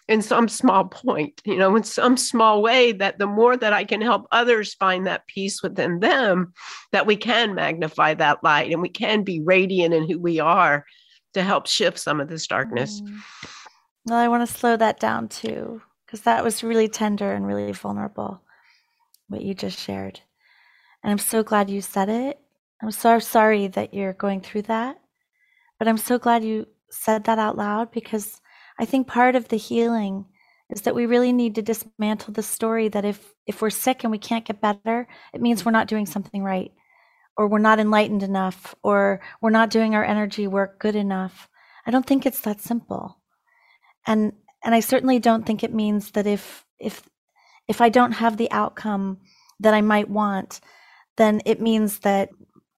in 0.08 0.22
some 0.22 0.48
small 0.48 0.86
point, 0.86 1.42
you 1.44 1.56
know, 1.56 1.76
in 1.76 1.84
some 1.84 2.16
small 2.16 2.62
way, 2.62 2.92
that 2.92 3.18
the 3.18 3.26
more 3.26 3.58
that 3.58 3.74
I 3.74 3.84
can 3.84 4.00
help 4.00 4.26
others 4.32 4.72
find 4.72 5.06
that 5.06 5.26
peace 5.26 5.62
within 5.62 6.00
them, 6.00 6.54
that 6.92 7.06
we 7.06 7.16
can 7.16 7.54
magnify 7.54 8.14
that 8.14 8.42
light 8.42 8.72
and 8.72 8.80
we 8.80 8.88
can 8.88 9.22
be 9.22 9.40
radiant 9.40 9.92
in 9.92 10.08
who 10.08 10.18
we 10.18 10.40
are 10.40 10.86
to 11.34 11.42
help 11.42 11.66
shift 11.66 11.98
some 11.98 12.20
of 12.20 12.28
this 12.28 12.46
darkness. 12.46 13.02
Mm. 13.02 13.20
Well, 14.06 14.18
I 14.18 14.28
want 14.28 14.48
to 14.48 14.54
slow 14.54 14.78
that 14.78 14.98
down 14.98 15.28
too, 15.28 15.82
because 16.06 16.22
that 16.22 16.42
was 16.42 16.64
really 16.64 16.88
tender 16.88 17.30
and 17.30 17.46
really 17.46 17.72
vulnerable, 17.72 18.40
what 19.28 19.42
you 19.42 19.52
just 19.52 19.78
shared. 19.78 20.20
And 21.02 21.10
I'm 21.10 21.18
so 21.18 21.42
glad 21.42 21.70
you 21.70 21.80
said 21.80 22.08
it. 22.08 22.38
I'm 22.82 22.90
so 22.90 23.18
sorry 23.18 23.68
that 23.68 23.94
you're 23.94 24.12
going 24.12 24.40
through 24.40 24.62
that. 24.62 25.00
But 25.78 25.88
I'm 25.88 25.98
so 25.98 26.18
glad 26.18 26.44
you 26.44 26.66
said 26.90 27.24
that 27.24 27.38
out 27.38 27.56
loud 27.56 27.90
because 27.90 28.40
I 28.78 28.84
think 28.84 29.06
part 29.06 29.36
of 29.36 29.48
the 29.48 29.56
healing 29.56 30.26
is 30.70 30.82
that 30.82 30.94
we 30.94 31.06
really 31.06 31.32
need 31.32 31.54
to 31.54 31.62
dismantle 31.62 32.34
the 32.34 32.42
story 32.42 32.88
that 32.88 33.04
if 33.04 33.34
if 33.46 33.62
we're 33.62 33.70
sick 33.70 34.04
and 34.04 34.10
we 34.10 34.18
can't 34.18 34.44
get 34.44 34.60
better, 34.60 35.08
it 35.32 35.40
means 35.40 35.64
we're 35.64 35.72
not 35.72 35.88
doing 35.88 36.06
something 36.06 36.42
right 36.42 36.72
or 37.36 37.46
we're 37.46 37.58
not 37.58 37.78
enlightened 37.78 38.22
enough 38.22 38.74
or 38.82 39.20
we're 39.40 39.50
not 39.50 39.70
doing 39.70 39.94
our 39.94 40.04
energy 40.04 40.46
work 40.46 40.78
good 40.78 40.96
enough. 40.96 41.48
I 41.86 41.90
don't 41.90 42.04
think 42.04 42.26
it's 42.26 42.40
that 42.42 42.60
simple. 42.60 43.18
And 44.06 44.32
and 44.64 44.74
I 44.74 44.80
certainly 44.80 45.18
don't 45.18 45.46
think 45.46 45.62
it 45.62 45.72
means 45.72 46.10
that 46.12 46.26
if 46.26 46.66
if 46.78 47.02
if 47.68 47.80
I 47.80 47.88
don't 47.88 48.12
have 48.12 48.36
the 48.36 48.50
outcome 48.50 49.18
that 49.60 49.74
I 49.74 49.80
might 49.80 50.10
want, 50.10 50.60
then 51.18 51.42
it 51.44 51.60
means 51.60 51.98
that 52.00 52.30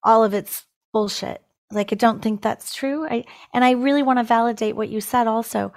all 0.03 0.23
of 0.23 0.33
it's 0.33 0.65
bullshit. 0.91 1.41
Like 1.71 1.93
I 1.93 1.95
don't 1.95 2.21
think 2.21 2.41
that's 2.41 2.75
true. 2.75 3.07
I 3.07 3.23
and 3.53 3.63
I 3.63 3.71
really 3.71 4.03
want 4.03 4.19
to 4.19 4.23
validate 4.23 4.75
what 4.75 4.89
you 4.89 4.99
said 4.99 5.27
also. 5.27 5.73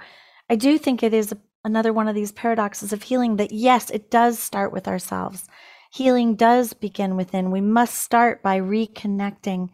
I 0.49 0.55
do 0.57 0.77
think 0.77 1.01
it 1.01 1.13
is 1.13 1.33
another 1.63 1.93
one 1.93 2.07
of 2.07 2.15
these 2.15 2.33
paradoxes 2.33 2.91
of 2.91 3.03
healing 3.03 3.37
that 3.37 3.53
yes, 3.53 3.89
it 3.89 4.11
does 4.11 4.37
start 4.37 4.73
with 4.73 4.87
ourselves. 4.87 5.47
Healing 5.93 6.35
does 6.35 6.73
begin 6.73 7.15
within. 7.15 7.51
We 7.51 7.61
must 7.61 7.95
start 7.95 8.43
by 8.43 8.59
reconnecting 8.59 9.69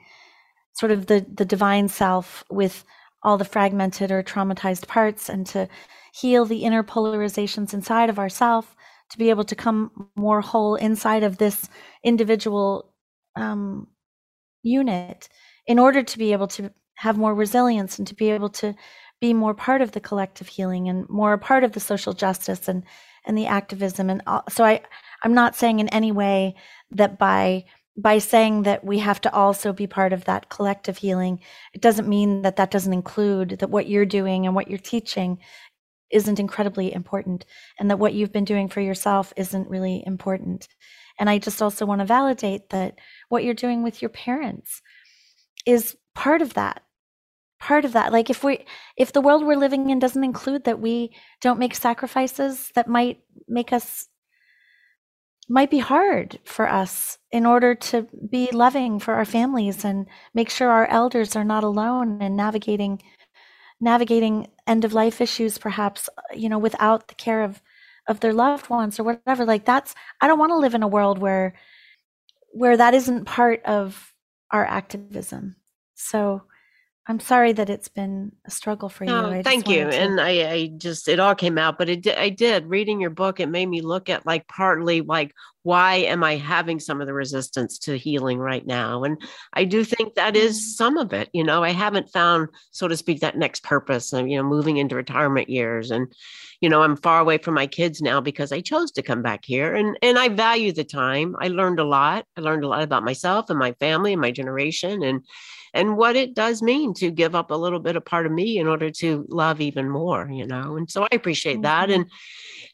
sort 0.74 0.92
of 0.92 1.08
the 1.08 1.26
the 1.34 1.46
divine 1.46 1.88
self 1.88 2.44
with 2.52 2.84
all 3.24 3.38
the 3.38 3.46
fragmented 3.46 4.12
or 4.12 4.22
traumatized 4.22 4.88
parts 4.88 5.30
and 5.30 5.48
to 5.48 5.68
heal 6.14 6.46
the 6.46 6.64
inner 6.64 6.84
polarizations 6.84 7.74
inside 7.74 8.10
of 8.10 8.20
ourself 8.20 8.76
to 9.12 9.18
be 9.18 9.30
able 9.30 9.44
to 9.44 9.56
come 9.56 10.10
more 10.16 10.42
whole 10.42 10.76
inside 10.76 11.24
of 11.24 11.38
this 11.38 11.70
individual 12.04 12.94
um, 13.36 13.88
unit 14.64 15.30
in 15.68 15.80
order 15.80 16.04
to 16.04 16.18
be 16.18 16.32
able 16.32 16.48
to 16.48 16.72
have 16.96 17.18
more 17.18 17.34
resilience 17.34 17.98
and 17.98 18.08
to 18.08 18.16
be 18.16 18.30
able 18.30 18.50
to 18.50 18.76
be 19.20 19.34
more 19.34 19.54
part 19.54 19.82
of 19.82 19.92
the 19.92 20.00
collective 20.00 20.48
healing 20.48 20.90
and 20.90 21.08
more 21.10 21.34
a 21.34 21.38
part 21.38 21.64
of 21.64 21.72
the 21.74 21.80
social 21.80 22.14
justice 22.14 22.68
and 22.68 22.84
and 23.26 23.38
the 23.38 23.46
activism. 23.46 24.10
And 24.10 24.22
all, 24.26 24.44
so 24.50 24.64
i 24.64 24.82
i'm 25.24 25.34
not 25.34 25.56
saying 25.56 25.80
in 25.80 25.88
any 25.90 26.12
way 26.12 26.56
that 26.90 27.20
by 27.20 27.66
by 27.98 28.18
saying 28.20 28.64
that 28.64 28.84
we 28.84 29.00
have 29.00 29.22
to 29.22 29.34
also 29.34 29.74
be 29.74 29.86
part 29.86 30.14
of 30.14 30.26
that 30.26 30.50
collective 30.50 30.98
healing 30.98 31.40
it 31.74 31.82
doesn't 31.82 32.08
mean 32.08 32.42
that 32.42 32.56
that 32.56 32.72
doesn't 32.72 32.94
include 32.94 33.58
that 33.60 33.70
what 33.70 33.88
you're 33.88 34.06
doing 34.06 34.46
and 34.46 34.56
what 34.56 34.70
you're 34.70 34.80
teaching 34.80 35.38
isn't 36.12 36.40
incredibly 36.40 36.94
important 36.94 37.46
and 37.80 37.90
that 37.90 38.00
what 38.00 38.14
you've 38.14 38.32
been 38.32 38.46
doing 38.46 38.68
for 38.68 38.82
yourself 38.82 39.34
isn't 39.38 39.70
really 39.70 40.04
important. 40.06 40.68
And 41.20 41.30
i 41.30 41.38
just 41.38 41.62
also 41.62 41.86
want 41.86 42.00
to 42.00 42.06
validate 42.06 42.70
that 42.70 42.96
what 43.30 43.44
you're 43.44 43.54
doing 43.54 43.84
with 43.84 44.02
your 44.02 44.10
parents 44.10 44.82
is 45.66 45.96
part 46.16 46.42
of 46.42 46.54
that 46.56 46.82
part 47.62 47.86
of 47.86 47.94
that. 47.94 48.12
Like 48.12 48.30
if 48.30 48.44
we 48.44 48.66
if 48.98 49.14
the 49.14 49.22
world 49.22 49.46
we're 49.46 49.56
living 49.56 49.90
in 49.90 50.00
doesn't 50.00 50.24
include 50.24 50.66
that 50.66 50.82
we 50.82 51.16
don't 51.42 51.60
make 51.60 51.76
sacrifices 51.76 52.72
that 52.76 52.90
might 52.90 53.22
make 53.48 53.72
us 53.72 54.08
might 55.48 55.70
be 55.70 55.80
hard 55.80 56.40
for 56.44 56.68
us 56.68 57.18
in 57.32 57.46
order 57.46 57.76
to 57.76 58.08
be 58.30 58.50
loving 58.52 59.00
for 59.00 59.14
our 59.14 59.26
families 59.26 59.86
and 59.86 60.08
make 60.34 60.50
sure 60.50 60.70
our 60.70 60.88
elders 60.88 61.36
are 61.36 61.44
not 61.44 61.64
alone 61.64 62.22
and 62.22 62.36
navigating 62.36 63.02
navigating 63.82 64.48
end 64.68 64.86
of 64.86 64.94
life 64.94 65.22
issues 65.22 65.58
perhaps 65.58 66.10
you 66.36 66.48
know 66.50 66.60
without 66.60 67.08
the 67.08 67.16
care 67.16 67.44
of 67.44 67.62
of 68.08 68.20
their 68.20 68.34
loved 68.34 68.70
ones 68.70 69.00
or 69.00 69.04
whatever 69.04 69.46
like 69.46 69.66
that's 69.66 69.96
i 70.22 70.28
don't 70.28 70.40
want 70.40 70.52
to 70.52 70.58
live 70.58 70.76
in 70.76 70.84
a 70.84 70.88
world 70.88 71.18
where 71.20 71.54
where 72.52 72.78
that 72.78 72.94
isn't 72.94 73.26
part 73.26 73.64
of 73.66 74.14
our 74.52 74.66
activism. 74.66 75.56
So 75.96 76.44
I'm 77.08 77.20
sorry 77.20 77.52
that 77.54 77.70
it's 77.70 77.88
been 77.88 78.32
a 78.46 78.52
struggle 78.52 78.88
for 78.88 79.06
you. 79.06 79.12
Oh, 79.12 79.42
thank 79.42 79.68
you. 79.68 79.90
To... 79.90 79.96
And 79.96 80.22
I, 80.22 80.52
I 80.52 80.68
just, 80.78 81.08
it 81.08 81.20
all 81.20 81.34
came 81.34 81.58
out, 81.58 81.80
but 81.80 81.90
it, 81.90 82.08
I 82.08 82.30
did 82.30 82.68
reading 82.68 83.02
your 83.02 83.10
book. 83.10 83.40
It 83.40 83.50
made 83.50 83.66
me 83.66 83.82
look 83.82 84.08
at 84.08 84.26
like 84.26 84.48
partly 84.48 85.02
like, 85.02 85.34
why 85.64 85.96
am 85.96 86.24
I 86.24 86.38
having 86.38 86.80
some 86.80 87.02
of 87.02 87.08
the 87.08 87.14
resistance 87.14 87.80
to 87.80 87.98
healing 87.98 88.38
right 88.38 88.66
now? 88.66 89.04
And 89.04 89.20
I 89.54 89.64
do 89.64 89.84
think 89.84 90.14
that 90.14 90.36
is 90.36 90.58
mm-hmm. 90.58 90.70
some 90.70 90.98
of 90.98 91.12
it. 91.12 91.30
You 91.34 91.44
know, 91.44 91.64
I 91.64 91.72
haven't 91.72 92.12
found, 92.12 92.50
so 92.70 92.88
to 92.88 92.96
speak, 92.96 93.22
that 93.22 93.38
next 93.38 93.64
purpose. 93.64 94.14
I'm, 94.14 94.28
you 94.28 94.38
know, 94.38 94.44
moving 94.44 94.78
into 94.78 94.96
retirement 94.96 95.50
years, 95.50 95.90
and 95.92 96.12
you 96.62 96.70
know, 96.70 96.84
I'm 96.84 96.96
far 96.96 97.20
away 97.20 97.40
from 97.40 97.56
my 97.56 97.66
kids 97.66 98.02
now 98.02 98.22
because 98.22 98.52
I 98.52 98.62
chose 98.62 98.92
to 98.92 99.02
come 99.02 99.24
back 99.24 99.44
here, 99.44 99.74
and 99.76 99.98
and 100.02 100.18
I 100.18 100.30
value 100.30 100.72
the 100.72 100.84
time. 100.84 101.36
I 101.40 101.48
learned 101.48 101.80
a 101.80 101.84
lot. 101.84 102.26
I 102.38 102.42
learned 102.42 102.64
a 102.64 102.68
lot 102.68 102.84
about 102.84 103.04
myself 103.04 103.50
and 103.50 103.60
my 103.60 103.74
family 103.74 104.14
and 104.14 104.22
my 104.22 104.32
generation, 104.32 105.04
and 105.04 105.26
and 105.74 105.98
what 105.98 106.16
it 106.16 106.34
does 106.34 106.62
mean 106.62 106.94
to 106.94 107.12
give 107.12 107.36
up 107.36 107.52
a 107.52 107.56
little 107.56 107.80
bit 107.80 107.96
of 107.96 108.06
part 108.06 108.26
of 108.26 108.32
me 108.32 108.58
in 108.58 108.68
order 108.68 108.90
to 108.90 109.26
love 109.30 109.62
even 109.62 109.90
more 109.90 110.30
you 110.32 110.46
know 110.46 110.76
and 110.78 110.90
so 110.90 111.04
i 111.04 111.08
appreciate 111.12 111.56
mm-hmm. 111.56 111.64
that 111.64 111.90
and 111.90 112.06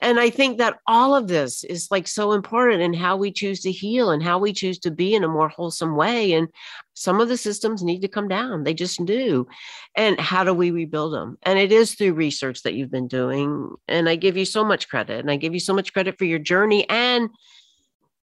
and 0.01 0.19
i 0.19 0.29
think 0.29 0.57
that 0.57 0.77
all 0.87 1.15
of 1.15 1.27
this 1.27 1.63
is 1.63 1.89
like 1.91 2.07
so 2.07 2.31
important 2.31 2.81
in 2.81 2.93
how 2.93 3.15
we 3.15 3.31
choose 3.31 3.61
to 3.61 3.71
heal 3.71 4.11
and 4.11 4.23
how 4.23 4.37
we 4.37 4.53
choose 4.53 4.79
to 4.79 4.91
be 4.91 5.13
in 5.13 5.23
a 5.23 5.27
more 5.27 5.49
wholesome 5.49 5.95
way 5.95 6.33
and 6.33 6.47
some 6.93 7.21
of 7.21 7.29
the 7.29 7.37
systems 7.37 7.83
need 7.83 8.01
to 8.01 8.07
come 8.07 8.27
down 8.27 8.63
they 8.63 8.73
just 8.73 9.03
do 9.05 9.47
and 9.95 10.19
how 10.19 10.43
do 10.43 10.53
we 10.53 10.71
rebuild 10.71 11.13
them 11.13 11.37
and 11.43 11.59
it 11.59 11.71
is 11.71 11.93
through 11.93 12.13
research 12.13 12.63
that 12.63 12.73
you've 12.73 12.91
been 12.91 13.07
doing 13.07 13.69
and 13.87 14.09
i 14.09 14.15
give 14.15 14.37
you 14.37 14.45
so 14.45 14.63
much 14.63 14.89
credit 14.89 15.19
and 15.19 15.31
i 15.31 15.35
give 15.35 15.53
you 15.53 15.59
so 15.59 15.73
much 15.73 15.93
credit 15.93 16.17
for 16.17 16.25
your 16.25 16.39
journey 16.39 16.87
and 16.89 17.29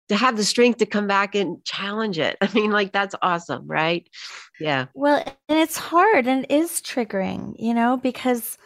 to 0.09 0.17
have 0.17 0.37
the 0.37 0.45
strength 0.45 0.79
to 0.79 0.87
come 0.87 1.07
back 1.07 1.35
and 1.35 1.65
challenge 1.65 2.19
it. 2.19 2.37
I 2.43 2.53
mean, 2.53 2.71
like 2.71 2.93
that's 2.93 3.15
awesome, 3.23 3.67
right? 3.67 4.09
Yeah. 4.61 4.87
Well, 4.95 5.23
and 5.49 5.59
it's 5.59 5.77
hard 5.77 6.27
and 6.27 6.45
it 6.45 6.51
is 6.51 6.81
triggering, 6.81 7.55
you 7.59 7.75
know, 7.75 7.97
because 7.97 8.59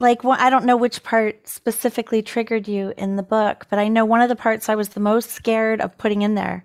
like 0.00 0.24
well, 0.24 0.36
I 0.38 0.50
don't 0.50 0.64
know 0.64 0.76
which 0.76 1.02
part 1.02 1.46
specifically 1.46 2.22
triggered 2.22 2.66
you 2.68 2.92
in 2.96 3.16
the 3.16 3.22
book, 3.22 3.66
but 3.70 3.78
I 3.78 3.88
know 3.88 4.04
one 4.04 4.20
of 4.20 4.28
the 4.28 4.36
parts 4.36 4.68
I 4.68 4.74
was 4.74 4.90
the 4.90 5.00
most 5.00 5.30
scared 5.30 5.80
of 5.80 5.96
putting 5.96 6.22
in 6.22 6.34
there 6.34 6.64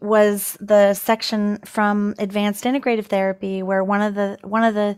was 0.00 0.56
the 0.60 0.94
section 0.94 1.58
from 1.58 2.14
advanced 2.18 2.64
integrative 2.64 3.06
therapy 3.06 3.62
where 3.62 3.84
one 3.84 4.00
of 4.00 4.14
the 4.14 4.38
one 4.42 4.64
of 4.64 4.74
the 4.74 4.96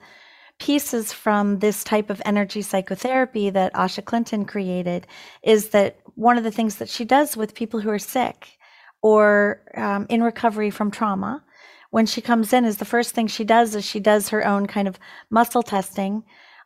pieces 0.62 1.12
from 1.12 1.58
this 1.58 1.82
type 1.82 2.08
of 2.08 2.22
energy 2.24 2.62
psychotherapy 2.62 3.50
that 3.50 3.74
Asha 3.74 4.04
Clinton 4.04 4.44
created 4.44 5.08
is 5.42 5.70
that 5.70 5.96
one 6.14 6.38
of 6.38 6.44
the 6.44 6.52
things 6.52 6.76
that 6.76 6.88
she 6.88 7.04
does 7.04 7.36
with 7.36 7.52
people 7.52 7.80
who 7.80 7.90
are 7.90 7.98
sick 7.98 8.58
or 9.02 9.60
um, 9.76 10.06
in 10.08 10.22
recovery 10.22 10.70
from 10.70 10.88
trauma 10.88 11.42
when 11.90 12.06
she 12.06 12.20
comes 12.20 12.52
in 12.52 12.64
is 12.64 12.76
the 12.76 12.84
first 12.84 13.12
thing 13.12 13.26
she 13.26 13.42
does 13.42 13.74
is 13.74 13.84
she 13.84 13.98
does 13.98 14.28
her 14.28 14.46
own 14.46 14.68
kind 14.68 14.86
of 14.86 15.00
muscle 15.30 15.64
testing 15.64 16.22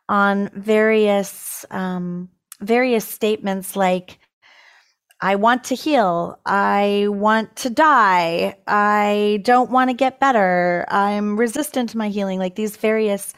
on 0.07 0.51
various 0.53 1.65
um, 1.71 2.29
various 2.61 3.07
statements 3.07 3.75
like 3.75 4.19
I 5.19 5.33
want 5.33 5.63
to 5.65 5.75
heal. 5.75 6.39
I 6.45 7.07
want 7.09 7.55
to 7.63 7.71
die. 7.71 8.59
I 8.67 9.41
don't 9.43 9.71
want 9.71 9.89
to 9.89 9.95
get 9.95 10.19
better. 10.19 10.85
I'm 10.89 11.39
resistant 11.39 11.89
to 11.89 11.97
my 11.97 12.09
healing. 12.09 12.37
Like 12.37 12.53
these 12.53 12.77
various 12.77 13.33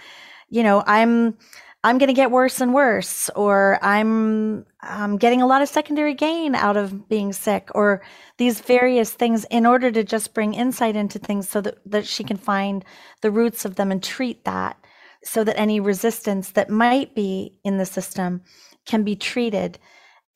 you 0.49 0.63
know, 0.63 0.83
I'm 0.85 1.37
I'm 1.83 1.97
going 1.97 2.07
to 2.07 2.13
get 2.13 2.31
worse 2.31 2.59
and 2.59 2.73
worse, 2.73 3.29
or 3.35 3.79
I'm 3.81 4.65
I'm 4.81 5.17
getting 5.17 5.41
a 5.41 5.47
lot 5.47 5.61
of 5.61 5.69
secondary 5.69 6.13
gain 6.13 6.55
out 6.55 6.75
of 6.75 7.07
being 7.07 7.31
sick, 7.31 7.69
or 7.73 8.01
these 8.37 8.59
various 8.59 9.11
things 9.11 9.45
in 9.49 9.65
order 9.65 9.91
to 9.91 10.03
just 10.03 10.33
bring 10.33 10.53
insight 10.53 10.95
into 10.95 11.19
things 11.19 11.47
so 11.47 11.61
that, 11.61 11.77
that 11.85 12.05
she 12.05 12.23
can 12.23 12.37
find 12.37 12.83
the 13.21 13.31
roots 13.31 13.63
of 13.65 13.75
them 13.75 13.91
and 13.91 14.03
treat 14.03 14.43
that 14.45 14.77
so 15.23 15.43
that 15.43 15.59
any 15.59 15.79
resistance 15.79 16.51
that 16.51 16.69
might 16.69 17.13
be 17.15 17.57
in 17.63 17.77
the 17.77 17.85
system 17.85 18.41
can 18.85 19.03
be 19.03 19.15
treated 19.15 19.77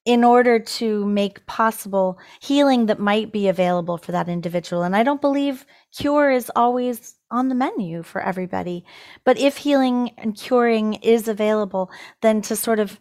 in 0.05 0.23
order 0.23 0.59
to 0.59 1.05
make 1.05 1.45
possible 1.45 2.17
healing 2.41 2.87
that 2.87 2.99
might 2.99 3.31
be 3.31 3.47
available 3.47 3.97
for 3.97 4.11
that 4.11 4.27
individual. 4.27 4.83
And 4.83 4.95
I 4.95 5.03
don't 5.03 5.21
believe 5.21 5.65
cure 5.97 6.29
is 6.29 6.51
always 6.55 7.15
on 7.33 7.49
the 7.49 7.55
menu 7.55 8.03
for 8.03 8.21
everybody. 8.21 8.85
But 9.25 9.37
if 9.37 9.57
healing 9.57 10.11
and 10.17 10.37
curing 10.37 10.93
is 10.95 11.27
available, 11.27 11.91
then 12.21 12.41
to 12.43 12.55
sort 12.55 12.79
of 12.79 12.99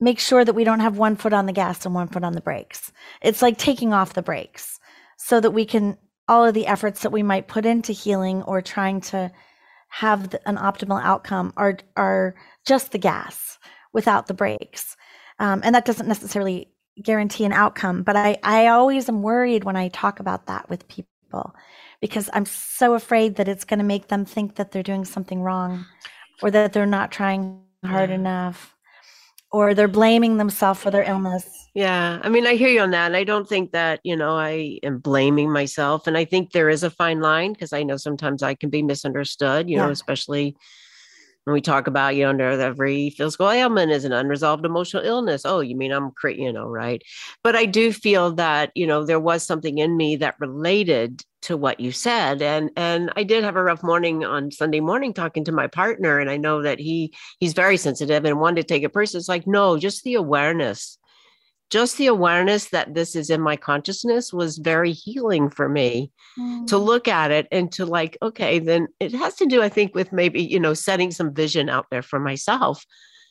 make 0.00 0.18
sure 0.18 0.44
that 0.44 0.54
we 0.54 0.64
don't 0.64 0.80
have 0.80 0.96
one 0.96 1.16
foot 1.16 1.32
on 1.32 1.46
the 1.46 1.52
gas 1.52 1.84
and 1.84 1.94
one 1.94 2.08
foot 2.08 2.24
on 2.24 2.32
the 2.32 2.40
brakes. 2.40 2.92
It's 3.20 3.42
like 3.42 3.58
taking 3.58 3.92
off 3.92 4.14
the 4.14 4.22
brakes 4.22 4.78
so 5.18 5.40
that 5.40 5.50
we 5.50 5.64
can, 5.64 5.98
all 6.28 6.44
of 6.44 6.54
the 6.54 6.66
efforts 6.66 7.02
that 7.02 7.12
we 7.12 7.22
might 7.22 7.48
put 7.48 7.66
into 7.66 7.92
healing 7.92 8.42
or 8.44 8.62
trying 8.62 9.00
to 9.02 9.30
have 9.88 10.34
an 10.46 10.56
optimal 10.56 11.02
outcome 11.02 11.52
are, 11.56 11.78
are 11.96 12.34
just 12.66 12.92
the 12.92 12.98
gas 12.98 13.58
without 13.92 14.26
the 14.26 14.34
brakes. 14.34 14.96
Um, 15.38 15.60
and 15.64 15.74
that 15.74 15.84
doesn't 15.84 16.08
necessarily 16.08 16.68
guarantee 17.02 17.44
an 17.44 17.52
outcome, 17.52 18.02
but 18.02 18.14
I, 18.16 18.38
I 18.42 18.68
always 18.68 19.08
am 19.08 19.22
worried 19.22 19.64
when 19.64 19.76
I 19.76 19.88
talk 19.88 20.20
about 20.20 20.46
that 20.46 20.68
with 20.68 20.88
people 20.88 21.54
because 22.04 22.28
I'm 22.34 22.44
so 22.44 22.92
afraid 22.92 23.36
that 23.36 23.48
it's 23.48 23.64
going 23.64 23.78
to 23.78 23.84
make 23.84 24.08
them 24.08 24.26
think 24.26 24.56
that 24.56 24.72
they're 24.72 24.82
doing 24.82 25.06
something 25.06 25.40
wrong 25.40 25.86
or 26.42 26.50
that 26.50 26.74
they're 26.74 26.84
not 26.84 27.10
trying 27.10 27.62
hard 27.82 28.10
enough 28.10 28.76
or 29.50 29.72
they're 29.72 29.88
blaming 29.88 30.36
themselves 30.36 30.78
for 30.80 30.90
their 30.90 31.04
illness. 31.04 31.48
Yeah. 31.74 32.20
I 32.22 32.28
mean, 32.28 32.46
I 32.46 32.56
hear 32.56 32.68
you 32.68 32.80
on 32.80 32.90
that. 32.90 33.14
I 33.14 33.24
don't 33.24 33.48
think 33.48 33.72
that, 33.72 34.00
you 34.04 34.16
know, 34.16 34.36
I 34.36 34.80
am 34.82 34.98
blaming 34.98 35.50
myself. 35.50 36.06
And 36.06 36.14
I 36.18 36.26
think 36.26 36.52
there 36.52 36.68
is 36.68 36.82
a 36.82 36.90
fine 36.90 37.20
line 37.22 37.54
because 37.54 37.72
I 37.72 37.82
know 37.84 37.96
sometimes 37.96 38.42
I 38.42 38.52
can 38.52 38.68
be 38.68 38.82
misunderstood, 38.82 39.70
you 39.70 39.78
yeah. 39.78 39.86
know, 39.86 39.90
especially 39.90 40.56
we 41.52 41.60
talk 41.60 41.86
about, 41.86 42.16
you 42.16 42.32
know, 42.32 42.46
every 42.58 43.10
physical 43.10 43.50
ailment 43.50 43.92
is 43.92 44.04
an 44.04 44.12
unresolved 44.12 44.64
emotional 44.64 45.04
illness. 45.04 45.42
Oh, 45.44 45.60
you 45.60 45.76
mean 45.76 45.92
I'm, 45.92 46.10
creating, 46.12 46.44
you 46.44 46.52
know, 46.52 46.66
right. 46.66 47.02
But 47.42 47.54
I 47.56 47.66
do 47.66 47.92
feel 47.92 48.32
that, 48.34 48.70
you 48.74 48.86
know, 48.86 49.04
there 49.04 49.20
was 49.20 49.42
something 49.42 49.78
in 49.78 49.96
me 49.96 50.16
that 50.16 50.36
related 50.40 51.22
to 51.42 51.58
what 51.58 51.78
you 51.78 51.92
said 51.92 52.40
and 52.40 52.70
and 52.74 53.12
I 53.16 53.22
did 53.22 53.44
have 53.44 53.56
a 53.56 53.62
rough 53.62 53.82
morning 53.82 54.24
on 54.24 54.50
Sunday 54.50 54.80
morning 54.80 55.12
talking 55.12 55.44
to 55.44 55.52
my 55.52 55.66
partner 55.66 56.18
and 56.18 56.30
I 56.30 56.38
know 56.38 56.62
that 56.62 56.78
he 56.80 57.12
he's 57.38 57.52
very 57.52 57.76
sensitive 57.76 58.24
and 58.24 58.40
wanted 58.40 58.62
to 58.62 58.66
take 58.66 58.82
it 58.82 58.94
personal 58.94 59.20
it's 59.20 59.28
like 59.28 59.46
no 59.46 59.76
just 59.76 60.04
the 60.04 60.14
awareness 60.14 60.96
just 61.70 61.96
the 61.96 62.06
awareness 62.06 62.68
that 62.70 62.94
this 62.94 63.16
is 63.16 63.30
in 63.30 63.40
my 63.40 63.56
consciousness 63.56 64.32
was 64.32 64.58
very 64.58 64.92
healing 64.92 65.50
for 65.50 65.68
me 65.68 66.10
mm. 66.38 66.66
to 66.66 66.78
look 66.78 67.08
at 67.08 67.30
it 67.30 67.48
and 67.50 67.72
to 67.72 67.86
like 67.86 68.16
okay 68.22 68.58
then 68.58 68.86
it 69.00 69.12
has 69.12 69.34
to 69.34 69.46
do 69.46 69.62
i 69.62 69.68
think 69.68 69.94
with 69.94 70.12
maybe 70.12 70.42
you 70.42 70.60
know 70.60 70.74
setting 70.74 71.10
some 71.10 71.32
vision 71.32 71.68
out 71.68 71.86
there 71.90 72.02
for 72.02 72.20
myself 72.20 72.84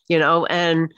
you 0.08 0.20
know 0.20 0.46
and 0.48 0.94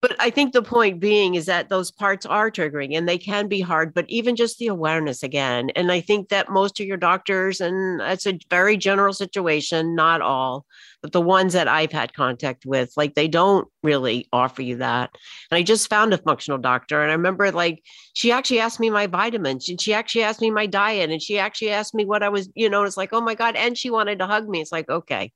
but 0.00 0.14
I 0.20 0.30
think 0.30 0.52
the 0.52 0.62
point 0.62 1.00
being 1.00 1.34
is 1.34 1.46
that 1.46 1.68
those 1.68 1.90
parts 1.90 2.24
are 2.24 2.52
triggering 2.52 2.96
and 2.96 3.08
they 3.08 3.18
can 3.18 3.48
be 3.48 3.60
hard, 3.60 3.92
but 3.92 4.04
even 4.08 4.36
just 4.36 4.58
the 4.58 4.68
awareness 4.68 5.24
again. 5.24 5.70
And 5.70 5.90
I 5.90 6.00
think 6.00 6.28
that 6.28 6.50
most 6.50 6.78
of 6.78 6.86
your 6.86 6.96
doctors, 6.96 7.60
and 7.60 8.00
it's 8.02 8.26
a 8.26 8.38
very 8.48 8.76
general 8.76 9.12
situation, 9.12 9.96
not 9.96 10.20
all, 10.20 10.66
but 11.02 11.10
the 11.10 11.20
ones 11.20 11.52
that 11.52 11.66
I've 11.66 11.90
had 11.90 12.14
contact 12.14 12.64
with, 12.64 12.92
like 12.96 13.16
they 13.16 13.26
don't 13.26 13.66
really 13.82 14.28
offer 14.32 14.62
you 14.62 14.76
that. 14.76 15.10
And 15.50 15.58
I 15.58 15.64
just 15.64 15.90
found 15.90 16.14
a 16.14 16.18
functional 16.18 16.58
doctor. 16.58 17.02
And 17.02 17.10
I 17.10 17.14
remember 17.14 17.50
like 17.50 17.82
she 18.14 18.30
actually 18.30 18.60
asked 18.60 18.78
me 18.78 18.90
my 18.90 19.08
vitamins 19.08 19.68
and 19.68 19.80
she 19.80 19.94
actually 19.94 20.22
asked 20.22 20.40
me 20.40 20.52
my 20.52 20.66
diet 20.66 21.10
and 21.10 21.20
she 21.20 21.40
actually 21.40 21.70
asked 21.70 21.94
me 21.94 22.04
what 22.04 22.22
I 22.22 22.28
was, 22.28 22.48
you 22.54 22.70
know, 22.70 22.84
it's 22.84 22.96
like, 22.96 23.12
oh 23.12 23.20
my 23.20 23.34
God. 23.34 23.56
And 23.56 23.76
she 23.76 23.90
wanted 23.90 24.20
to 24.20 24.26
hug 24.26 24.48
me. 24.48 24.60
It's 24.60 24.70
like, 24.72 24.88
okay 24.88 25.32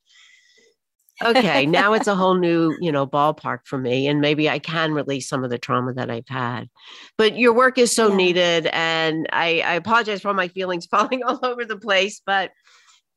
okay, 1.24 1.66
now 1.66 1.92
it's 1.92 2.06
a 2.06 2.14
whole 2.14 2.34
new, 2.34 2.76
you 2.80 2.92
know, 2.92 3.06
ballpark 3.06 3.60
for 3.64 3.78
me. 3.78 4.06
And 4.06 4.20
maybe 4.20 4.48
I 4.48 4.58
can 4.58 4.92
release 4.92 5.28
some 5.28 5.44
of 5.44 5.50
the 5.50 5.58
trauma 5.58 5.92
that 5.94 6.10
I've 6.10 6.28
had. 6.28 6.68
But 7.16 7.36
your 7.36 7.52
work 7.52 7.78
is 7.78 7.94
so 7.94 8.08
yeah. 8.08 8.16
needed. 8.16 8.66
And 8.72 9.26
I, 9.32 9.60
I 9.60 9.74
apologize 9.74 10.22
for 10.22 10.34
my 10.34 10.48
feelings 10.48 10.86
falling 10.90 11.22
all 11.22 11.40
over 11.42 11.64
the 11.64 11.78
place, 11.78 12.20
but 12.24 12.50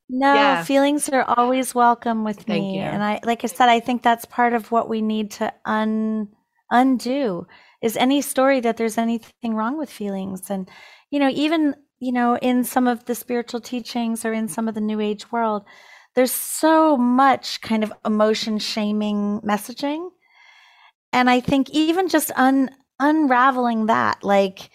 no, 0.07 0.33
yeah. 0.33 0.63
feelings 0.63 1.09
are 1.09 1.23
always 1.23 1.73
welcome 1.73 2.23
with 2.23 2.37
Thank 2.37 2.63
me. 2.63 2.75
You. 2.75 2.81
And 2.81 3.03
I 3.03 3.19
like 3.23 3.43
I 3.43 3.47
said, 3.47 3.69
I 3.69 3.79
think 3.79 4.03
that's 4.03 4.25
part 4.25 4.53
of 4.53 4.71
what 4.71 4.87
we 4.87 5.01
need 5.01 5.31
to 5.31 5.51
un 5.65 6.27
undo 6.69 7.47
is 7.81 7.97
any 7.97 8.21
story 8.21 8.59
that 8.59 8.77
there's 8.77 8.97
anything 8.97 9.53
wrong 9.53 9.77
with 9.77 9.89
feelings. 9.89 10.49
And, 10.49 10.69
you 11.11 11.19
know, 11.19 11.29
even, 11.29 11.75
you 11.99 12.11
know, 12.11 12.37
in 12.37 12.63
some 12.63 12.87
of 12.87 13.05
the 13.05 13.15
spiritual 13.15 13.61
teachings 13.61 14.25
or 14.25 14.33
in 14.33 14.47
some 14.47 14.67
of 14.67 14.75
the 14.75 14.81
new 14.81 14.99
age 14.99 15.31
world, 15.31 15.65
there's 16.15 16.31
so 16.31 16.97
much 16.97 17.61
kind 17.61 17.83
of 17.83 17.93
emotion 18.05 18.57
shaming 18.57 19.41
messaging. 19.41 20.09
And 21.13 21.29
I 21.29 21.39
think 21.39 21.69
even 21.69 22.07
just 22.07 22.31
un, 22.35 22.69
unraveling 22.99 23.85
that, 23.87 24.23
like 24.23 24.69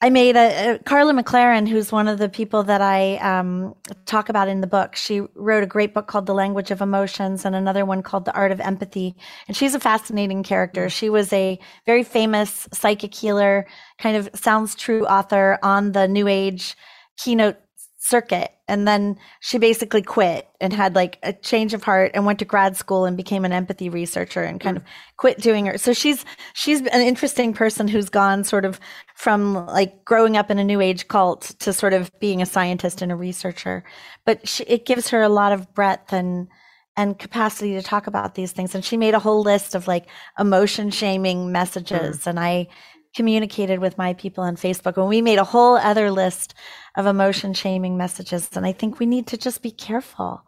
I 0.00 0.10
made 0.10 0.36
a, 0.36 0.74
a, 0.74 0.78
Karla 0.80 1.14
McLaren, 1.14 1.66
who's 1.66 1.90
one 1.90 2.08
of 2.08 2.18
the 2.18 2.28
people 2.28 2.62
that 2.64 2.82
I 2.82 3.16
um, 3.16 3.74
talk 4.04 4.28
about 4.28 4.48
in 4.48 4.60
the 4.60 4.66
book. 4.66 4.96
She 4.96 5.22
wrote 5.34 5.62
a 5.62 5.66
great 5.66 5.94
book 5.94 6.08
called 6.08 6.26
The 6.26 6.34
Language 6.34 6.70
of 6.70 6.82
Emotions 6.82 7.46
and 7.46 7.54
another 7.54 7.86
one 7.86 8.02
called 8.02 8.26
The 8.26 8.34
Art 8.34 8.52
of 8.52 8.60
Empathy. 8.60 9.16
And 9.48 9.56
she's 9.56 9.74
a 9.74 9.80
fascinating 9.80 10.42
character. 10.42 10.90
She 10.90 11.08
was 11.08 11.32
a 11.32 11.58
very 11.86 12.02
famous 12.02 12.68
psychic 12.72 13.14
healer, 13.14 13.66
kind 13.98 14.16
of 14.16 14.28
sounds 14.34 14.74
true 14.74 15.06
author 15.06 15.58
on 15.62 15.92
the 15.92 16.06
New 16.06 16.28
Age 16.28 16.76
keynote 17.16 17.56
circuit 17.98 18.53
and 18.66 18.88
then 18.88 19.18
she 19.40 19.58
basically 19.58 20.00
quit 20.00 20.48
and 20.60 20.72
had 20.72 20.94
like 20.94 21.18
a 21.22 21.32
change 21.32 21.74
of 21.74 21.82
heart 21.82 22.12
and 22.14 22.24
went 22.24 22.38
to 22.38 22.44
grad 22.46 22.76
school 22.76 23.04
and 23.04 23.16
became 23.16 23.44
an 23.44 23.52
empathy 23.52 23.90
researcher 23.90 24.42
and 24.42 24.60
kind 24.60 24.78
mm. 24.78 24.80
of 24.80 24.86
quit 25.18 25.38
doing 25.38 25.66
her. 25.66 25.76
So 25.76 25.92
she's 25.92 26.24
she's 26.54 26.80
an 26.80 27.02
interesting 27.02 27.52
person 27.52 27.88
who's 27.88 28.08
gone 28.08 28.42
sort 28.42 28.64
of 28.64 28.80
from 29.16 29.66
like 29.66 30.04
growing 30.04 30.36
up 30.36 30.50
in 30.50 30.58
a 30.58 30.64
new 30.64 30.80
age 30.80 31.08
cult 31.08 31.42
to 31.60 31.72
sort 31.72 31.92
of 31.92 32.10
being 32.20 32.40
a 32.40 32.46
scientist 32.46 33.02
and 33.02 33.12
a 33.12 33.16
researcher. 33.16 33.84
But 34.24 34.48
she, 34.48 34.64
it 34.64 34.86
gives 34.86 35.08
her 35.10 35.20
a 35.20 35.28
lot 35.28 35.52
of 35.52 35.74
breadth 35.74 36.12
and 36.12 36.48
and 36.96 37.18
capacity 37.18 37.74
to 37.74 37.82
talk 37.82 38.06
about 38.06 38.34
these 38.34 38.52
things. 38.52 38.74
And 38.74 38.84
she 38.84 38.96
made 38.96 39.14
a 39.14 39.18
whole 39.18 39.42
list 39.42 39.74
of 39.74 39.86
like 39.88 40.06
emotion 40.38 40.90
shaming 40.90 41.52
messages. 41.52 42.20
Mm. 42.20 42.26
and 42.28 42.40
i 42.40 42.68
communicated 43.14 43.78
with 43.78 43.96
my 43.96 44.12
people 44.14 44.44
on 44.44 44.56
Facebook. 44.56 44.96
And 44.96 45.08
we 45.08 45.22
made 45.22 45.38
a 45.38 45.44
whole 45.44 45.76
other 45.76 46.10
list 46.10 46.54
of 46.96 47.06
emotion 47.06 47.54
shaming 47.54 47.96
messages. 47.96 48.48
And 48.54 48.64
I 48.64 48.72
think 48.72 48.98
we 48.98 49.06
need 49.06 49.26
to 49.28 49.36
just 49.36 49.62
be 49.62 49.70
careful 49.70 50.44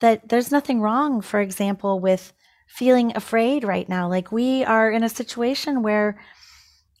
that 0.00 0.28
there's 0.28 0.50
nothing 0.50 0.80
wrong, 0.80 1.20
for 1.20 1.40
example, 1.40 2.00
with 2.00 2.32
feeling 2.66 3.12
afraid 3.16 3.64
right 3.64 3.88
now. 3.88 4.08
Like 4.08 4.32
we 4.32 4.64
are 4.64 4.90
in 4.90 5.02
a 5.02 5.08
situation 5.08 5.82
where, 5.82 6.20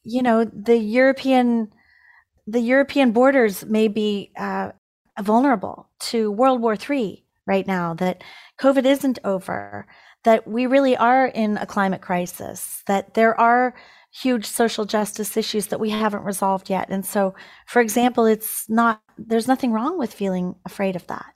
you 0.04 0.22
know, 0.22 0.44
the 0.44 0.78
European 0.78 1.72
the 2.46 2.60
European 2.60 3.12
borders 3.12 3.64
may 3.64 3.86
be 3.86 4.32
uh, 4.36 4.72
vulnerable 5.20 5.88
to 6.00 6.32
World 6.32 6.60
War 6.60 6.76
III 6.76 7.24
right 7.46 7.66
now. 7.66 7.94
That 7.94 8.24
COVID 8.60 8.84
isn't 8.84 9.18
over. 9.24 9.86
That 10.24 10.46
we 10.46 10.66
really 10.66 10.96
are 10.96 11.26
in 11.26 11.56
a 11.56 11.66
climate 11.66 12.02
crisis. 12.02 12.82
That 12.86 13.14
there 13.14 13.38
are 13.40 13.74
huge 14.12 14.44
social 14.44 14.84
justice 14.84 15.36
issues 15.36 15.68
that 15.68 15.80
we 15.80 15.90
haven't 15.90 16.24
resolved 16.24 16.68
yet. 16.68 16.88
And 16.90 17.04
so, 17.06 17.34
for 17.66 17.80
example, 17.80 18.26
it's 18.26 18.68
not, 18.68 19.02
there's 19.16 19.48
nothing 19.48 19.72
wrong 19.72 19.98
with 19.98 20.12
feeling 20.12 20.56
afraid 20.64 20.96
of 20.96 21.06
that. 21.06 21.32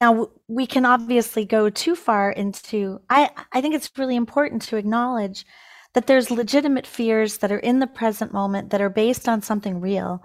Now, 0.00 0.30
we 0.48 0.66
can 0.66 0.84
obviously 0.84 1.44
go 1.44 1.70
too 1.70 1.94
far 1.94 2.30
into, 2.30 3.00
I, 3.08 3.30
I 3.52 3.60
think 3.60 3.74
it's 3.74 3.90
really 3.96 4.16
important 4.16 4.62
to 4.62 4.76
acknowledge 4.76 5.46
that 5.94 6.06
there's 6.06 6.30
legitimate 6.30 6.86
fears 6.86 7.38
that 7.38 7.52
are 7.52 7.58
in 7.58 7.78
the 7.78 7.86
present 7.86 8.32
moment 8.32 8.70
that 8.70 8.80
are 8.80 8.90
based 8.90 9.28
on 9.28 9.42
something 9.42 9.80
real. 9.80 10.22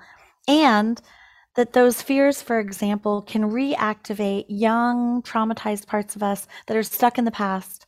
And 0.47 1.01
that 1.55 1.73
those 1.73 2.01
fears, 2.01 2.41
for 2.41 2.59
example, 2.59 3.23
can 3.23 3.49
reactivate 3.49 4.45
young, 4.47 5.23
traumatized 5.23 5.87
parts 5.87 6.15
of 6.15 6.21
us 6.21 6.47
that 6.67 6.77
are 6.77 6.83
stuck 6.83 7.17
in 7.17 7.25
the 7.25 7.31
past 7.31 7.86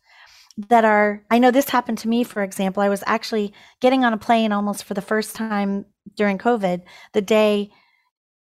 that 0.68 0.84
are 0.84 1.24
i 1.32 1.40
know 1.40 1.52
this 1.52 1.70
happened 1.70 1.98
to 2.00 2.10
me 2.10 2.24
for 2.24 2.44
example. 2.44 2.84
I 2.84 2.90
was 2.90 3.04
actually 3.06 3.54
getting 3.80 4.04
on 4.04 4.14
a 4.14 4.18
plane 4.18 4.52
almost 4.52 4.84
for 4.84 4.94
the 4.94 5.02
first 5.02 5.36
time 5.36 5.86
during 6.16 6.38
covid 6.38 6.82
the 7.14 7.22
day 7.22 7.72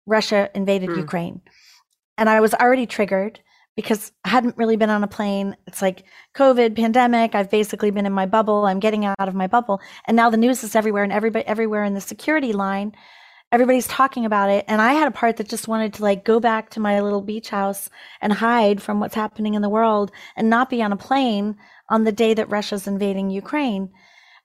russia 0.06 0.50
invaded 0.56 0.90
mm. 0.90 0.98
ukraine. 0.98 1.42
And 2.18 2.30
i 2.30 2.40
was 2.40 2.54
already 2.54 2.86
triggered 2.86 3.42
because 3.76 4.14
i 4.24 4.30
hadn't 4.30 4.58
really 4.58 4.78
been 4.78 4.90
on 4.90 5.04
a 5.04 5.08
plane. 5.08 5.58
It's 5.68 5.82
like 5.82 6.06
covid 6.34 6.76
pandemic 6.76 7.36
i've 7.36 7.52
basically 7.52 7.92
been 7.92 8.06
in 8.06 8.14
my 8.14 8.26
bubble. 8.26 8.66
I'm 8.66 8.80
getting 8.80 9.04
out 9.04 9.16
of 9.20 9.36
my 9.36 9.48
bubble. 9.48 9.82
And 10.06 10.16
now 10.16 10.30
the 10.30 10.38
news 10.38 10.64
is 10.64 10.76
everywhere 10.76 11.04
and 11.04 11.12
everybody 11.12 11.46
everywhere 11.46 11.84
in 11.84 11.96
the 11.96 12.02
security 12.02 12.54
line. 12.54 12.94
Everybody's 13.52 13.88
talking 13.88 14.26
about 14.26 14.50
it. 14.50 14.64
And 14.70 14.82
i 14.82 14.94
had 14.94 15.10
a 15.10 15.20
part 15.20 15.36
that 15.38 15.50
just 15.50 15.68
wanted 15.68 15.94
to 15.96 16.04
like 16.04 16.24
go 16.24 16.40
back 16.40 16.70
to 16.72 16.80
my 16.80 17.02
little 17.02 17.22
beach 17.22 17.50
house 17.50 17.90
and 18.22 18.32
hide 18.32 18.82
from 18.82 19.02
what's 19.02 19.16
happening 19.16 19.56
in 19.56 19.62
the 19.62 19.70
world 19.70 20.12
and 20.38 20.50
not 20.50 20.70
be 20.70 20.82
on 20.82 20.94
a 20.94 20.98
plane 20.98 21.58
on 21.90 22.04
the 22.04 22.12
day 22.12 22.34
that 22.34 22.50
Russia's 22.50 22.88
invading 22.88 23.30
Ukraine. 23.30 23.92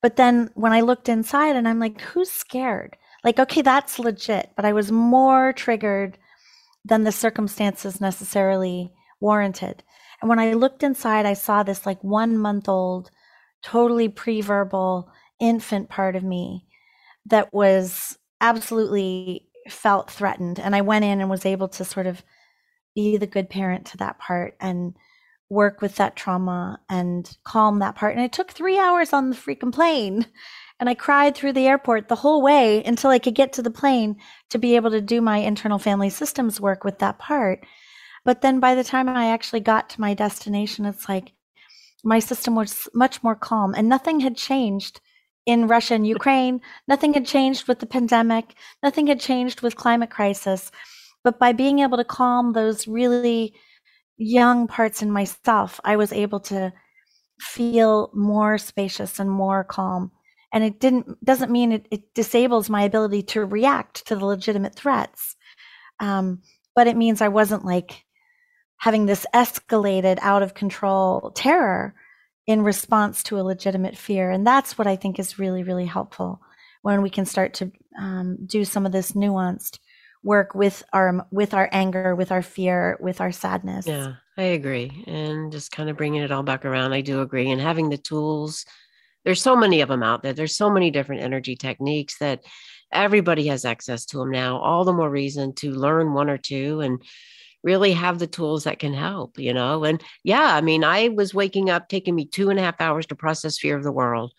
But 0.03 0.16
then 0.16 0.51
when 0.55 0.72
I 0.72 0.80
looked 0.80 1.09
inside 1.09 1.57
and 1.57 1.68
I'm 1.68 1.78
like, 1.78 2.01
who's 2.01 2.30
scared? 2.30 2.97
Like, 3.22 3.38
okay, 3.38 3.62
that's 3.62 3.99
legit. 3.99 4.51
But 4.57 4.64
I 4.64 4.72
was 4.72 4.91
more 4.91 5.53
triggered 5.53 6.18
than 6.84 7.05
the 7.05 7.12
circumstances 7.12 8.01
necessarily 8.01 8.93
warranted. 9.20 9.82
And 10.20 10.28
when 10.28 10.38
I 10.38 10.55
looked 10.55 10.82
inside, 10.82 11.26
I 11.26 11.34
saw 11.34 11.62
this 11.62 11.86
like 11.86 12.03
one 12.03 12.38
month 12.38 12.68
old, 12.68 13.11
totally 13.62 14.08
pre 14.08 14.41
verbal 14.41 15.11
infant 15.38 15.88
part 15.88 16.17
of 16.17 16.22
me 16.22 16.67
that 17.26 17.53
was 17.53 18.18
absolutely 18.41 19.46
felt 19.68 20.11
threatened. 20.11 20.58
And 20.58 20.75
I 20.75 20.80
went 20.80 21.04
in 21.04 21.21
and 21.21 21.30
was 21.30 21.46
able 21.46 21.68
to 21.68 21.84
sort 21.84 22.07
of 22.07 22.22
be 22.95 23.17
the 23.17 23.26
good 23.26 23.49
parent 23.49 23.87
to 23.87 23.96
that 23.99 24.18
part 24.18 24.57
and 24.61 24.95
work 25.51 25.83
with 25.83 25.97
that 25.97 26.17
trauma 26.17 26.81
and 26.89 27.37
calm 27.45 27.81
that 27.81 27.97
part. 27.97 28.14
And 28.14 28.25
it 28.25 28.33
took 28.33 28.53
three 28.53 28.79
hours 28.79 29.13
on 29.13 29.29
the 29.29 29.37
freaking 29.37 29.72
plane. 29.72 30.27
And 30.79 30.89
I 30.89 30.95
cried 30.95 31.35
through 31.35 31.53
the 31.53 31.67
airport 31.67 32.09
the 32.09 32.17
whole 32.17 32.41
way 32.41 32.83
until 32.85 33.11
I 33.11 33.18
could 33.18 33.35
get 33.35 33.53
to 33.55 33.63
the 33.63 33.71
plane 33.71 34.17
to 34.49 34.59
be 34.59 34.77
able 34.77 34.91
to 34.93 35.01
do 35.03 35.21
my 35.21 35.39
internal 35.39 35.79
family 35.79 36.09
systems 36.09 36.61
work 36.61 36.85
with 36.85 37.01
that 37.01 37.18
part. 37.18 37.67
But 38.25 38.41
then 38.41 38.61
by 38.61 38.75
the 38.75 38.85
time 38.85 39.09
I 39.09 39.27
actually 39.27 39.61
got 39.61 39.91
to 39.91 40.01
my 40.01 40.14
destination, 40.14 40.87
it's 40.87 41.09
like 41.09 41.33
my 42.03 42.18
system 42.18 42.55
was 42.55 42.89
much 42.95 43.22
more 43.22 43.35
calm 43.35 43.75
and 43.75 43.89
nothing 43.89 44.21
had 44.21 44.37
changed 44.37 45.01
in 45.45 45.67
Russia 45.67 45.95
and 45.95 46.07
Ukraine. 46.07 46.61
Nothing 46.87 47.13
had 47.13 47.27
changed 47.27 47.67
with 47.67 47.81
the 47.81 47.87
pandemic. 47.87 48.55
Nothing 48.83 49.09
had 49.09 49.21
changed 49.21 49.63
with 49.63 49.77
climate 49.77 50.11
crisis. 50.11 50.71
But 51.25 51.39
by 51.39 51.53
being 51.53 51.81
able 51.81 51.99
to 51.99 52.05
calm 52.05 52.53
those 52.53 52.87
really 52.87 53.55
young 54.21 54.68
parts 54.68 55.03
in 55.03 55.11
myself, 55.11 55.80
I 55.84 55.97
was 55.97 56.13
able 56.13 56.41
to 56.41 56.72
feel 57.41 58.11
more 58.14 58.59
spacious 58.59 59.18
and 59.18 59.30
more 59.30 59.64
calm. 59.64 60.13
And 60.53 60.63
it 60.63 60.79
didn't 60.79 61.25
doesn't 61.25 61.51
mean 61.51 61.72
it, 61.72 61.87
it 61.91 62.14
disables 62.14 62.68
my 62.68 62.83
ability 62.83 63.22
to 63.22 63.45
react 63.45 64.07
to 64.07 64.17
the 64.17 64.26
legitimate 64.26 64.75
threats. 64.75 65.37
Um, 66.01 66.42
but 66.75 66.87
it 66.87 66.97
means 66.97 67.21
I 67.21 67.29
wasn't 67.29 67.64
like 67.64 68.05
having 68.79 69.07
this 69.07 69.26
escalated 69.34 70.18
out 70.22 70.42
of 70.42 70.55
control 70.55 71.30
terror 71.34 71.95
in 72.47 72.63
response 72.63 73.22
to 73.22 73.38
a 73.38 73.42
legitimate 73.42 73.97
fear. 73.97 74.30
And 74.30 74.47
that's 74.47 74.76
what 74.76 74.87
I 74.87 74.97
think 74.97 75.18
is 75.18 75.38
really, 75.38 75.63
really 75.63 75.87
helpful 75.87 76.41
when 76.83 77.03
we 77.03 77.11
can 77.11 77.26
start 77.26 77.55
to 77.55 77.71
um, 77.99 78.38
do 78.47 78.64
some 78.64 78.87
of 78.87 78.92
this 78.92 79.13
nuanced 79.13 79.79
work 80.22 80.55
with 80.55 80.83
our 80.92 81.26
with 81.30 81.55
our 81.55 81.68
anger, 81.72 82.14
with 82.14 82.33
our 82.33 82.42
fear, 82.42 82.97
with 83.01 83.21
our 83.21 83.33
sadness. 83.33 83.87
Yeah, 83.87 84.14
I 84.37 84.42
agree. 84.42 85.05
And 85.07 85.51
just 85.51 85.72
kind 85.72 85.88
of 85.88 85.97
bringing 85.97 86.22
it 86.22 86.30
all 86.30 86.42
back 86.42 86.64
around, 86.64 86.92
I 86.92 87.01
do 87.01 87.22
agree. 87.22 87.51
And 87.51 87.61
having 87.61 87.88
the 87.88 87.99
tools, 87.99 88.64
there's 89.25 89.42
so 89.42 89.57
many 89.57 89.80
of 89.80 89.88
them 89.88 90.03
out 90.03 90.22
there. 90.22 90.33
There's 90.33 90.57
so 90.57 90.71
many 90.71 90.91
different 90.91 91.22
energy 91.22 91.57
techniques 91.57 92.18
that 92.18 92.45
everybody 92.92 93.47
has 93.47 93.64
access 93.64 94.05
to 94.07 94.18
them 94.18 94.30
now. 94.30 94.59
All 94.59 94.84
the 94.84 94.92
more 94.92 95.11
reason 95.11 95.55
to 95.57 95.71
learn 95.71 96.13
one 96.13 96.29
or 96.29 96.38
two 96.38 96.80
and 96.80 97.03
really 97.63 97.92
have 97.92 98.18
the 98.18 98.26
tools 98.26 98.64
that 98.64 98.79
can 98.79 98.95
help, 98.95 99.38
you 99.38 99.53
know? 99.53 99.84
And 99.84 100.03
yeah, 100.25 100.55
I 100.55 100.61
mean, 100.61 100.83
I 100.83 101.09
was 101.09 101.34
waking 101.34 101.71
up 101.71 101.88
taking 101.88 102.14
me 102.14 102.25
two 102.25 102.51
and 102.51 102.59
a 102.59 102.63
half 102.63 102.80
hours 102.80 103.07
to 103.07 103.14
process 103.14 103.59
fear 103.59 103.76
of 103.76 103.84
the 103.84 103.92
world. 103.92 104.33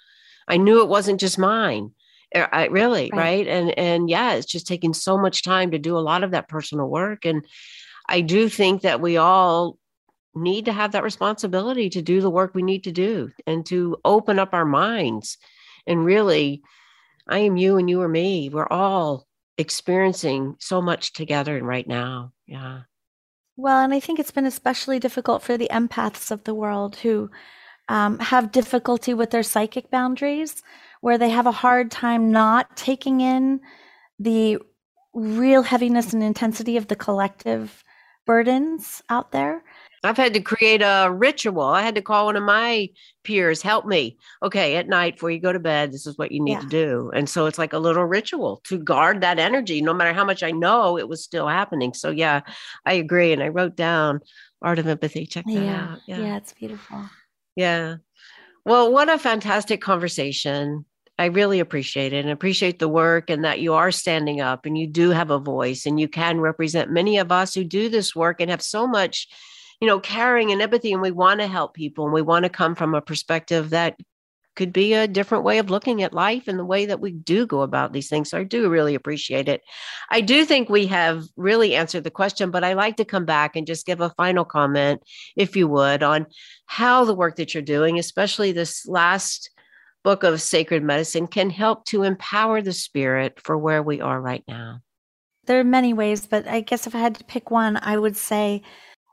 I 0.48 0.58
knew 0.58 0.82
it 0.82 0.90
wasn't 0.90 1.20
just 1.20 1.38
mine. 1.38 1.92
Uh, 2.34 2.48
I 2.52 2.66
really, 2.68 3.10
right. 3.12 3.20
right? 3.20 3.48
And 3.48 3.78
and 3.78 4.10
yeah, 4.10 4.34
it's 4.34 4.46
just 4.46 4.68
taking 4.68 4.94
so 4.94 5.18
much 5.18 5.44
time 5.44 5.72
to 5.72 5.80
do 5.80 5.98
a 5.98 6.00
lot 6.00 6.24
of 6.24 6.32
that 6.32 6.48
personal 6.48 6.88
work. 6.88 7.26
And 7.26 7.46
I 8.08 8.22
do 8.22 8.50
think 8.50 8.82
that 8.82 9.02
we 9.02 9.18
all 9.18 9.78
need 10.34 10.66
to 10.66 10.74
have 10.74 10.94
that 10.94 11.04
responsibility 11.04 11.90
to 11.90 12.02
do 12.02 12.22
the 12.22 12.30
work 12.30 12.56
we 12.56 12.64
need 12.64 12.86
to 12.86 12.92
do 12.92 13.32
and 13.46 13.66
to 13.66 13.98
open 14.06 14.40
up 14.40 14.54
our 14.54 14.66
minds 14.66 15.38
and 15.86 16.06
really 16.06 16.62
I 17.28 17.40
am 17.40 17.58
you 17.58 17.78
and 17.78 17.90
you 17.90 18.02
are 18.02 18.08
me. 18.08 18.50
We're 18.50 18.68
all 18.68 19.28
experiencing 19.58 20.56
so 20.60 20.82
much 20.82 21.14
together 21.14 21.62
right 21.64 21.88
now. 21.88 22.34
Yeah. 22.48 22.82
Well, 23.56 23.84
and 23.84 23.94
I 23.94 24.00
think 24.00 24.20
it's 24.20 24.32
been 24.32 24.46
especially 24.46 25.00
difficult 25.00 25.44
for 25.44 25.58
the 25.58 25.70
empaths 25.72 26.32
of 26.32 26.44
the 26.46 26.56
world 26.56 26.96
who 26.98 27.30
um, 27.90 28.20
have 28.20 28.52
difficulty 28.52 29.14
with 29.14 29.32
their 29.32 29.44
psychic 29.44 29.92
boundaries, 29.92 30.64
where 31.02 31.18
they 31.18 31.30
have 31.30 31.48
a 31.48 31.52
hard 31.52 31.92
time 31.92 32.32
not 32.32 32.76
taking 32.78 33.22
in 33.22 33.60
the 34.20 34.58
real 35.14 35.62
heaviness 35.62 36.14
and 36.14 36.24
intensity 36.24 36.78
of 36.78 36.88
the 36.88 36.96
collective 36.96 37.84
burdens 38.26 39.02
out 39.10 39.32
there. 39.32 39.64
I've 40.04 40.18
had 40.18 40.34
to 40.34 40.42
create 40.42 40.82
a 40.82 41.12
ritual. 41.12 41.62
I 41.62 41.84
had 41.84 41.96
to 41.96 42.02
call 42.02 42.26
one 42.26 42.36
of 42.36 42.44
my 42.44 42.90
peers, 43.24 43.62
help 43.62 43.86
me. 43.86 44.18
Okay, 44.42 44.78
at 44.78 44.88
night 44.88 45.16
before 45.16 45.30
you 45.30 45.40
go 45.40 45.54
to 45.54 45.60
bed, 45.60 45.92
this 45.92 46.08
is 46.08 46.18
what 46.18 46.32
you 46.32 46.42
need 46.44 46.54
yeah. 46.54 46.60
to 46.62 46.68
do. 46.68 47.12
And 47.14 47.30
so 47.30 47.46
it's 47.46 47.60
like 47.60 47.74
a 47.74 47.80
little 47.80 48.06
ritual 48.06 48.62
to 48.66 48.80
guard 48.80 49.22
that 49.22 49.38
energy. 49.38 49.82
No 49.82 49.94
matter 49.94 50.14
how 50.14 50.26
much 50.26 50.42
I 50.42 50.52
know, 50.52 50.98
it 50.98 51.08
was 51.08 51.24
still 51.24 51.48
happening. 51.48 51.94
So 51.94 52.10
yeah, 52.10 52.42
I 52.86 52.94
agree. 52.94 53.32
And 53.32 53.44
I 53.44 53.50
wrote 53.50 53.76
down 53.76 54.22
Art 54.62 54.80
of 54.80 54.88
Empathy. 54.88 55.28
Check 55.28 55.46
that 55.46 55.54
yeah. 55.54 55.88
out. 55.92 56.00
Yeah. 56.08 56.20
yeah, 56.20 56.38
it's 56.38 56.54
beautiful. 56.54 57.08
Yeah. 57.56 57.98
Well, 58.66 58.92
what 58.92 59.10
a 59.10 59.20
fantastic 59.20 59.82
conversation. 59.82 60.86
I 61.22 61.26
really 61.26 61.60
appreciate 61.60 62.14
it 62.14 62.26
and 62.26 62.30
appreciate 62.30 62.80
the 62.80 62.90
work 62.90 63.30
and 63.30 63.46
that 63.46 63.60
you 63.60 63.74
are 63.74 63.92
standing 63.92 64.42
up 64.42 64.66
and 64.66 64.78
you 64.78 64.88
do 64.88 65.12
have 65.12 65.30
a 65.30 65.40
voice 65.40 65.86
and 65.86 66.00
you 66.00 66.08
can 66.08 66.42
represent 66.42 66.92
many 66.92 67.18
of 67.18 67.32
us 67.32 67.54
who 67.54 67.64
do 67.64 67.90
this 67.90 68.16
work 68.16 68.42
and 68.42 68.50
have 68.50 68.62
so 68.62 68.88
much 68.88 69.28
you 69.82 69.88
know, 69.88 70.00
caring 70.00 70.52
and 70.52 70.62
empathy, 70.62 70.94
and 70.94 71.02
we 71.02 71.12
want 71.12 71.40
to 71.42 71.48
help 71.48 71.74
people, 71.74 72.06
and 72.06 72.14
we 72.14 72.22
want 72.22 72.44
to 72.44 72.50
come 72.50 72.76
from 72.76 72.94
a 72.94 73.02
perspective 73.02 73.72
that 73.72 74.00
could 74.56 74.72
be 74.72 74.94
a 74.94 75.08
different 75.08 75.44
way 75.44 75.58
of 75.58 75.72
looking 75.72 76.04
at 76.04 76.14
life 76.14 76.48
and 76.48 76.60
the 76.60 76.66
way 76.66 76.86
that 76.86 77.00
we 77.00 77.12
do 77.12 77.48
go 77.48 77.62
about 77.62 77.94
these 77.94 78.10
things. 78.10 78.30
So 78.30 78.38
I 78.38 78.44
do 78.44 78.70
really 78.70 78.96
appreciate 78.96 79.48
it. 79.48 79.62
I 80.10 80.22
do 80.22 80.46
think 80.46 80.70
we 80.70 80.86
have 80.88 81.24
really 81.36 81.74
answered 81.74 82.04
the 82.04 82.12
question, 82.12 82.52
but 82.52 82.64
I 82.64 82.74
like 82.74 82.98
to 82.98 83.06
come 83.06 83.26
back 83.26 83.56
and 83.56 83.66
just 83.66 83.86
give 83.86 84.02
a 84.02 84.12
final 84.12 84.46
comment, 84.46 85.02
if 85.36 85.56
you 85.56 85.68
would, 85.68 86.04
on 86.04 86.28
how 86.66 87.06
the 87.06 87.16
work 87.16 87.38
that 87.38 87.54
you're 87.54 87.64
doing, 87.64 87.98
especially 87.98 88.52
this 88.52 88.86
last 88.86 89.50
book 90.04 90.24
of 90.24 90.42
sacred 90.42 90.84
medicine, 90.84 91.28
can 91.28 91.50
help 91.50 91.86
to 91.86 92.04
empower 92.04 92.62
the 92.62 92.74
spirit 92.74 93.40
for 93.40 93.58
where 93.58 93.84
we 93.84 94.02
are 94.02 94.20
right 94.20 94.44
now. 94.48 94.80
There 95.46 95.60
are 95.60 95.64
many 95.64 95.94
ways, 95.94 96.28
but 96.28 96.48
I 96.48 96.62
guess 96.62 96.88
if 96.88 96.96
I 96.96 97.00
had 97.00 97.16
to 97.16 97.24
pick 97.24 97.52
one, 97.52 97.78
I 97.82 97.98
would 97.98 98.16
say 98.16 98.62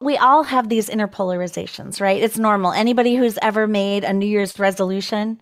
we 0.00 0.16
all 0.16 0.44
have 0.44 0.68
these 0.68 0.88
inner 0.88 1.08
polarizations, 1.08 2.00
right? 2.00 2.22
It's 2.22 2.38
normal. 2.38 2.72
Anybody 2.72 3.16
who's 3.16 3.38
ever 3.42 3.66
made 3.66 4.04
a 4.04 4.12
New 4.12 4.26
Year's 4.26 4.58
resolution 4.58 5.40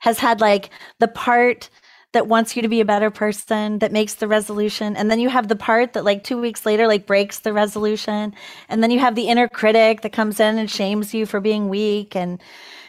has 0.00 0.18
had 0.18 0.40
like 0.40 0.70
the 0.98 1.08
part 1.08 1.68
that 2.12 2.26
wants 2.26 2.56
you 2.56 2.62
to 2.62 2.68
be 2.68 2.80
a 2.80 2.86
better 2.86 3.10
person 3.10 3.80
that 3.80 3.92
makes 3.92 4.14
the 4.14 4.28
resolution 4.28 4.96
and 4.96 5.10
then 5.10 5.20
you 5.20 5.28
have 5.28 5.48
the 5.48 5.56
part 5.56 5.92
that 5.92 6.04
like 6.04 6.24
2 6.24 6.40
weeks 6.40 6.64
later 6.64 6.86
like 6.86 7.06
breaks 7.06 7.40
the 7.40 7.52
resolution 7.52 8.34
and 8.68 8.82
then 8.82 8.90
you 8.90 8.98
have 8.98 9.14
the 9.14 9.28
inner 9.28 9.46
critic 9.46 10.00
that 10.00 10.12
comes 10.12 10.40
in 10.40 10.56
and 10.56 10.70
shames 10.70 11.12
you 11.12 11.26
for 11.26 11.38
being 11.38 11.68
weak 11.68 12.16
and 12.16 12.40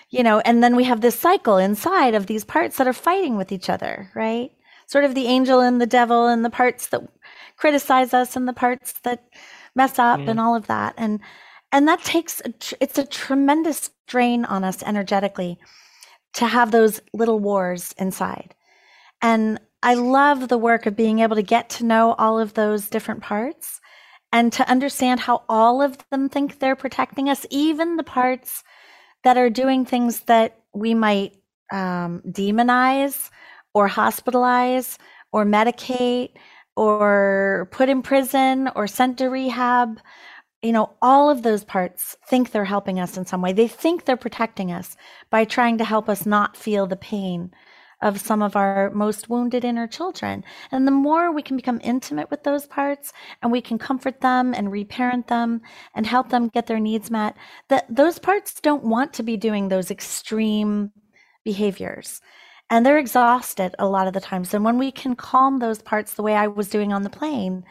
you 0.10 0.23
know 0.23 0.40
and 0.41 0.64
then 0.64 0.76
we 0.76 0.84
have 0.84 1.02
this 1.02 1.19
cycle 1.19 1.57
inside 1.57 2.15
of 2.15 2.27
these 2.27 2.44
parts 2.44 2.77
that 2.77 2.88
are 2.88 2.94
fighting 2.94 3.38
with 3.38 3.52
each 3.52 3.69
other 3.69 4.11
right? 4.15 4.52
Sort 4.88 5.06
of 5.06 5.14
the 5.14 5.27
angel 5.27 5.60
and 5.60 5.80
the 5.80 5.86
devil 5.86 6.27
and 6.27 6.44
the 6.44 6.49
parts 6.49 6.88
that 6.88 7.03
criticize 7.57 8.14
us 8.14 8.36
and 8.36 8.48
the 8.48 8.53
parts 8.53 8.94
that 9.03 9.23
mess 9.76 9.99
up 9.99 10.19
yeah. 10.19 10.31
and 10.31 10.40
all 10.40 10.56
of 10.56 10.68
that. 10.68 10.95
And 10.98 11.19
and 11.72 11.88
that 11.88 12.03
takes 12.03 12.41
a 12.44 12.52
tr- 12.52 12.76
it's 12.80 12.98
a 12.98 13.06
tremendous 13.06 13.91
drain 14.07 14.45
on 14.45 14.64
us 14.64 14.81
energetically 14.81 15.60
to 16.34 16.48
have 16.48 16.72
those 16.72 17.02
little 17.14 17.40
wars 17.40 17.94
inside. 17.98 18.56
And 19.22 19.60
i 19.81 19.94
love 19.94 20.48
the 20.48 20.57
work 20.57 20.86
of 20.86 20.95
being 20.95 21.19
able 21.19 21.36
to 21.38 21.41
get 21.56 21.69
to 21.69 21.86
know 21.86 22.14
all 22.18 22.38
of 22.38 22.53
those 22.53 22.90
different 22.90 23.22
parts 23.22 23.80
and 24.34 24.52
to 24.52 24.69
understand 24.69 25.22
how 25.22 25.44
all 25.48 25.81
of 25.81 25.98
them 26.10 26.27
think 26.27 26.60
they're 26.60 26.76
protecting 26.76 27.30
us 27.30 27.45
even 27.49 27.95
the 27.95 28.03
parts 28.03 28.64
that 29.24 29.38
are 29.38 29.50
doing 29.50 29.86
things 29.86 30.22
that 30.22 30.60
we 30.74 30.94
might 30.94 31.36
um, 31.72 32.22
demonize 32.28 33.30
or 33.74 33.88
hospitalize 33.88 34.98
or 35.32 35.46
medicate 35.46 36.32
or 36.76 37.68
put 37.72 37.90
in 37.90 38.02
prison 38.02 38.70
or 38.76 38.88
sent 38.88 39.18
to 39.18 39.28
rehab. 39.28 40.00
You 40.62 40.74
know 40.74 40.91
all 41.02 41.30
of 41.30 41.44
those 41.44 41.64
parts 41.64 42.18
think 42.28 42.52
they're 42.52 42.66
helping 42.66 43.00
us 43.00 43.18
in 43.18 43.26
some 43.26 43.41
way. 43.41 43.54
They 43.54 43.68
think 43.68 44.06
they're 44.06 44.18
protecting 44.18 44.72
us 44.72 44.98
by 45.30 45.46
trying 45.46 45.78
to 45.78 45.86
help 45.86 46.10
us 46.10 46.26
not 46.26 46.58
feel 46.58 46.86
the 46.86 46.98
pain 46.98 47.52
of 48.01 48.19
some 48.19 48.41
of 48.41 48.55
our 48.55 48.89
most 48.91 49.30
wounded 49.30 49.65
inner 49.65 49.88
children 49.88 50.43
and 50.71 50.88
the 50.88 50.91
more 50.91 51.31
we 51.31 51.41
can 51.41 51.57
become 51.57 51.81
intimate 51.84 52.30
with 52.31 52.43
those 52.43 52.65
parts 52.65 53.11
and 53.41 53.51
we 53.51 53.61
can 53.61 53.77
comfort 53.77 54.21
them 54.21 54.53
and 54.53 54.71
reparent 54.71 55.27
them 55.27 55.61
and 55.95 56.05
help 56.05 56.30
them 56.30 56.47
get 56.47 56.67
their 56.67 56.80
needs 56.80 57.11
met 57.11 57.35
that 57.67 57.85
those 57.93 58.17
parts 58.17 58.59
don't 58.61 58.84
want 58.84 59.13
to 59.13 59.23
be 59.23 59.38
doing 59.38 59.67
those 59.67 59.91
extreme 59.91 60.91
behaviors 61.43 62.21
and 62.69 62.85
they're 62.85 62.99
exhausted 62.99 63.73
a 63.80 63.88
lot 63.88 64.07
of 64.07 64.13
the 64.13 64.19
times. 64.19 64.53
And 64.53 64.63
when 64.63 64.77
we 64.77 64.91
can 64.91 65.15
calm 65.15 65.57
those 65.57 65.81
parts 65.81 66.13
the 66.13 66.21
way 66.21 66.35
I 66.35 66.47
was 66.47 66.69
doing 66.69 66.93
on 66.93 67.01
the 67.01 67.09
plane, 67.09 67.63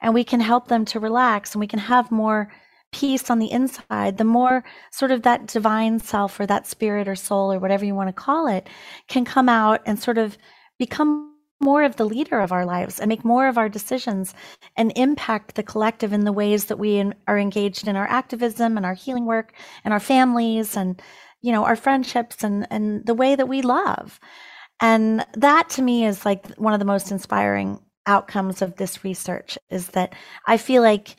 and 0.00 0.14
we 0.14 0.24
can 0.24 0.40
help 0.40 0.68
them 0.68 0.84
to 0.86 1.00
relax 1.00 1.54
and 1.54 1.60
we 1.60 1.66
can 1.66 1.78
have 1.78 2.10
more 2.10 2.52
peace 2.92 3.30
on 3.30 3.38
the 3.38 3.50
inside, 3.50 4.16
the 4.16 4.24
more 4.24 4.64
sort 4.90 5.10
of 5.10 5.22
that 5.22 5.46
divine 5.46 5.98
self 5.98 6.38
or 6.40 6.46
that 6.46 6.66
spirit 6.66 7.08
or 7.08 7.14
soul 7.14 7.52
or 7.52 7.58
whatever 7.58 7.84
you 7.84 7.94
want 7.94 8.08
to 8.08 8.12
call 8.12 8.46
it 8.46 8.68
can 9.08 9.24
come 9.24 9.48
out 9.48 9.80
and 9.86 9.98
sort 9.98 10.18
of 10.18 10.38
become 10.78 11.32
more 11.58 11.82
of 11.82 11.96
the 11.96 12.04
leader 12.04 12.38
of 12.40 12.52
our 12.52 12.66
lives 12.66 13.00
and 13.00 13.08
make 13.08 13.24
more 13.24 13.48
of 13.48 13.56
our 13.56 13.68
decisions 13.68 14.34
and 14.76 14.92
impact 14.94 15.54
the 15.54 15.62
collective 15.62 16.12
in 16.12 16.24
the 16.24 16.32
ways 16.32 16.66
that 16.66 16.78
we 16.78 17.02
are 17.26 17.38
engaged 17.38 17.88
in 17.88 17.96
our 17.96 18.06
activism 18.06 18.76
and 18.76 18.84
our 18.84 18.94
healing 18.94 19.24
work 19.24 19.54
and 19.84 19.92
our 19.92 20.00
families 20.00 20.76
and 20.76 21.00
you 21.42 21.52
know, 21.52 21.64
our 21.64 21.76
friendships 21.76 22.42
and 22.42 22.66
and 22.70 23.06
the 23.06 23.14
way 23.14 23.36
that 23.36 23.48
we 23.48 23.62
love. 23.62 24.18
And 24.80 25.24
that 25.34 25.70
to 25.70 25.82
me 25.82 26.04
is 26.04 26.24
like 26.24 26.46
one 26.56 26.72
of 26.72 26.80
the 26.80 26.84
most 26.84 27.10
inspiring 27.12 27.80
outcomes 28.06 28.62
of 28.62 28.76
this 28.76 29.04
research 29.04 29.56
is 29.70 29.88
that 29.90 30.14
I 30.46 30.56
feel 30.56 30.82
like 30.82 31.16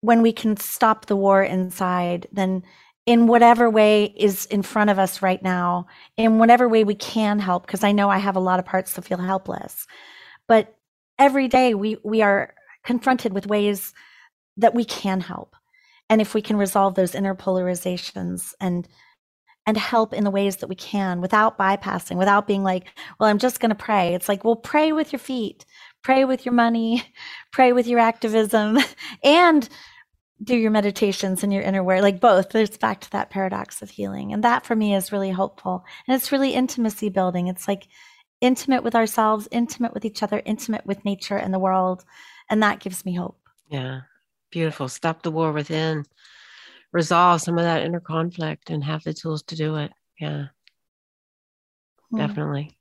when 0.00 0.22
we 0.22 0.32
can 0.32 0.56
stop 0.56 1.06
the 1.06 1.16
war 1.16 1.42
inside, 1.42 2.26
then 2.32 2.62
in 3.06 3.26
whatever 3.26 3.70
way 3.70 4.14
is 4.16 4.46
in 4.46 4.62
front 4.62 4.90
of 4.90 4.98
us 4.98 5.22
right 5.22 5.42
now, 5.42 5.86
in 6.16 6.38
whatever 6.38 6.68
way 6.68 6.84
we 6.84 6.94
can 6.94 7.38
help, 7.38 7.66
because 7.66 7.82
I 7.82 7.92
know 7.92 8.10
I 8.10 8.18
have 8.18 8.36
a 8.36 8.40
lot 8.40 8.58
of 8.58 8.66
parts 8.66 8.92
that 8.92 9.04
feel 9.04 9.18
helpless. 9.18 9.86
But 10.46 10.76
every 11.18 11.48
day 11.48 11.74
we 11.74 11.96
we 12.04 12.22
are 12.22 12.54
confronted 12.84 13.32
with 13.32 13.46
ways 13.46 13.94
that 14.56 14.74
we 14.74 14.84
can 14.84 15.20
help. 15.20 15.56
And 16.10 16.20
if 16.20 16.34
we 16.34 16.42
can 16.42 16.56
resolve 16.56 16.94
those 16.94 17.14
inner 17.14 17.34
polarizations 17.34 18.54
and 18.60 18.86
and 19.66 19.76
help 19.76 20.14
in 20.14 20.24
the 20.24 20.30
ways 20.30 20.56
that 20.56 20.68
we 20.68 20.74
can 20.74 21.20
without 21.20 21.58
bypassing, 21.58 22.16
without 22.16 22.46
being 22.46 22.62
like, 22.62 22.86
well, 23.20 23.28
I'm 23.28 23.38
just 23.38 23.60
going 23.60 23.68
to 23.68 23.74
pray. 23.74 24.14
It's 24.14 24.26
like, 24.26 24.42
well, 24.42 24.56
pray 24.56 24.92
with 24.92 25.12
your 25.12 25.20
feet, 25.20 25.66
pray 26.02 26.24
with 26.24 26.44
your 26.44 26.54
money, 26.54 27.02
pray 27.52 27.72
with 27.72 27.86
your 27.86 28.00
activism, 28.00 28.78
and 29.24 29.68
do 30.42 30.56
your 30.56 30.70
meditations 30.70 31.42
and 31.42 31.52
your 31.52 31.62
inner 31.62 31.82
work, 31.82 32.02
like 32.02 32.20
both. 32.20 32.54
It's 32.54 32.76
back 32.76 33.00
to 33.00 33.10
that 33.10 33.30
paradox 33.30 33.82
of 33.82 33.90
healing. 33.90 34.32
And 34.32 34.44
that 34.44 34.64
for 34.64 34.76
me 34.76 34.94
is 34.94 35.12
really 35.12 35.30
hopeful. 35.30 35.84
And 36.06 36.14
it's 36.14 36.30
really 36.30 36.54
intimacy 36.54 37.08
building. 37.08 37.48
It's 37.48 37.66
like 37.66 37.88
intimate 38.40 38.84
with 38.84 38.94
ourselves, 38.94 39.48
intimate 39.50 39.92
with 39.92 40.04
each 40.04 40.22
other, 40.22 40.40
intimate 40.44 40.86
with 40.86 41.04
nature 41.04 41.36
and 41.36 41.52
the 41.52 41.58
world. 41.58 42.04
And 42.48 42.62
that 42.62 42.80
gives 42.80 43.04
me 43.04 43.14
hope. 43.14 43.40
Yeah. 43.68 44.02
Beautiful. 44.50 44.88
Stop 44.88 45.22
the 45.22 45.30
war 45.30 45.52
within, 45.52 46.04
resolve 46.92 47.42
some 47.42 47.58
of 47.58 47.64
that 47.64 47.82
inner 47.82 48.00
conflict 48.00 48.70
and 48.70 48.82
have 48.84 49.02
the 49.02 49.12
tools 49.12 49.42
to 49.44 49.56
do 49.56 49.76
it. 49.76 49.92
Yeah. 50.20 50.46
Mm. 52.12 52.18
Definitely. 52.18 52.77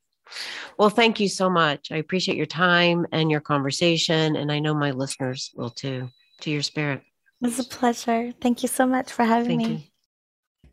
Well, 0.77 0.89
thank 0.89 1.19
you 1.19 1.27
so 1.29 1.49
much. 1.49 1.91
I 1.91 1.97
appreciate 1.97 2.37
your 2.37 2.45
time 2.45 3.05
and 3.11 3.31
your 3.31 3.41
conversation. 3.41 4.35
And 4.35 4.51
I 4.51 4.59
know 4.59 4.73
my 4.73 4.91
listeners 4.91 5.51
will 5.55 5.69
too, 5.69 6.09
to 6.41 6.51
your 6.51 6.61
spirit. 6.61 7.01
It 7.41 7.45
was 7.45 7.59
a 7.59 7.63
pleasure. 7.63 8.31
Thank 8.41 8.63
you 8.63 8.69
so 8.69 8.85
much 8.85 9.11
for 9.11 9.23
having 9.23 9.59
thank 9.59 9.71
me. 9.71 9.91
You. 10.63 10.69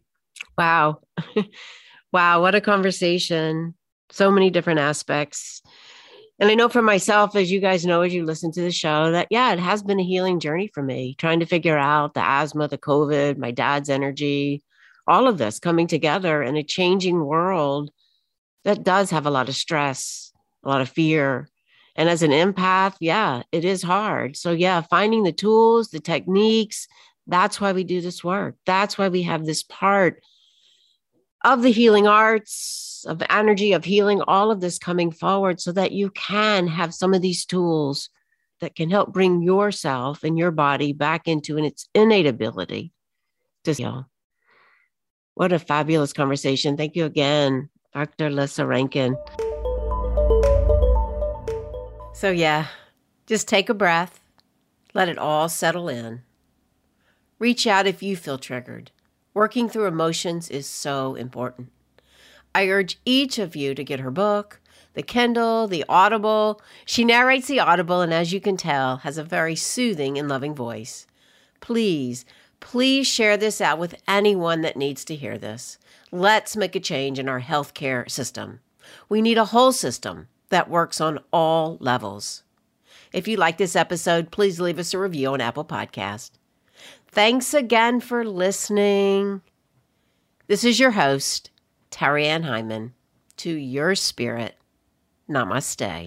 Wow. 0.57 1.01
wow. 2.13 2.41
What 2.41 2.55
a 2.55 2.61
conversation. 2.61 3.75
So 4.11 4.31
many 4.31 4.51
different 4.51 4.81
aspects. 4.81 5.63
And 6.41 6.51
I 6.51 6.55
know 6.55 6.69
for 6.69 6.83
myself, 6.83 7.37
as 7.37 7.51
you 7.51 7.61
guys 7.61 7.87
know, 7.87 8.03
as 8.03 8.13
you 8.13 8.25
listen 8.25 8.51
to 8.53 8.63
the 8.63 8.73
show, 8.73 9.13
that 9.13 9.29
yeah, 9.31 9.53
it 9.53 9.61
has 9.61 9.83
been 9.83 10.01
a 10.01 10.05
healing 10.05 10.41
journey 10.41 10.69
for 10.73 10.83
me, 10.83 11.15
trying 11.17 11.41
to 11.41 11.47
figure 11.47 11.79
out 11.79 12.15
the 12.15 12.25
asthma, 12.25 12.67
the 12.67 12.79
COVID, 12.79 13.39
my 13.39 13.53
dad's 13.53 13.89
energy, 13.89 14.63
all 15.07 15.29
of 15.29 15.39
this 15.39 15.61
coming 15.61 15.87
together 15.87 16.43
in 16.43 16.57
a 16.57 16.65
changing 16.65 17.25
world 17.25 17.91
that 18.65 18.83
does 18.83 19.11
have 19.11 19.27
a 19.27 19.31
lot 19.31 19.49
of 19.49 19.57
stress, 19.57 20.33
a 20.65 20.69
lot 20.69 20.81
of 20.81 20.89
fear. 20.89 21.49
And 21.97 22.09
as 22.09 22.23
an 22.23 22.31
empath, 22.33 22.97
yeah, 23.01 23.43
it 23.53 23.65
is 23.65 23.83
hard. 23.83 24.37
So, 24.37 24.51
yeah, 24.51 24.81
finding 24.81 25.23
the 25.23 25.33
tools, 25.33 25.91
the 25.91 26.01
techniques, 26.01 26.89
that's 27.27 27.61
why 27.61 27.73
we 27.73 27.85
do 27.85 28.01
this 28.01 28.25
work. 28.25 28.57
That's 28.67 28.99
why 28.99 29.09
we 29.09 29.23
have 29.23 29.47
this 29.47 29.63
part 29.63 30.23
of 31.45 31.63
the 31.63 31.71
healing 31.71 32.07
arts, 32.07 33.05
of 33.07 33.23
energy, 33.29 33.73
of 33.73 33.85
healing, 33.85 34.23
all 34.23 34.51
of 34.51 34.61
this 34.61 34.79
coming 34.79 35.11
forward 35.11 35.61
so 35.61 35.73
that 35.73 35.93
you 35.93 36.11
can 36.11 36.67
have 36.67 36.95
some 36.95 37.15
of 37.15 37.23
these 37.23 37.45
tools 37.45 38.09
that 38.61 38.75
can 38.75 38.91
help 38.91 39.13
bring 39.13 39.43
yourself 39.43 40.25
and 40.25 40.39
your 40.39 40.51
body 40.51 40.93
back 40.93 41.29
into 41.29 41.59
its 41.59 41.87
innate 41.95 42.27
ability 42.27 42.93
to 43.65 43.73
heal. 43.73 44.09
What 45.35 45.53
a 45.53 45.59
fabulous 45.59 46.13
conversation. 46.13 46.77
Thank 46.77 46.97
you 46.97 47.05
again. 47.05 47.69
Dr. 47.95 48.29
Lissa 48.29 48.67
Rankin. 48.67 49.17
So, 52.13 52.31
yeah, 52.31 52.67
just 53.27 53.47
take 53.47 53.69
a 53.69 53.75
breath, 53.75 54.21
let 54.95 55.09
it 55.09 55.17
all 55.17 55.49
settle 55.49 55.89
in. 55.89 56.23
Reach 57.39 57.69
out 57.69 57.87
if 57.87 58.03
you 58.03 58.17
feel 58.17 58.37
triggered. 58.37 58.91
Working 59.33 59.69
through 59.69 59.87
emotions 59.87 60.49
is 60.49 60.67
so 60.67 61.15
important. 61.15 61.71
I 62.53 62.69
urge 62.69 62.99
each 63.05 63.39
of 63.39 63.55
you 63.55 63.75
to 63.77 63.85
get 63.85 64.01
her 64.01 64.11
book, 64.11 64.61
the 64.95 65.03
Kindle, 65.03 65.69
the 65.69 65.85
Audible. 65.89 66.61
She 66.85 67.05
narrates 67.05 67.47
the 67.47 67.61
Audible, 67.61 68.01
and 68.01 68.13
as 68.13 68.33
you 68.33 68.41
can 68.41 68.57
tell, 68.57 68.99
has 68.99 69.19
a 69.19 69.25
very 69.25 69.55
soothing 69.55 70.19
and 70.19 70.29
loving 70.29 70.55
voice. 70.55 71.07
Please, 71.61 72.25
please 72.59 73.07
share 73.07 73.37
this 73.37 73.61
out 73.61 73.79
with 73.79 74.01
anyone 74.09 74.63
that 74.63 74.77
needs 74.77 75.05
to 75.05 75.15
hear 75.15 75.39
this. 75.39 75.79
Let's 76.15 76.55
make 76.55 76.77
a 76.77 76.81
change 76.81 77.19
in 77.19 77.29
our 77.29 77.41
healthcare 77.41 78.09
system. 78.09 78.61
We 79.09 79.21
need 79.21 79.37
a 79.37 79.47
whole 79.47 79.73
system 79.73 80.29
that 80.49 80.71
works 80.71 81.01
on 81.01 81.19
all 81.33 81.77
levels. 81.81 82.45
If 83.13 83.27
you 83.27 83.37
like 83.37 83.59
this 83.59 83.75
episode, 83.75 84.31
please 84.31 84.61
leave 84.61 84.79
us 84.79 84.95
a 84.95 84.99
review 85.01 85.33
on 85.33 85.41
Apple 85.41 85.65
Podcast. 85.65 86.31
Thanks 87.09 87.53
again 87.53 87.99
for 87.99 88.25
listening. 88.25 89.43
This 90.47 90.63
is 90.63 90.79
your 90.79 90.93
host, 90.93 91.51
Terry 91.91 92.29
Ann 92.29 92.45
Hyman. 92.45 92.95
To 93.39 93.51
your 93.51 93.97
spirit, 93.97 94.55
namaste. 95.29 96.07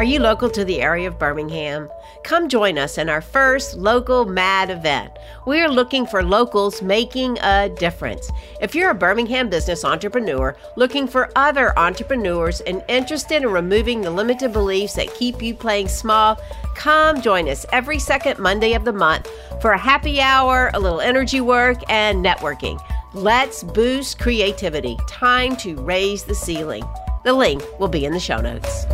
Are 0.00 0.12
you 0.12 0.18
local 0.18 0.48
to 0.48 0.64
the 0.64 0.80
area 0.80 1.06
of 1.06 1.18
Birmingham? 1.18 1.90
Come 2.24 2.48
join 2.48 2.78
us 2.78 2.96
in 2.96 3.10
our 3.10 3.20
first 3.20 3.76
local 3.76 4.24
MAD 4.24 4.70
event. 4.70 5.12
We 5.46 5.60
are 5.60 5.68
looking 5.68 6.06
for 6.06 6.22
locals 6.22 6.80
making 6.80 7.36
a 7.40 7.68
difference. 7.68 8.30
If 8.62 8.74
you're 8.74 8.88
a 8.88 8.94
Birmingham 8.94 9.50
business 9.50 9.84
entrepreneur 9.84 10.56
looking 10.74 11.06
for 11.06 11.30
other 11.36 11.78
entrepreneurs 11.78 12.62
and 12.62 12.82
interested 12.88 13.42
in 13.42 13.50
removing 13.50 14.00
the 14.00 14.10
limited 14.10 14.54
beliefs 14.54 14.94
that 14.94 15.12
keep 15.12 15.42
you 15.42 15.54
playing 15.54 15.88
small, 15.88 16.40
come 16.74 17.20
join 17.20 17.46
us 17.46 17.66
every 17.70 17.98
second 17.98 18.38
Monday 18.38 18.72
of 18.72 18.86
the 18.86 18.94
month 18.94 19.28
for 19.60 19.72
a 19.72 19.78
happy 19.78 20.18
hour, 20.18 20.70
a 20.72 20.80
little 20.80 21.02
energy 21.02 21.42
work, 21.42 21.76
and 21.90 22.24
networking. 22.24 22.82
Let's 23.12 23.62
boost 23.62 24.18
creativity. 24.18 24.96
Time 25.06 25.56
to 25.56 25.76
raise 25.82 26.24
the 26.24 26.34
ceiling. 26.34 26.84
The 27.22 27.34
link 27.34 27.62
will 27.78 27.88
be 27.88 28.06
in 28.06 28.14
the 28.14 28.18
show 28.18 28.40
notes. 28.40 28.86